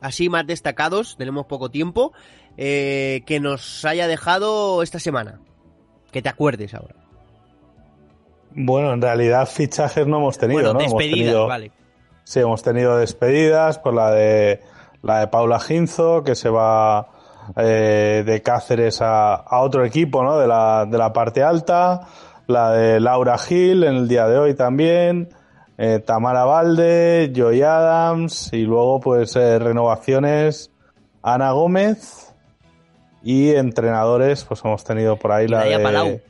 así 0.01 0.27
más 0.29 0.45
destacados, 0.47 1.15
tenemos 1.17 1.45
poco 1.45 1.69
tiempo, 1.71 2.11
eh, 2.57 3.21
que 3.25 3.39
nos 3.39 3.85
haya 3.85 4.07
dejado 4.07 4.83
esta 4.83 4.99
semana. 4.99 5.39
Que 6.11 6.21
te 6.21 6.27
acuerdes 6.29 6.73
ahora. 6.73 6.95
Bueno, 8.53 8.91
en 8.93 9.01
realidad 9.01 9.47
fichajes 9.47 10.05
no 10.07 10.17
hemos 10.17 10.37
tenido, 10.37 10.59
bueno, 10.61 10.73
¿no? 10.73 10.79
Hemos 10.81 10.91
despedidas, 10.93 11.25
tenido- 11.25 11.47
vale. 11.47 11.71
Sí, 12.23 12.39
hemos 12.39 12.61
tenido 12.63 12.97
despedidas, 12.97 13.79
por 13.79 13.93
la 13.93 14.11
de 14.11 14.61
la 15.01 15.19
de 15.21 15.27
Paula 15.27 15.59
Ginzo, 15.59 16.23
que 16.23 16.35
se 16.35 16.49
va 16.49 17.07
eh, 17.55 18.23
de 18.25 18.41
Cáceres 18.41 19.01
a, 19.01 19.35
a 19.35 19.61
otro 19.61 19.83
equipo, 19.85 20.21
¿no? 20.23 20.37
De 20.37 20.47
la, 20.47 20.85
de 20.85 20.97
la 20.97 21.11
parte 21.13 21.41
alta, 21.43 22.01
la 22.47 22.71
de 22.71 22.99
Laura 22.99 23.37
Gil 23.37 23.83
en 23.83 23.95
el 23.95 24.07
día 24.07 24.27
de 24.27 24.37
hoy 24.37 24.53
también, 24.53 25.29
eh, 25.83 25.97
Tamara 25.97 26.45
Valde, 26.45 27.31
Joy 27.35 27.63
Adams, 27.63 28.53
y 28.53 28.61
luego 28.61 28.99
pues 28.99 29.35
eh, 29.35 29.57
renovaciones 29.57 30.69
Ana 31.23 31.53
Gómez 31.53 32.35
y 33.23 33.49
entrenadores, 33.49 34.43
pues 34.43 34.63
hemos 34.63 34.83
tenido 34.83 35.17
por 35.17 35.31
ahí 35.31 35.47
la 35.47 35.61
Laia 35.61 35.79
de... 35.79 35.83
Palau. 35.83 36.21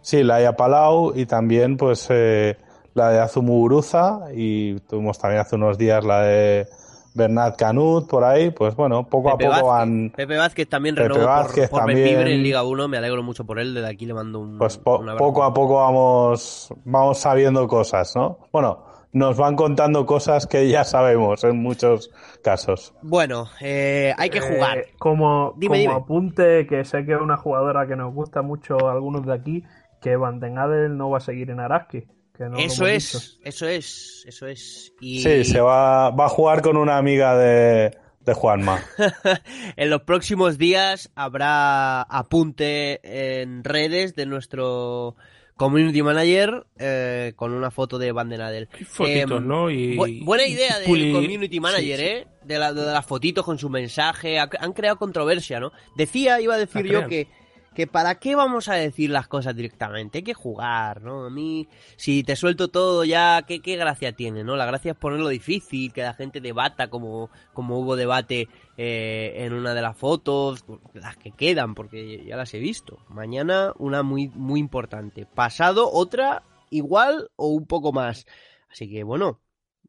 Sí, 0.00 0.24
la 0.24 0.38
de 0.38 0.52
Palau 0.54 1.12
y 1.14 1.26
también 1.26 1.76
pues 1.76 2.08
eh, 2.10 2.56
la 2.94 3.10
de 3.10 3.20
Azumuguruza 3.20 4.22
y 4.34 4.80
tuvimos 4.80 5.16
también 5.16 5.42
hace 5.42 5.54
unos 5.54 5.78
días 5.78 6.04
la 6.04 6.22
de 6.22 6.66
Bernat 7.14 7.56
Canut 7.56 8.08
por 8.08 8.24
ahí, 8.24 8.50
pues 8.50 8.74
bueno, 8.76 9.06
poco 9.08 9.30
Pepe 9.36 9.46
a 9.46 9.50
poco 9.50 9.66
Vázquez. 9.68 9.88
van 9.88 10.12
Pepe 10.16 10.36
Vázquez 10.36 10.68
también 10.68 10.94
Pepe 10.94 11.08
renovó 11.08 11.26
Vázquez 11.26 11.68
por, 11.70 11.80
por 11.80 11.88
también. 11.88 12.26
En 12.26 12.42
Liga 12.42 12.62
1, 12.64 12.88
me 12.88 12.96
alegro 12.98 13.22
mucho 13.22 13.44
por 13.44 13.58
él, 13.58 13.74
desde 13.74 13.88
aquí 13.88 14.06
le 14.06 14.14
mando 14.14 14.40
un, 14.40 14.58
pues 14.58 14.78
po- 14.78 14.98
un 14.98 15.08
abrazo. 15.08 15.18
poco 15.24 15.42
a 15.44 15.52
poco 15.54 15.74
vamos 15.76 16.72
vamos 16.84 17.18
sabiendo 17.18 17.66
cosas, 17.68 18.12
¿no? 18.16 18.38
Bueno, 18.52 18.84
nos 19.12 19.36
van 19.36 19.56
contando 19.56 20.06
cosas 20.06 20.46
que 20.46 20.68
ya 20.70 20.84
sabemos 20.84 21.44
en 21.44 21.62
muchos 21.62 22.10
casos. 22.42 22.94
Bueno, 23.02 23.46
eh, 23.60 24.14
hay 24.16 24.30
que 24.30 24.40
jugar. 24.40 24.78
Eh, 24.78 24.86
como 24.98 25.52
Dime, 25.58 25.68
como 25.68 25.80
dime. 25.80 25.94
apunte, 25.94 26.66
que 26.66 26.84
sé 26.86 27.04
que 27.04 27.12
es 27.12 27.20
una 27.20 27.36
jugadora 27.36 27.86
que 27.86 27.94
nos 27.96 28.14
gusta 28.14 28.40
mucho 28.40 28.88
a 28.88 28.92
algunos 28.92 29.26
de 29.26 29.34
aquí, 29.34 29.64
que 30.00 30.16
Van 30.16 30.40
den 30.40 30.56
Adel 30.58 30.96
no 30.96 31.10
va 31.10 31.18
a 31.18 31.20
seguir 31.20 31.50
en 31.50 31.60
Araski. 31.60 32.04
Que 32.36 32.44
no 32.44 32.50
lo 32.52 32.58
eso 32.58 32.86
es, 32.86 33.38
eso 33.44 33.66
es, 33.68 34.24
eso 34.26 34.46
es. 34.46 34.92
Y 35.00 35.20
Sí, 35.22 35.44
se 35.44 35.60
va 35.60 36.10
va 36.10 36.26
a 36.26 36.28
jugar 36.28 36.62
con 36.62 36.76
una 36.76 36.96
amiga 36.96 37.36
de 37.36 37.96
de 38.20 38.34
Juanma. 38.34 38.80
en 39.76 39.90
los 39.90 40.02
próximos 40.02 40.56
días 40.56 41.10
habrá 41.14 42.02
apunte 42.02 43.42
en 43.42 43.64
redes 43.64 44.14
de 44.14 44.26
nuestro 44.26 45.16
community 45.56 46.02
manager 46.02 46.64
eh, 46.78 47.32
con 47.36 47.52
una 47.52 47.70
foto 47.70 47.98
de 47.98 48.12
Van 48.12 48.28
den 48.28 48.40
Adel. 48.40 48.68
fotitos, 48.86 49.38
Em, 49.40 49.46
¿no? 49.46 49.70
Y- 49.70 49.96
bu- 49.96 50.24
buena 50.24 50.46
idea 50.46 50.78
del 50.78 50.88
Puli- 50.88 51.12
community 51.12 51.60
manager, 51.60 51.98
sí, 51.98 52.04
sí. 52.04 52.10
¿eh? 52.10 52.26
De, 52.44 52.58
la- 52.58 52.72
de 52.72 52.84
las 52.86 53.04
fotitos 53.06 53.44
con 53.44 53.58
su 53.58 53.68
mensaje. 53.68 54.38
Ha- 54.38 54.48
Han 54.60 54.72
creado 54.72 54.96
controversia, 54.96 55.60
¿no? 55.60 55.72
Decía, 55.96 56.40
iba 56.40 56.54
a 56.54 56.58
decir 56.58 56.86
La 56.86 56.92
yo 56.92 56.98
crean. 57.06 57.10
que 57.10 57.28
que 57.74 57.86
para 57.86 58.16
qué 58.16 58.34
vamos 58.34 58.68
a 58.68 58.74
decir 58.74 59.10
las 59.10 59.28
cosas 59.28 59.56
directamente, 59.56 60.18
hay 60.18 60.24
que 60.24 60.34
jugar, 60.34 61.02
¿no? 61.02 61.26
A 61.26 61.30
mí, 61.30 61.68
si 61.96 62.22
te 62.22 62.36
suelto 62.36 62.68
todo 62.68 63.04
ya, 63.04 63.42
¿qué, 63.46 63.60
qué 63.60 63.76
gracia 63.76 64.12
tiene, 64.12 64.44
no? 64.44 64.56
La 64.56 64.66
gracia 64.66 64.92
es 64.92 64.98
ponerlo 64.98 65.28
difícil, 65.28 65.92
que 65.92 66.02
la 66.02 66.14
gente 66.14 66.40
debata 66.40 66.88
como, 66.88 67.30
como 67.52 67.78
hubo 67.78 67.96
debate 67.96 68.48
eh, 68.76 69.32
en 69.36 69.52
una 69.52 69.74
de 69.74 69.82
las 69.82 69.96
fotos, 69.96 70.64
las 70.94 71.16
que 71.16 71.32
quedan, 71.32 71.74
porque 71.74 72.24
ya 72.24 72.36
las 72.36 72.52
he 72.54 72.58
visto. 72.58 72.98
Mañana 73.08 73.72
una 73.78 74.02
muy, 74.02 74.28
muy 74.28 74.60
importante. 74.60 75.26
Pasado 75.26 75.90
otra 75.90 76.42
igual 76.70 77.30
o 77.36 77.48
un 77.48 77.66
poco 77.66 77.92
más. 77.92 78.26
Así 78.70 78.90
que 78.90 79.04
bueno, 79.04 79.40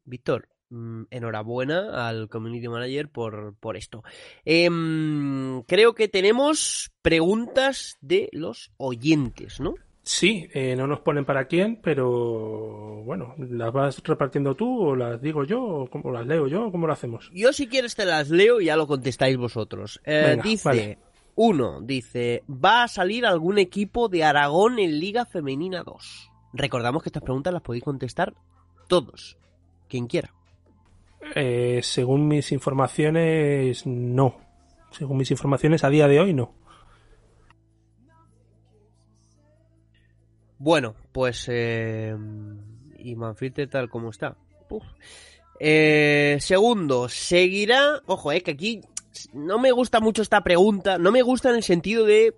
Víctor, 0.04 0.48
enhorabuena 1.10 2.08
al 2.08 2.28
community 2.28 2.68
manager 2.68 3.08
por, 3.08 3.54
por 3.60 3.76
esto. 3.76 4.02
Em, 4.44 5.62
creo 5.62 5.94
que 5.94 6.08
tenemos 6.08 6.92
preguntas 7.02 7.96
de 8.00 8.28
los 8.32 8.72
oyentes, 8.76 9.60
¿no? 9.60 9.74
Sí, 10.02 10.48
eh, 10.52 10.76
no 10.76 10.86
nos 10.86 11.00
ponen 11.00 11.24
para 11.24 11.46
quién, 11.46 11.80
pero 11.82 13.02
bueno, 13.04 13.34
¿las 13.38 13.72
vas 13.72 14.02
repartiendo 14.04 14.54
tú 14.54 14.88
o 14.88 14.94
las 14.94 15.20
digo 15.22 15.44
yo 15.44 15.62
o 15.62 15.86
cómo 15.88 16.12
las 16.12 16.26
leo 16.26 16.46
yo 16.46 16.66
o 16.66 16.72
cómo 16.72 16.86
lo 16.86 16.92
hacemos? 16.92 17.30
Yo 17.32 17.54
si 17.54 17.68
quieres 17.68 17.94
te 17.94 18.04
las 18.04 18.28
leo 18.28 18.60
y 18.60 18.66
ya 18.66 18.76
lo 18.76 18.86
contestáis 18.86 19.38
vosotros. 19.38 20.02
Eh, 20.04 20.24
Venga, 20.28 20.42
dice, 20.42 20.68
vale. 20.68 20.98
uno, 21.36 21.80
dice, 21.80 22.42
¿va 22.48 22.82
a 22.82 22.88
salir 22.88 23.24
algún 23.24 23.56
equipo 23.56 24.10
de 24.10 24.24
Aragón 24.24 24.78
en 24.78 25.00
Liga 25.00 25.24
Femenina 25.24 25.82
2? 25.82 26.30
Recordamos 26.52 27.02
que 27.02 27.08
estas 27.08 27.22
preguntas 27.22 27.54
las 27.54 27.62
podéis 27.62 27.84
contestar 27.84 28.34
todos, 28.88 29.38
quien 29.88 30.06
quiera. 30.06 30.34
Eh, 31.34 31.80
según 31.82 32.28
mis 32.28 32.52
informaciones, 32.52 33.86
no. 33.86 34.40
Según 34.90 35.18
mis 35.18 35.30
informaciones, 35.30 35.84
a 35.84 35.90
día 35.90 36.08
de 36.08 36.20
hoy 36.20 36.34
no. 36.34 36.54
Bueno, 40.58 40.94
pues... 41.12 41.46
Eh, 41.50 42.16
y 42.98 43.16
tal 43.66 43.90
como 43.90 44.10
está. 44.10 44.36
Eh, 45.60 46.38
segundo, 46.40 47.08
seguirá... 47.08 48.00
Ojo, 48.06 48.32
eh, 48.32 48.42
que 48.42 48.52
aquí 48.52 48.80
no 49.32 49.58
me 49.58 49.72
gusta 49.72 50.00
mucho 50.00 50.22
esta 50.22 50.42
pregunta. 50.42 50.98
No 50.98 51.12
me 51.12 51.22
gusta 51.22 51.50
en 51.50 51.56
el 51.56 51.62
sentido 51.62 52.06
de 52.06 52.34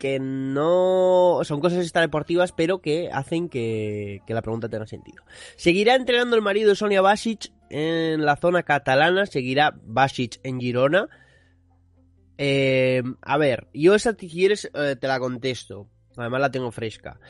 que 0.00 0.18
no 0.18 1.40
son 1.44 1.60
cosas 1.60 1.80
extradeportivas, 1.80 2.52
pero 2.52 2.80
que 2.80 3.10
hacen 3.12 3.50
que, 3.50 4.22
que 4.26 4.32
la 4.32 4.40
pregunta 4.40 4.70
tenga 4.70 4.86
sentido. 4.86 5.22
¿Seguirá 5.56 5.94
entrenando 5.94 6.36
el 6.36 6.42
marido 6.42 6.70
de 6.70 6.74
Sonia 6.74 7.02
Basic 7.02 7.52
en 7.68 8.24
la 8.24 8.36
zona 8.36 8.62
catalana? 8.62 9.26
¿Seguirá 9.26 9.78
Basic 9.84 10.40
en 10.42 10.58
Girona? 10.58 11.08
Eh, 12.38 13.02
a 13.20 13.36
ver, 13.36 13.68
yo 13.74 13.94
esa 13.94 14.16
si 14.18 14.30
quieres 14.30 14.70
eh, 14.72 14.96
te 14.98 15.06
la 15.06 15.20
contesto. 15.20 15.86
Además 16.16 16.40
la 16.40 16.50
tengo 16.50 16.72
fresca. 16.72 17.20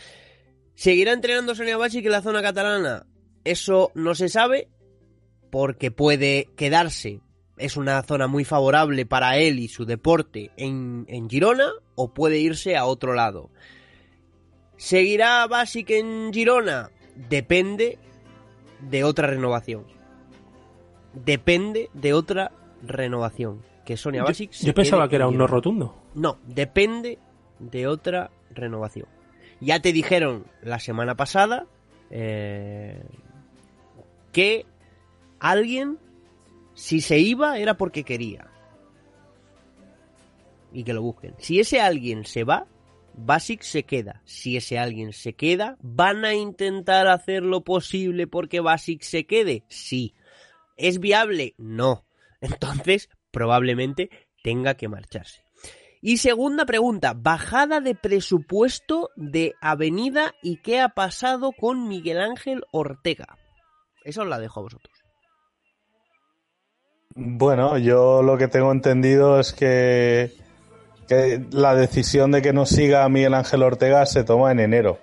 ¿Seguirá 0.77 1.13
entrenando 1.13 1.57
Sonia 1.57 1.77
Basic 1.77 2.07
en 2.07 2.13
la 2.13 2.23
zona 2.23 2.41
catalana? 2.41 3.05
Eso 3.43 3.91
no 3.97 4.15
se 4.15 4.29
sabe 4.29 4.69
porque 5.51 5.91
puede 5.91 6.49
quedarse. 6.57 7.21
Es 7.61 7.77
una 7.77 8.03
zona 8.03 8.27
muy 8.27 8.45
favorable 8.45 9.07
para 9.07 9.37
él 9.37 9.59
y 9.59 9.69
su 9.69 9.85
deporte 9.85 10.51
en, 10.57 11.05
en 11.09 11.29
Girona 11.29 11.71
o 11.95 12.13
puede 12.15 12.39
irse 12.39 12.77
a 12.77 12.85
otro 12.87 13.13
lado. 13.15 13.51
¿Seguirá 14.77 15.47
Basic 15.47 15.91
en 15.91 16.33
Girona? 16.33 16.91
Depende 17.29 17.99
de 18.81 19.05
otra 19.05 19.27
renovación. 19.29 19.85
Depende 21.13 21.91
de 21.93 22.15
otra 22.15 22.53
renovación. 22.83 23.63
Que 23.85 23.97
Sonia 23.97 24.21
Yo- 24.21 24.27
Basic 24.27 24.53
se 24.53 24.67
yo 24.67 24.75
pensaba 24.75 25.09
que 25.09 25.17
era 25.17 25.27
un 25.29 25.37
no 25.37 25.47
rotundo. 25.47 25.97
No, 26.15 26.39
depende 26.47 27.19
de 27.59 27.87
otra 27.87 28.31
renovación. 28.55 29.07
Ya 29.61 29.81
te 29.81 29.93
dijeron 29.93 30.47
la 30.63 30.79
semana 30.79 31.15
pasada 31.17 31.67
eh, 32.11 33.03
que 34.33 34.65
alguien, 35.41 35.99
si 36.81 37.03
se 37.03 37.19
iba, 37.19 37.59
era 37.59 37.77
porque 37.77 38.05
quería. 38.05 38.51
Y 40.73 40.83
que 40.83 40.95
lo 40.95 41.03
busquen. 41.03 41.35
Si 41.39 41.61
ese 41.61 41.79
alguien 41.79 42.25
se 42.25 42.43
va, 42.43 42.67
Basic 43.13 43.61
se 43.61 43.83
queda. 43.83 44.23
Si 44.25 44.57
ese 44.57 44.79
alguien 44.79 45.13
se 45.13 45.35
queda, 45.35 45.77
¿van 45.83 46.25
a 46.25 46.33
intentar 46.33 47.07
hacer 47.07 47.43
lo 47.43 47.65
posible 47.65 48.27
porque 48.27 48.61
Basic 48.61 49.03
se 49.03 49.27
quede? 49.27 49.63
Sí. 49.69 50.15
¿Es 50.79 51.01
viable? 51.01 51.55
No. 51.59 52.07
Entonces, 52.41 53.11
probablemente 53.31 54.09
tenga 54.43 54.75
que 54.75 54.89
marcharse. 54.89 55.43
Y 56.01 56.17
segunda 56.17 56.65
pregunta, 56.65 57.13
bajada 57.15 57.81
de 57.81 57.95
presupuesto 57.95 59.11
de 59.17 59.53
Avenida 59.61 60.33
y 60.43 60.63
qué 60.63 60.81
ha 60.81 60.89
pasado 60.89 61.53
con 61.53 61.89
Miguel 61.89 62.23
Ángel 62.23 62.65
Ortega. 62.73 63.37
Eso 64.03 64.23
os 64.23 64.29
la 64.29 64.39
dejo 64.39 64.61
a 64.61 64.63
vosotros. 64.63 65.00
Bueno, 67.17 67.77
yo 67.77 68.23
lo 68.23 68.39
que 68.39 68.47
tengo 68.47 68.71
entendido 68.71 69.41
es 69.41 69.53
que, 69.53 70.31
la 71.51 71.75
decisión 71.75 72.31
de 72.31 72.41
que 72.41 72.53
no 72.53 72.67
siga 72.67 73.03
a 73.03 73.09
Miguel 73.09 73.35
Ángel 73.35 73.65
Ortega 73.65 74.07
se 74.07 74.23
toma 74.23 74.53
en 74.53 74.61
enero, 74.61 74.99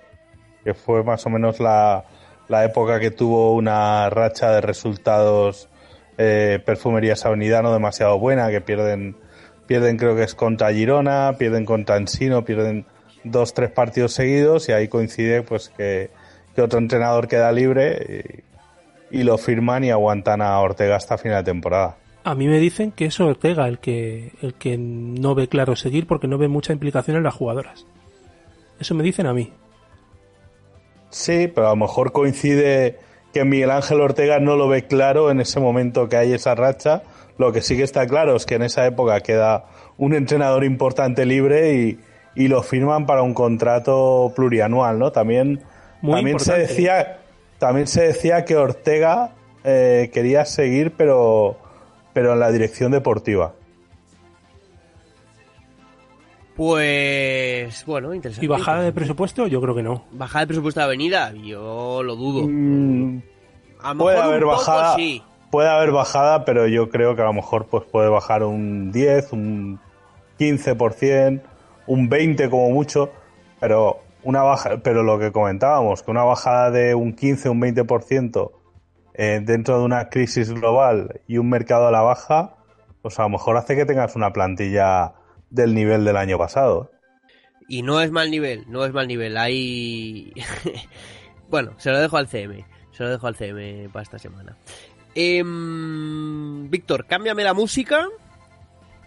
que 0.64 0.72
fue 0.72 1.04
más 1.04 1.26
o 1.26 1.30
menos 1.30 1.60
la, 1.60 2.06
la 2.48 2.64
época 2.64 2.98
que 2.98 3.10
tuvo 3.10 3.54
una 3.54 4.08
racha 4.08 4.50
de 4.52 4.62
resultados 4.62 5.68
eh, 6.16 6.62
Perfumerías 6.64 7.26
Avenida 7.26 7.60
no 7.60 7.74
demasiado 7.74 8.18
buena, 8.18 8.48
que 8.50 8.62
pierden, 8.62 9.14
pierden 9.66 9.98
creo 9.98 10.16
que 10.16 10.22
es 10.22 10.34
contra 10.34 10.72
Girona, 10.72 11.34
pierden 11.38 11.66
contra 11.66 11.98
Ensino, 11.98 12.42
pierden 12.42 12.86
dos, 13.22 13.52
tres 13.52 13.70
partidos 13.70 14.14
seguidos 14.14 14.70
y 14.70 14.72
ahí 14.72 14.88
coincide 14.88 15.42
pues 15.42 15.68
que, 15.68 16.10
que 16.54 16.62
otro 16.62 16.78
entrenador 16.78 17.28
queda 17.28 17.52
libre 17.52 18.44
y, 19.10 19.22
lo 19.22 19.38
firman 19.38 19.84
y 19.84 19.90
aguantan 19.90 20.42
a 20.42 20.58
Ortega 20.60 20.96
hasta 20.96 21.18
final 21.18 21.44
de 21.44 21.50
temporada. 21.50 21.96
A 22.24 22.34
mí 22.34 22.46
me 22.46 22.58
dicen 22.58 22.92
que 22.92 23.06
es 23.06 23.20
Ortega 23.20 23.68
el 23.68 23.78
que, 23.78 24.32
el 24.42 24.54
que 24.54 24.76
no 24.78 25.34
ve 25.34 25.48
claro 25.48 25.76
seguir 25.76 26.06
porque 26.06 26.28
no 26.28 26.38
ve 26.38 26.48
mucha 26.48 26.72
implicación 26.72 27.16
en 27.16 27.22
las 27.22 27.34
jugadoras. 27.34 27.86
Eso 28.80 28.94
me 28.94 29.02
dicen 29.02 29.26
a 29.26 29.32
mí. 29.32 29.52
Sí, 31.10 31.50
pero 31.52 31.68
a 31.68 31.70
lo 31.70 31.76
mejor 31.76 32.12
coincide 32.12 32.98
que 33.32 33.44
Miguel 33.44 33.70
Ángel 33.70 34.00
Ortega 34.00 34.40
no 34.40 34.56
lo 34.56 34.68
ve 34.68 34.86
claro 34.86 35.30
en 35.30 35.40
ese 35.40 35.60
momento 35.60 36.08
que 36.08 36.16
hay 36.16 36.32
esa 36.32 36.54
racha. 36.54 37.02
Lo 37.38 37.52
que 37.52 37.62
sí 37.62 37.76
que 37.76 37.82
está 37.82 38.06
claro 38.06 38.36
es 38.36 38.46
que 38.46 38.56
en 38.56 38.62
esa 38.62 38.86
época 38.86 39.20
queda 39.20 39.66
un 39.96 40.14
entrenador 40.14 40.64
importante 40.64 41.24
libre 41.24 41.74
y, 41.74 42.00
y 42.34 42.48
lo 42.48 42.62
firman 42.62 43.06
para 43.06 43.22
un 43.22 43.34
contrato 43.34 44.32
plurianual, 44.34 44.98
¿no? 44.98 45.12
También, 45.12 45.60
Muy 46.02 46.16
también 46.16 46.40
se 46.40 46.58
decía, 46.58 47.17
también 47.58 47.86
se 47.86 48.02
decía 48.02 48.44
que 48.44 48.56
Ortega 48.56 49.32
eh, 49.64 50.10
quería 50.12 50.44
seguir, 50.44 50.92
pero, 50.96 51.56
pero 52.12 52.32
en 52.34 52.40
la 52.40 52.50
dirección 52.50 52.92
deportiva. 52.92 53.52
Pues 56.56 57.84
bueno, 57.86 58.12
interesante. 58.14 58.44
¿Y 58.44 58.48
bajada 58.48 58.82
de 58.82 58.92
presupuesto? 58.92 59.46
Yo 59.46 59.60
creo 59.60 59.74
que 59.76 59.82
no. 59.82 60.04
Bajada 60.10 60.40
de 60.40 60.46
presupuesto 60.48 60.80
de 60.80 60.84
Avenida, 60.86 61.32
yo 61.32 62.02
lo 62.02 62.16
dudo. 62.16 62.46
Mm, 62.48 63.22
A 63.80 63.94
lo 63.94 64.00
puede 64.00 64.16
mejor 64.16 64.26
un 64.28 64.32
haber 64.32 64.42
poco 64.42 64.56
bajada, 64.56 64.96
sí. 64.96 65.22
puede 65.52 65.68
haber 65.68 65.92
bajada, 65.92 66.44
pero 66.44 66.66
yo 66.66 66.90
creo 66.90 67.14
que 67.14 67.22
a 67.22 67.26
lo 67.26 67.32
mejor 67.32 67.66
pues 67.66 67.84
puede 67.84 68.08
bajar 68.08 68.42
un 68.42 68.90
10, 68.90 69.32
un 69.34 69.78
15%, 70.40 71.42
un 71.86 72.08
20 72.08 72.50
como 72.50 72.70
mucho, 72.70 73.10
pero 73.60 74.00
una 74.28 74.42
baja, 74.42 74.82
pero 74.82 75.02
lo 75.02 75.18
que 75.18 75.32
comentábamos, 75.32 76.02
que 76.02 76.10
una 76.10 76.22
bajada 76.22 76.70
de 76.70 76.94
un 76.94 77.14
15, 77.14 77.48
un 77.48 77.62
20% 77.62 78.52
eh, 79.14 79.40
dentro 79.42 79.78
de 79.78 79.84
una 79.86 80.10
crisis 80.10 80.52
global 80.52 81.22
y 81.26 81.38
un 81.38 81.48
mercado 81.48 81.88
a 81.88 81.90
la 81.90 82.02
baja, 82.02 82.56
pues 83.00 83.18
a 83.18 83.22
lo 83.22 83.30
mejor 83.30 83.56
hace 83.56 83.74
que 83.74 83.86
tengas 83.86 84.16
una 84.16 84.34
plantilla 84.34 85.14
del 85.48 85.74
nivel 85.74 86.04
del 86.04 86.18
año 86.18 86.36
pasado. 86.36 86.90
Y 87.68 87.80
no 87.80 88.02
es 88.02 88.10
mal 88.10 88.30
nivel, 88.30 88.66
no 88.68 88.84
es 88.84 88.92
mal 88.92 89.08
nivel. 89.08 89.38
Hay. 89.38 90.34
bueno, 91.48 91.72
se 91.78 91.90
lo 91.90 91.98
dejo 91.98 92.18
al 92.18 92.28
CM. 92.28 92.66
Se 92.92 93.04
lo 93.04 93.08
dejo 93.08 93.28
al 93.28 93.34
CM 93.34 93.88
para 93.90 94.02
esta 94.02 94.18
semana. 94.18 94.58
Em, 95.14 96.68
Víctor, 96.68 97.06
cámbiame 97.06 97.44
la 97.44 97.54
música. 97.54 98.08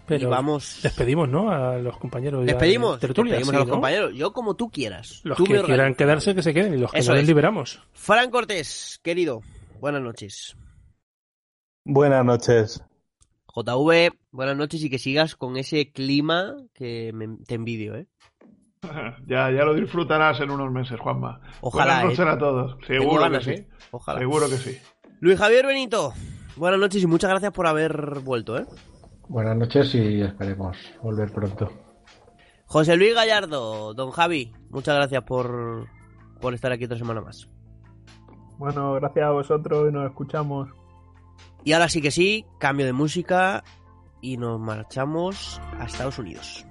Pero 0.06 0.22
y 0.28 0.30
vamos. 0.30 0.80
despedimos, 0.82 1.28
¿no? 1.28 1.50
A 1.50 1.78
los 1.78 1.96
compañeros. 1.96 2.44
Despedimos, 2.44 3.00
de 3.00 3.06
tertulia, 3.06 3.34
despedimos 3.34 3.50
sí, 3.52 3.56
a 3.56 3.58
los 3.60 3.68
¿no? 3.68 3.74
compañeros. 3.74 4.14
Yo 4.14 4.32
como 4.32 4.56
tú 4.56 4.70
quieras. 4.70 5.20
Los 5.24 5.36
Tú 5.38 5.44
que 5.44 5.52
quieran 5.52 5.70
organizas. 5.70 5.96
quedarse, 5.96 6.34
que 6.34 6.42
se 6.42 6.52
queden. 6.54 6.74
Y 6.74 6.78
los 6.78 6.90
que 6.92 6.98
Eso 6.98 7.10
no 7.12 7.14
les 7.16 7.22
es. 7.22 7.28
liberamos. 7.28 7.80
Fran 7.92 8.30
Cortés, 8.30 8.98
querido. 9.02 9.40
Buenas 9.80 10.02
noches. 10.02 10.56
Buenas 11.84 12.24
noches. 12.24 12.82
JV, 13.54 14.10
buenas 14.30 14.56
noches 14.56 14.82
y 14.82 14.90
que 14.90 14.98
sigas 14.98 15.36
con 15.36 15.56
ese 15.56 15.92
clima 15.92 16.56
que 16.74 17.12
me- 17.12 17.36
te 17.46 17.54
envidio, 17.54 17.96
¿eh? 17.96 18.06
Ya, 19.26 19.50
ya 19.50 19.64
lo 19.64 19.74
disfrutarás 19.74 20.40
en 20.40 20.50
unos 20.50 20.72
meses, 20.72 20.98
Juanma. 20.98 21.40
Ojalá, 21.60 22.00
Buenas 22.02 22.18
noches 22.18 22.26
¿eh? 22.26 22.36
a 22.36 22.38
todos. 22.38 22.76
Seguro 22.86 23.20
ganas, 23.22 23.44
que 23.46 23.56
sí. 23.56 23.60
¿eh? 23.62 23.68
Ojalá. 23.90 24.18
Seguro 24.20 24.48
que 24.48 24.56
sí. 24.56 24.78
Luis 25.20 25.38
Javier 25.38 25.66
Benito, 25.66 26.12
buenas 26.56 26.80
noches 26.80 27.02
y 27.02 27.06
muchas 27.06 27.30
gracias 27.30 27.52
por 27.52 27.66
haber 27.68 28.20
vuelto, 28.24 28.58
¿eh? 28.58 28.66
Buenas 29.32 29.56
noches 29.56 29.94
y 29.94 30.20
esperemos 30.20 30.76
volver 31.02 31.32
pronto. 31.32 31.72
José 32.66 32.96
Luis 32.98 33.14
Gallardo, 33.14 33.94
don 33.94 34.10
Javi, 34.10 34.52
muchas 34.68 34.94
gracias 34.94 35.24
por, 35.24 35.88
por 36.38 36.52
estar 36.52 36.70
aquí 36.70 36.84
otra 36.84 36.98
semana 36.98 37.22
más. 37.22 37.48
Bueno, 38.58 38.92
gracias 38.92 39.24
a 39.24 39.30
vosotros 39.30 39.88
y 39.88 39.92
nos 39.94 40.10
escuchamos. 40.10 40.68
Y 41.64 41.72
ahora 41.72 41.88
sí 41.88 42.02
que 42.02 42.10
sí, 42.10 42.44
cambio 42.58 42.84
de 42.84 42.92
música 42.92 43.64
y 44.20 44.36
nos 44.36 44.60
marchamos 44.60 45.62
a 45.78 45.84
Estados 45.84 46.18
Unidos. 46.18 46.66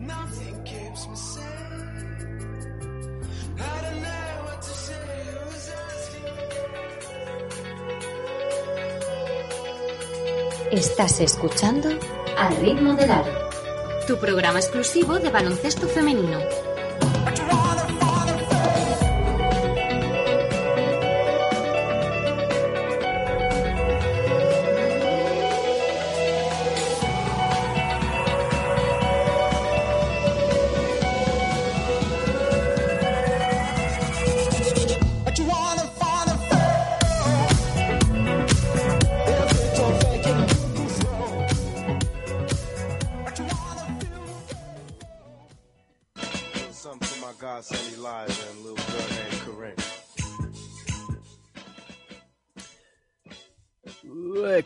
Nothing 0.00 0.64
keeps 0.64 1.08
me 1.08 1.16
safe. 1.16 1.44
I 3.56 3.82
don't 3.82 4.13
Estás 10.74 11.20
escuchando 11.20 11.88
Al 12.36 12.56
ritmo 12.56 12.94
del 12.94 13.08
aro, 13.08 13.30
tu 14.08 14.18
programa 14.18 14.58
exclusivo 14.58 15.20
de 15.20 15.30
baloncesto 15.30 15.86
femenino. 15.86 16.40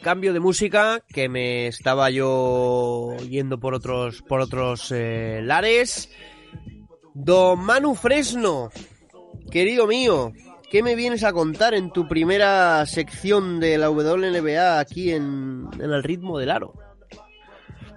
Cambio 0.09 0.33
de 0.33 0.41
música 0.41 1.03
que 1.07 1.29
me 1.29 1.67
estaba 1.67 2.09
yo 2.09 3.15
yendo 3.29 3.61
por 3.61 3.75
otros 3.75 4.23
por 4.23 4.41
otros 4.41 4.91
eh, 4.91 5.43
lares. 5.45 6.09
Don 7.13 7.61
Manu 7.61 7.95
Fresno, 7.95 8.71
querido 9.51 9.87
mío, 9.87 10.33
¿qué 10.71 10.83
me 10.83 10.95
vienes 10.95 11.25
a 11.25 11.35
contar 11.35 11.75
en 11.75 11.93
tu 11.93 12.09
primera 12.09 12.87
sección 12.87 13.61
de 13.61 13.77
la 13.77 13.91
WNBA 13.91 14.81
aquí 14.81 15.11
en, 15.11 15.69
en 15.75 15.91
el 15.93 16.03
ritmo 16.03 16.39
del 16.39 16.53
aro? 16.53 16.88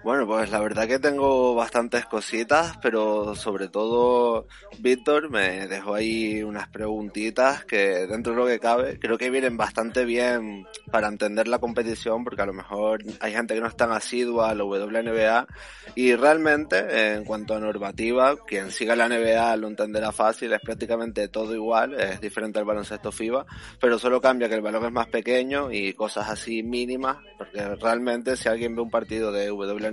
Bueno, 0.03 0.25
pues 0.25 0.49
la 0.49 0.59
verdad 0.59 0.87
que 0.87 0.97
tengo 0.97 1.53
bastantes 1.53 2.07
cositas, 2.07 2.75
pero 2.81 3.35
sobre 3.35 3.67
todo 3.67 4.47
Víctor 4.79 5.29
me 5.29 5.67
dejó 5.67 5.93
ahí 5.93 6.41
unas 6.41 6.67
preguntitas 6.69 7.65
que 7.65 8.07
dentro 8.07 8.33
de 8.33 8.39
lo 8.39 8.47
que 8.47 8.59
cabe 8.59 8.97
creo 8.97 9.19
que 9.19 9.29
vienen 9.29 9.57
bastante 9.57 10.03
bien 10.03 10.65
para 10.91 11.07
entender 11.07 11.47
la 11.47 11.59
competición, 11.59 12.23
porque 12.23 12.41
a 12.41 12.47
lo 12.47 12.53
mejor 12.53 13.03
hay 13.19 13.33
gente 13.33 13.53
que 13.53 13.61
no 13.61 13.67
es 13.67 13.77
tan 13.77 13.91
asidua 13.91 14.49
a 14.49 14.55
la 14.55 14.63
WNBA 14.63 15.45
y 15.93 16.15
realmente 16.15 17.13
en 17.13 17.23
cuanto 17.23 17.53
a 17.53 17.59
normativa, 17.59 18.37
quien 18.47 18.71
siga 18.71 18.95
la 18.95 19.07
NBA 19.07 19.55
lo 19.57 19.67
entenderá 19.67 20.11
fácil, 20.11 20.51
es 20.51 20.61
prácticamente 20.61 21.27
todo 21.27 21.53
igual, 21.53 21.93
es 21.93 22.19
diferente 22.19 22.57
al 22.57 22.65
baloncesto 22.65 23.11
FIBA, 23.11 23.45
pero 23.79 23.99
solo 23.99 24.19
cambia 24.19 24.49
que 24.49 24.55
el 24.55 24.61
balón 24.61 24.83
es 24.83 24.91
más 24.91 25.09
pequeño 25.09 25.71
y 25.71 25.93
cosas 25.93 26.27
así 26.27 26.63
mínimas, 26.63 27.17
porque 27.37 27.75
realmente 27.75 28.35
si 28.35 28.49
alguien 28.49 28.75
ve 28.75 28.81
un 28.81 28.89
partido 28.89 29.31
de 29.31 29.51
WNBA 29.51 29.90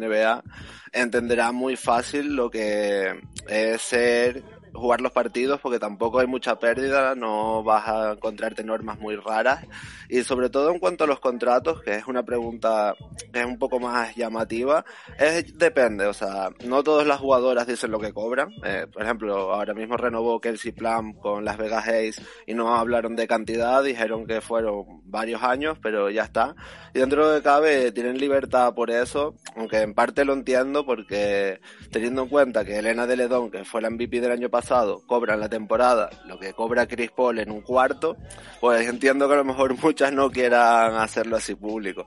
entenderá 0.93 1.53
muy 1.53 1.77
fácil 1.77 2.35
lo 2.35 2.51
que 2.51 3.21
es 3.49 3.83
ser 3.83 4.43
jugar 4.73 5.01
los 5.01 5.13
partidos 5.13 5.61
porque 5.61 5.79
tampoco 5.79 6.21
hay 6.21 6.27
mucha 6.27 6.59
pérdida, 6.59 7.15
no 7.15 7.63
vas 7.63 7.89
a 7.89 8.13
encontrarte 8.13 8.65
normas 8.65 8.99
muy 8.99 9.17
raras. 9.17 9.65
Y 10.09 10.23
sobre 10.23 10.51
todo 10.51 10.71
en 10.71 10.79
cuanto 10.79 11.05
a 11.05 11.07
los 11.07 11.21
contratos, 11.21 11.83
que 11.83 11.95
es 11.95 12.07
una 12.07 12.23
pregunta 12.23 12.95
que 13.33 13.41
es 13.41 13.47
un 13.47 13.59
poco 13.59 13.79
más 13.79 14.15
llamativa, 14.17 14.85
es 15.19 15.57
depende, 15.59 16.07
o 16.07 16.13
sea, 16.13 16.51
no 16.65 16.83
todas 16.83 17.07
las 17.07 17.21
jugadoras 17.21 17.67
dicen 17.67 17.91
lo 17.91 17.99
que 17.99 18.13
cobran, 18.13 18.51
eh, 18.65 18.87
por 18.93 19.03
ejemplo, 19.03 19.53
ahora 19.53 19.75
mismo 19.75 19.97
renovó 19.97 20.41
Kelsey 20.41 20.73
Plum 20.73 21.15
con 21.15 21.45
Las 21.45 21.59
Vegas 21.59 21.87
Ace 21.89 22.23
y 22.47 22.55
no 22.55 22.75
hablaron 22.75 23.17
de 23.17 23.27
cantidad, 23.27 23.83
dijeron 23.83 24.27
que 24.27 24.41
fueron 24.41 25.03
varios 25.05 25.43
años, 25.43 25.79
pero 25.83 26.11
ya 26.11 26.23
está, 26.23 26.55
y 26.95 27.01
dentro 27.01 27.31
de 27.31 27.43
cabe 27.43 27.93
tienen 27.93 28.19
libertad 28.19 28.75
por 28.75 28.91
eso, 28.91 29.35
aunque 29.57 29.83
en 29.83 29.95
parte 29.95 30.25
lo 30.25 30.33
entiendo 30.33 30.87
porque 30.87 31.61
teniendo 31.91 32.23
en 32.23 32.29
cuenta 32.29 32.65
que 32.65 32.79
Elena 32.79 33.07
de 33.07 33.17
Ledón, 33.17 33.51
que 33.51 33.65
fue 33.65 33.83
la 33.83 33.91
MVP 33.91 34.21
del 34.21 34.33
año 34.33 34.49
pasado, 34.49 34.58
cobra 35.07 35.35
en 35.35 35.41
la 35.41 35.49
temporada 35.49 36.11
lo 36.27 36.39
que 36.39 36.53
cobra 36.53 36.87
Chris 36.87 37.11
Paul 37.11 37.39
en 37.39 37.51
un 37.51 37.63
cuarto, 37.63 38.17
pues 38.61 38.89
entiendo 38.89 39.29
que 39.29 39.35
a 39.35 39.39
lo 39.39 39.45
mejor 39.45 39.77
muchas 39.83 40.13
no 40.13 40.31
quieran 40.31 40.97
hacerlo 40.97 41.37
así 41.37 41.55
público. 41.55 42.07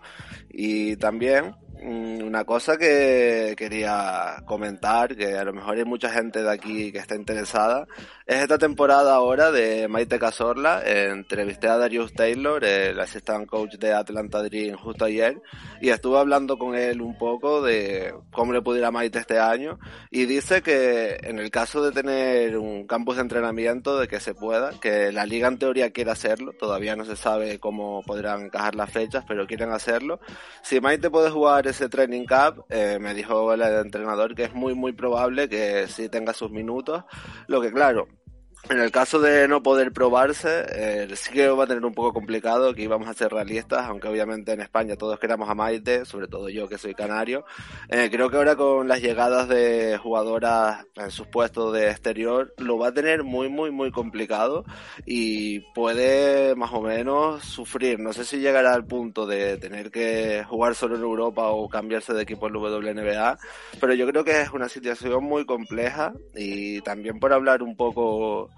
Y 0.50 0.96
también 0.98 1.56
una 1.82 2.46
cosa 2.46 2.78
que 2.78 3.56
quería 3.58 4.44
comentar, 4.46 5.16
que 5.16 5.36
a 5.36 5.44
lo 5.44 5.54
mejor 5.54 5.78
hay 5.78 5.86
mucha 5.86 6.10
gente 6.10 6.44
de 6.44 6.52
aquí 6.52 6.92
que 6.92 7.00
está 7.00 7.16
interesada, 7.16 7.88
es 8.26 8.42
esta 8.42 8.58
temporada 8.58 9.16
ahora 9.16 9.52
de 9.52 9.88
Maite 9.88 10.20
Cazorla. 10.20 10.82
Entrevisté 10.86 11.68
a 11.68 11.78
Darius 11.78 12.14
Taylor, 12.14 12.64
el 12.64 13.00
assistant 13.00 13.48
coach 13.48 13.76
de 13.76 13.94
Atlanta 13.94 14.42
Dream, 14.44 14.78
justo 14.78 15.06
ayer, 15.06 15.42
y 15.82 15.90
estuve 15.90 16.18
hablando 16.20 16.58
con 16.58 16.76
él 16.76 17.02
un 17.02 17.18
poco 17.18 17.62
de 17.62 18.14
cómo 18.32 18.54
le 18.54 18.62
pudiera 18.62 18.92
Maite 18.92 19.20
este 19.20 19.40
año, 19.40 19.80
y 20.10 20.26
dice 20.26 20.62
que 20.62 21.18
en 21.24 21.40
el 21.40 21.52
caso 21.52 21.84
de 21.84 21.92
tener 21.92 22.58
un 22.58 22.88
campus 22.88 23.16
de 23.16 23.24
entrenamiento, 23.24 24.00
de 24.00 24.08
que 24.08 24.20
se 24.20 24.34
pueda, 24.34 24.72
que 24.80 25.12
la 25.12 25.26
liga 25.26 25.48
en 25.48 25.58
teoría 25.58 25.92
quiere 25.92 26.12
hacerlo, 26.12 26.54
todavía 26.54 26.96
no 26.96 27.06
se 27.06 27.16
sabe 27.16 27.60
cómo 27.60 28.04
podrán 28.04 28.44
encajar 28.44 28.76
las 28.76 28.92
fechas, 28.92 29.26
pero 29.28 29.48
quieren 29.48 29.72
hacerlo. 29.72 30.20
Si 30.62 30.80
Maite 30.80 31.10
puede 31.10 31.30
jugar 31.30 31.68
ese 31.72 31.90
training 31.90 32.26
camp, 32.26 32.60
eh, 32.70 32.98
me 33.00 33.14
dijo 33.14 33.54
el 33.54 33.62
entrenador 33.62 34.36
que 34.36 34.44
es 34.44 34.54
muy 34.54 34.76
muy 34.76 34.94
probable 34.94 35.50
que 35.50 35.88
sí 35.88 36.10
tenga 36.10 36.34
sus 36.34 36.52
minutos, 36.52 37.04
lo 37.48 37.62
que 37.62 37.72
claro, 37.72 38.08
en 38.70 38.80
el 38.80 38.92
caso 38.92 39.20
de 39.20 39.48
no 39.48 39.64
poder 39.64 39.92
probarse, 39.92 40.66
eh, 40.70 41.08
sí 41.16 41.34
que 41.34 41.50
va 41.50 41.64
a 41.64 41.68
tener 41.68 41.84
un 41.84 41.94
poco 41.94 42.14
complicado, 42.14 42.70
aquí 42.70 42.86
vamos 42.86 43.08
a 43.08 43.14
ser 43.14 43.32
realistas, 43.32 43.86
aunque 43.88 44.08
obviamente 44.08 44.54
en 44.54 44.62
España 44.62 44.96
todos 44.96 45.20
queramos 45.20 45.50
a 45.50 45.56
Maite, 45.56 46.06
sobre 46.06 46.28
todo 46.28 46.48
yo 46.48 46.68
que 46.68 46.78
soy 46.78 46.94
canario. 46.94 47.44
Eh, 47.90 48.10
creo 48.12 48.30
que 48.30 48.38
ahora 48.38 48.56
con 48.56 48.88
las 48.88 49.02
llegadas 49.02 49.50
de 49.50 49.98
jugadoras 49.98 50.86
en 50.96 51.10
sus 51.10 51.28
puestos 51.28 51.74
de 51.74 51.90
exterior, 51.90 52.54
lo 52.58 52.78
va 52.78 52.90
a 52.90 52.94
tener 52.94 53.24
muy, 53.24 53.50
muy, 53.50 53.72
muy 53.72 53.92
complicado 53.92 54.64
y 55.06 55.62
puede 55.74 56.56
más 56.56 56.72
o 56.72 56.82
menos 56.82 57.44
sufrir. 57.44 58.00
No 58.00 58.14
sé 58.14 58.26
si 58.26 58.40
llegará 58.40 58.74
al 58.74 58.86
punto 58.86 59.26
de 59.26 59.58
tener 59.58 59.90
que 59.90 60.46
jugar 60.48 60.76
solo 60.76 60.96
en 60.96 61.02
Europa 61.02 61.48
o 61.48 61.68
cambiarse 61.68 62.14
de 62.14 62.22
equipo 62.22 62.48
en 62.48 62.56
WNBA, 62.56 63.40
pero 63.80 63.94
yo 63.96 64.08
creo 64.08 64.24
que 64.24 64.42
es 64.42 64.52
una 64.52 64.70
situación 64.70 65.24
muy 65.24 65.46
compleja 65.46 66.14
y 66.36 66.82
también 66.82 67.20
por 67.20 67.34
hablar 67.34 67.64
un 67.64 67.76
poco 67.76 68.51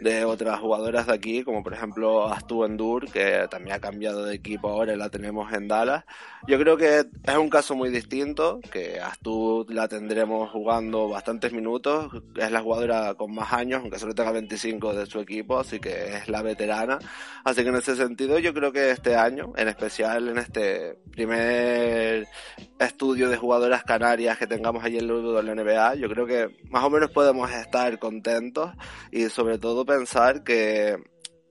de 0.00 0.24
otras 0.24 0.60
jugadoras 0.60 1.06
de 1.06 1.14
aquí, 1.14 1.42
como 1.42 1.62
por 1.62 1.74
ejemplo 1.74 2.32
Astu 2.32 2.64
Endur, 2.64 3.10
que 3.10 3.46
también 3.50 3.76
ha 3.76 3.80
cambiado 3.80 4.24
de 4.24 4.34
equipo 4.34 4.68
ahora 4.68 4.94
y 4.94 4.96
la 4.96 5.08
tenemos 5.08 5.52
en 5.52 5.68
Dallas. 5.68 6.04
Yo 6.46 6.58
creo 6.58 6.76
que 6.76 6.98
es 6.98 7.36
un 7.36 7.50
caso 7.50 7.74
muy 7.74 7.90
distinto, 7.90 8.60
que 8.70 9.00
Astu 9.00 9.66
la 9.68 9.88
tendremos 9.88 10.50
jugando 10.50 11.08
bastantes 11.08 11.52
minutos, 11.52 12.10
es 12.36 12.50
la 12.50 12.60
jugadora 12.60 13.14
con 13.14 13.34
más 13.34 13.52
años, 13.52 13.80
aunque 13.82 13.98
solo 13.98 14.14
tenga 14.14 14.32
25 14.32 14.94
de 14.94 15.06
su 15.06 15.20
equipo, 15.20 15.58
así 15.58 15.80
que 15.80 16.16
es 16.16 16.28
la 16.28 16.42
veterana. 16.42 16.98
Así 17.44 17.62
que 17.62 17.68
en 17.68 17.76
ese 17.76 17.96
sentido 17.96 18.38
yo 18.38 18.54
creo 18.54 18.72
que 18.72 18.90
este 18.90 19.16
año, 19.16 19.52
en 19.56 19.68
especial 19.68 20.28
en 20.28 20.38
este 20.38 20.98
primer 21.10 22.26
estudio 22.78 23.28
de 23.28 23.36
jugadoras 23.36 23.82
canarias 23.82 24.38
que 24.38 24.46
tengamos 24.46 24.84
allí 24.84 24.98
en 24.98 25.08
la 25.08 25.54
NBA, 25.54 25.96
yo 25.96 26.08
creo 26.08 26.26
que 26.26 26.56
más 26.70 26.84
o 26.84 26.90
menos 26.90 27.10
podemos 27.10 27.50
estar 27.50 27.98
contentos 27.98 28.70
y 29.10 29.28
sobre 29.28 29.58
todo 29.58 29.84
pensar 29.88 30.44
que 30.44 30.98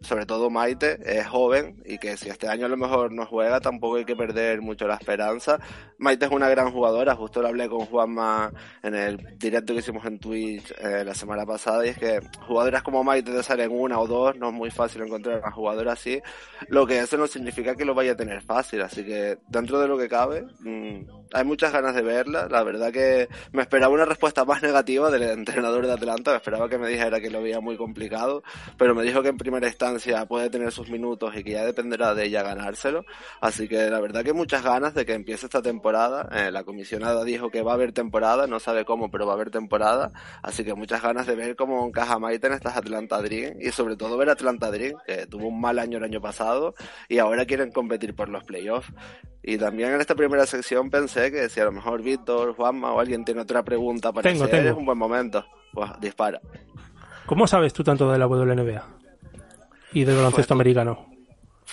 sobre 0.02 0.26
todo 0.26 0.49
Maite 0.49 0.99
es 1.03 1.26
joven 1.26 1.82
y 1.86 1.98
que 1.98 2.18
si 2.18 2.30
este 2.30 2.48
año 2.48 2.68
a 2.68 2.69
lo 2.69 2.78
mejor 2.78 3.11
no 3.11 3.26
juega 3.26 3.60
tampoco 3.60 3.95
hay 3.95 4.06
que 4.06 4.15
perder 4.15 4.61
mucho 4.61 4.88
la 4.88 4.95
esperanza. 4.95 5.60
Maite 5.98 6.26
es 6.26 6.32
una 6.32 6.49
gran 6.49 6.72
jugadora, 6.72 7.15
justo 7.15 7.41
lo 7.41 7.48
hablé 7.48 7.68
con 7.68 7.86
Juanma 7.86 8.52
en 8.84 8.94
el 8.94 9.38
directo 9.40 9.74
que 9.74 9.80
hicimos 9.80 10.06
en 10.06 10.19
Twitch 10.19 10.72
eh, 10.80 11.03
la 11.03 11.15
semana 11.15 11.45
pasada 11.45 11.86
y 11.86 11.90
es 11.90 11.98
que 11.98 12.19
jugadoras 12.45 12.84
como 12.84 13.03
Maite 13.03 13.32
te 13.32 13.41
salen 13.41 13.72
una 13.72 13.99
o 13.99 14.07
dos, 14.07 14.38
no 14.38 14.49
es 14.49 14.53
muy 14.53 14.69
fácil 14.69 15.02
encontrar 15.02 15.40
una 15.40 15.52
jugadora 15.52 15.94
así, 15.94 16.22
lo 16.68 16.86
que 16.86 16.99
eso 16.99 17.18
no 17.18 17.26
significa 17.26 17.76
que 17.76 17.86
lo 17.86 17.95
vaya 17.95 18.11
a 18.11 18.18
tener 18.18 18.41
fácil, 18.44 18.82
así 18.84 19.03
que 19.03 19.40
dentro 19.48 19.80
de 19.80 19.88
lo 19.88 19.98
que 19.98 20.07
cabe 20.07 20.45
mmm, 20.60 20.99
hay 21.34 21.44
muchas 21.44 21.74
ganas 21.74 21.95
de 21.95 22.03
verla, 22.03 22.48
la 22.49 22.64
verdad 22.64 22.91
que 22.91 23.28
me 23.52 23.64
esperaba 23.64 23.94
una 23.94 24.06
respuesta 24.06 24.45
más 24.45 24.61
negativa 24.61 25.10
del 25.10 25.24
entrenador 25.24 25.88
de 25.88 25.94
Atlanta, 25.94 26.32
me 26.32 26.38
esperaba 26.38 26.69
que 26.69 26.78
me 26.78 26.88
dijera 26.88 27.19
que 27.19 27.32
lo 27.32 27.41
veía 27.41 27.60
muy 27.60 27.78
complicado, 27.78 28.44
pero 28.78 28.94
me 28.94 29.03
dijo 29.03 29.24
que 29.24 29.30
en 29.30 29.38
primera 29.38 29.68
instancia 29.68 29.86
puede 30.27 30.49
tener 30.49 30.72
sus 30.72 30.89
minutos 30.89 31.35
y 31.35 31.43
que 31.43 31.51
ya 31.51 31.65
dependerá 31.65 32.14
de 32.14 32.26
ella 32.26 32.43
ganárselo. 32.43 33.05
Así 33.41 33.68
que 33.68 33.89
la 33.89 33.99
verdad 33.99 34.23
que 34.23 34.34
muchas 34.34 34.64
ganas 34.64 34.93
de 34.93 35.05
que 35.05 35.14
empiece 35.14 35.45
esta 35.45 35.61
temporada. 35.61 36.30
Eh, 36.31 36.51
la 36.51 36.64
comisionada 36.64 37.23
dijo 37.23 37.49
que 37.49 37.61
va 37.61 37.72
a 37.72 37.76
haber 37.76 37.91
temporada, 37.91 38.47
no 38.47 38.59
sabe 38.59 38.85
cómo, 38.85 39.09
pero 39.11 39.26
va 39.26 39.34
a 39.34 39.35
haber 39.35 39.49
temporada. 39.51 40.11
Así 40.41 40.64
que 40.64 40.73
muchas 40.73 41.01
ganas 41.01 41.27
de 41.27 41.35
ver 41.35 41.55
cómo 41.55 41.85
encaja 41.85 42.19
Maite 42.19 42.47
en 42.47 42.53
estas 42.53 42.77
Atlanta 42.77 43.22
Dream 43.22 43.55
y 43.61 43.72
sobre 43.72 43.95
todo 43.95 44.18
ver 44.18 44.30
Atlanta 44.30 44.72
Dream, 44.72 44.95
que 45.05 45.26
tuvo 45.27 45.47
un 45.47 45.59
mal 45.61 45.80
año 45.80 45.97
el 45.97 46.03
año 46.03 46.22
pasado 46.22 46.73
y 47.09 47.19
ahora 47.19 47.45
quieren 47.45 47.72
competir 47.72 48.15
por 48.15 48.30
los 48.30 48.43
playoffs. 48.43 48.91
Y 49.43 49.57
también 49.57 49.93
en 49.93 50.01
esta 50.01 50.15
primera 50.15 50.45
sección 50.45 50.89
pensé 50.89 51.31
que 51.31 51.47
si 51.47 51.59
a 51.61 51.65
lo 51.65 51.72
mejor 51.72 52.01
Víctor, 52.01 52.53
Juanma 52.55 52.91
o 52.91 52.99
alguien 52.99 53.23
tiene 53.23 53.41
otra 53.41 53.64
pregunta 53.64 54.11
para 54.11 54.30
Tengo, 54.30 54.43
hacer, 54.43 54.57
tengo. 54.59 54.72
es 54.72 54.77
un 54.77 54.85
buen 54.85 54.97
momento. 54.97 55.45
Pues 55.72 55.89
dispara. 56.01 56.41
¿Cómo 57.26 57.45
sabes 57.47 57.72
tú 57.73 57.84
tanto 57.84 58.11
de 58.11 58.18
la 58.18 58.27
WNBA? 58.27 58.97
Y 59.93 60.03
del 60.03 60.15
baloncesto 60.15 60.53
americano. 60.53 61.07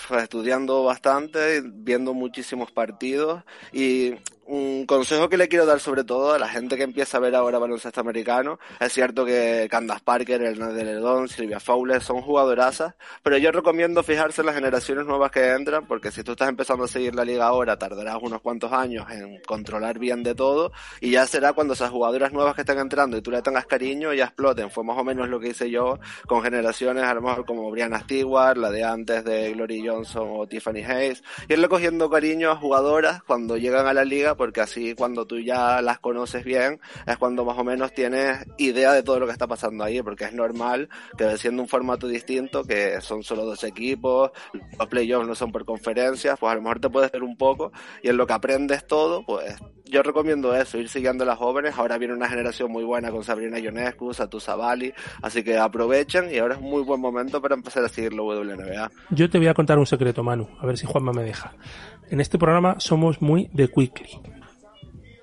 Pues, 0.07 0.23
estudiando 0.23 0.83
bastante, 0.83 1.61
viendo 1.63 2.13
muchísimos 2.13 2.71
partidos 2.71 3.43
y 3.71 4.13
un 4.47 4.85
consejo 4.85 5.27
que 5.29 5.37
le 5.37 5.47
quiero 5.47 5.65
dar 5.65 5.79
sobre 5.79 6.03
todo 6.03 6.33
a 6.33 6.39
la 6.39 6.47
gente 6.47 6.77
que 6.77 6.83
empieza 6.83 7.17
a 7.17 7.19
ver 7.19 7.35
ahora 7.35 7.57
baloncesto 7.57 7.99
americano, 7.99 8.59
es 8.79 8.93
cierto 8.93 9.25
que 9.25 9.67
Candace 9.69 10.01
Parker, 10.03 10.55
de 10.55 10.83
Ledón, 10.83 11.27
Silvia 11.27 11.59
Fowler 11.59 12.01
son 12.01 12.21
jugadorazas, 12.21 12.93
pero 13.23 13.37
yo 13.37 13.51
recomiendo 13.51 14.03
fijarse 14.03 14.41
en 14.41 14.47
las 14.47 14.55
generaciones 14.55 15.05
nuevas 15.05 15.31
que 15.31 15.51
entran, 15.51 15.87
porque 15.87 16.11
si 16.11 16.23
tú 16.23 16.33
estás 16.33 16.49
empezando 16.49 16.83
a 16.83 16.87
seguir 16.87 17.15
la 17.15 17.25
liga 17.25 17.47
ahora, 17.47 17.77
tardarás 17.77 18.17
unos 18.21 18.41
cuantos 18.41 18.71
años 18.71 19.05
en 19.09 19.41
controlar 19.41 19.97
bien 19.97 20.21
de 20.23 20.35
todo, 20.35 20.71
y 21.01 21.11
ya 21.11 21.25
será 21.25 21.53
cuando 21.53 21.73
esas 21.73 21.89
jugadoras 21.89 22.31
nuevas 22.31 22.55
que 22.55 22.61
están 22.61 22.79
entrando 22.79 23.17
y 23.17 23.21
tú 23.21 23.31
le 23.31 23.41
tengas 23.41 23.65
cariño 23.65 24.13
ya 24.13 24.25
exploten. 24.25 24.69
Fue 24.69 24.83
más 24.83 24.97
o 24.97 25.03
menos 25.03 25.27
lo 25.29 25.39
que 25.39 25.49
hice 25.49 25.69
yo 25.69 25.99
con 26.27 26.43
generaciones 26.43 27.03
a 27.03 27.13
lo 27.13 27.21
mejor 27.21 27.45
como 27.45 27.71
Brianna 27.71 28.01
Stewart, 28.01 28.57
la 28.57 28.69
de 28.69 28.83
antes 28.83 29.23
de 29.23 29.53
Glory 29.53 29.87
Johnson 29.87 30.27
o 30.31 30.47
Tiffany 30.47 30.83
Hayes, 30.83 31.23
irle 31.47 31.67
cogiendo 31.67 32.09
cariño 32.09 32.51
a 32.51 32.55
jugadoras 32.55 33.23
cuando 33.23 33.57
llegan 33.57 33.87
a 33.87 33.93
la 33.93 34.03
liga 34.03 34.34
porque 34.35 34.61
así 34.61 34.95
cuando 34.95 35.25
tú 35.25 35.39
ya 35.39 35.81
las 35.81 35.99
conoces 35.99 36.43
bien 36.43 36.79
es 37.05 37.17
cuando 37.17 37.45
más 37.45 37.57
o 37.57 37.63
menos 37.63 37.93
tienes 37.93 38.45
idea 38.57 38.93
de 38.93 39.03
todo 39.03 39.19
lo 39.19 39.25
que 39.25 39.31
está 39.31 39.47
pasando 39.47 39.83
ahí, 39.83 40.01
porque 40.01 40.25
es 40.25 40.33
normal 40.33 40.89
que 41.17 41.37
siendo 41.37 41.61
un 41.61 41.67
formato 41.67 42.07
distinto, 42.07 42.63
que 42.63 43.01
son 43.01 43.23
solo 43.23 43.45
dos 43.45 43.63
equipos, 43.63 44.31
los 44.77 44.87
playoffs 44.87 45.27
no 45.27 45.35
son 45.35 45.51
por 45.51 45.65
conferencias, 45.65 46.37
pues 46.39 46.51
a 46.51 46.55
lo 46.55 46.61
mejor 46.61 46.79
te 46.79 46.89
puedes 46.89 47.11
ver 47.11 47.23
un 47.23 47.37
poco 47.37 47.71
y 48.01 48.09
en 48.09 48.17
lo 48.17 48.27
que 48.27 48.33
aprendes 48.33 48.85
todo, 48.85 49.23
pues 49.25 49.55
yo 49.85 50.01
recomiendo 50.01 50.55
eso, 50.55 50.77
ir 50.77 50.89
siguiendo 50.89 51.23
a 51.23 51.27
las 51.27 51.37
jóvenes. 51.37 51.77
Ahora 51.77 51.97
viene 51.97 52.13
una 52.13 52.27
generación 52.27 52.71
muy 52.71 52.83
buena 52.83 53.11
con 53.11 53.23
Sabrina 53.23 53.59
Ionescu, 53.59 54.13
Satu 54.13 54.39
Sabali, 54.39 54.93
así 55.21 55.43
que 55.43 55.57
aprovechen 55.57 56.33
y 56.33 56.39
ahora 56.39 56.55
es 56.55 56.61
muy 56.61 56.83
buen 56.83 56.99
momento 56.99 57.41
para 57.41 57.55
empezar 57.55 57.83
a 57.83 57.89
seguir 57.89 58.13
la 58.13 58.23
WNBA. 58.23 58.91
Yo 59.11 59.29
te 59.29 59.37
voy 59.37 59.47
a 59.47 59.53
contar 59.53 59.77
un 59.77 59.85
secreto, 59.85 60.23
Manu, 60.23 60.47
a 60.59 60.65
ver 60.65 60.77
si 60.77 60.85
Juanma 60.85 61.11
me 61.11 61.23
deja. 61.23 61.53
En 62.09 62.19
este 62.21 62.37
programa 62.37 62.75
somos 62.79 63.21
muy 63.21 63.49
de 63.53 63.67
Quickly. 63.69 64.09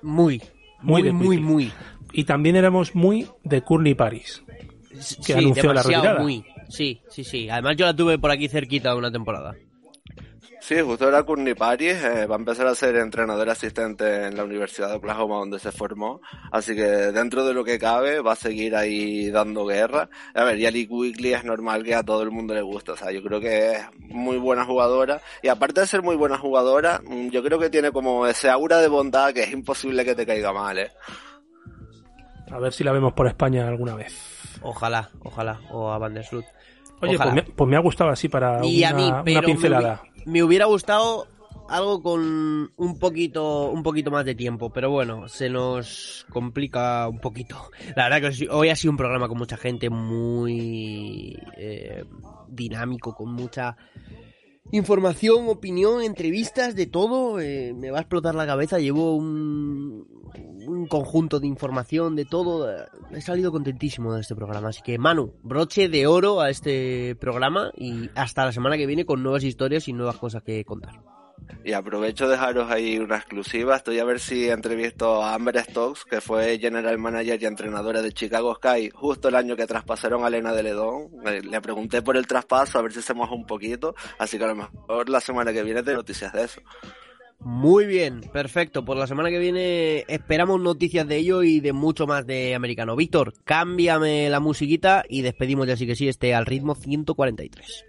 Muy, 0.01 0.41
muy, 0.81 1.01
de 1.01 1.11
muy, 1.11 1.39
muy. 1.39 1.71
Y 2.11 2.25
también 2.25 2.55
éramos 2.55 2.93
muy 2.95 3.27
de 3.43 3.61
Courtney 3.61 3.95
Paris, 3.95 4.43
que 4.91 5.01
Sí, 5.01 5.33
anunció 5.33 5.73
la 5.73 5.81
retirada. 5.81 6.19
muy. 6.19 6.45
Sí, 6.69 7.01
sí, 7.09 7.23
sí. 7.23 7.49
Además 7.49 7.77
yo 7.77 7.85
la 7.85 7.95
tuve 7.95 8.17
por 8.19 8.31
aquí 8.31 8.47
cerquita 8.47 8.95
una 8.95 9.11
temporada. 9.11 9.55
Sí, 10.63 10.79
justo 10.79 11.03
ahora 11.03 11.23
Courtney 11.23 11.55
Paris 11.55 12.01
eh, 12.05 12.25
va 12.25 12.35
a 12.35 12.39
empezar 12.39 12.65
a 12.67 12.73
ser 12.73 12.95
entrenador 12.95 13.49
asistente 13.49 14.27
en 14.27 14.37
la 14.37 14.45
Universidad 14.45 14.87
de 14.87 14.95
Oklahoma 14.95 15.35
donde 15.35 15.59
se 15.59 15.73
formó, 15.73 16.21
así 16.53 16.73
que 16.73 16.83
dentro 16.83 17.43
de 17.43 17.53
lo 17.53 17.65
que 17.65 17.77
cabe 17.77 18.21
va 18.21 18.31
a 18.31 18.37
seguir 18.37 18.73
ahí 18.73 19.29
dando 19.29 19.65
guerra. 19.65 20.07
A 20.33 20.45
ver, 20.45 20.57
y 20.57 20.65
Ali 20.65 20.87
Quigley 20.87 21.33
es 21.33 21.43
normal 21.43 21.83
que 21.83 21.93
a 21.93 22.03
todo 22.03 22.23
el 22.23 22.31
mundo 22.31 22.53
le 22.53 22.61
gusta, 22.61 22.93
o 22.93 22.95
sea, 22.95 23.11
yo 23.11 23.21
creo 23.21 23.41
que 23.41 23.73
es 23.73 23.81
muy 23.99 24.37
buena 24.37 24.63
jugadora 24.63 25.19
y 25.41 25.49
aparte 25.49 25.81
de 25.81 25.87
ser 25.87 26.01
muy 26.01 26.15
buena 26.15 26.37
jugadora, 26.37 27.01
mm, 27.05 27.27
yo 27.27 27.43
creo 27.43 27.59
que 27.59 27.69
tiene 27.69 27.91
como 27.91 28.25
ese 28.25 28.49
aura 28.49 28.77
de 28.77 28.87
bondad 28.87 29.33
que 29.33 29.43
es 29.43 29.51
imposible 29.51 30.05
que 30.05 30.15
te 30.15 30.25
caiga 30.25 30.53
mal, 30.53 30.79
¿eh? 30.79 30.91
A 32.49 32.59
ver 32.59 32.71
si 32.71 32.85
la 32.85 32.93
vemos 32.93 33.11
por 33.11 33.27
España 33.27 33.67
alguna 33.67 33.95
vez. 33.95 34.15
Ojalá, 34.61 35.09
ojalá. 35.25 35.59
O 35.71 35.91
a 35.91 35.97
Vandersloot. 35.97 36.45
Oye, 37.01 37.15
Ojalá. 37.15 37.33
pues 37.33 37.47
me, 37.47 37.53
pues 37.53 37.69
me 37.69 37.75
ha 37.75 37.81
gustado 37.81 38.11
así 38.11 38.29
para 38.29 38.65
Y 38.65 38.79
una, 38.79 38.89
a 38.89 38.93
mí, 38.93 39.07
una 39.09 39.23
pero 39.25 39.41
me 39.41 39.47
pincelada. 39.47 40.01
Me, 40.25 40.43
hubiera 40.43 40.65
gustado 40.65 41.27
algo 41.69 42.01
con 42.01 42.71
un 42.75 42.99
poquito, 42.99 43.69
un 43.71 43.83
poquito 43.83 44.11
más 44.11 44.25
de 44.25 44.35
tiempo, 44.35 44.71
pero 44.71 44.91
bueno, 44.91 45.27
se 45.27 45.49
nos 45.49 46.25
complica 46.29 47.07
un 47.07 47.19
poquito. 47.19 47.71
La 47.95 48.09
verdad 48.09 48.29
que 48.31 48.47
hoy 48.49 48.69
ha 48.69 48.75
sido 48.75 48.91
un 48.91 48.97
programa 48.97 49.27
con 49.27 49.37
mucha 49.37 49.57
gente 49.57 49.89
muy 49.89 51.37
eh, 51.57 52.03
dinámico, 52.47 53.15
con 53.15 53.33
mucha 53.33 53.77
información, 54.71 55.47
opinión, 55.47 56.01
entrevistas, 56.01 56.75
de 56.75 56.85
todo. 56.87 57.39
eh, 57.39 57.73
me 57.75 57.91
va 57.91 57.99
a 57.99 58.01
explotar 58.01 58.35
la 58.35 58.45
cabeza. 58.45 58.79
Llevo 58.79 59.15
un, 59.15 60.07
un 60.67 60.87
conjunto 60.87 61.39
de 61.39 61.47
información, 61.47 62.15
de 62.15 62.25
todo. 62.25 62.71
eh, 62.71 62.85
He 63.11 63.21
salido 63.21 63.51
contentísimo 63.51 64.13
de 64.13 64.21
este 64.21 64.35
programa. 64.35 64.69
Así 64.69 64.81
que, 64.83 64.97
Manu, 64.97 65.33
broche 65.43 65.89
de 65.89 66.07
oro 66.07 66.41
a 66.41 66.49
este 66.49 67.15
programa 67.19 67.71
y 67.77 68.09
hasta 68.15 68.45
la 68.45 68.51
semana 68.51 68.77
que 68.77 68.87
viene 68.87 69.05
con 69.05 69.21
nuevas 69.21 69.43
historias 69.43 69.87
y 69.87 69.93
nuevas 69.93 70.17
cosas 70.17 70.43
que 70.43 70.63
contar. 70.65 71.01
Y 71.65 71.73
aprovecho 71.73 72.27
de 72.27 72.33
dejaros 72.33 72.69
ahí 72.69 72.97
una 72.97 73.17
exclusiva. 73.17 73.77
Estoy 73.77 73.99
a 73.99 74.03
ver 74.03 74.19
si 74.19 74.49
entrevisto 74.49 75.23
a 75.23 75.33
Amber 75.33 75.59
Stokes, 75.63 76.03
que 76.03 76.19
fue 76.19 76.59
general 76.59 76.97
manager 76.97 77.41
y 77.41 77.45
entrenadora 77.45 78.01
de 78.01 78.11
Chicago 78.11 78.55
Sky 78.55 78.89
justo 78.93 79.29
el 79.29 79.35
año 79.35 79.55
que 79.55 79.65
traspasaron 79.65 80.23
a 80.23 80.27
Elena 80.27 80.53
de 80.53 80.63
Ledón. 80.63 81.09
Le 81.23 81.61
pregunté 81.61 82.01
por 82.01 82.17
el 82.17 82.27
traspaso, 82.27 82.79
a 82.79 82.81
ver 82.81 82.91
si 82.91 83.01
se 83.01 83.13
moja 83.13 83.33
un 83.33 83.45
poquito. 83.45 83.95
Así 84.17 84.37
que 84.37 84.43
a 84.43 84.47
lo 84.47 84.55
mejor 84.55 85.09
la 85.09 85.21
semana 85.21 85.53
que 85.53 85.63
viene 85.63 85.83
te 85.83 85.93
noticias 85.93 86.33
de 86.33 86.43
eso. 86.43 86.61
Muy 87.39 87.85
bien, 87.85 88.21
perfecto. 88.31 88.85
Por 88.85 88.97
la 88.97 89.05
semana 89.05 89.29
que 89.29 89.39
viene 89.39 90.05
esperamos 90.07 90.61
noticias 90.61 91.05
de 91.07 91.17
ello 91.17 91.43
y 91.43 91.59
de 91.59 91.73
mucho 91.73 92.07
más 92.07 92.25
de 92.25 92.55
americano. 92.55 92.95
Víctor, 92.95 93.33
cámbiame 93.43 94.29
la 94.29 94.39
musiquita 94.39 95.03
y 95.09 95.21
despedimos 95.21 95.67
ya 95.67 95.75
sí 95.75 95.85
que 95.85 95.95
sí 95.95 96.07
este 96.07 96.33
al 96.33 96.45
ritmo 96.45 96.73
143. 96.75 97.85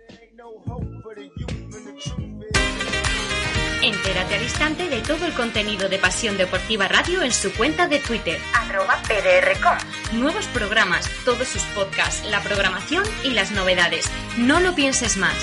Entérate 4.07 4.35
al 4.35 4.43
instante 4.43 4.89
de 4.91 5.01
todo 5.01 5.25
el 5.25 5.33
contenido 5.33 5.89
de 5.89 5.99
Pasión 5.99 6.37
Deportiva 6.37 6.87
Radio 6.89 7.23
en 7.23 7.33
su 7.33 7.51
cuenta 7.55 7.89
de 7.89 8.01
Twitter, 8.01 8.39
arroba 8.53 9.01
PDRcom. 9.09 10.19
Nuevos 10.21 10.47
programas, 10.49 11.09
todos 11.25 11.49
sus 11.49 11.63
podcasts, 11.75 12.23
la 12.31 12.43
programación 12.43 13.03
y 13.25 13.31
las 13.31 13.51
novedades. 13.53 14.05
No 14.37 14.61
lo 14.61 14.75
pienses 14.75 15.17
más. 15.17 15.35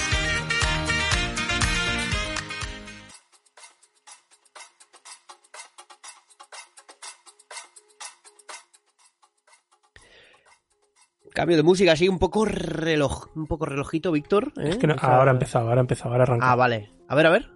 Cambio 11.34 11.56
de 11.56 11.64
música 11.64 11.94
así 11.94 12.10
un 12.10 12.20
poco 12.20 12.44
reloj, 12.46 13.28
un 13.36 13.48
poco 13.48 13.66
relojito, 13.66 14.12
Víctor. 14.12 14.52
¿eh? 14.58 14.70
Es 14.70 14.78
que 14.78 14.88
no- 14.88 14.96
ahora 15.00 15.32
ha 15.32 15.34
empezado, 15.34 15.68
ahora 15.70 15.80
ha 15.80 15.82
empezado, 15.82 16.12
ahora 16.12 16.24
arranca. 16.24 16.52
Ah, 16.52 16.56
vale. 16.56 16.92
A 17.08 17.16
ver, 17.16 17.26
a 17.28 17.30
ver. 17.30 17.50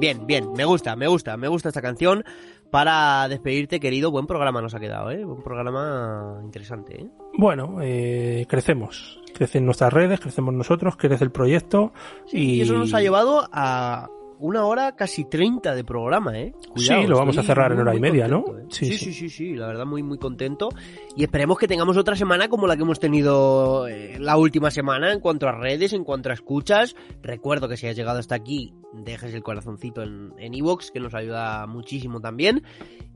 Bien, 0.00 0.26
bien, 0.26 0.50
me 0.54 0.64
gusta, 0.64 0.96
me 0.96 1.06
gusta, 1.08 1.36
me 1.36 1.46
gusta 1.46 1.68
esta 1.68 1.82
canción 1.82 2.24
para 2.70 3.28
despedirte, 3.28 3.80
querido. 3.80 4.10
Buen 4.10 4.26
programa 4.26 4.62
nos 4.62 4.74
ha 4.74 4.80
quedado, 4.80 5.10
¿eh? 5.10 5.22
Buen 5.26 5.42
programa 5.42 6.40
interesante, 6.42 7.02
¿eh? 7.02 7.06
Bueno, 7.36 7.76
eh, 7.82 8.46
crecemos. 8.48 9.20
Crecen 9.34 9.66
nuestras 9.66 9.92
redes, 9.92 10.18
crecemos 10.18 10.54
nosotros, 10.54 10.96
crece 10.96 11.22
el 11.22 11.30
proyecto. 11.30 11.92
y... 12.32 12.54
Y 12.54 12.60
eso 12.62 12.78
nos 12.78 12.94
ha 12.94 13.02
llevado 13.02 13.46
a 13.52 14.08
una 14.40 14.64
hora 14.64 14.96
casi 14.96 15.24
30 15.24 15.74
de 15.74 15.84
programa, 15.84 16.38
¿eh? 16.38 16.52
Cuidado, 16.72 17.02
Sí, 17.02 17.06
lo 17.06 17.18
vamos 17.18 17.38
a 17.38 17.42
cerrar 17.42 17.72
en 17.72 17.80
hora 17.80 17.94
y 17.94 18.00
media, 18.00 18.26
¿no? 18.26 18.44
¿eh? 18.58 18.64
Sí, 18.68 18.96
Sí, 18.96 19.12
sí. 19.12 19.28
sí, 19.28 19.54
la 19.54 19.66
verdad 19.66 19.86
muy, 19.86 20.02
muy 20.02 20.18
contento. 20.18 20.70
Y 21.16 21.22
esperemos 21.22 21.58
que 21.58 21.68
tengamos 21.68 21.96
otra 21.96 22.16
semana 22.16 22.48
como 22.48 22.66
la 22.66 22.76
que 22.76 22.82
hemos 22.82 22.98
tenido 22.98 23.86
eh, 23.86 24.18
la 24.18 24.36
última 24.36 24.70
semana 24.70 25.12
en 25.12 25.20
cuanto 25.20 25.48
a 25.48 25.52
redes, 25.52 25.92
en 25.92 26.04
cuanto 26.04 26.30
a 26.30 26.32
escuchas. 26.32 26.96
Recuerdo 27.22 27.68
que 27.68 27.76
si 27.76 27.86
has 27.86 27.96
llegado 27.96 28.18
hasta 28.18 28.34
aquí, 28.34 28.74
dejes 28.92 29.34
el 29.34 29.42
corazoncito 29.42 30.02
en 30.02 30.32
en 30.38 30.54
iVoox, 30.54 30.90
que 30.90 31.00
nos 31.00 31.14
ayuda 31.14 31.66
muchísimo 31.66 32.20
también. 32.20 32.62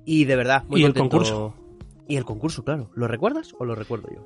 Y 0.04 0.24
de 0.24 0.36
verdad, 0.36 0.64
muy 0.68 0.82
Y 0.82 0.84
el 0.84 0.94
concurso. 0.94 1.54
Y 2.06 2.16
el 2.16 2.24
concurso, 2.24 2.64
claro. 2.64 2.90
¿Lo 2.94 3.08
recuerdas 3.08 3.54
o 3.58 3.64
lo 3.64 3.74
recuerdo 3.74 4.08
yo? 4.14 4.24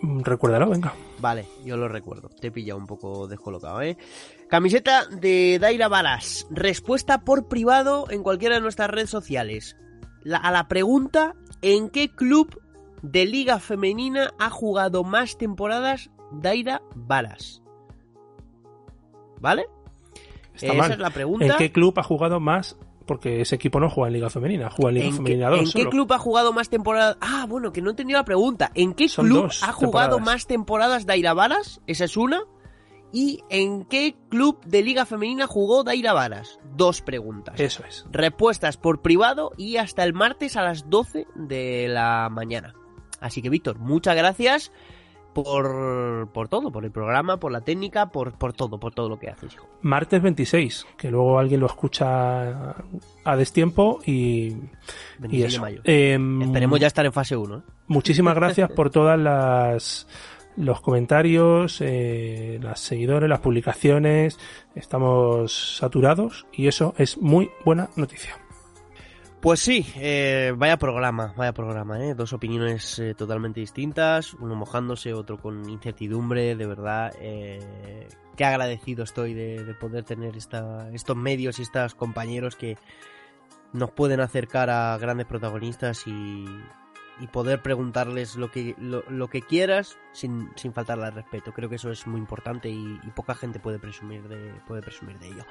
Mm, 0.00 0.20
Recuérdalo, 0.22 0.68
venga. 0.70 0.94
Vale, 1.20 1.46
yo 1.64 1.76
lo 1.76 1.88
recuerdo. 1.88 2.28
Te 2.28 2.48
he 2.48 2.50
pillado 2.52 2.78
un 2.78 2.86
poco 2.86 3.26
descolocado, 3.26 3.82
¿eh? 3.82 3.96
Camiseta 4.48 5.06
de 5.06 5.58
Daira 5.60 5.88
Balas. 5.88 6.46
Respuesta 6.50 7.22
por 7.24 7.48
privado 7.48 8.06
en 8.10 8.22
cualquiera 8.22 8.54
de 8.56 8.60
nuestras 8.60 8.90
redes 8.90 9.10
sociales. 9.10 9.76
La- 10.22 10.38
a 10.38 10.50
la 10.52 10.68
pregunta, 10.68 11.34
¿en 11.62 11.90
qué 11.90 12.10
club 12.10 12.60
de 13.02 13.26
liga 13.26 13.58
femenina 13.58 14.32
ha 14.38 14.50
jugado 14.50 15.02
más 15.04 15.36
temporadas 15.38 16.10
Daira 16.32 16.82
Balas? 16.94 17.62
¿Vale? 19.40 19.66
Está 20.54 20.66
Esa 20.66 20.74
mal. 20.74 20.90
es 20.92 20.98
la 20.98 21.10
pregunta. 21.10 21.46
¿En 21.46 21.56
qué 21.56 21.70
club 21.72 21.94
ha 21.98 22.02
jugado 22.02 22.40
más? 22.40 22.76
Porque 23.08 23.40
ese 23.40 23.54
equipo 23.54 23.80
no 23.80 23.88
juega 23.88 24.08
en 24.08 24.12
Liga 24.12 24.28
Femenina, 24.30 24.70
juega 24.70 24.90
en 24.90 24.94
Liga 24.94 25.06
¿En 25.06 25.12
qué, 25.12 25.16
Femenina 25.16 25.48
2 25.48 25.60
en 25.60 25.82
qué 25.82 25.88
club 25.88 26.12
ha 26.12 26.18
jugado 26.18 26.52
más 26.52 26.68
temporadas? 26.68 27.16
Ah, 27.22 27.46
bueno, 27.48 27.72
que 27.72 27.80
no 27.80 27.88
he 27.88 27.92
entendido 27.92 28.18
la 28.18 28.24
pregunta. 28.24 28.70
¿En 28.74 28.92
qué 28.92 29.08
Son 29.08 29.26
club 29.26 29.50
ha 29.62 29.72
jugado 29.72 30.16
temporadas. 30.16 30.20
más 30.20 30.46
temporadas 30.46 31.06
Daira 31.06 31.32
Varas? 31.32 31.80
Esa 31.86 32.04
es 32.04 32.18
una. 32.18 32.44
¿Y 33.10 33.40
en 33.48 33.86
qué 33.86 34.14
club 34.28 34.62
de 34.66 34.82
Liga 34.82 35.06
Femenina 35.06 35.46
jugó 35.46 35.84
Daira 35.84 36.12
Varas? 36.12 36.60
Dos 36.76 37.00
preguntas. 37.00 37.58
Eso 37.58 37.82
es. 37.88 38.04
Respuestas 38.12 38.76
por 38.76 39.00
privado 39.00 39.52
y 39.56 39.78
hasta 39.78 40.04
el 40.04 40.12
martes 40.12 40.56
a 40.56 40.62
las 40.62 40.90
12 40.90 41.26
de 41.34 41.88
la 41.88 42.28
mañana. 42.30 42.74
Así 43.20 43.40
que, 43.40 43.48
Víctor, 43.48 43.78
muchas 43.78 44.14
gracias 44.14 44.70
por, 45.32 46.28
por 46.32 46.48
todo, 46.48 46.70
por 46.72 46.84
el 46.84 46.90
programa, 46.90 47.38
por 47.38 47.52
la 47.52 47.60
técnica, 47.60 48.06
por, 48.10 48.32
por 48.32 48.52
todo, 48.52 48.78
por 48.78 48.94
todo 48.94 49.08
lo 49.08 49.18
que 49.18 49.28
haces, 49.28 49.54
hijo. 49.54 49.68
Martes 49.82 50.22
26, 50.22 50.86
que 50.96 51.10
luego 51.10 51.38
alguien 51.38 51.60
lo 51.60 51.66
escucha 51.66 52.74
a 53.24 53.36
destiempo 53.36 54.00
y, 54.04 54.12
y 54.12 54.60
26 55.18 55.40
de 55.42 55.46
eso. 55.46 55.60
mayo. 55.60 55.80
Em, 55.84 56.42
Esperemos 56.42 56.80
ya 56.80 56.86
estar 56.86 57.06
en 57.06 57.12
fase 57.12 57.36
1. 57.36 57.56
¿eh? 57.56 57.60
Muchísimas 57.86 58.34
gracias 58.36 58.70
por 58.72 58.90
todas 58.90 59.18
las 59.18 60.06
los 60.56 60.80
comentarios, 60.80 61.80
eh, 61.80 62.58
las 62.60 62.80
seguidores, 62.80 63.28
las 63.28 63.40
publicaciones. 63.40 64.38
Estamos 64.74 65.76
saturados 65.76 66.46
y 66.52 66.66
eso 66.66 66.94
es 66.98 67.18
muy 67.18 67.50
buena 67.64 67.90
noticia. 67.94 68.36
Pues 69.40 69.60
sí, 69.60 69.86
eh, 69.94 70.52
vaya 70.56 70.76
programa, 70.78 71.32
vaya 71.36 71.52
programa, 71.52 72.04
¿eh? 72.04 72.14
Dos 72.14 72.32
opiniones 72.32 72.98
eh, 72.98 73.14
totalmente 73.14 73.60
distintas, 73.60 74.34
uno 74.34 74.56
mojándose, 74.56 75.14
otro 75.14 75.38
con 75.38 75.70
incertidumbre, 75.70 76.56
de 76.56 76.66
verdad. 76.66 77.12
Eh, 77.20 78.08
qué 78.36 78.44
agradecido 78.44 79.04
estoy 79.04 79.34
de, 79.34 79.62
de 79.62 79.74
poder 79.74 80.02
tener 80.02 80.36
esta, 80.36 80.90
estos 80.92 81.16
medios 81.16 81.60
y 81.60 81.62
estos 81.62 81.94
compañeros 81.94 82.56
que 82.56 82.78
nos 83.72 83.92
pueden 83.92 84.18
acercar 84.18 84.70
a 84.70 84.98
grandes 84.98 85.26
protagonistas 85.26 86.04
y, 86.08 86.44
y 87.20 87.26
poder 87.26 87.62
preguntarles 87.62 88.36
lo 88.36 88.50
que, 88.50 88.74
lo, 88.78 89.02
lo 89.08 89.28
que 89.28 89.42
quieras 89.42 89.98
sin, 90.12 90.50
sin 90.56 90.72
faltarle 90.72 91.06
al 91.06 91.14
respeto. 91.14 91.52
Creo 91.52 91.68
que 91.68 91.76
eso 91.76 91.90
es 91.90 92.06
muy 92.06 92.20
importante 92.20 92.68
y, 92.68 92.98
poca 93.14 93.34
gente 93.34 93.58
puede 93.58 93.78
presumir 93.78 94.28
de, 94.28 94.52
puede 94.66 94.82
presumir 94.82 95.18
de 95.18 95.28
ello. 95.28 95.44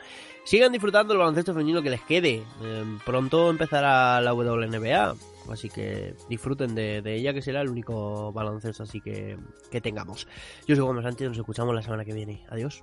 Sigan 0.45 0.72
disfrutando 0.72 1.14
el 1.14 1.19
baloncesto 1.19 1.53
femenino 1.53 1.81
que 1.81 1.89
les 1.89 2.02
quede. 2.02 2.44
Eh, 2.61 2.98
pronto 3.06 3.49
empezará 3.49 4.22
la 4.22 4.34
WNBA, 4.34 5.15
así 5.52 5.69
que 5.69 6.15
disfruten 6.30 6.76
de, 6.76 7.02
de 7.02 7.15
ella, 7.15 7.34
que 7.34 7.41
será 7.41 7.61
el 7.61 7.69
único 7.69 8.31
baloncesto 8.31 8.84
así 8.84 9.02
que, 9.02 9.38
que 9.69 9.81
tengamos. 9.81 10.27
Yo 10.65 10.76
soy 10.76 10.85
Gómez 10.85 11.03
Sánchez, 11.03 11.30
nos 11.30 11.38
escuchamos 11.38 11.76
la 11.76 11.81
semana 11.81 12.06
que 12.06 12.14
viene. 12.14 12.45
Adiós. 12.49 12.81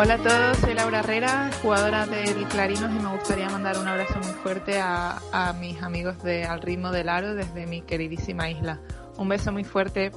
Hola 0.00 0.14
a 0.14 0.18
todos, 0.18 0.58
soy 0.58 0.74
Laura 0.74 1.00
Herrera, 1.00 1.50
jugadora 1.60 2.06
del 2.06 2.46
Clarinos 2.46 2.92
y 2.94 3.02
me 3.02 3.10
gustaría 3.16 3.50
mandar 3.50 3.78
un 3.78 3.88
abrazo 3.88 4.20
muy 4.20 4.30
fuerte 4.30 4.78
a, 4.78 5.18
a 5.32 5.52
mis 5.54 5.82
amigos 5.82 6.22
de 6.22 6.44
Al 6.44 6.62
ritmo 6.62 6.92
del 6.92 7.08
aro 7.08 7.34
desde 7.34 7.66
mi 7.66 7.82
queridísima 7.82 8.48
isla. 8.48 8.78
Un 9.16 9.28
beso 9.28 9.50
muy 9.50 9.64
fuerte. 9.64 10.12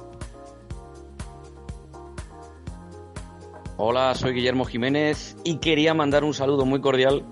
Hola, 3.76 4.14
soy 4.14 4.34
Guillermo 4.34 4.66
Jiménez 4.66 5.36
y 5.42 5.56
quería 5.56 5.94
mandar 5.94 6.22
un 6.22 6.32
saludo 6.32 6.64
muy 6.64 6.80
cordial 6.80 7.24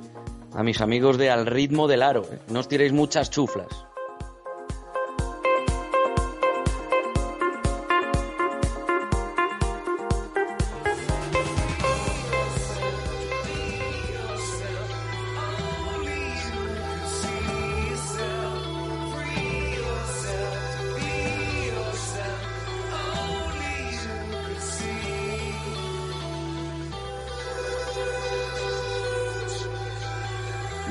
a 0.52 0.64
mis 0.64 0.80
amigos 0.80 1.18
de 1.18 1.30
Al 1.30 1.46
ritmo 1.46 1.86
del 1.86 2.02
aro. 2.02 2.26
No 2.48 2.58
os 2.58 2.66
tiréis 2.66 2.92
muchas 2.92 3.30
chuflas. 3.30 3.86